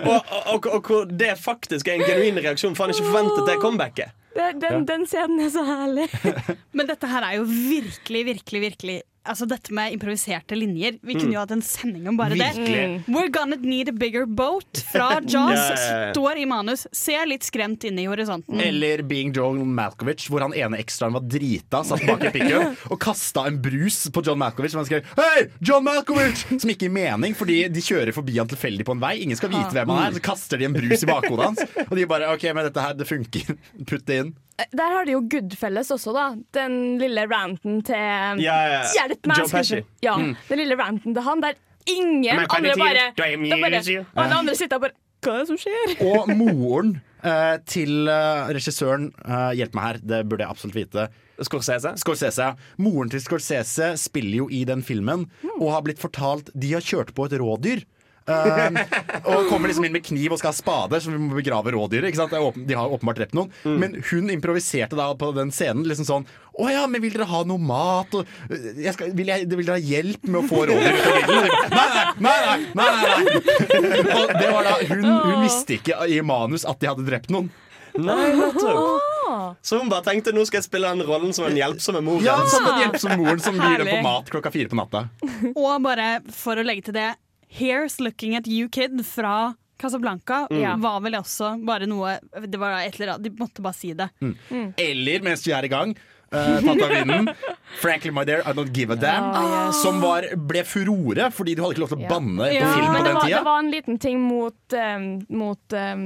og, 0.05 0.33
og, 0.53 0.69
og 0.69 0.89
og, 0.89 1.13
det 1.19 1.35
faktisk 1.41 1.87
er 1.87 1.99
en 1.99 2.07
genuin 2.07 2.39
reaksjon, 2.43 2.75
for 2.77 2.87
han 2.87 2.95
ikke 2.95 3.09
forventet 3.09 3.49
det 3.49 3.59
comebacket. 3.63 4.15
Den, 4.35 4.59
den, 4.61 4.85
den 4.87 5.05
scenen 5.09 5.41
er 5.43 5.49
så 5.51 5.63
herlig. 5.67 6.07
Men 6.77 6.89
dette 6.89 7.09
her 7.09 7.25
er 7.25 7.39
jo 7.39 7.47
virkelig, 7.49 8.25
virkelig, 8.29 8.61
virkelig 8.69 8.99
altså 9.29 9.45
dette 9.49 9.71
med 9.75 9.93
improviserte 9.95 10.57
linjer. 10.57 10.97
Vi 11.05 11.13
Mm. 11.15 11.19
kunne 11.21 11.33
jo 11.35 11.39
hatt 11.39 11.51
en 11.55 11.61
sending 11.61 12.07
om 12.09 12.17
bare 12.17 12.35
Virkelig. 12.37 12.65
det. 12.65 13.05
We're 13.07 13.29
gonna 13.31 13.55
need 13.61 13.89
a 13.89 13.91
bigger 13.93 14.25
boat 14.25 14.81
fra 14.91 15.19
Jaws. 15.33 15.55
Ja, 15.55 15.75
ja, 15.75 15.99
ja. 16.07 16.11
Står 16.13 16.37
i 16.41 16.45
manus. 16.49 16.87
Ser 16.91 17.25
litt 17.29 17.43
skremt 17.47 17.83
inn 17.85 17.99
i 17.99 18.05
horisonten. 18.09 18.59
Eller 18.61 19.03
Being 19.03 19.31
John 19.35 19.61
Malkovich, 19.75 20.27
hvor 20.29 20.41
han 20.41 20.53
ene 20.53 20.77
ekstraen 20.81 21.13
var 21.13 21.21
drita, 21.21 21.83
satt 21.85 22.05
bak 22.07 22.23
i 22.25 22.33
pickup 22.35 22.75
og 22.91 22.99
kasta 22.99 23.45
en 23.47 23.61
brus 23.61 24.07
på 24.11 24.25
John 24.25 24.39
Malkovich. 24.41 24.71
Som 24.71 24.79
han 24.83 24.89
skrev 24.89 25.03
'Hei, 25.15 25.47
John 25.61 25.83
Malkovich!' 25.85 26.45
Som 26.59 26.69
ikke 26.69 26.87
gir 26.89 26.95
mening, 26.97 27.35
fordi 27.35 27.67
de 27.71 27.79
kjører 27.81 28.13
forbi 28.13 28.37
han 28.37 28.47
tilfeldig 28.47 28.85
på 28.85 28.91
en 28.97 28.99
vei. 28.99 29.15
Ingen 29.23 29.37
skal 29.37 29.49
vite 29.49 29.71
hvem 29.71 29.87
han 29.89 30.07
er. 30.09 30.15
Så 30.17 30.21
kaster 30.25 30.57
de 30.57 30.65
en 30.65 30.73
brus 30.73 31.03
i 31.03 31.05
bakhodet 31.05 31.45
hans, 31.45 31.59
og 31.89 31.95
de 31.95 32.05
bare 32.05 32.27
'OK, 32.33 32.43
men 32.53 32.65
dette 32.65 32.81
her, 32.81 32.93
det 32.93 33.07
funker. 33.07 33.57
Putt 33.85 34.05
det 34.05 34.23
inn'. 34.25 34.33
Der 34.75 34.93
har 34.95 35.05
de 35.07 35.13
jo 35.15 35.21
Goodfelles 35.31 35.91
også, 35.95 36.13
da. 36.15 36.25
Den 36.55 36.97
lille 37.01 37.25
ranten 37.31 37.81
til 37.87 38.41
Ja, 38.43 38.57
ja. 38.73 38.81
Hjelp 38.95 39.29
meg! 39.29 39.37
Joe 39.43 39.51
Pesci. 39.53 39.81
Ja, 40.05 40.15
Mm. 40.19 40.33
Den 40.49 40.59
lille 40.63 40.75
ranten 40.79 41.13
til 41.15 41.23
han 41.23 41.41
der 41.41 41.53
ingen 41.89 42.25
andre 42.43 42.73
bare, 42.77 43.11
bare. 43.15 44.03
Og 44.15 44.23
alle 44.23 44.35
andre 44.43 44.55
sitter 44.55 44.75
og 44.77 44.87
bare 44.87 44.97
Hva 45.23 45.33
er 45.35 45.39
det 45.43 45.47
som 45.49 45.57
skjer? 45.59 45.95
Og 46.07 46.29
moren 46.39 46.91
eh, 47.23 47.57
til 47.67 48.07
eh, 48.07 48.51
regissøren 48.55 49.09
eh, 49.25 49.49
Hjelp 49.59 49.73
meg 49.75 49.83
her, 49.89 49.97
det 50.11 50.19
burde 50.29 50.45
jeg 50.45 50.53
absolutt 50.53 50.77
vite. 50.77 51.07
Scorsese? 51.43 51.91
Scorsese. 51.99 52.49
Moren 52.79 53.11
til 53.11 53.19
Scorsese 53.23 53.93
spiller 53.99 54.37
jo 54.43 54.49
i 54.51 54.63
den 54.67 54.83
filmen, 54.83 55.25
og 55.59 55.71
har 55.73 55.83
blitt 55.87 55.99
fortalt 55.99 56.51
de 56.55 56.73
har 56.75 56.83
kjørt 56.83 57.13
på 57.15 57.27
et 57.27 57.35
rådyr. 57.39 57.83
Eh, 58.29 58.79
og 59.23 59.49
kommer 59.49 59.71
liksom 59.71 59.87
inn 59.87 59.95
med 59.95 60.05
kniv 60.05 60.35
og 60.35 60.41
skal 60.41 60.51
ha 60.51 60.57
spade, 60.57 60.99
så 61.01 61.13
vi 61.13 61.21
må 61.21 61.37
begrave 61.37 61.73
rådyret. 61.75 62.15
De 62.15 62.77
har 62.77 62.93
åpenbart 62.93 63.21
drept 63.21 63.37
noen. 63.37 63.51
Men 63.63 63.97
hun 64.11 64.29
improviserte 64.33 64.97
da 64.99 65.11
på 65.17 65.31
den 65.37 65.53
scenen 65.55 65.87
liksom 65.89 66.07
sånn 66.07 66.29
Å 66.59 66.67
ja, 66.67 66.81
men 66.91 66.99
vil 66.99 67.13
dere 67.15 67.27
ha 67.29 67.43
noe 67.47 67.61
mat? 67.61 68.13
Og, 68.19 68.27
eh, 68.51 68.81
jeg 68.83 68.95
skal, 68.95 69.13
vil, 69.15 69.31
jeg, 69.31 69.47
vil 69.47 69.63
dere 69.63 69.77
ha 69.77 69.85
hjelp 69.93 70.27
med 70.27 70.41
å 70.41 70.47
få 70.49 70.65
rådyret 70.67 70.99
ut 70.99 71.13
av 71.13 71.29
bildet? 71.29 71.71
Nei, 71.71 71.87
nei, 71.95 72.35
nei! 72.43 72.57
nei, 72.75 72.89
nei, 72.97 73.21
nei. 73.23 74.03
Og 74.17 74.33
det 74.35 74.51
var 74.51 74.67
da, 74.67 74.75
hun, 74.91 75.07
hun 75.07 75.45
visste 75.45 75.79
ikke 75.79 76.03
i 76.11 76.19
manus 76.25 76.67
at 76.67 76.81
de 76.81 76.91
hadde 76.91 77.07
drept 77.07 77.31
noen. 77.33 77.49
Nei, 77.97 78.33
nettopp. 78.35 79.55
Så 79.61 79.79
hun 79.79 79.89
bare 79.89 80.05
tenkte 80.05 80.33
nå 80.33 80.43
skal 80.47 80.59
jeg 80.59 80.67
spille 80.67 80.91
den 80.91 81.05
rollen 81.07 81.33
som 81.35 81.47
den 81.47 81.57
hjelpsomme 81.59 82.01
moren. 82.05 82.25
Ja, 82.25 82.37
som 82.49 82.65
den 82.67 82.83
hjelpsomme 82.83 83.17
moren 83.21 83.41
som 83.43 83.57
dem 83.59 83.87
på 83.87 83.97
mat 84.05 84.29
klokka 84.31 84.51
fire 84.53 84.71
på 84.71 84.77
natta. 84.79 85.07
Og 85.55 85.71
bare 85.85 86.19
for 86.33 86.59
å 86.59 86.65
legge 86.65 86.89
til 86.89 86.97
det 86.97 87.09
Here's 87.49 87.99
Looking 87.99 88.35
At 88.37 88.47
You 88.47 88.69
Kid 88.69 88.99
fra 89.05 89.55
Casablanca 89.79 90.45
Mm. 90.51 90.81
var 90.83 90.99
vel 91.01 91.15
også 91.15 91.53
bare 91.65 91.87
noe 91.87 92.17
Det 92.45 92.59
var 92.59 92.81
et 92.83 92.99
eller 92.99 93.13
annet, 93.15 93.23
De 93.23 93.29
måtte 93.39 93.61
bare 93.63 93.73
si 93.73 93.93
det. 93.93 94.09
Mm. 94.21 94.73
Eller 94.77 95.21
mens 95.23 95.45
vi 95.47 95.53
er 95.55 95.63
i 95.63 95.69
gang 95.71 95.93
uh, 96.33 96.59
tatt 96.59 96.83
vinden 96.91 97.29
Frankly 97.81 98.11
my 98.11 98.25
dear, 98.27 98.41
I 98.45 98.51
don't 98.53 98.73
give 98.75 98.91
a 98.91 98.95
damn 98.99 99.23
Ah, 99.33 99.67
yes. 99.69 99.81
Som 99.81 100.01
var, 100.01 100.27
ble 100.35 100.63
furore 100.67 101.29
Fordi 101.31 101.55
du 101.55 101.63
hadde 101.63 101.77
ikke 101.77 101.83
lov 101.85 101.93
til 101.93 102.03
å 102.03 102.09
banne 102.11 102.49
Ja, 102.53 102.65
på 102.67 102.73
film 102.75 102.93
på 102.97 103.03
den 103.07 103.15
var, 103.15 103.23
tida 103.25 103.37
det 103.39 103.45
var 103.47 103.59
en 103.63 103.71
liten 103.71 103.99
ting 104.03 104.19
mot, 104.21 104.75
um, 104.75 105.07
mot 105.29 105.77
um, 105.79 106.05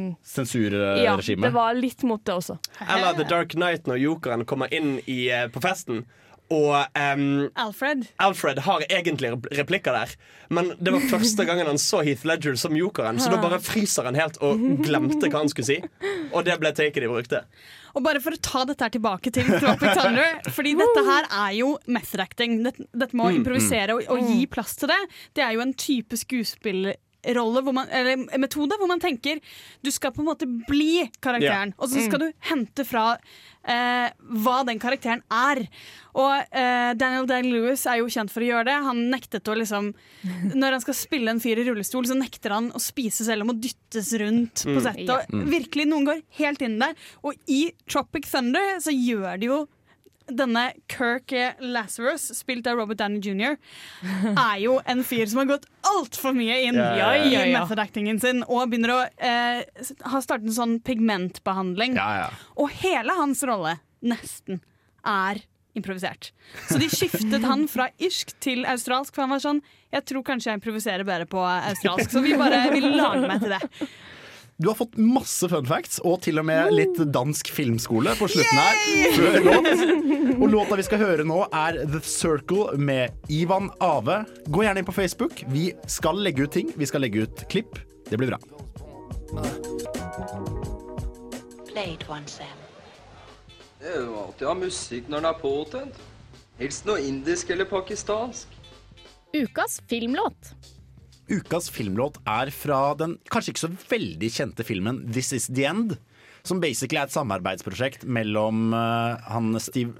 Ja, 1.01 1.17
det 1.17 1.53
var 1.57 1.73
litt 1.73 2.03
mot 2.07 2.23
det 2.23 2.33
også. 2.37 2.59
Eller 2.87 3.17
The 3.17 3.25
Dark 3.29 3.55
Knight 3.57 3.89
når 3.89 3.99
jokeren 4.05 4.45
kommer 4.45 4.71
inn 4.73 4.99
i, 5.07 5.29
eh, 5.33 5.47
på 5.51 5.61
festen. 5.63 6.05
Og 6.53 6.73
um, 6.77 7.27
Alfred. 7.57 8.05
Alfred 8.21 8.59
har 8.65 8.83
egentlig 8.89 9.31
replikker 9.57 9.95
der, 9.95 10.11
men 10.53 10.73
det 10.77 10.93
var 10.93 11.05
første 11.09 11.45
gangen 11.49 11.69
han 11.71 11.79
så 11.81 12.03
Heath 12.05 12.27
Ledger 12.29 12.57
som 12.59 12.75
jokeren, 12.77 13.17
så 13.21 13.31
da 13.33 13.39
bare 13.41 13.61
fryser 13.63 14.05
han 14.09 14.17
helt 14.19 14.37
og 14.45 14.61
glemte 14.85 15.29
hva 15.31 15.41
han 15.41 15.49
skulle 15.49 15.69
si. 15.71 15.79
Og 16.33 16.43
det 16.45 16.59
ble 16.61 16.73
taket 16.75 17.01
de 17.05 17.09
brukte. 17.09 17.43
Og 17.93 18.01
bare 18.05 18.21
for 18.23 18.33
å 18.33 18.41
ta 18.41 18.63
dette 18.65 18.85
her 18.85 18.93
tilbake 18.95 19.29
til 19.33 19.45
Tropic 19.61 19.91
Thunder 19.93 20.39
Fordi 20.55 20.71
dette 20.79 21.03
her 21.05 21.27
er 21.29 21.51
jo 21.59 21.75
method 21.85 22.23
acting. 22.23 22.55
Dette, 22.65 22.87
dette 22.89 23.13
med 23.13 23.27
å 23.27 23.31
Mm, 23.33 23.39
improvisere 23.43 23.93
og, 23.97 24.07
og 24.09 24.31
gi 24.33 24.47
plass 24.49 24.73
til 24.81 24.89
det, 24.89 24.97
det 25.37 25.43
er 25.45 25.53
jo 25.57 25.61
en 25.65 25.73
type 25.77 26.17
skuespillerrolle 26.17 26.97
hvor 27.23 27.73
man, 27.73 27.87
eller 27.89 28.17
metode 28.37 28.77
hvor 28.77 28.87
man 28.87 28.99
tenker 28.99 29.39
du 29.83 29.89
skal 29.91 30.11
på 30.11 30.19
en 30.19 30.27
måte 30.27 30.45
bli 30.67 31.09
karakteren, 31.21 31.71
Ja. 31.73 31.79
og 31.79 31.87
så 31.89 32.03
skal 32.05 32.19
Mm. 32.19 32.27
du 32.27 32.33
hente 32.49 32.85
fra 32.85 33.17
eh, 33.65 34.09
hva 34.19 34.65
den 34.65 34.77
karakteren 34.77 35.21
er. 35.31 35.67
Og 36.15 36.45
eh, 36.51 36.93
Daniel 36.99 37.25
Day-Lewis 37.25 37.85
er 37.87 37.99
jo 38.01 38.07
kjent 38.11 38.29
for 38.29 38.41
å 38.41 38.49
gjøre 38.49 38.65
det. 38.65 38.83
Han 38.83 39.09
nektet 39.09 39.47
å 39.47 39.55
liksom 39.55 39.93
Når 40.53 40.71
han 40.71 40.81
skal 40.81 40.93
spille 40.93 41.29
en 41.31 41.39
fyr 41.39 41.57
i 41.59 41.63
rullestol, 41.69 42.03
så 42.05 42.13
nekter 42.19 42.51
han 42.51 42.71
å 42.75 42.79
spise 42.83 43.23
selv 43.23 43.41
om 43.43 43.49
å 43.55 43.59
dyttes 43.59 44.11
rundt 44.19 44.65
på 44.65 44.75
Mm. 44.75 44.83
settet. 44.83 45.07
Ja. 45.07 45.21
Mm. 45.31 45.45
virkelig, 45.49 45.87
noen 45.87 46.05
går 46.05 46.21
helt 46.39 46.61
inn 46.61 46.77
der. 46.79 46.93
Og 47.23 47.35
i 47.47 47.71
Tropic 47.87 48.25
Thunder 48.29 48.79
så 48.83 48.91
gjør 48.91 49.39
de 49.39 49.45
jo 49.47 49.67
denne 50.31 50.73
Kirk 50.91 51.33
Lazarus, 51.59 52.29
spilt 52.37 52.67
av 52.67 52.77
Robert 52.79 52.97
Downey 53.01 53.19
jr., 53.23 53.57
er 54.33 54.57
jo 54.63 54.77
en 54.85 55.03
fyr 55.03 55.25
som 55.31 55.41
har 55.43 55.49
gått 55.55 55.65
altfor 55.89 56.35
mye 56.37 56.61
inn 56.67 56.75
Ja, 56.79 56.91
ja, 56.95 57.07
ja. 57.15 57.23
i 57.23 57.33
Ja, 57.33 57.45
ja. 57.45 57.61
method 57.63 57.79
actingen 57.83 58.19
sin, 58.23 58.43
og 58.47 58.69
begynner 58.71 58.93
å 58.95 58.99
eh, 59.17 59.63
s- 59.83 59.93
ha 60.05 60.21
startet 60.23 60.47
en 60.51 60.57
sånn 60.59 60.77
pigmentbehandling. 60.85 61.97
Og 62.57 62.69
hele 62.83 63.15
hans 63.17 63.43
rolle, 63.47 63.77
nesten, 64.03 64.61
er 65.05 65.41
improvisert. 65.75 66.31
Så 66.69 66.77
de 66.77 66.85
skiftet 66.93 67.43
han 67.49 67.63
fra 67.67 67.87
irsk 67.97 68.35
til 68.45 68.61
australsk, 68.69 69.13
for 69.15 69.25
han 69.25 69.31
var 69.33 69.41
sånn 69.41 69.61
Jeg 69.93 70.05
tror 70.09 70.23
kanskje 70.25 70.49
jeg 70.51 70.57
improviserer 70.59 71.03
bedre 71.05 71.25
på 71.29 71.41
australsk, 71.41 72.09
så 72.13 72.21
vi 72.21 72.33
bare 72.37 72.63
vil 72.73 72.87
lage 72.97 73.27
meg 73.29 73.41
til 73.43 73.51
det. 73.53 73.89
Du 74.63 74.69
har 74.69 74.75
fått 74.75 74.97
masse 74.97 75.49
fun 75.51 75.65
facts 75.67 75.99
Og 76.07 76.21
til 76.23 76.39
og 76.39 76.45
med 76.47 76.71
litt 76.71 76.99
dansk 77.11 77.49
filmskole 77.51 78.13
På 78.15 78.29
slutten 78.31 78.59
her 78.61 78.77
før 79.17 79.33
låt. 79.43 79.65
Og 80.37 80.45
låta 80.53 80.77
vi 80.79 80.85
skal 80.87 81.01
høre 81.01 81.25
nå 81.27 81.41
er 81.51 81.81
The 81.83 81.99
Circle 82.07 82.77
Med 82.79 83.11
Ivan 83.27 83.67
Ave 83.83 84.21
Gå 84.47 84.63
gjerne 84.63 84.79
inn 84.79 84.87
på 84.87 84.95
Facebook 84.95 85.43
Vi 85.51 85.65
skal 85.91 86.21
legge 86.23 86.47
ut 86.47 86.55
ting, 86.55 86.71
vi 86.79 86.87
skal 86.87 87.03
legge 87.03 87.25
ut 87.27 87.43
klipp 87.51 87.75
Det 88.07 88.19
blir 88.21 88.31
bra. 88.31 88.39
Det 93.83 93.91
er 93.91 93.99
jo 93.99 94.15
alltid 94.21 94.47
å 94.47 94.51
ha 94.53 94.55
musikk 94.55 95.09
når 95.11 95.23
den 95.23 95.27
er 95.27 95.39
påtent. 95.41 95.97
Helst 96.61 96.85
noe 96.87 97.01
indisk 97.03 97.49
eller 97.51 97.67
pakistansk. 97.67 98.53
Ukas 99.33 99.81
filmlåt. 99.89 100.53
Ukas 101.31 101.69
filmlåt 101.71 102.19
er 102.27 102.51
fra 102.51 102.93
den 102.99 103.17
kanskje 103.31 103.53
ikke 103.53 103.63
så 103.63 103.71
veldig 103.91 104.31
kjente 104.33 104.65
filmen 104.67 105.03
This 105.13 105.31
Is 105.35 105.47
The 105.47 105.69
End 105.69 105.95
Som 106.43 106.59
basically 106.63 106.99
er 106.99 107.07
et 107.07 107.15
samarbeidsprosjekt 107.15 108.03
mellom 108.03 108.73
uh, 108.75 109.15
han 109.31 109.53
Steve, 109.63 109.95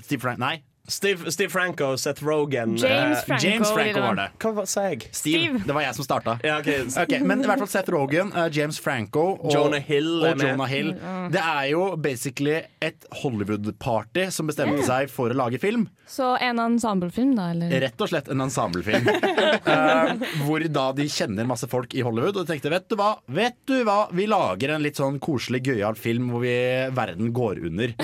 Steve 0.00 0.22
Frank, 0.22 0.40
Nei 0.40 0.62
Steve, 0.88 1.30
Steve 1.32 1.50
Franco, 1.50 1.96
Seth 1.96 2.22
Rogen 2.24 2.76
James 2.76 3.18
eh, 3.18 3.24
Franco, 3.26 3.46
James 3.46 3.70
Franco 3.70 4.00
var 4.00 4.18
det. 4.20 4.26
Hva 4.42 4.64
sa 4.68 4.84
jeg? 4.90 5.08
Steve, 5.14 5.60
det 5.66 5.74
var 5.74 5.82
jeg 5.82 5.96
som 5.98 6.06
starta. 6.06 6.36
Ja, 6.46 6.60
okay. 6.60 6.84
okay, 6.86 7.20
men 7.26 7.42
i 7.42 7.48
hvert 7.48 7.62
fall 7.64 7.70
Seth 7.70 7.90
Rogen, 7.94 8.30
eh, 8.36 8.48
James 8.54 8.78
Franco 8.82 9.24
og 9.36 9.50
Jonah 9.52 9.82
Hill 9.82 10.10
og. 10.22 10.42
Jonah 10.42 10.70
Hill. 10.70 10.92
Mm. 10.94 11.28
Det 11.34 11.42
er 11.42 11.68
jo 11.72 11.82
basically 11.98 12.60
et 12.84 13.06
Hollywood-party 13.22 14.28
som 14.30 14.46
bestemte 14.50 14.76
Yeah. 14.76 14.86
seg 14.86 15.10
for 15.12 15.32
å 15.32 15.36
lage 15.36 15.58
film. 15.62 15.86
Så 16.06 16.36
en 16.42 16.58
ensemblefilm, 16.62 17.32
da? 17.34 17.48
Eller? 17.54 17.72
Rett 17.86 18.02
og 18.02 18.10
slett 18.10 18.28
en 18.30 18.44
ensemblefilm. 18.44 19.08
uh, 19.08 20.12
hvor 20.44 20.62
da 20.70 20.84
de 20.94 21.06
kjenner 21.10 21.48
masse 21.48 21.66
folk 21.70 21.94
i 21.96 22.04
Hollywood 22.06 22.36
og 22.36 22.44
de 22.44 22.52
tenkte 22.52 22.70
vet 22.70 22.86
du 22.90 22.96
hva, 22.98 23.16
vet 23.26 23.56
du 23.66 23.80
hva, 23.86 24.06
vi 24.14 24.28
lager 24.30 24.74
en 24.74 24.84
litt 24.84 25.00
sånn 25.00 25.18
koselig, 25.22 25.64
gøyal 25.66 25.98
film 25.98 26.30
hvor 26.30 26.44
vi, 26.44 26.54
verden 26.94 27.32
går 27.34 27.62
under. 27.66 27.94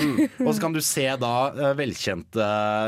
Og 0.43 0.49
så 0.49 0.57
kan 0.63 0.75
du 0.75 0.81
se 0.83 1.05
da 1.21 1.33
velkjente 1.77 2.47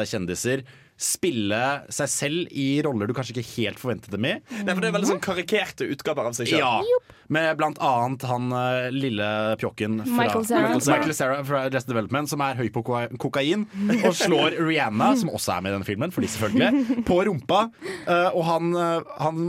kjendiser 0.10 0.66
spille 0.96 1.60
seg 1.92 2.08
selv 2.08 2.52
i 2.56 2.80
roller 2.86 3.10
du 3.10 3.14
kanskje 3.16 3.34
ikke 3.36 3.50
helt 3.58 3.80
forventet 3.82 4.14
dem 4.16 4.28
i. 4.30 4.32
Nei, 4.40 4.72
for 4.72 4.80
Det 4.80 4.88
er 4.88 4.96
veldig 4.96 5.10
sånn 5.10 5.24
karikerte 5.24 5.88
utgaver 5.92 6.30
av 6.30 6.38
seg 6.38 6.48
sjøl. 6.48 6.62
Ja, 6.62 7.02
med 7.36 7.50
blant 7.60 7.82
annet 7.84 8.24
han 8.30 8.48
eh, 8.56 8.88
lille 8.96 9.28
pjokken 9.60 10.00
fra 10.06 10.22
Michael 10.22 10.48
Cera. 10.48 10.72
Michael 10.78 11.16
Cera 11.18 11.42
fra 11.48 11.66
Arrested 11.68 11.92
Development, 11.92 12.32
som 12.32 12.44
er 12.46 12.56
høy 12.62 12.70
på 12.72 12.86
kokain, 13.20 13.68
og 13.98 14.16
slår 14.16 14.56
Rihanna, 14.62 15.12
som 15.20 15.34
også 15.36 15.58
er 15.58 15.66
med 15.66 15.74
i 15.74 15.78
denne 15.78 15.90
filmen, 15.90 16.16
fordi 16.16 16.32
selvfølgelig, 16.32 17.00
på 17.10 17.20
rumpa. 17.28 17.66
Eh, 18.06 18.30
og 18.32 18.44
han, 18.48 18.72
eh, 18.80 19.16
han 19.20 19.46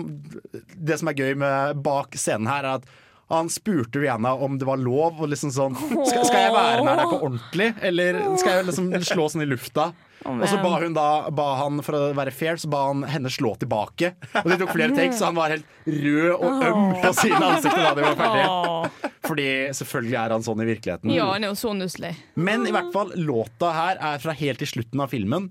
Det 0.76 0.99
som 0.99 1.12
er 1.12 1.20
gøy 1.20 1.37
med 1.39 1.82
bak 1.87 2.18
scenen 2.18 2.51
her, 2.51 2.66
er 2.66 2.80
at 2.80 2.95
han 3.29 3.49
spurte 3.51 3.99
Rihanna 3.99 4.35
om 4.35 4.59
det 4.59 4.66
var 4.68 4.79
lov. 4.79 5.20
Og 5.22 5.31
liksom 5.33 5.51
sånn, 5.55 5.74
skal, 5.77 6.24
skal 6.29 6.45
jeg 6.47 6.53
være 6.55 6.85
nær 6.87 7.01
deg 7.03 7.11
på 7.11 7.20
ordentlig, 7.27 7.70
eller 7.83 8.20
skal 8.39 8.61
jeg 8.61 8.68
liksom 8.70 8.93
slå 9.12 9.29
sånn 9.33 9.43
i 9.47 9.49
lufta? 9.51 9.93
Og 10.27 10.43
så 10.51 10.57
ba 10.59 10.72
hun 10.83 10.95
da 10.97 11.29
ba 11.31 11.45
han, 11.61 11.77
For 11.87 11.95
å 11.95 12.07
være 12.16 12.33
fair, 12.35 12.57
så 12.59 12.66
ba 12.72 12.81
han 12.89 13.05
henne 13.07 13.31
slå 13.31 13.53
tilbake. 13.61 14.09
Og 14.41 14.49
de 14.51 14.57
tok 14.59 14.72
flere 14.74 14.95
takes, 14.97 15.20
så 15.20 15.29
han 15.29 15.37
var 15.39 15.53
helt 15.55 15.68
rød 15.87 16.33
og 16.35 16.64
øm 16.66 16.89
på 17.03 17.12
sine 17.20 17.43
ansikter 17.53 17.85
da 17.85 17.93
de 17.95 18.07
var 18.07 18.16
ferdige. 18.18 19.12
Fordi 19.27 19.47
selvfølgelig 19.77 20.18
er 20.22 20.35
han 20.35 20.47
sånn 20.47 20.62
i 20.64 20.66
virkeligheten. 20.72 21.12
Ja, 21.14 21.29
han 21.35 21.47
er 21.47 21.53
jo 21.53 21.59
så 21.61 21.74
nusselig. 21.79 22.14
Men 22.39 22.66
i 22.66 22.74
hvert 22.74 22.91
fall, 22.95 23.12
låta 23.18 23.70
her 23.77 24.03
er 24.14 24.22
fra 24.22 24.35
helt 24.39 24.62
til 24.64 24.72
slutten 24.72 25.03
av 25.05 25.14
filmen. 25.14 25.51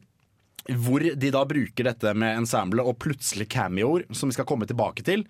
hvor 0.66 1.04
de 1.04 1.30
da 1.30 1.44
bruker 1.46 1.86
dette 1.86 2.12
med 2.18 2.40
ensemble 2.40 2.82
og 2.82 2.96
plutselig 2.98 3.46
cameoer, 3.54 4.08
som 4.18 4.32
vi 4.32 4.34
skal 4.34 4.48
komme 4.50 4.66
tilbake 4.66 5.04
til. 5.06 5.22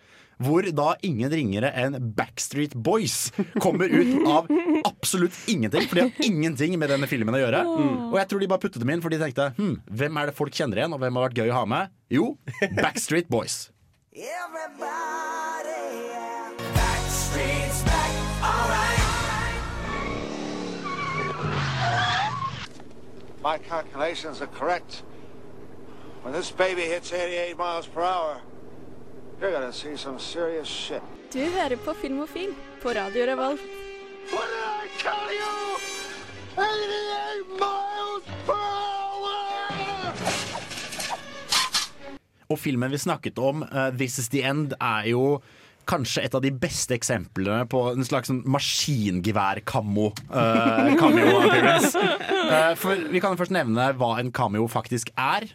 Hvor 0.44 0.66
da 0.76 0.88
ingen 1.06 1.32
ringere 1.32 1.70
enn 1.80 1.96
Backstreet 2.16 2.76
Boys 2.76 3.30
kommer 3.64 3.88
ut 3.92 4.28
av 4.28 4.50
absolutt 4.88 5.38
ingenting. 5.52 5.88
For 5.88 6.00
de 6.00 6.08
har 6.10 6.26
ingenting 6.28 6.76
med 6.80 6.92
denne 6.92 7.08
filmen 7.08 7.38
å 7.38 7.42
gjøre. 7.44 7.62
Og 8.12 8.18
jeg 8.20 8.32
tror 8.32 8.44
de 8.44 8.50
bare 8.52 8.64
puttet 8.66 8.84
dem 8.84 8.92
inn, 8.92 9.04
for 9.06 9.14
de 9.14 9.22
tenkte 9.22 9.52
hm, 9.58 9.78
hvem 9.88 10.20
er 10.22 10.32
det 10.32 10.38
folk 10.38 10.56
kjenner 10.56 10.82
igjen, 10.84 10.96
og 10.96 11.04
hvem 11.04 11.20
har 11.20 11.30
vært 11.30 11.40
gøy 11.40 11.54
å 11.54 11.62
ha 11.62 11.66
med? 11.70 11.96
Jo, 12.12 12.34
Backstreet 12.82 13.32
Boys. 13.32 13.70
My 23.46 23.60
calculations 23.60 24.42
are 24.42 24.48
correct. 24.48 25.04
When 26.24 26.34
this 26.34 26.50
baby 26.50 26.82
hits 26.82 27.12
88 27.14 27.56
miles 27.56 27.86
per 27.86 28.02
hour, 28.02 28.42
you're 29.42 29.52
gonna 29.52 29.72
see 29.72 29.98
some 29.98 30.20
serious 30.20 30.68
shit. 30.68 31.02
Du 31.34 31.40
hører 31.40 31.76
på 31.76 31.94
Filmofil 31.94 32.54
på 32.82 32.90
Radio 32.90 33.26
Revolt. 33.26 33.62
What 34.32 34.48
did 34.48 34.64
I 34.64 34.88
tell 35.02 35.28
you? 35.40 35.56
88 36.56 37.60
miles 37.60 38.24
per 38.46 38.54
hour! 38.54 38.96
Og 42.50 42.60
filmen 42.60 42.92
vi 42.94 42.98
snakket 43.02 43.40
om, 43.42 43.64
uh, 43.64 43.90
This 43.98 44.20
Is 44.20 44.30
The 44.30 44.44
End, 44.46 44.74
er 44.80 45.10
jo 45.10 45.42
kanskje 45.90 46.24
et 46.26 46.36
av 46.38 46.42
de 46.42 46.52
beste 46.54 46.96
eksemplene 46.96 47.66
på 47.70 47.82
en 47.92 48.06
slags 48.06 48.32
sånn 48.32 48.42
maskingevær-cameo. 48.50 50.14
Uh, 50.32 50.96
cameo 51.02 51.42
appearance. 51.44 51.94
Eh, 52.46 52.74
for 52.80 53.04
vi 53.12 53.22
kan 53.22 53.36
jo 53.36 53.42
først 53.42 53.54
nevne 53.54 53.92
hva 54.00 54.16
en 54.22 54.32
cameo 54.34 54.66
faktisk 54.72 55.12
er. 55.18 55.50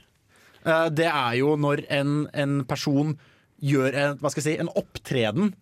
Uh, 0.67 0.87
det 0.93 1.09
er 1.09 1.41
jo 1.41 1.57
når 1.59 1.87
en, 1.89 2.15
en 2.35 2.61
person 2.69 3.17
gjør 3.63 3.95
en, 3.95 4.19
hva 4.19 4.31
skal 4.33 4.43
jeg 4.43 4.57
si, 4.57 4.61
en 4.61 4.69
opptreden. 4.77 5.53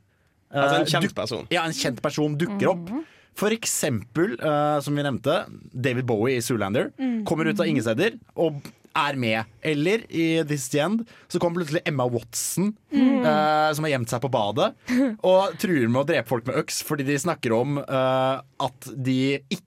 eh, 0.53 0.61
Altså 0.62 0.80
en 0.80 0.86
kjent 0.86 1.09
duk- 1.09 1.14
person. 1.14 1.46
Ja, 1.51 1.64
en 1.64 1.72
kjent 1.76 2.01
person 2.03 2.36
dukker 2.38 2.68
opp. 2.72 2.90
For 3.38 3.51
eksempel, 3.55 4.32
uh, 4.42 4.80
som 4.82 4.96
vi 4.96 5.03
nevnte, 5.07 5.46
David 5.72 6.07
Bowie 6.07 6.38
i 6.38 6.40
Zoolander 6.42 6.90
Mm. 6.99 7.24
kommer 7.24 7.46
ut 7.46 7.61
av 7.61 7.66
ingen 7.68 7.82
steder 7.84 8.18
og 8.36 8.62
er 8.96 9.14
med. 9.14 9.44
Eller 9.62 9.99
i 10.11 10.42
This 10.42 10.74
End 10.74 11.07
så 11.28 11.38
kommer 11.38 11.61
plutselig 11.62 11.82
Emma 11.86 12.05
Watson, 12.09 12.72
Mm. 12.92 13.20
uh, 13.24 13.72
som 13.72 13.84
har 13.84 13.92
gjemt 13.92 14.09
seg 14.09 14.20
på 14.22 14.30
badet, 14.30 14.74
og 15.22 15.55
truer 15.59 15.86
med 15.88 16.03
å 16.03 16.07
drepe 16.09 16.26
folk 16.26 16.46
med 16.49 16.57
øks 16.57 16.82
fordi 16.82 17.05
de 17.07 17.14
snakker 17.14 17.53
om 17.61 17.78
uh, 17.78 18.40
at 18.59 18.80
de 18.96 19.38
ikke 19.51 19.62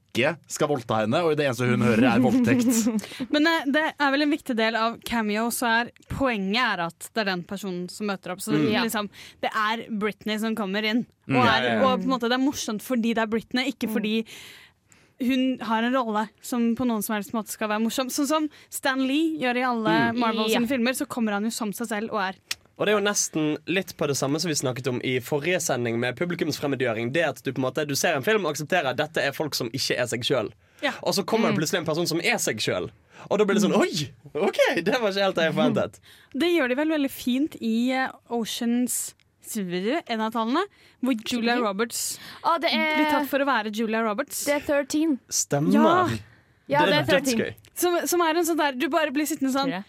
skal 0.47 0.68
voldta 0.68 1.01
henne, 1.01 1.22
og 1.24 1.38
det 1.38 1.45
eneste 1.47 1.68
hun 1.70 1.82
hører, 1.82 2.03
er 2.12 2.20
voldtekt. 2.20 2.72
Men 3.34 3.47
eh, 3.47 3.64
det 3.72 3.84
er 3.97 4.12
vel 4.12 4.22
en 4.26 4.34
viktig 4.34 4.55
del 4.59 4.76
av 4.76 4.97
cameo, 5.07 5.47
så 5.55 5.68
er 5.82 5.91
poenget 6.12 6.62
er 6.62 6.84
at 6.88 7.09
det 7.14 7.22
er 7.24 7.30
den 7.32 7.43
personen 7.47 7.89
som 7.89 8.07
møter 8.07 8.32
opp. 8.36 8.39
Så 8.43 8.51
Mm. 8.51 8.66
det, 8.68 8.82
liksom, 8.84 9.09
det 9.41 9.51
er 9.55 9.86
Britney 9.89 10.38
som 10.38 10.55
kommer 10.55 10.84
inn. 10.84 11.05
Og, 11.30 11.36
Mm. 11.38 11.45
er, 11.45 11.45
Ja, 11.45 11.64
ja, 11.64 11.76
ja. 11.80 11.86
og 11.88 11.99
på 11.99 12.03
en 12.03 12.09
måte 12.09 12.28
det 12.30 12.34
er 12.39 12.43
morsomt 12.43 12.82
fordi 12.84 13.14
det 13.16 13.24
er 13.24 13.28
Britney, 13.32 13.72
ikke 13.72 13.88
fordi 13.89 14.26
hun 15.22 15.59
har 15.62 15.84
en 15.86 15.93
rolle 15.93 16.24
som 16.41 16.76
på 16.76 16.86
noen 16.89 17.03
som 17.05 17.14
helst 17.16 17.32
måte 17.36 17.53
skal 17.53 17.70
være 17.70 17.84
morsom. 17.84 18.09
Sånn 18.09 18.28
som 18.28 18.47
Stan 18.74 19.03
Lee 19.05 19.38
gjør 19.39 19.57
i 19.59 19.64
alle 19.68 19.93
Mm. 20.12 20.18
Marvel 20.20 20.49
sine 20.49 20.62
Ja. 20.66 20.68
filmer, 20.68 20.93
så 20.97 21.05
kommer 21.07 21.34
han 21.34 21.43
jo 21.43 21.51
som 21.51 21.72
seg 21.72 21.88
selv 21.88 22.12
og 22.12 22.20
er 22.22 22.36
Og 22.82 22.88
det 22.88 22.95
er 22.95 22.97
jo 22.97 23.03
nesten 23.05 23.49
litt 23.69 23.91
på 23.93 24.07
det 24.09 24.15
samme 24.17 24.39
som 24.41 24.49
vi 24.49 24.55
snakket 24.57 24.88
om 24.89 24.97
i 25.05 25.19
forrige 25.21 25.59
sending 25.61 25.99
med 26.01 26.15
publikumsfremmedgjøring. 26.17 27.11
Det 27.13 27.21
at 27.27 27.43
du 27.45 27.51
på 27.53 27.61
en 27.61 27.67
måte 27.67 27.84
Du 27.86 27.93
ser 27.93 28.15
en 28.17 28.25
film 28.25 28.47
og 28.47 28.55
aksepterer 28.55 28.89
at 28.89 28.97
dette 28.97 29.21
er 29.21 29.36
folk 29.38 29.53
som 29.53 29.69
ikke 29.69 29.99
er 30.01 30.09
seg 30.09 30.25
sjøl. 30.25 30.49
Ja. 30.82 30.95
Og 31.05 31.13
så 31.13 31.21
kommer 31.23 31.51
det 31.51 31.53
Mm. 31.53 31.59
plutselig 31.61 31.77
en 31.84 31.86
person 31.86 32.07
som 32.09 32.19
er 32.25 32.39
seg 32.41 32.57
sjøl. 32.57 32.89
Og 33.29 33.38
da 33.38 33.45
blir 33.45 33.53
det 33.59 33.61
sånn 33.61 33.77
Oi! 33.77 34.09
OK, 34.34 34.57
det 34.82 34.97
var 34.97 35.11
ikke 35.13 35.21
helt 35.21 35.36
det 35.38 35.43
jeg 35.45 35.53
forventet. 35.53 35.99
Det 36.34 36.49
gjør 36.55 36.69
de 36.69 36.75
vel 36.82 36.89
veldig 36.89 37.11
fint 37.11 37.55
i 37.61 37.91
eh, 37.91 38.09
Oceans 38.34 39.13
en 39.51 40.21
av 40.21 40.32
tallene, 40.32 40.61
hvor 41.03 41.13
Julia 41.27 41.57
Roberts 41.59 42.17
ah, 42.43 42.57
det 42.57 42.69
er- 42.71 42.95
blir 42.95 43.09
tatt 43.11 43.27
for 43.27 43.39
å 43.39 43.45
være 43.45 43.71
Julia 43.75 44.01
Roberts. 44.01 44.45
Det 44.45 44.53
er 44.53 44.61
13. 44.86 45.19
Stemmer. 45.29 45.73
Ja, 45.73 46.09
Ja, 46.69 46.86
det 46.86 46.93
er 46.93 47.03
det 47.05 47.13
er 47.13 47.19
13. 47.19 47.38
dødsgøy. 47.38 47.53
Som, 47.75 48.07
som 48.07 48.21
er 48.21 48.38
en 48.38 48.45
sånn 48.45 48.57
der 48.57 48.71
Du 48.79 48.88
bare 48.89 49.11
blir 49.11 49.25
sittende 49.27 49.51
sånn 49.51 49.84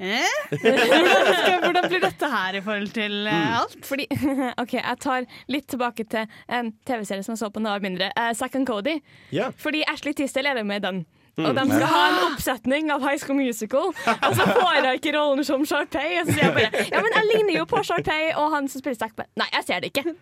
Eh? 0.00 0.24
Hvordan, 0.50 1.60
hvordan 1.64 1.88
blir 1.92 2.00
dette 2.06 2.28
her 2.32 2.56
i 2.56 2.60
forhold 2.64 2.88
til 2.96 3.16
Mm. 3.30 3.54
alt? 3.60 3.76
Fordi, 3.84 4.06
ok, 4.62 4.72
Jeg 4.80 4.96
tar 5.00 5.26
litt 5.52 5.66
tilbake 5.68 6.04
til 6.08 6.26
en 6.48 6.72
TV-serie 6.88 7.22
som 7.26 7.34
jeg 7.36 7.38
så 7.42 7.50
på 7.52 7.60
da 7.60 7.74
jeg 7.74 7.80
var 7.82 7.84
mindre. 7.88 8.08
Uh, 8.16 8.30
Zack 8.34 8.54
and 8.56 8.66
Cody. 8.66 8.96
Ja. 9.32 9.50
Fordi 9.60 9.82
Ashley 9.92 10.12
Tisdale 10.16 10.48
er 10.56 10.62
med 10.64 10.80
i 10.82 10.86
den. 10.86 11.02
Mm. 11.38 11.44
Og 11.46 11.54
de 11.56 11.62
skal 11.70 11.86
ha 11.88 12.00
en 12.08 12.18
oppsetning 12.32 12.90
av 12.92 13.04
High 13.06 13.20
School 13.22 13.36
Musical. 13.38 13.92
Og 13.92 14.32
så 14.36 14.44
får 14.50 14.72
jeg 14.84 14.98
ikke 14.98 15.12
rollen 15.18 15.44
som 15.46 15.62
Sharpay. 15.68 16.16
Og 16.20 16.26
så 16.26 16.32
sier 16.34 16.48
jeg 16.48 16.54
bare 16.56 16.86
Ja, 16.90 17.00
men 17.04 17.12
jeg 17.16 17.28
ligner 17.34 17.58
jo 17.60 17.66
på 17.70 17.82
Sharpay, 17.86 18.32
og 18.36 18.50
han 18.56 18.68
som 18.68 18.82
spiller 18.82 18.98
Zack 18.98 19.20
Nei, 19.38 19.46
jeg 19.54 19.64
ser 19.68 19.80
det 19.84 19.92
ikke. 19.92 20.16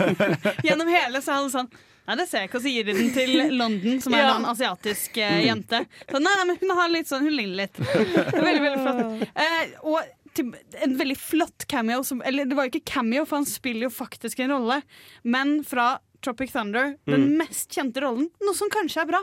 Gjennom 0.68 0.88
hele 0.92 1.20
så 1.24 1.34
er 1.34 1.40
han 1.42 1.50
sånn 1.56 1.72
Nei, 2.06 2.16
det 2.18 2.24
ser 2.28 2.42
jeg 2.42 2.48
ikke. 2.50 2.58
Og 2.58 2.64
så 2.64 2.72
gir 2.72 2.84
de 2.88 2.94
den 2.98 3.12
til 3.14 3.32
London, 3.60 4.00
som 4.02 4.14
er 4.16 4.24
Ja. 4.24 4.32
en 4.36 4.48
asiatisk 4.50 5.18
uh, 5.22 5.36
jente. 5.44 5.84
Så, 6.10 6.18
nei, 6.18 6.32
nei, 6.40 6.46
men 6.48 6.58
hun 6.64 6.72
har 6.78 6.88
litt 6.90 7.06
sånn 7.10 7.22
Hun 7.28 7.36
ligner 7.36 7.60
litt. 7.62 7.78
Det 7.78 8.42
veldig, 8.42 8.62
veldig 8.64 8.80
flott. 8.82 9.22
Uh, 9.38 9.86
og 9.92 10.34
til, 10.34 10.48
en 10.82 10.96
veldig 10.98 11.16
flott 11.20 11.66
cameo 11.68 12.00
som, 12.08 12.22
Eller 12.24 12.46
det 12.48 12.56
var 12.56 12.64
jo 12.66 12.72
ikke 12.72 12.88
cameo, 12.94 13.26
for 13.28 13.36
han 13.42 13.46
spiller 13.46 13.86
jo 13.86 13.92
faktisk 13.94 14.40
en 14.42 14.54
rolle. 14.56 14.80
Men 15.22 15.58
fra 15.68 15.98
Tropic 16.24 16.52
Thunder, 16.54 16.94
den 17.10 17.28
Mm. 17.28 17.36
mest 17.42 17.70
kjente 17.74 18.00
rollen. 18.02 18.28
Noe 18.42 18.54
som 18.54 18.70
kanskje 18.70 19.02
er 19.02 19.10
bra 19.10 19.22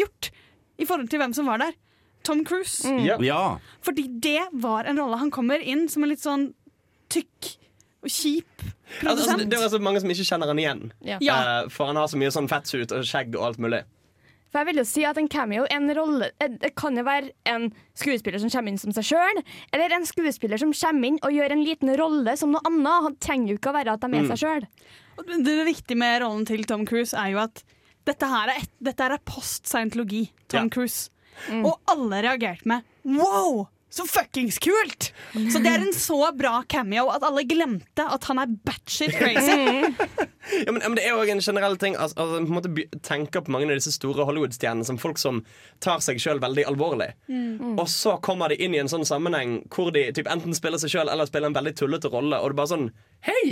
gjort 0.00 0.30
i 0.80 0.86
forhold 0.88 1.08
til 1.12 1.20
hvem 1.20 1.34
som 1.36 1.46
var 1.50 1.58
der. 1.64 1.72
Tom 2.24 2.44
Cruise. 2.44 2.84
Ja. 3.04 3.16
Ja. 3.24 3.42
Fordi 3.84 4.04
det 4.20 4.48
var 4.52 4.84
en 4.88 4.98
rolle. 5.00 5.16
Han 5.20 5.30
kommer 5.32 5.60
inn 5.60 5.86
som 5.88 6.02
en 6.04 6.10
litt 6.12 6.20
sånn 6.24 6.50
tykk 7.12 7.54
og 8.02 8.08
kjip 8.14 8.62
produsent. 9.00 9.08
altså, 9.10 9.36
det 9.48 9.58
er 9.58 9.62
altså 9.66 9.78
mange 9.82 10.00
som 10.00 10.10
ikke 10.14 10.26
kjenner 10.28 10.46
han 10.52 10.58
igjen. 10.62 10.82
Ja. 11.04 11.18
uh, 11.64 11.68
for 11.72 11.86
han 11.90 11.96
har 11.96 12.06
så 12.10 12.18
mye 12.20 12.30
sånn 12.34 12.48
fettsuit 12.50 12.92
og 12.94 13.06
skjegg 13.08 13.34
og 13.36 13.46
alt 13.50 13.58
mulig. 13.62 13.82
For 14.48 14.62
jeg 14.62 14.68
vil 14.70 14.78
jo 14.80 14.84
si 14.88 15.02
at 15.04 15.18
en 15.20 15.26
cameo 15.28 15.66
en 15.68 15.90
rolle, 15.92 16.30
eh, 16.40 16.48
Det 16.48 16.70
kan 16.74 16.96
jo 16.96 17.02
være 17.04 17.32
en 17.44 17.66
skuespiller 17.94 18.40
som 18.40 18.48
kommer 18.48 18.72
inn 18.72 18.78
som 18.80 18.94
seg 18.96 19.04
sjøl, 19.10 19.42
eller 19.76 19.92
en 19.92 20.06
skuespiller 20.08 20.56
som 20.62 20.72
kommer 20.72 21.10
inn 21.10 21.18
og 21.22 21.34
gjør 21.36 21.52
en 21.52 21.64
liten 21.66 21.90
rolle 22.00 22.32
som 22.40 22.54
noe 22.54 22.62
annet. 22.64 23.02
Han 23.10 23.16
trenger 23.20 23.52
jo 23.52 23.58
ikke 23.58 23.74
å 23.74 23.76
være 23.76 23.92
at 23.92 24.00
de 24.00 24.06
er 24.06 24.22
Mm. 24.24 24.30
seg 24.32 24.38
sjøl. 24.40 24.66
Det 25.44 25.58
viktige 25.66 25.96
med 25.98 26.22
rollen 26.22 26.46
til 26.46 26.64
Tom 26.64 26.86
Cruise 26.86 27.12
er 27.12 27.32
jo 27.34 27.38
at 27.44 27.62
dette 28.06 28.24
her 28.24 28.48
er, 28.48 28.62
et, 28.62 28.70
dette 28.80 29.02
her 29.04 29.12
er 29.18 29.18
post-scientologi. 29.26 30.30
Tom 30.48 30.64
Ja. 30.64 30.68
Cruise. 30.70 31.10
Og 31.52 31.76
alle 31.86 32.22
reagerte 32.24 32.64
med 32.64 32.82
wow! 33.04 33.66
Så 33.90 34.04
fuckings 34.04 34.58
kult! 34.60 35.12
Så 35.32 35.60
det 35.64 35.70
er 35.70 35.80
en 35.80 35.94
så 35.96 36.18
bra 36.36 36.58
cameo 36.68 37.06
at 37.12 37.22
alle 37.24 37.44
glemte 37.48 38.04
at 38.04 38.26
han 38.28 38.40
er 38.42 38.50
batshit 38.68 39.14
crazy. 39.16 39.58
Ja, 40.48 40.72
men, 40.72 40.80
men 40.80 40.94
det 40.96 41.02
er 41.04 41.12
jo 41.12 41.24
en 41.28 41.42
generell 41.44 41.74
ting 41.76 41.92
altså, 42.00 42.16
altså, 42.22 42.38
på 42.40 42.46
en 42.48 42.54
måte 42.56 43.00
tenker 43.04 43.42
på 43.44 43.52
mange 43.52 43.66
av 43.68 43.76
disse 43.76 43.92
store 43.92 44.24
Hollywood-stjernene 44.24 44.86
som 44.88 44.96
folk 44.96 45.18
som 45.20 45.42
tar 45.84 46.00
seg 46.00 46.16
sjøl 46.22 46.40
veldig 46.40 46.64
alvorlig. 46.70 47.10
Mm. 47.28 47.74
Og 47.74 47.84
så 47.92 48.14
kommer 48.24 48.48
de 48.48 48.56
inn 48.64 48.72
i 48.72 48.80
en 48.80 48.88
sånn 48.88 49.04
sammenheng 49.04 49.58
hvor 49.74 49.90
de 49.92 50.06
typ, 50.16 50.30
enten 50.32 50.56
spiller 50.56 50.80
seg 50.80 50.94
sjøl 50.94 51.10
eller 51.12 51.28
spiller 51.28 51.52
en 51.52 51.58
veldig 51.58 51.74
tullete 51.76 52.08
rolle, 52.12 52.40
og 52.40 52.48
det 52.48 52.56
er 52.56 52.60
bare 52.62 52.72
sånn 52.72 52.88
Hei! 53.28 53.44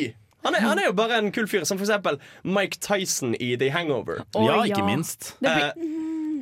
Han 0.46 0.56
er, 0.56 0.64
han 0.64 0.80
er 0.80 0.88
jo 0.88 0.96
bare 0.96 1.20
en 1.20 1.28
kul 1.36 1.48
fyr, 1.52 1.64
som 1.68 1.76
for 1.76 1.84
eksempel 1.84 2.16
Mike 2.48 2.80
Tyson 2.80 3.36
i 3.36 3.52
The 3.60 3.68
Hangover. 3.74 4.24
Oh, 4.32 4.46
Ja, 4.46 4.60
ikke 4.64 4.80
ja. 4.80 4.88
minst. 4.88 5.34
Eh, 5.44 5.70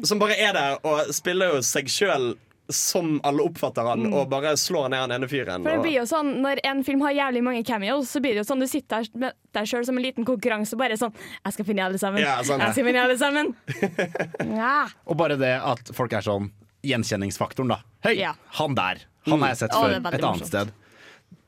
som 0.06 0.22
bare 0.22 0.38
er 0.38 0.54
der 0.54 0.78
og 0.86 1.10
spiller 1.16 1.56
jo 1.56 1.62
seg 1.66 1.90
sjøl 1.90 2.34
som 2.72 3.20
alle 3.24 3.42
oppfatter 3.44 3.84
han, 3.84 4.06
og 4.14 4.28
bare 4.32 4.54
slår 4.56 4.88
ned 4.88 5.02
han 5.04 5.12
ene 5.12 5.28
fyren. 5.28 5.62
For 5.66 5.76
det 5.76 5.82
blir 5.84 5.98
jo 5.98 6.04
sånn, 6.08 6.30
Når 6.40 6.60
en 6.64 6.82
film 6.86 7.00
har 7.04 7.12
jævlig 7.12 7.42
mange 7.44 7.64
cameos, 7.68 8.08
så 8.08 8.20
blir 8.24 8.32
det 8.32 8.40
jo 8.40 8.48
sånn 8.48 8.60
du 8.64 8.66
sitter 8.66 9.02
der 9.04 9.18
med 9.20 9.32
deg 9.52 9.68
sjøl 9.68 9.84
som 9.84 9.96
en 10.00 10.02
liten 10.06 10.24
konkurranse 10.24 10.72
og 10.72 10.80
bare 10.80 10.96
sånn 10.96 11.12
Jeg 11.44 11.52
skal 11.58 11.64
finne 11.68 11.84
alle 11.84 11.98
sammen. 12.00 12.22
Ja, 12.24 12.38
sånn, 12.42 12.60
jeg 12.64 12.72
skal 12.72 12.84
finne 12.88 13.02
alle 13.04 13.18
sammen. 13.20 13.54
ja. 14.62 14.86
Og 15.06 15.16
bare 15.20 15.36
det 15.40 15.52
at 15.60 15.92
folk 15.96 16.12
er 16.16 16.24
sånn 16.24 16.50
Gjenkjenningsfaktoren, 16.84 17.68
da. 17.72 17.78
Høy, 18.04 18.16
Ja. 18.18 18.34
han 18.60 18.74
der. 18.76 18.98
Han 19.26 19.40
har 19.40 19.48
jeg 19.54 19.56
sett 19.62 19.72
Mm. 19.72 19.80
Før 19.80 19.88
det 19.88 19.94
er 19.94 20.00
et 20.00 20.12
annet 20.14 20.22
morsomt. 20.24 20.46
sted. 20.46 20.72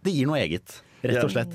Det 0.03 0.12
gir 0.14 0.27
noe 0.27 0.39
eget, 0.41 0.81
rett 1.05 1.25
og 1.25 1.31
slett. 1.31 1.53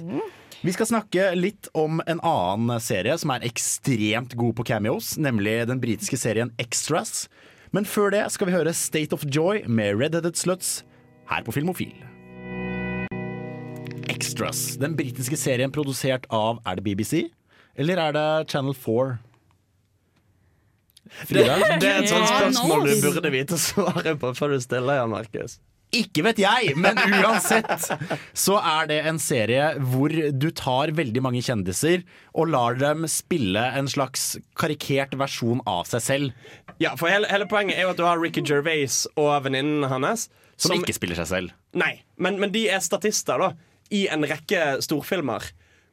Vi 0.61 0.71
skal 0.75 0.85
snakke 0.85 1.35
litt 1.35 1.67
om 1.73 1.99
en 2.05 2.19
annen 2.21 2.79
serie 2.79 3.17
som 3.17 3.31
er 3.31 3.39
ekstremt 3.47 4.35
god 4.37 4.55
på 4.59 4.63
cameos, 4.65 5.15
nemlig 5.17 5.65
den 5.65 5.79
britiske 5.81 6.17
serien 6.21 6.51
Extras. 6.61 7.27
Men 7.71 7.87
før 7.87 8.11
det 8.11 8.25
skal 8.33 8.49
vi 8.49 8.55
høre 8.55 8.73
State 8.75 9.15
of 9.15 9.23
Joy 9.23 9.63
med 9.67 9.95
Redheaded 9.95 10.35
Sluts 10.35 10.81
her 11.31 11.43
på 11.47 11.53
Filmofil. 11.55 11.95
Extras, 14.11 14.75
den 14.81 14.97
britiske 14.99 15.39
serien 15.39 15.71
produsert 15.71 16.27
av 16.29 16.59
Er 16.67 16.75
det 16.75 16.83
BBC? 16.83 17.29
Eller 17.79 17.97
er 17.97 18.15
det 18.17 18.49
Channel 18.51 18.75
4? 18.75 19.17
Det, 21.29 21.45
det 21.81 21.87
er 21.89 22.03
et 22.03 22.11
sånt 22.11 22.27
spørsmål 22.27 22.85
du 22.87 22.93
burde 23.03 23.31
vite 23.33 23.57
svaret 23.59 24.19
på 24.19 24.33
før 24.35 24.55
du 24.55 24.61
stiller, 24.63 24.99
Jan 24.99 25.11
Markus. 25.11 25.57
Ikke 25.91 26.23
vet 26.23 26.39
jeg, 26.39 26.75
men 26.79 26.95
uansett 27.19 27.89
så 28.37 28.57
er 28.63 28.87
det 28.87 28.99
en 29.09 29.17
serie 29.19 29.73
hvor 29.91 30.13
du 30.13 30.47
tar 30.55 30.93
veldig 30.95 31.23
mange 31.25 31.41
kjendiser 31.43 32.05
og 32.31 32.51
lar 32.53 32.77
dem 32.79 33.03
spille 33.11 33.63
en 33.75 33.89
slags 33.91 34.37
karikert 34.59 35.17
versjon 35.19 35.59
av 35.67 35.83
seg 35.89 36.05
selv. 36.05 36.53
Ja, 36.79 36.93
for 36.99 37.11
hele, 37.11 37.27
hele 37.31 37.47
poenget 37.51 37.75
er 37.75 37.89
jo 37.89 37.91
at 37.91 37.99
du 37.99 38.05
har 38.07 38.21
Ricky 38.21 38.43
Gervais 38.47 39.03
og 39.19 39.33
venninnen 39.47 39.83
hans. 39.91 40.29
Som 40.55 40.77
ikke 40.79 40.95
spiller 40.95 41.19
seg 41.19 41.27
selv. 41.27 41.57
Nei, 41.75 41.97
men, 42.21 42.39
men 42.39 42.53
de 42.55 42.67
er 42.71 42.79
statister 42.83 43.41
da 43.41 43.51
i 43.91 44.05
en 44.11 44.23
rekke 44.27 44.77
storfilmer. 44.85 45.43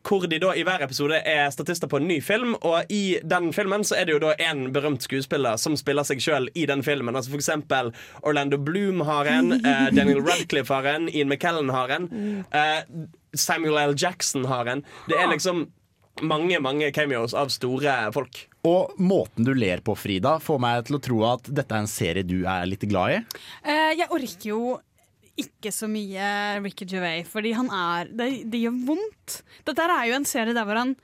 Hvor 0.07 0.25
de 0.31 0.39
da 0.41 0.53
i 0.57 0.63
hver 0.65 0.83
episode 0.87 1.19
er 1.27 1.51
statister 1.53 1.91
på 1.91 1.99
en 2.01 2.07
ny 2.09 2.21
film, 2.25 2.55
og 2.65 2.91
i 2.93 3.19
den 3.27 3.51
filmen 3.53 3.85
så 3.85 3.99
er 3.99 4.07
det 4.09 4.15
jo 4.15 4.21
da 4.23 4.35
en 4.49 4.69
berømt 4.73 5.05
skuespiller 5.05 5.59
som 5.61 5.77
spiller 5.77 6.07
seg 6.07 6.23
sjøl 6.23 6.49
i 6.55 6.67
den 6.71 6.85
filmen. 6.87 7.17
Altså 7.17 7.35
For 7.35 7.41
eksempel 7.43 7.91
Orlando 8.23 8.61
Bloom 8.63 9.03
har 9.09 9.29
en, 9.29 9.59
eh, 9.59 9.89
Daniel 9.99 10.23
Radcliffe 10.25 10.73
har 10.75 10.89
en, 10.95 11.11
Ian 11.11 11.29
McKellen 11.29 11.73
har 11.75 11.93
en, 11.99 12.09
eh, 12.55 12.81
Samuel 13.37 13.77
L. 13.91 13.97
Jackson 13.99 14.47
har 14.49 14.71
en. 14.71 14.85
Det 15.11 15.19
er 15.19 15.29
liksom 15.29 15.67
mange, 16.23 16.59
mange 16.61 16.91
cameos 16.95 17.35
av 17.37 17.51
store 17.53 17.99
folk. 18.15 18.47
Og 18.67 18.97
måten 18.99 19.47
du 19.47 19.53
ler 19.55 19.83
på, 19.85 19.95
Frida, 19.99 20.39
får 20.43 20.59
meg 20.63 20.89
til 20.89 20.99
å 20.99 21.03
tro 21.03 21.21
at 21.29 21.47
dette 21.47 21.75
er 21.75 21.85
en 21.85 21.91
serie 21.91 22.27
du 22.27 22.41
er 22.49 22.67
litt 22.69 22.85
glad 22.91 23.15
i. 23.15 23.21
Eh, 23.63 23.93
jeg 24.01 24.11
orker 24.11 24.49
jo 24.51 24.63
ikke 25.39 25.73
så 25.75 25.89
mye 25.91 26.29
Ricky 26.65 26.87
Gervais, 26.89 27.29
fordi 27.29 27.55
han 27.57 27.69
er 27.75 28.11
Det, 28.11 28.31
det 28.51 28.63
gjør 28.65 28.81
vondt. 28.89 29.43
Dette 29.69 29.85
er 29.85 30.09
jo 30.11 30.17
en 30.19 30.29
serie 30.29 30.57
der 30.57 30.67
hvor 30.69 30.81
han 30.81 30.97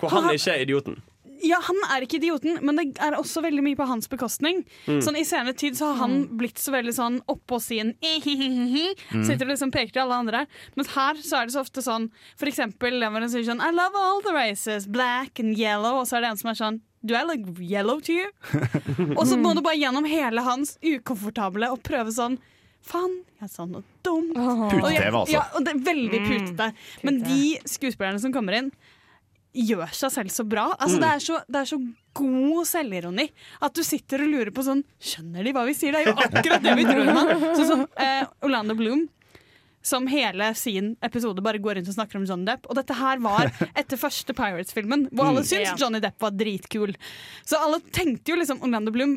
Hvor 0.00 0.12
han 0.16 0.34
ikke 0.34 0.54
er 0.56 0.66
idioten. 0.66 1.00
Ja, 1.40 1.56
han 1.64 1.78
er 1.88 2.04
ikke 2.04 2.18
idioten, 2.18 2.58
men 2.64 2.76
det 2.76 2.84
er 3.00 3.16
også 3.16 3.40
veldig 3.44 3.62
mye 3.64 3.78
på 3.78 3.86
hans 3.88 4.08
bekostning. 4.12 4.58
Mm. 4.84 4.98
Sånn 5.04 5.16
I 5.16 5.24
senere 5.24 5.56
tid 5.56 5.78
så 5.78 5.92
har 5.92 6.02
han 6.02 6.16
blitt 6.36 6.60
så 6.60 6.74
veldig 6.74 6.92
sånn 6.92 7.16
oppå 7.32 7.60
sin 7.64 7.94
Mm. 8.00 9.24
Sitter 9.24 9.46
og 9.46 9.52
liksom 9.54 9.72
peker 9.72 9.94
til 9.94 10.02
alle 10.04 10.18
andre. 10.20 10.44
Men 10.76 10.88
her 10.92 11.20
så 11.24 11.40
er 11.40 11.48
det 11.48 11.54
så 11.54 11.62
ofte 11.64 11.82
sånn 11.84 12.10
For 12.36 12.50
eksempel 12.50 13.00
den 13.00 13.12
hvor 13.12 13.24
han 13.24 13.32
sier 13.32 13.46
sånn 13.46 13.62
I 13.64 13.70
love 13.72 13.96
all 13.96 14.20
the 14.24 14.34
races, 14.36 14.86
black 14.86 15.40
and 15.40 15.56
yellow. 15.58 16.00
Og 16.00 16.06
så 16.08 16.18
er 16.18 16.26
det 16.26 16.32
en 16.34 16.40
som 16.40 16.52
er 16.52 16.60
sånn 16.60 16.80
Do 17.00 17.16
I 17.16 17.24
look 17.24 17.48
yellow 17.60 18.00
to 18.04 18.12
you? 18.12 18.28
og 19.18 19.24
så 19.26 19.38
må 19.40 19.54
du 19.56 19.62
bare 19.64 19.80
gjennom 19.80 20.04
hele 20.04 20.44
hans 20.44 20.76
ukomfortable 20.84 21.70
og 21.72 21.80
prøve 21.86 22.12
sånn 22.12 22.36
Faen, 22.82 23.18
jeg 23.40 23.50
sa 23.52 23.64
noe 23.68 23.82
dumt. 24.02 24.34
Jeg- 24.36 25.12
altså. 25.12 25.32
Ja, 25.32 25.42
og 25.54 25.64
det 25.64 25.74
er 25.74 25.82
veldig 25.84 26.20
Mm. 26.20 26.74
Men 27.04 27.18
de 27.22 27.58
skuespillerne 27.68 28.20
som 28.20 28.32
kommer 28.32 28.56
inn, 28.56 28.70
gjør 29.54 29.90
seg 29.92 30.10
selv 30.14 30.30
så 30.30 30.44
bra. 30.48 30.68
Altså, 30.78 30.96
Mm. 30.96 31.00
det, 31.00 31.08
er 31.10 31.18
så, 31.18 31.42
det 31.50 31.56
er 31.60 31.64
så 31.76 31.78
god 32.14 32.66
selvironi 32.66 33.30
at 33.62 33.74
du 33.74 33.82
sitter 33.82 34.22
og 34.22 34.28
lurer 34.28 34.50
på 34.50 34.62
sånn 34.62 34.84
Skjønner 35.00 35.44
de 35.44 35.52
hva 35.52 35.64
vi 35.66 35.74
sier? 35.74 35.92
Det 35.92 36.00
er 36.00 36.06
jo 36.06 36.14
akkurat 36.14 36.62
det 36.62 36.76
vi 36.76 36.84
tror 36.84 37.08
om 37.08 37.16
han. 37.16 37.56
Sånn 37.56 37.86
eh, 37.96 38.26
Orlando 38.42 38.74
Bloom. 38.74 39.08
Som 39.82 40.06
hele 40.12 40.50
sin 40.54 40.92
episode 41.02 41.40
bare 41.42 41.58
går 41.62 41.78
rundt 41.78 41.88
og 41.88 41.94
snakker 41.96 42.18
om 42.20 42.26
Johnny 42.28 42.44
Depp. 42.44 42.66
Og 42.68 42.76
dette 42.76 42.92
her 42.98 43.20
var 43.24 43.48
etter 43.80 43.96
første 44.00 44.34
Pirates-filmen, 44.36 45.06
hvor 45.12 45.30
alle 45.30 45.40
Mm. 45.40 45.46
syntes 45.48 45.80
Johnny 45.80 46.00
Depp 46.04 46.20
var 46.20 46.34
dritkul. 46.36 46.92
Så 47.48 47.56
alle 47.56 47.78
tenkte 47.96 48.34
jo 48.34 48.36
liksom 48.36 48.60
Orlando 48.66 48.92
Bloom 48.92 49.14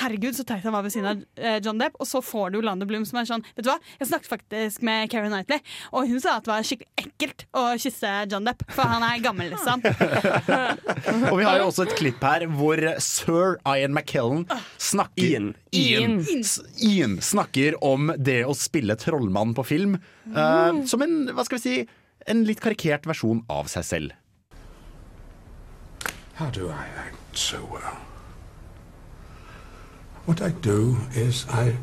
Herregud, 0.00 0.36
så 0.38 0.44
teit 0.46 0.62
han 0.62 0.72
var 0.76 0.84
ved 0.86 0.94
siden 0.94 1.08
av 1.10 1.24
eh, 1.42 1.58
John 1.64 1.78
Depp. 1.82 1.96
Og 1.98 2.06
så 2.06 2.22
får 2.22 2.52
du 2.54 2.60
Orlando 2.60 2.86
Bloom 2.86 3.02
som 3.08 3.18
er 3.20 3.26
sånn 3.28 3.42
Vet 3.56 3.64
du 3.66 3.70
hva, 3.72 3.78
jeg 3.98 4.08
snakket 4.12 4.30
faktisk 4.30 4.82
med 4.86 5.10
Keri 5.10 5.28
Knightley, 5.32 5.60
og 5.92 6.06
hun 6.08 6.20
sa 6.22 6.36
at 6.38 6.46
det 6.46 6.52
var 6.54 6.64
skikkelig 6.66 7.04
ekkelt 7.04 7.44
å 7.58 7.64
kysse 7.80 8.12
John 8.30 8.46
Depp, 8.46 8.62
for 8.74 8.86
han 8.88 9.02
er 9.06 9.18
gammel, 9.24 9.50
liksom. 9.52 9.82
Og 11.32 11.38
vi 11.38 11.44
har 11.46 11.58
jo 11.60 11.68
også 11.70 11.84
et 11.88 11.94
klipp 11.98 12.22
her 12.24 12.44
hvor 12.54 12.80
sir 13.02 13.56
Ian 13.68 13.94
McKellen 13.96 14.46
snakker 14.80 15.24
Ian. 15.26 15.50
Ian. 15.74 16.18
Ian. 16.22 16.44
Ian 16.86 17.16
snakker 17.24 17.76
om 17.84 18.12
det 18.18 18.40
å 18.46 18.54
spille 18.58 18.96
trollmann 19.00 19.54
på 19.56 19.64
film 19.66 19.96
eh, 20.30 20.84
som 20.86 21.02
en, 21.02 21.28
hva 21.34 21.44
skal 21.44 21.58
vi 21.58 21.62
si, 21.62 21.88
en 22.26 22.44
litt 22.48 22.60
karikert 22.60 23.06
versjon 23.06 23.44
av 23.52 23.68
seg 23.72 23.84
selv. 23.84 24.12
How 26.34 26.50
do 26.50 26.68
I 26.68 26.86
act 26.98 27.38
so 27.38 27.60
well? 27.70 27.98
What 30.26 30.40
I 30.40 30.50
do 30.50 30.96
is 31.14 31.46
I 31.48 31.76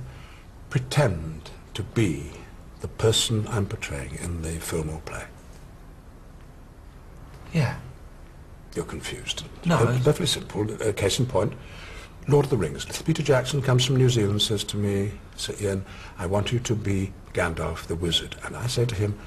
pretend 0.70 1.52
to 1.74 1.84
be 1.84 2.32
the 2.82 2.88
person 2.88 3.48
I'm 3.48 3.66
portraying 3.68 4.18
in 4.22 4.42
the 4.42 4.60
film 4.60 4.90
or 4.90 5.00
play. 5.06 5.24
Yeah. 7.54 7.76
You're 8.76 8.86
confused. 8.86 9.44
No, 9.66 9.76
Uh, 9.76 10.00
perfectly 10.04 10.26
simple. 10.26 10.66
Uh, 10.82 10.92
case 10.94 11.20
in 11.20 11.26
point, 11.28 11.54
Lord 12.32 12.46
of 12.46 12.50
the 12.50 12.58
Rings. 12.58 12.86
Peter 13.02 13.22
Jackson 13.22 13.62
comes 13.62 13.86
from 13.86 13.98
New 13.98 14.10
Zealand, 14.10 14.42
says 14.42 14.64
to 14.66 14.78
me, 14.78 15.12
Sir 15.36 15.54
Ian, 15.60 15.86
I 16.18 16.28
want 16.28 16.54
you 16.54 16.60
to 16.60 16.76
be 16.76 17.12
Gandalf 17.34 17.88
the 17.88 17.96
wizard. 17.96 18.38
And 18.46 18.56
I 18.56 18.68
say 18.68 18.86
to 18.86 18.96
him, 18.96 19.20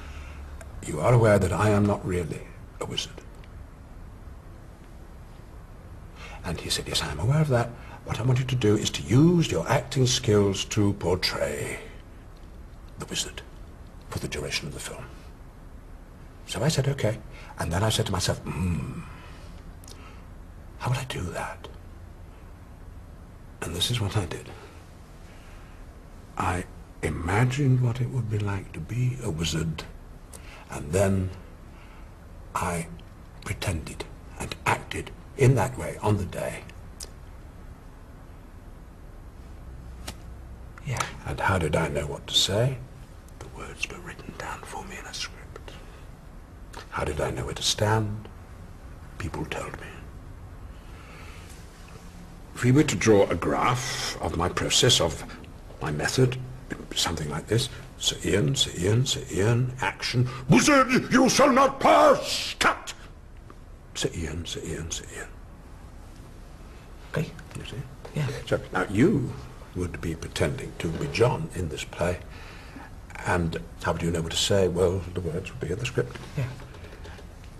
you 0.86 1.00
are 1.00 1.12
aware 1.12 1.38
that 1.38 1.52
I 1.52 1.68
am 1.68 1.84
not 1.84 2.04
really 2.06 2.40
a 2.80 2.86
wizard. 2.86 3.20
And 6.44 6.58
he 6.60 6.70
said, 6.70 6.88
yes, 6.88 7.02
I 7.02 7.10
am 7.10 7.20
aware 7.20 7.40
of 7.40 7.48
that. 7.48 7.68
What 8.06 8.20
I 8.20 8.22
want 8.22 8.38
you 8.38 8.44
to 8.46 8.56
do 8.56 8.76
is 8.76 8.88
to 8.90 9.02
use 9.02 9.50
your 9.50 9.68
acting 9.68 10.06
skills 10.06 10.64
to 10.66 10.94
portray 10.94 11.80
the 12.98 13.06
wizard 13.06 13.42
for 14.08 14.18
the 14.18 14.28
duration 14.28 14.66
of 14.66 14.74
the 14.74 14.80
film. 14.80 15.04
So 16.46 16.62
I 16.62 16.68
said, 16.68 16.88
okay. 16.88 17.18
And 17.58 17.70
then 17.70 17.82
I 17.82 17.90
said 17.90 18.06
to 18.06 18.12
myself, 18.12 18.38
hmm, 18.38 19.00
how 20.78 20.90
will 20.90 20.98
I 20.98 21.04
do 21.04 21.20
that? 21.20 21.68
And 23.64 23.74
this 23.74 23.90
is 23.90 23.98
what 23.98 24.14
I 24.14 24.26
did. 24.26 24.50
I 26.36 26.64
imagined 27.02 27.80
what 27.80 28.00
it 28.00 28.10
would 28.10 28.30
be 28.30 28.38
like 28.38 28.72
to 28.74 28.80
be 28.80 29.16
a 29.24 29.30
wizard, 29.30 29.84
and 30.70 30.92
then 30.92 31.30
I 32.54 32.88
pretended 33.44 34.04
and 34.38 34.54
acted 34.66 35.10
in 35.38 35.54
that 35.54 35.78
way 35.78 35.96
on 36.02 36.18
the 36.18 36.26
day. 36.26 36.62
Yeah. 40.86 41.02
And 41.24 41.40
how 41.40 41.58
did 41.58 41.74
I 41.74 41.88
know 41.88 42.06
what 42.06 42.26
to 42.26 42.34
say? 42.34 42.76
The 43.38 43.48
words 43.56 43.88
were 43.88 43.98
written 44.00 44.34
down 44.36 44.60
for 44.60 44.84
me 44.84 44.96
in 44.98 45.06
a 45.06 45.14
script. 45.14 45.72
How 46.90 47.04
did 47.04 47.18
I 47.18 47.30
know 47.30 47.46
where 47.46 47.54
to 47.54 47.62
stand? 47.62 48.28
People 49.16 49.46
told 49.46 49.80
me. 49.80 49.93
If 52.54 52.62
we 52.64 52.72
were 52.72 52.84
to 52.84 52.96
draw 52.96 53.24
a 53.28 53.34
graph 53.34 54.20
of 54.22 54.36
my 54.36 54.48
process, 54.48 55.00
of 55.00 55.24
my 55.82 55.90
method, 55.90 56.38
something 56.94 57.28
like 57.28 57.46
this. 57.46 57.68
Sir 57.98 58.16
Ian, 58.24 58.54
Sir 58.54 58.70
Ian, 58.78 59.06
Sir 59.06 59.22
Ian, 59.32 59.72
action. 59.80 60.28
Wizard, 60.48 61.12
you 61.12 61.28
shall 61.28 61.52
not 61.52 61.80
pass! 61.80 62.54
Cut! 62.58 62.92
Sir 63.94 64.10
Ian, 64.14 64.44
Sir 64.44 64.60
Ian, 64.64 64.90
Sir 64.90 65.04
Ian. 65.16 65.28
Okay. 67.10 67.30
You 67.58 67.64
see? 67.64 67.82
Yeah. 68.14 68.26
So 68.46 68.60
now 68.72 68.86
you 68.90 69.32
would 69.76 70.00
be 70.00 70.14
pretending 70.14 70.72
to 70.78 70.88
be 70.88 71.06
John 71.08 71.48
in 71.54 71.68
this 71.68 71.84
play. 71.84 72.18
And 73.26 73.58
how 73.82 73.92
would 73.92 74.02
you 74.02 74.10
know 74.10 74.22
what 74.22 74.32
to 74.32 74.38
say? 74.38 74.68
Well, 74.68 75.00
the 75.14 75.20
words 75.20 75.50
would 75.50 75.60
be 75.60 75.72
in 75.72 75.78
the 75.78 75.86
script. 75.86 76.16
Yeah. 76.36 76.44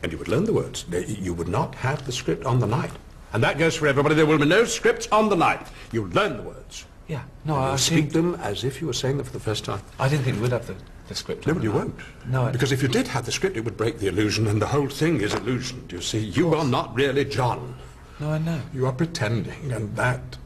And 0.03 0.13
you 0.13 0.19
would 0.19 0.29
learn 0.29 0.45
the 0.45 0.53
words. 0.53 0.85
You 0.91 1.33
would 1.35 1.49
not 1.49 1.75
have 1.77 2.05
the 2.05 2.13
script 2.13 2.45
on 2.45 2.59
the 2.59 2.67
night. 2.67 2.93
And 3.35 3.43
that 3.43 3.59
goes 3.59 3.75
for 3.75 3.87
everybody. 3.89 4.15
There 4.15 4.27
will 4.27 4.39
be 4.39 4.47
no 4.47 4.65
scripts 4.65 5.09
on 5.11 5.29
the 5.29 5.35
night. 5.37 5.67
You 5.93 6.07
learn 6.07 6.37
the 6.37 6.43
words. 6.45 6.87
Yeah. 7.09 7.23
No, 7.45 7.57
I 7.57 7.77
speak 7.77 8.13
them 8.13 8.37
as 8.37 8.65
if 8.65 8.81
you 8.81 8.87
were 8.87 8.93
saying 8.95 9.17
them 9.19 9.27
for 9.27 9.33
the 9.33 9.41
first 9.41 9.65
time. 9.65 9.83
I 9.99 10.09
didn't 10.09 10.25
think 10.25 10.41
we'd 10.41 10.53
have 10.53 10.67
the, 10.69 10.77
the 11.09 11.15
script. 11.17 11.47
No, 11.47 11.55
you 11.55 11.71
night. 11.71 11.75
won't. 11.75 11.95
No, 12.29 12.45
I- 12.45 12.53
Because 12.53 12.71
if 12.73 12.81
you 12.81 12.89
did 12.89 13.09
have 13.09 13.27
the 13.27 13.33
script, 13.33 13.57
it 13.57 13.65
would 13.65 13.77
break 13.77 13.99
the 13.99 14.07
illusion, 14.07 14.47
and 14.47 14.63
the 14.63 14.67
whole 14.69 14.89
thing 14.89 15.21
is 15.21 15.35
illusion. 15.35 15.85
Do 15.89 15.97
you 15.97 16.03
see? 16.03 16.21
You 16.21 16.55
are 16.55 16.65
not 16.65 16.95
really 16.95 17.25
John. 17.25 17.77
No, 18.21 18.31
I 18.31 18.39
know. 18.39 18.61
You 18.73 18.87
are 18.87 18.93
pretending, 18.93 19.73
and 19.73 19.95
that 19.97 20.39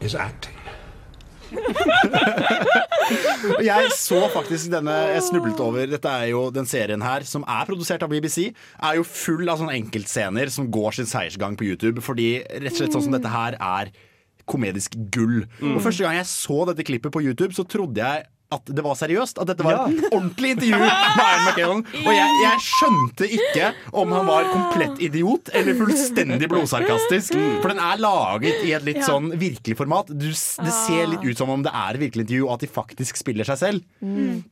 is 0.00 0.14
acting. 0.14 0.54
Jeg 3.62 3.90
så 3.96 4.20
faktisk 4.32 4.70
denne 4.72 4.92
Jeg 5.12 5.22
snublet 5.26 5.60
over 5.62 5.86
Dette 5.90 6.08
er 6.08 6.26
jo 6.30 6.46
den 6.54 6.66
serien 6.68 7.02
her 7.04 7.20
Som 7.28 7.44
er 7.50 7.66
produsert 7.68 8.02
av 8.04 8.10
BBC 8.12 8.38
Er 8.52 8.94
jo 8.98 9.04
full 9.06 9.48
av 9.52 9.58
sånne 9.60 9.76
enkeltscener 9.80 10.46
Som 10.54 10.70
går 10.72 10.90
sin 11.00 11.08
seiersgang 11.10 11.54
på 11.58 11.66
YouTube 11.68 12.02
Fordi 12.04 12.30
rett 12.46 12.72
og 12.72 12.76
slett 12.80 12.94
sånn 12.96 13.06
som 13.08 13.16
dette 13.16 13.32
her 13.32 13.52
er 13.58 13.86
Komedisk 14.48 14.96
gull 15.14 15.42
Mm. 15.62 15.76
Og 15.76 15.82
første 15.84 16.02
gang 16.04 16.16
jeg 16.18 16.28
så 16.30 16.58
dette 16.68 16.84
klippet 16.86 17.12
på 17.14 17.22
YouTube 17.24 17.52
Så 17.56 17.64
trodde 17.68 18.00
jeg 18.02 18.18
at 18.52 18.70
det 18.76 18.84
var 18.84 18.94
seriøst 19.00 19.40
At 19.42 19.48
dette 19.52 19.64
var 19.66 19.72
Ja. 19.78 19.86
et 19.88 20.12
ordentlig 20.12 20.50
intervju 20.56 20.78
med 20.78 20.92
Ian 21.22 21.42
McKellen 21.48 21.82
Og 22.02 22.12
jeg, 22.12 22.38
jeg 22.44 22.62
skjønte 22.68 23.28
ikke 23.38 23.70
Om 24.02 24.14
han 24.16 24.26
var 24.28 24.48
komplett 24.52 25.02
idiot 25.08 25.50
Eller 25.56 25.78
fullstendig 25.80 26.48
blodsarkastisk 26.52 27.36
For 27.62 27.72
den 27.72 27.80
er 27.82 28.00
laget 28.02 28.62
i 28.68 28.72
et 28.76 28.86
litt 28.86 29.02
sånn 29.06 29.30
virkelig 29.40 29.76
format 29.80 30.12
du, 30.12 30.28
Det 30.30 30.74
ser 30.82 31.06
litt 31.14 31.24
ut 31.26 31.38
som 31.42 31.50
om 31.54 31.62
det 31.64 31.72
er 31.74 31.94
et 31.98 32.02
virkelig 32.06 32.26
intervju 32.28 32.46
Og 32.48 32.54
at 32.58 32.64
de 32.66 32.72
faktisk 32.80 33.20
spiller 33.24 33.48
seg 33.48 33.58
selv 33.62 33.84
Mm. 34.02 34.42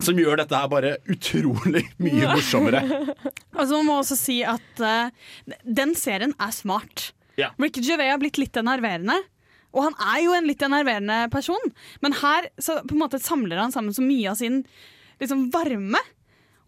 som 0.00 0.16
gjør 0.16 0.38
dette 0.40 0.56
her 0.56 0.68
bare 0.72 0.94
utrolig 1.12 1.82
mye 2.00 2.28
morsommere. 2.32 2.80
Altså, 3.60 3.74
man 3.76 3.84
må 3.90 3.96
også 4.00 4.16
si 4.16 4.38
at 4.46 4.80
uh, 4.80 5.10
den 5.66 5.90
serien 5.98 6.32
er 6.40 6.52
smart. 6.56 7.10
Yeah. 7.36 7.50
Ricky 7.60 7.82
Gervais 7.84 8.08
har 8.14 8.20
blitt 8.22 8.38
litt 8.40 8.56
enerverende. 8.56 9.18
Og 9.70 9.84
han 9.86 9.98
er 10.12 10.22
jo 10.24 10.32
en 10.34 10.48
litt 10.48 10.62
enerverende 10.66 11.18
person, 11.32 11.72
men 12.02 12.16
her 12.18 12.48
samler 12.58 13.60
han 13.60 13.74
sammen 13.74 13.94
så 13.94 14.02
mye 14.02 14.32
av 14.32 14.40
sin 14.40 14.64
liksom, 15.22 15.48
varme. 15.54 16.00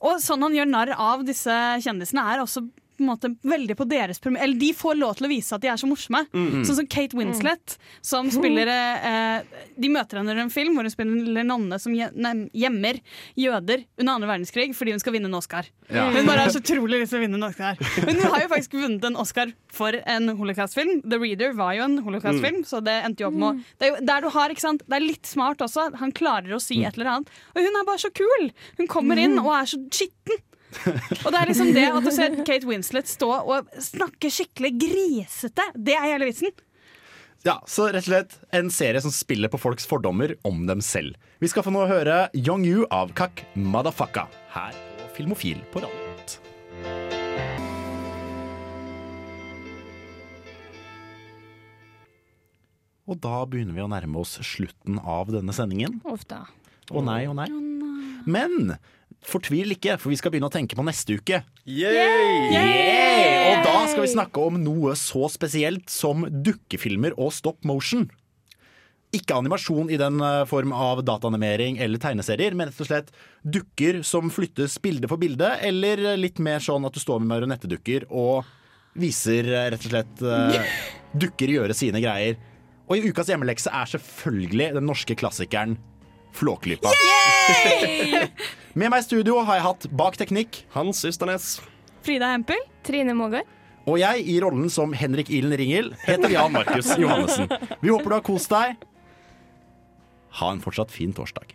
Og 0.02 0.22
sånn 0.22 0.42
han 0.46 0.54
gjør 0.54 0.70
narr 0.70 0.94
av 0.98 1.24
disse 1.26 1.56
kjendisene, 1.82 2.22
er 2.22 2.42
også 2.42 2.64
på 3.02 3.06
en 3.06 3.10
måte 3.10 3.32
veldig 3.48 3.76
på 3.78 3.86
deres 3.90 4.22
premiss. 4.22 4.42
Eller 4.44 4.58
de 4.60 4.70
får 4.76 4.98
lov 5.00 5.16
til 5.18 5.26
å 5.26 5.32
vise 5.32 5.56
at 5.56 5.64
de 5.64 5.70
er 5.72 5.80
så 5.80 5.88
morsomme. 5.90 6.22
Mm. 6.32 6.62
Sånn 6.68 6.78
som 6.78 6.88
Kate 6.90 7.18
Winslet, 7.18 7.76
som 8.04 8.30
spiller 8.32 8.70
eh, 8.70 9.62
De 9.76 9.90
møter 9.92 10.20
henne 10.20 10.36
i 10.36 10.42
en 10.44 10.52
film 10.52 10.76
hvor 10.76 10.86
hun 10.86 10.94
spiller 10.94 11.46
nonne 11.46 11.78
som 11.82 11.94
gjemmer 11.94 13.00
jøder 13.38 13.84
under 13.98 14.14
andre 14.14 14.30
verdenskrig 14.30 14.70
fordi 14.76 14.94
hun 14.94 15.02
skal 15.02 15.16
vinne 15.16 15.30
en 15.30 15.38
Oscar. 15.38 15.68
Ja. 15.92 16.06
Hun 16.12 16.28
bare 16.28 16.46
har 16.46 16.54
så 16.54 16.62
utrolig 16.62 17.02
lyst 17.02 17.14
til 17.14 17.20
å 17.20 17.24
vinne 17.24 17.40
en 17.40 17.48
Oscar. 17.48 17.80
Men 18.06 18.20
hun 18.20 18.30
har 18.34 18.44
jo 18.44 18.52
faktisk 18.52 18.76
vunnet 18.78 19.08
en 19.08 19.18
Oscar 19.20 19.52
for 19.72 19.96
en 20.14 20.32
holocaust-film. 20.38 21.02
The 21.08 21.18
Reader 21.20 21.56
var 21.58 21.74
jo 21.78 21.86
en 21.88 21.98
holocaust-film, 22.06 22.62
så 22.68 22.82
det 22.84 22.98
endte 23.06 23.24
jo 23.26 23.32
opp 23.32 23.40
med 23.42 23.62
det 23.80 23.88
er, 23.88 24.00
der 24.06 24.24
du 24.24 24.30
har, 24.32 24.52
ikke 24.52 24.64
sant? 24.64 24.84
det 24.86 24.98
er 24.98 25.04
litt 25.04 25.28
smart 25.28 25.62
også. 25.64 25.88
Han 26.00 26.14
klarer 26.16 26.54
å 26.54 26.62
si 26.62 26.82
et 26.84 26.98
eller 26.98 27.16
annet. 27.16 27.36
Og 27.54 27.66
hun 27.66 27.80
er 27.80 27.88
bare 27.88 28.02
så 28.04 28.12
kul! 28.14 28.48
Hun 28.78 28.90
kommer 28.90 29.20
inn 29.20 29.38
og 29.40 29.52
er 29.56 29.70
så 29.72 29.80
skitten. 29.92 30.42
Og 31.24 31.30
det 31.30 31.38
er 31.38 31.48
liksom 31.50 31.72
det 31.76 31.86
at 31.90 32.04
du 32.04 32.12
ser 32.14 32.36
Kate 32.42 32.68
Winslet 32.68 33.10
stå 33.10 33.30
og 33.40 33.72
snakke 33.82 34.30
skikkelig 34.32 34.74
grisete. 34.80 35.66
Det 35.76 35.96
er 35.98 36.08
hele 36.10 36.30
vitsen. 36.30 36.52
Ja, 37.42 37.56
så 37.66 37.88
rett 37.90 38.04
og 38.04 38.10
slett 38.12 38.36
en 38.54 38.70
serie 38.70 39.02
som 39.02 39.10
spiller 39.14 39.50
på 39.50 39.58
folks 39.58 39.88
fordommer 39.90 40.36
om 40.46 40.62
dem 40.68 40.82
selv. 40.84 41.18
Vi 41.42 41.50
skal 41.50 41.66
få 41.66 41.74
nå 41.74 41.88
høre 41.90 42.28
Young 42.38 42.62
You 42.68 42.86
av 42.94 43.10
Kak 43.18 43.42
Madafaka 43.58 44.28
her 44.54 44.78
på 45.00 45.10
Filmofil 45.18 45.64
på 45.74 45.82
Radio 45.82 46.12
Og 53.10 53.18
da 53.20 53.42
begynner 53.50 53.74
vi 53.76 53.82
å 53.82 53.90
nærme 53.90 54.22
oss 54.22 54.38
slutten 54.46 55.00
av 55.02 55.32
denne 55.34 55.52
sendingen. 55.56 55.98
Ofte. 56.08 56.38
Å 56.92 57.02
nei, 57.04 57.24
å 57.26 57.34
nei. 57.36 57.48
Men 58.24 58.76
fortvil 59.26 59.74
ikke, 59.76 59.96
for 60.00 60.12
vi 60.12 60.18
skal 60.18 60.32
begynne 60.32 60.50
å 60.50 60.52
tenke 60.52 60.76
på 60.78 60.84
neste 60.86 61.18
uke. 61.18 61.42
Yay! 61.68 62.48
Yay! 62.52 63.52
Og 63.52 63.66
da 63.66 63.76
skal 63.90 64.04
vi 64.04 64.10
snakke 64.14 64.48
om 64.48 64.58
noe 64.62 64.96
så 64.98 65.28
spesielt 65.32 65.92
som 65.92 66.26
dukkefilmer 66.26 67.14
og 67.20 67.32
stop 67.36 67.62
motion. 67.68 68.08
Ikke 69.12 69.36
animasjon 69.36 69.90
i 69.92 69.98
den 70.00 70.22
eh, 70.24 70.42
form 70.48 70.72
av 70.72 71.02
dataanimering 71.04 71.76
eller 71.84 72.00
tegneserier, 72.00 72.56
men 72.56 72.70
rett 72.70 72.80
og 72.80 72.88
slett 72.88 73.12
dukker 73.44 74.00
som 74.08 74.32
flyttes 74.32 74.78
bilde 74.82 75.10
for 75.10 75.20
bilde, 75.20 75.50
eller 75.60 76.00
litt 76.16 76.40
mer 76.42 76.64
sånn 76.64 76.88
at 76.88 76.96
du 76.96 77.02
står 77.02 77.20
med 77.20 77.34
marionettedukker 77.34 78.08
og 78.08 78.48
viser 78.98 79.48
eh, 79.52 79.68
rett 79.74 79.84
og 79.84 79.92
slett 79.92 80.24
uh, 80.24 80.72
dukker 81.22 81.52
gjøre 81.52 81.76
sine 81.76 82.00
greier. 82.02 82.40
Og 82.88 82.98
i 82.98 83.12
ukas 83.12 83.28
hjemmelekse 83.30 83.72
er 83.72 83.92
selvfølgelig 83.92 84.72
den 84.78 84.88
norske 84.88 85.16
klassikeren 85.16 85.76
Flåklypa. 86.32 86.92
Med 88.78 88.88
meg 88.88 89.02
i 89.02 89.04
studio 89.04 89.40
har 89.44 89.58
jeg 89.58 89.64
hatt 89.66 89.88
Bak 89.92 90.16
teknikk 90.20 90.62
Hans 90.72 91.02
Ysternes. 91.08 91.58
Frida 92.06 92.30
Hempel. 92.32 92.60
Trine 92.86 93.14
Mågård. 93.14 93.48
Og 93.90 93.98
jeg 93.98 94.22
i 94.30 94.38
rollen 94.42 94.70
som 94.70 94.92
Henrik 94.94 95.30
Ilen 95.34 95.54
Ringel 95.58 95.90
heter 96.06 96.30
Jan 96.30 96.54
Markus 96.54 96.92
Johannessen. 96.98 97.50
Vi 97.82 97.90
håper 97.90 98.08
du 98.08 98.14
har 98.14 98.24
kost 98.26 98.52
deg. 98.54 98.78
Ha 100.38 100.52
en 100.54 100.62
fortsatt 100.62 100.94
fin 100.94 101.12
torsdag. 101.14 101.50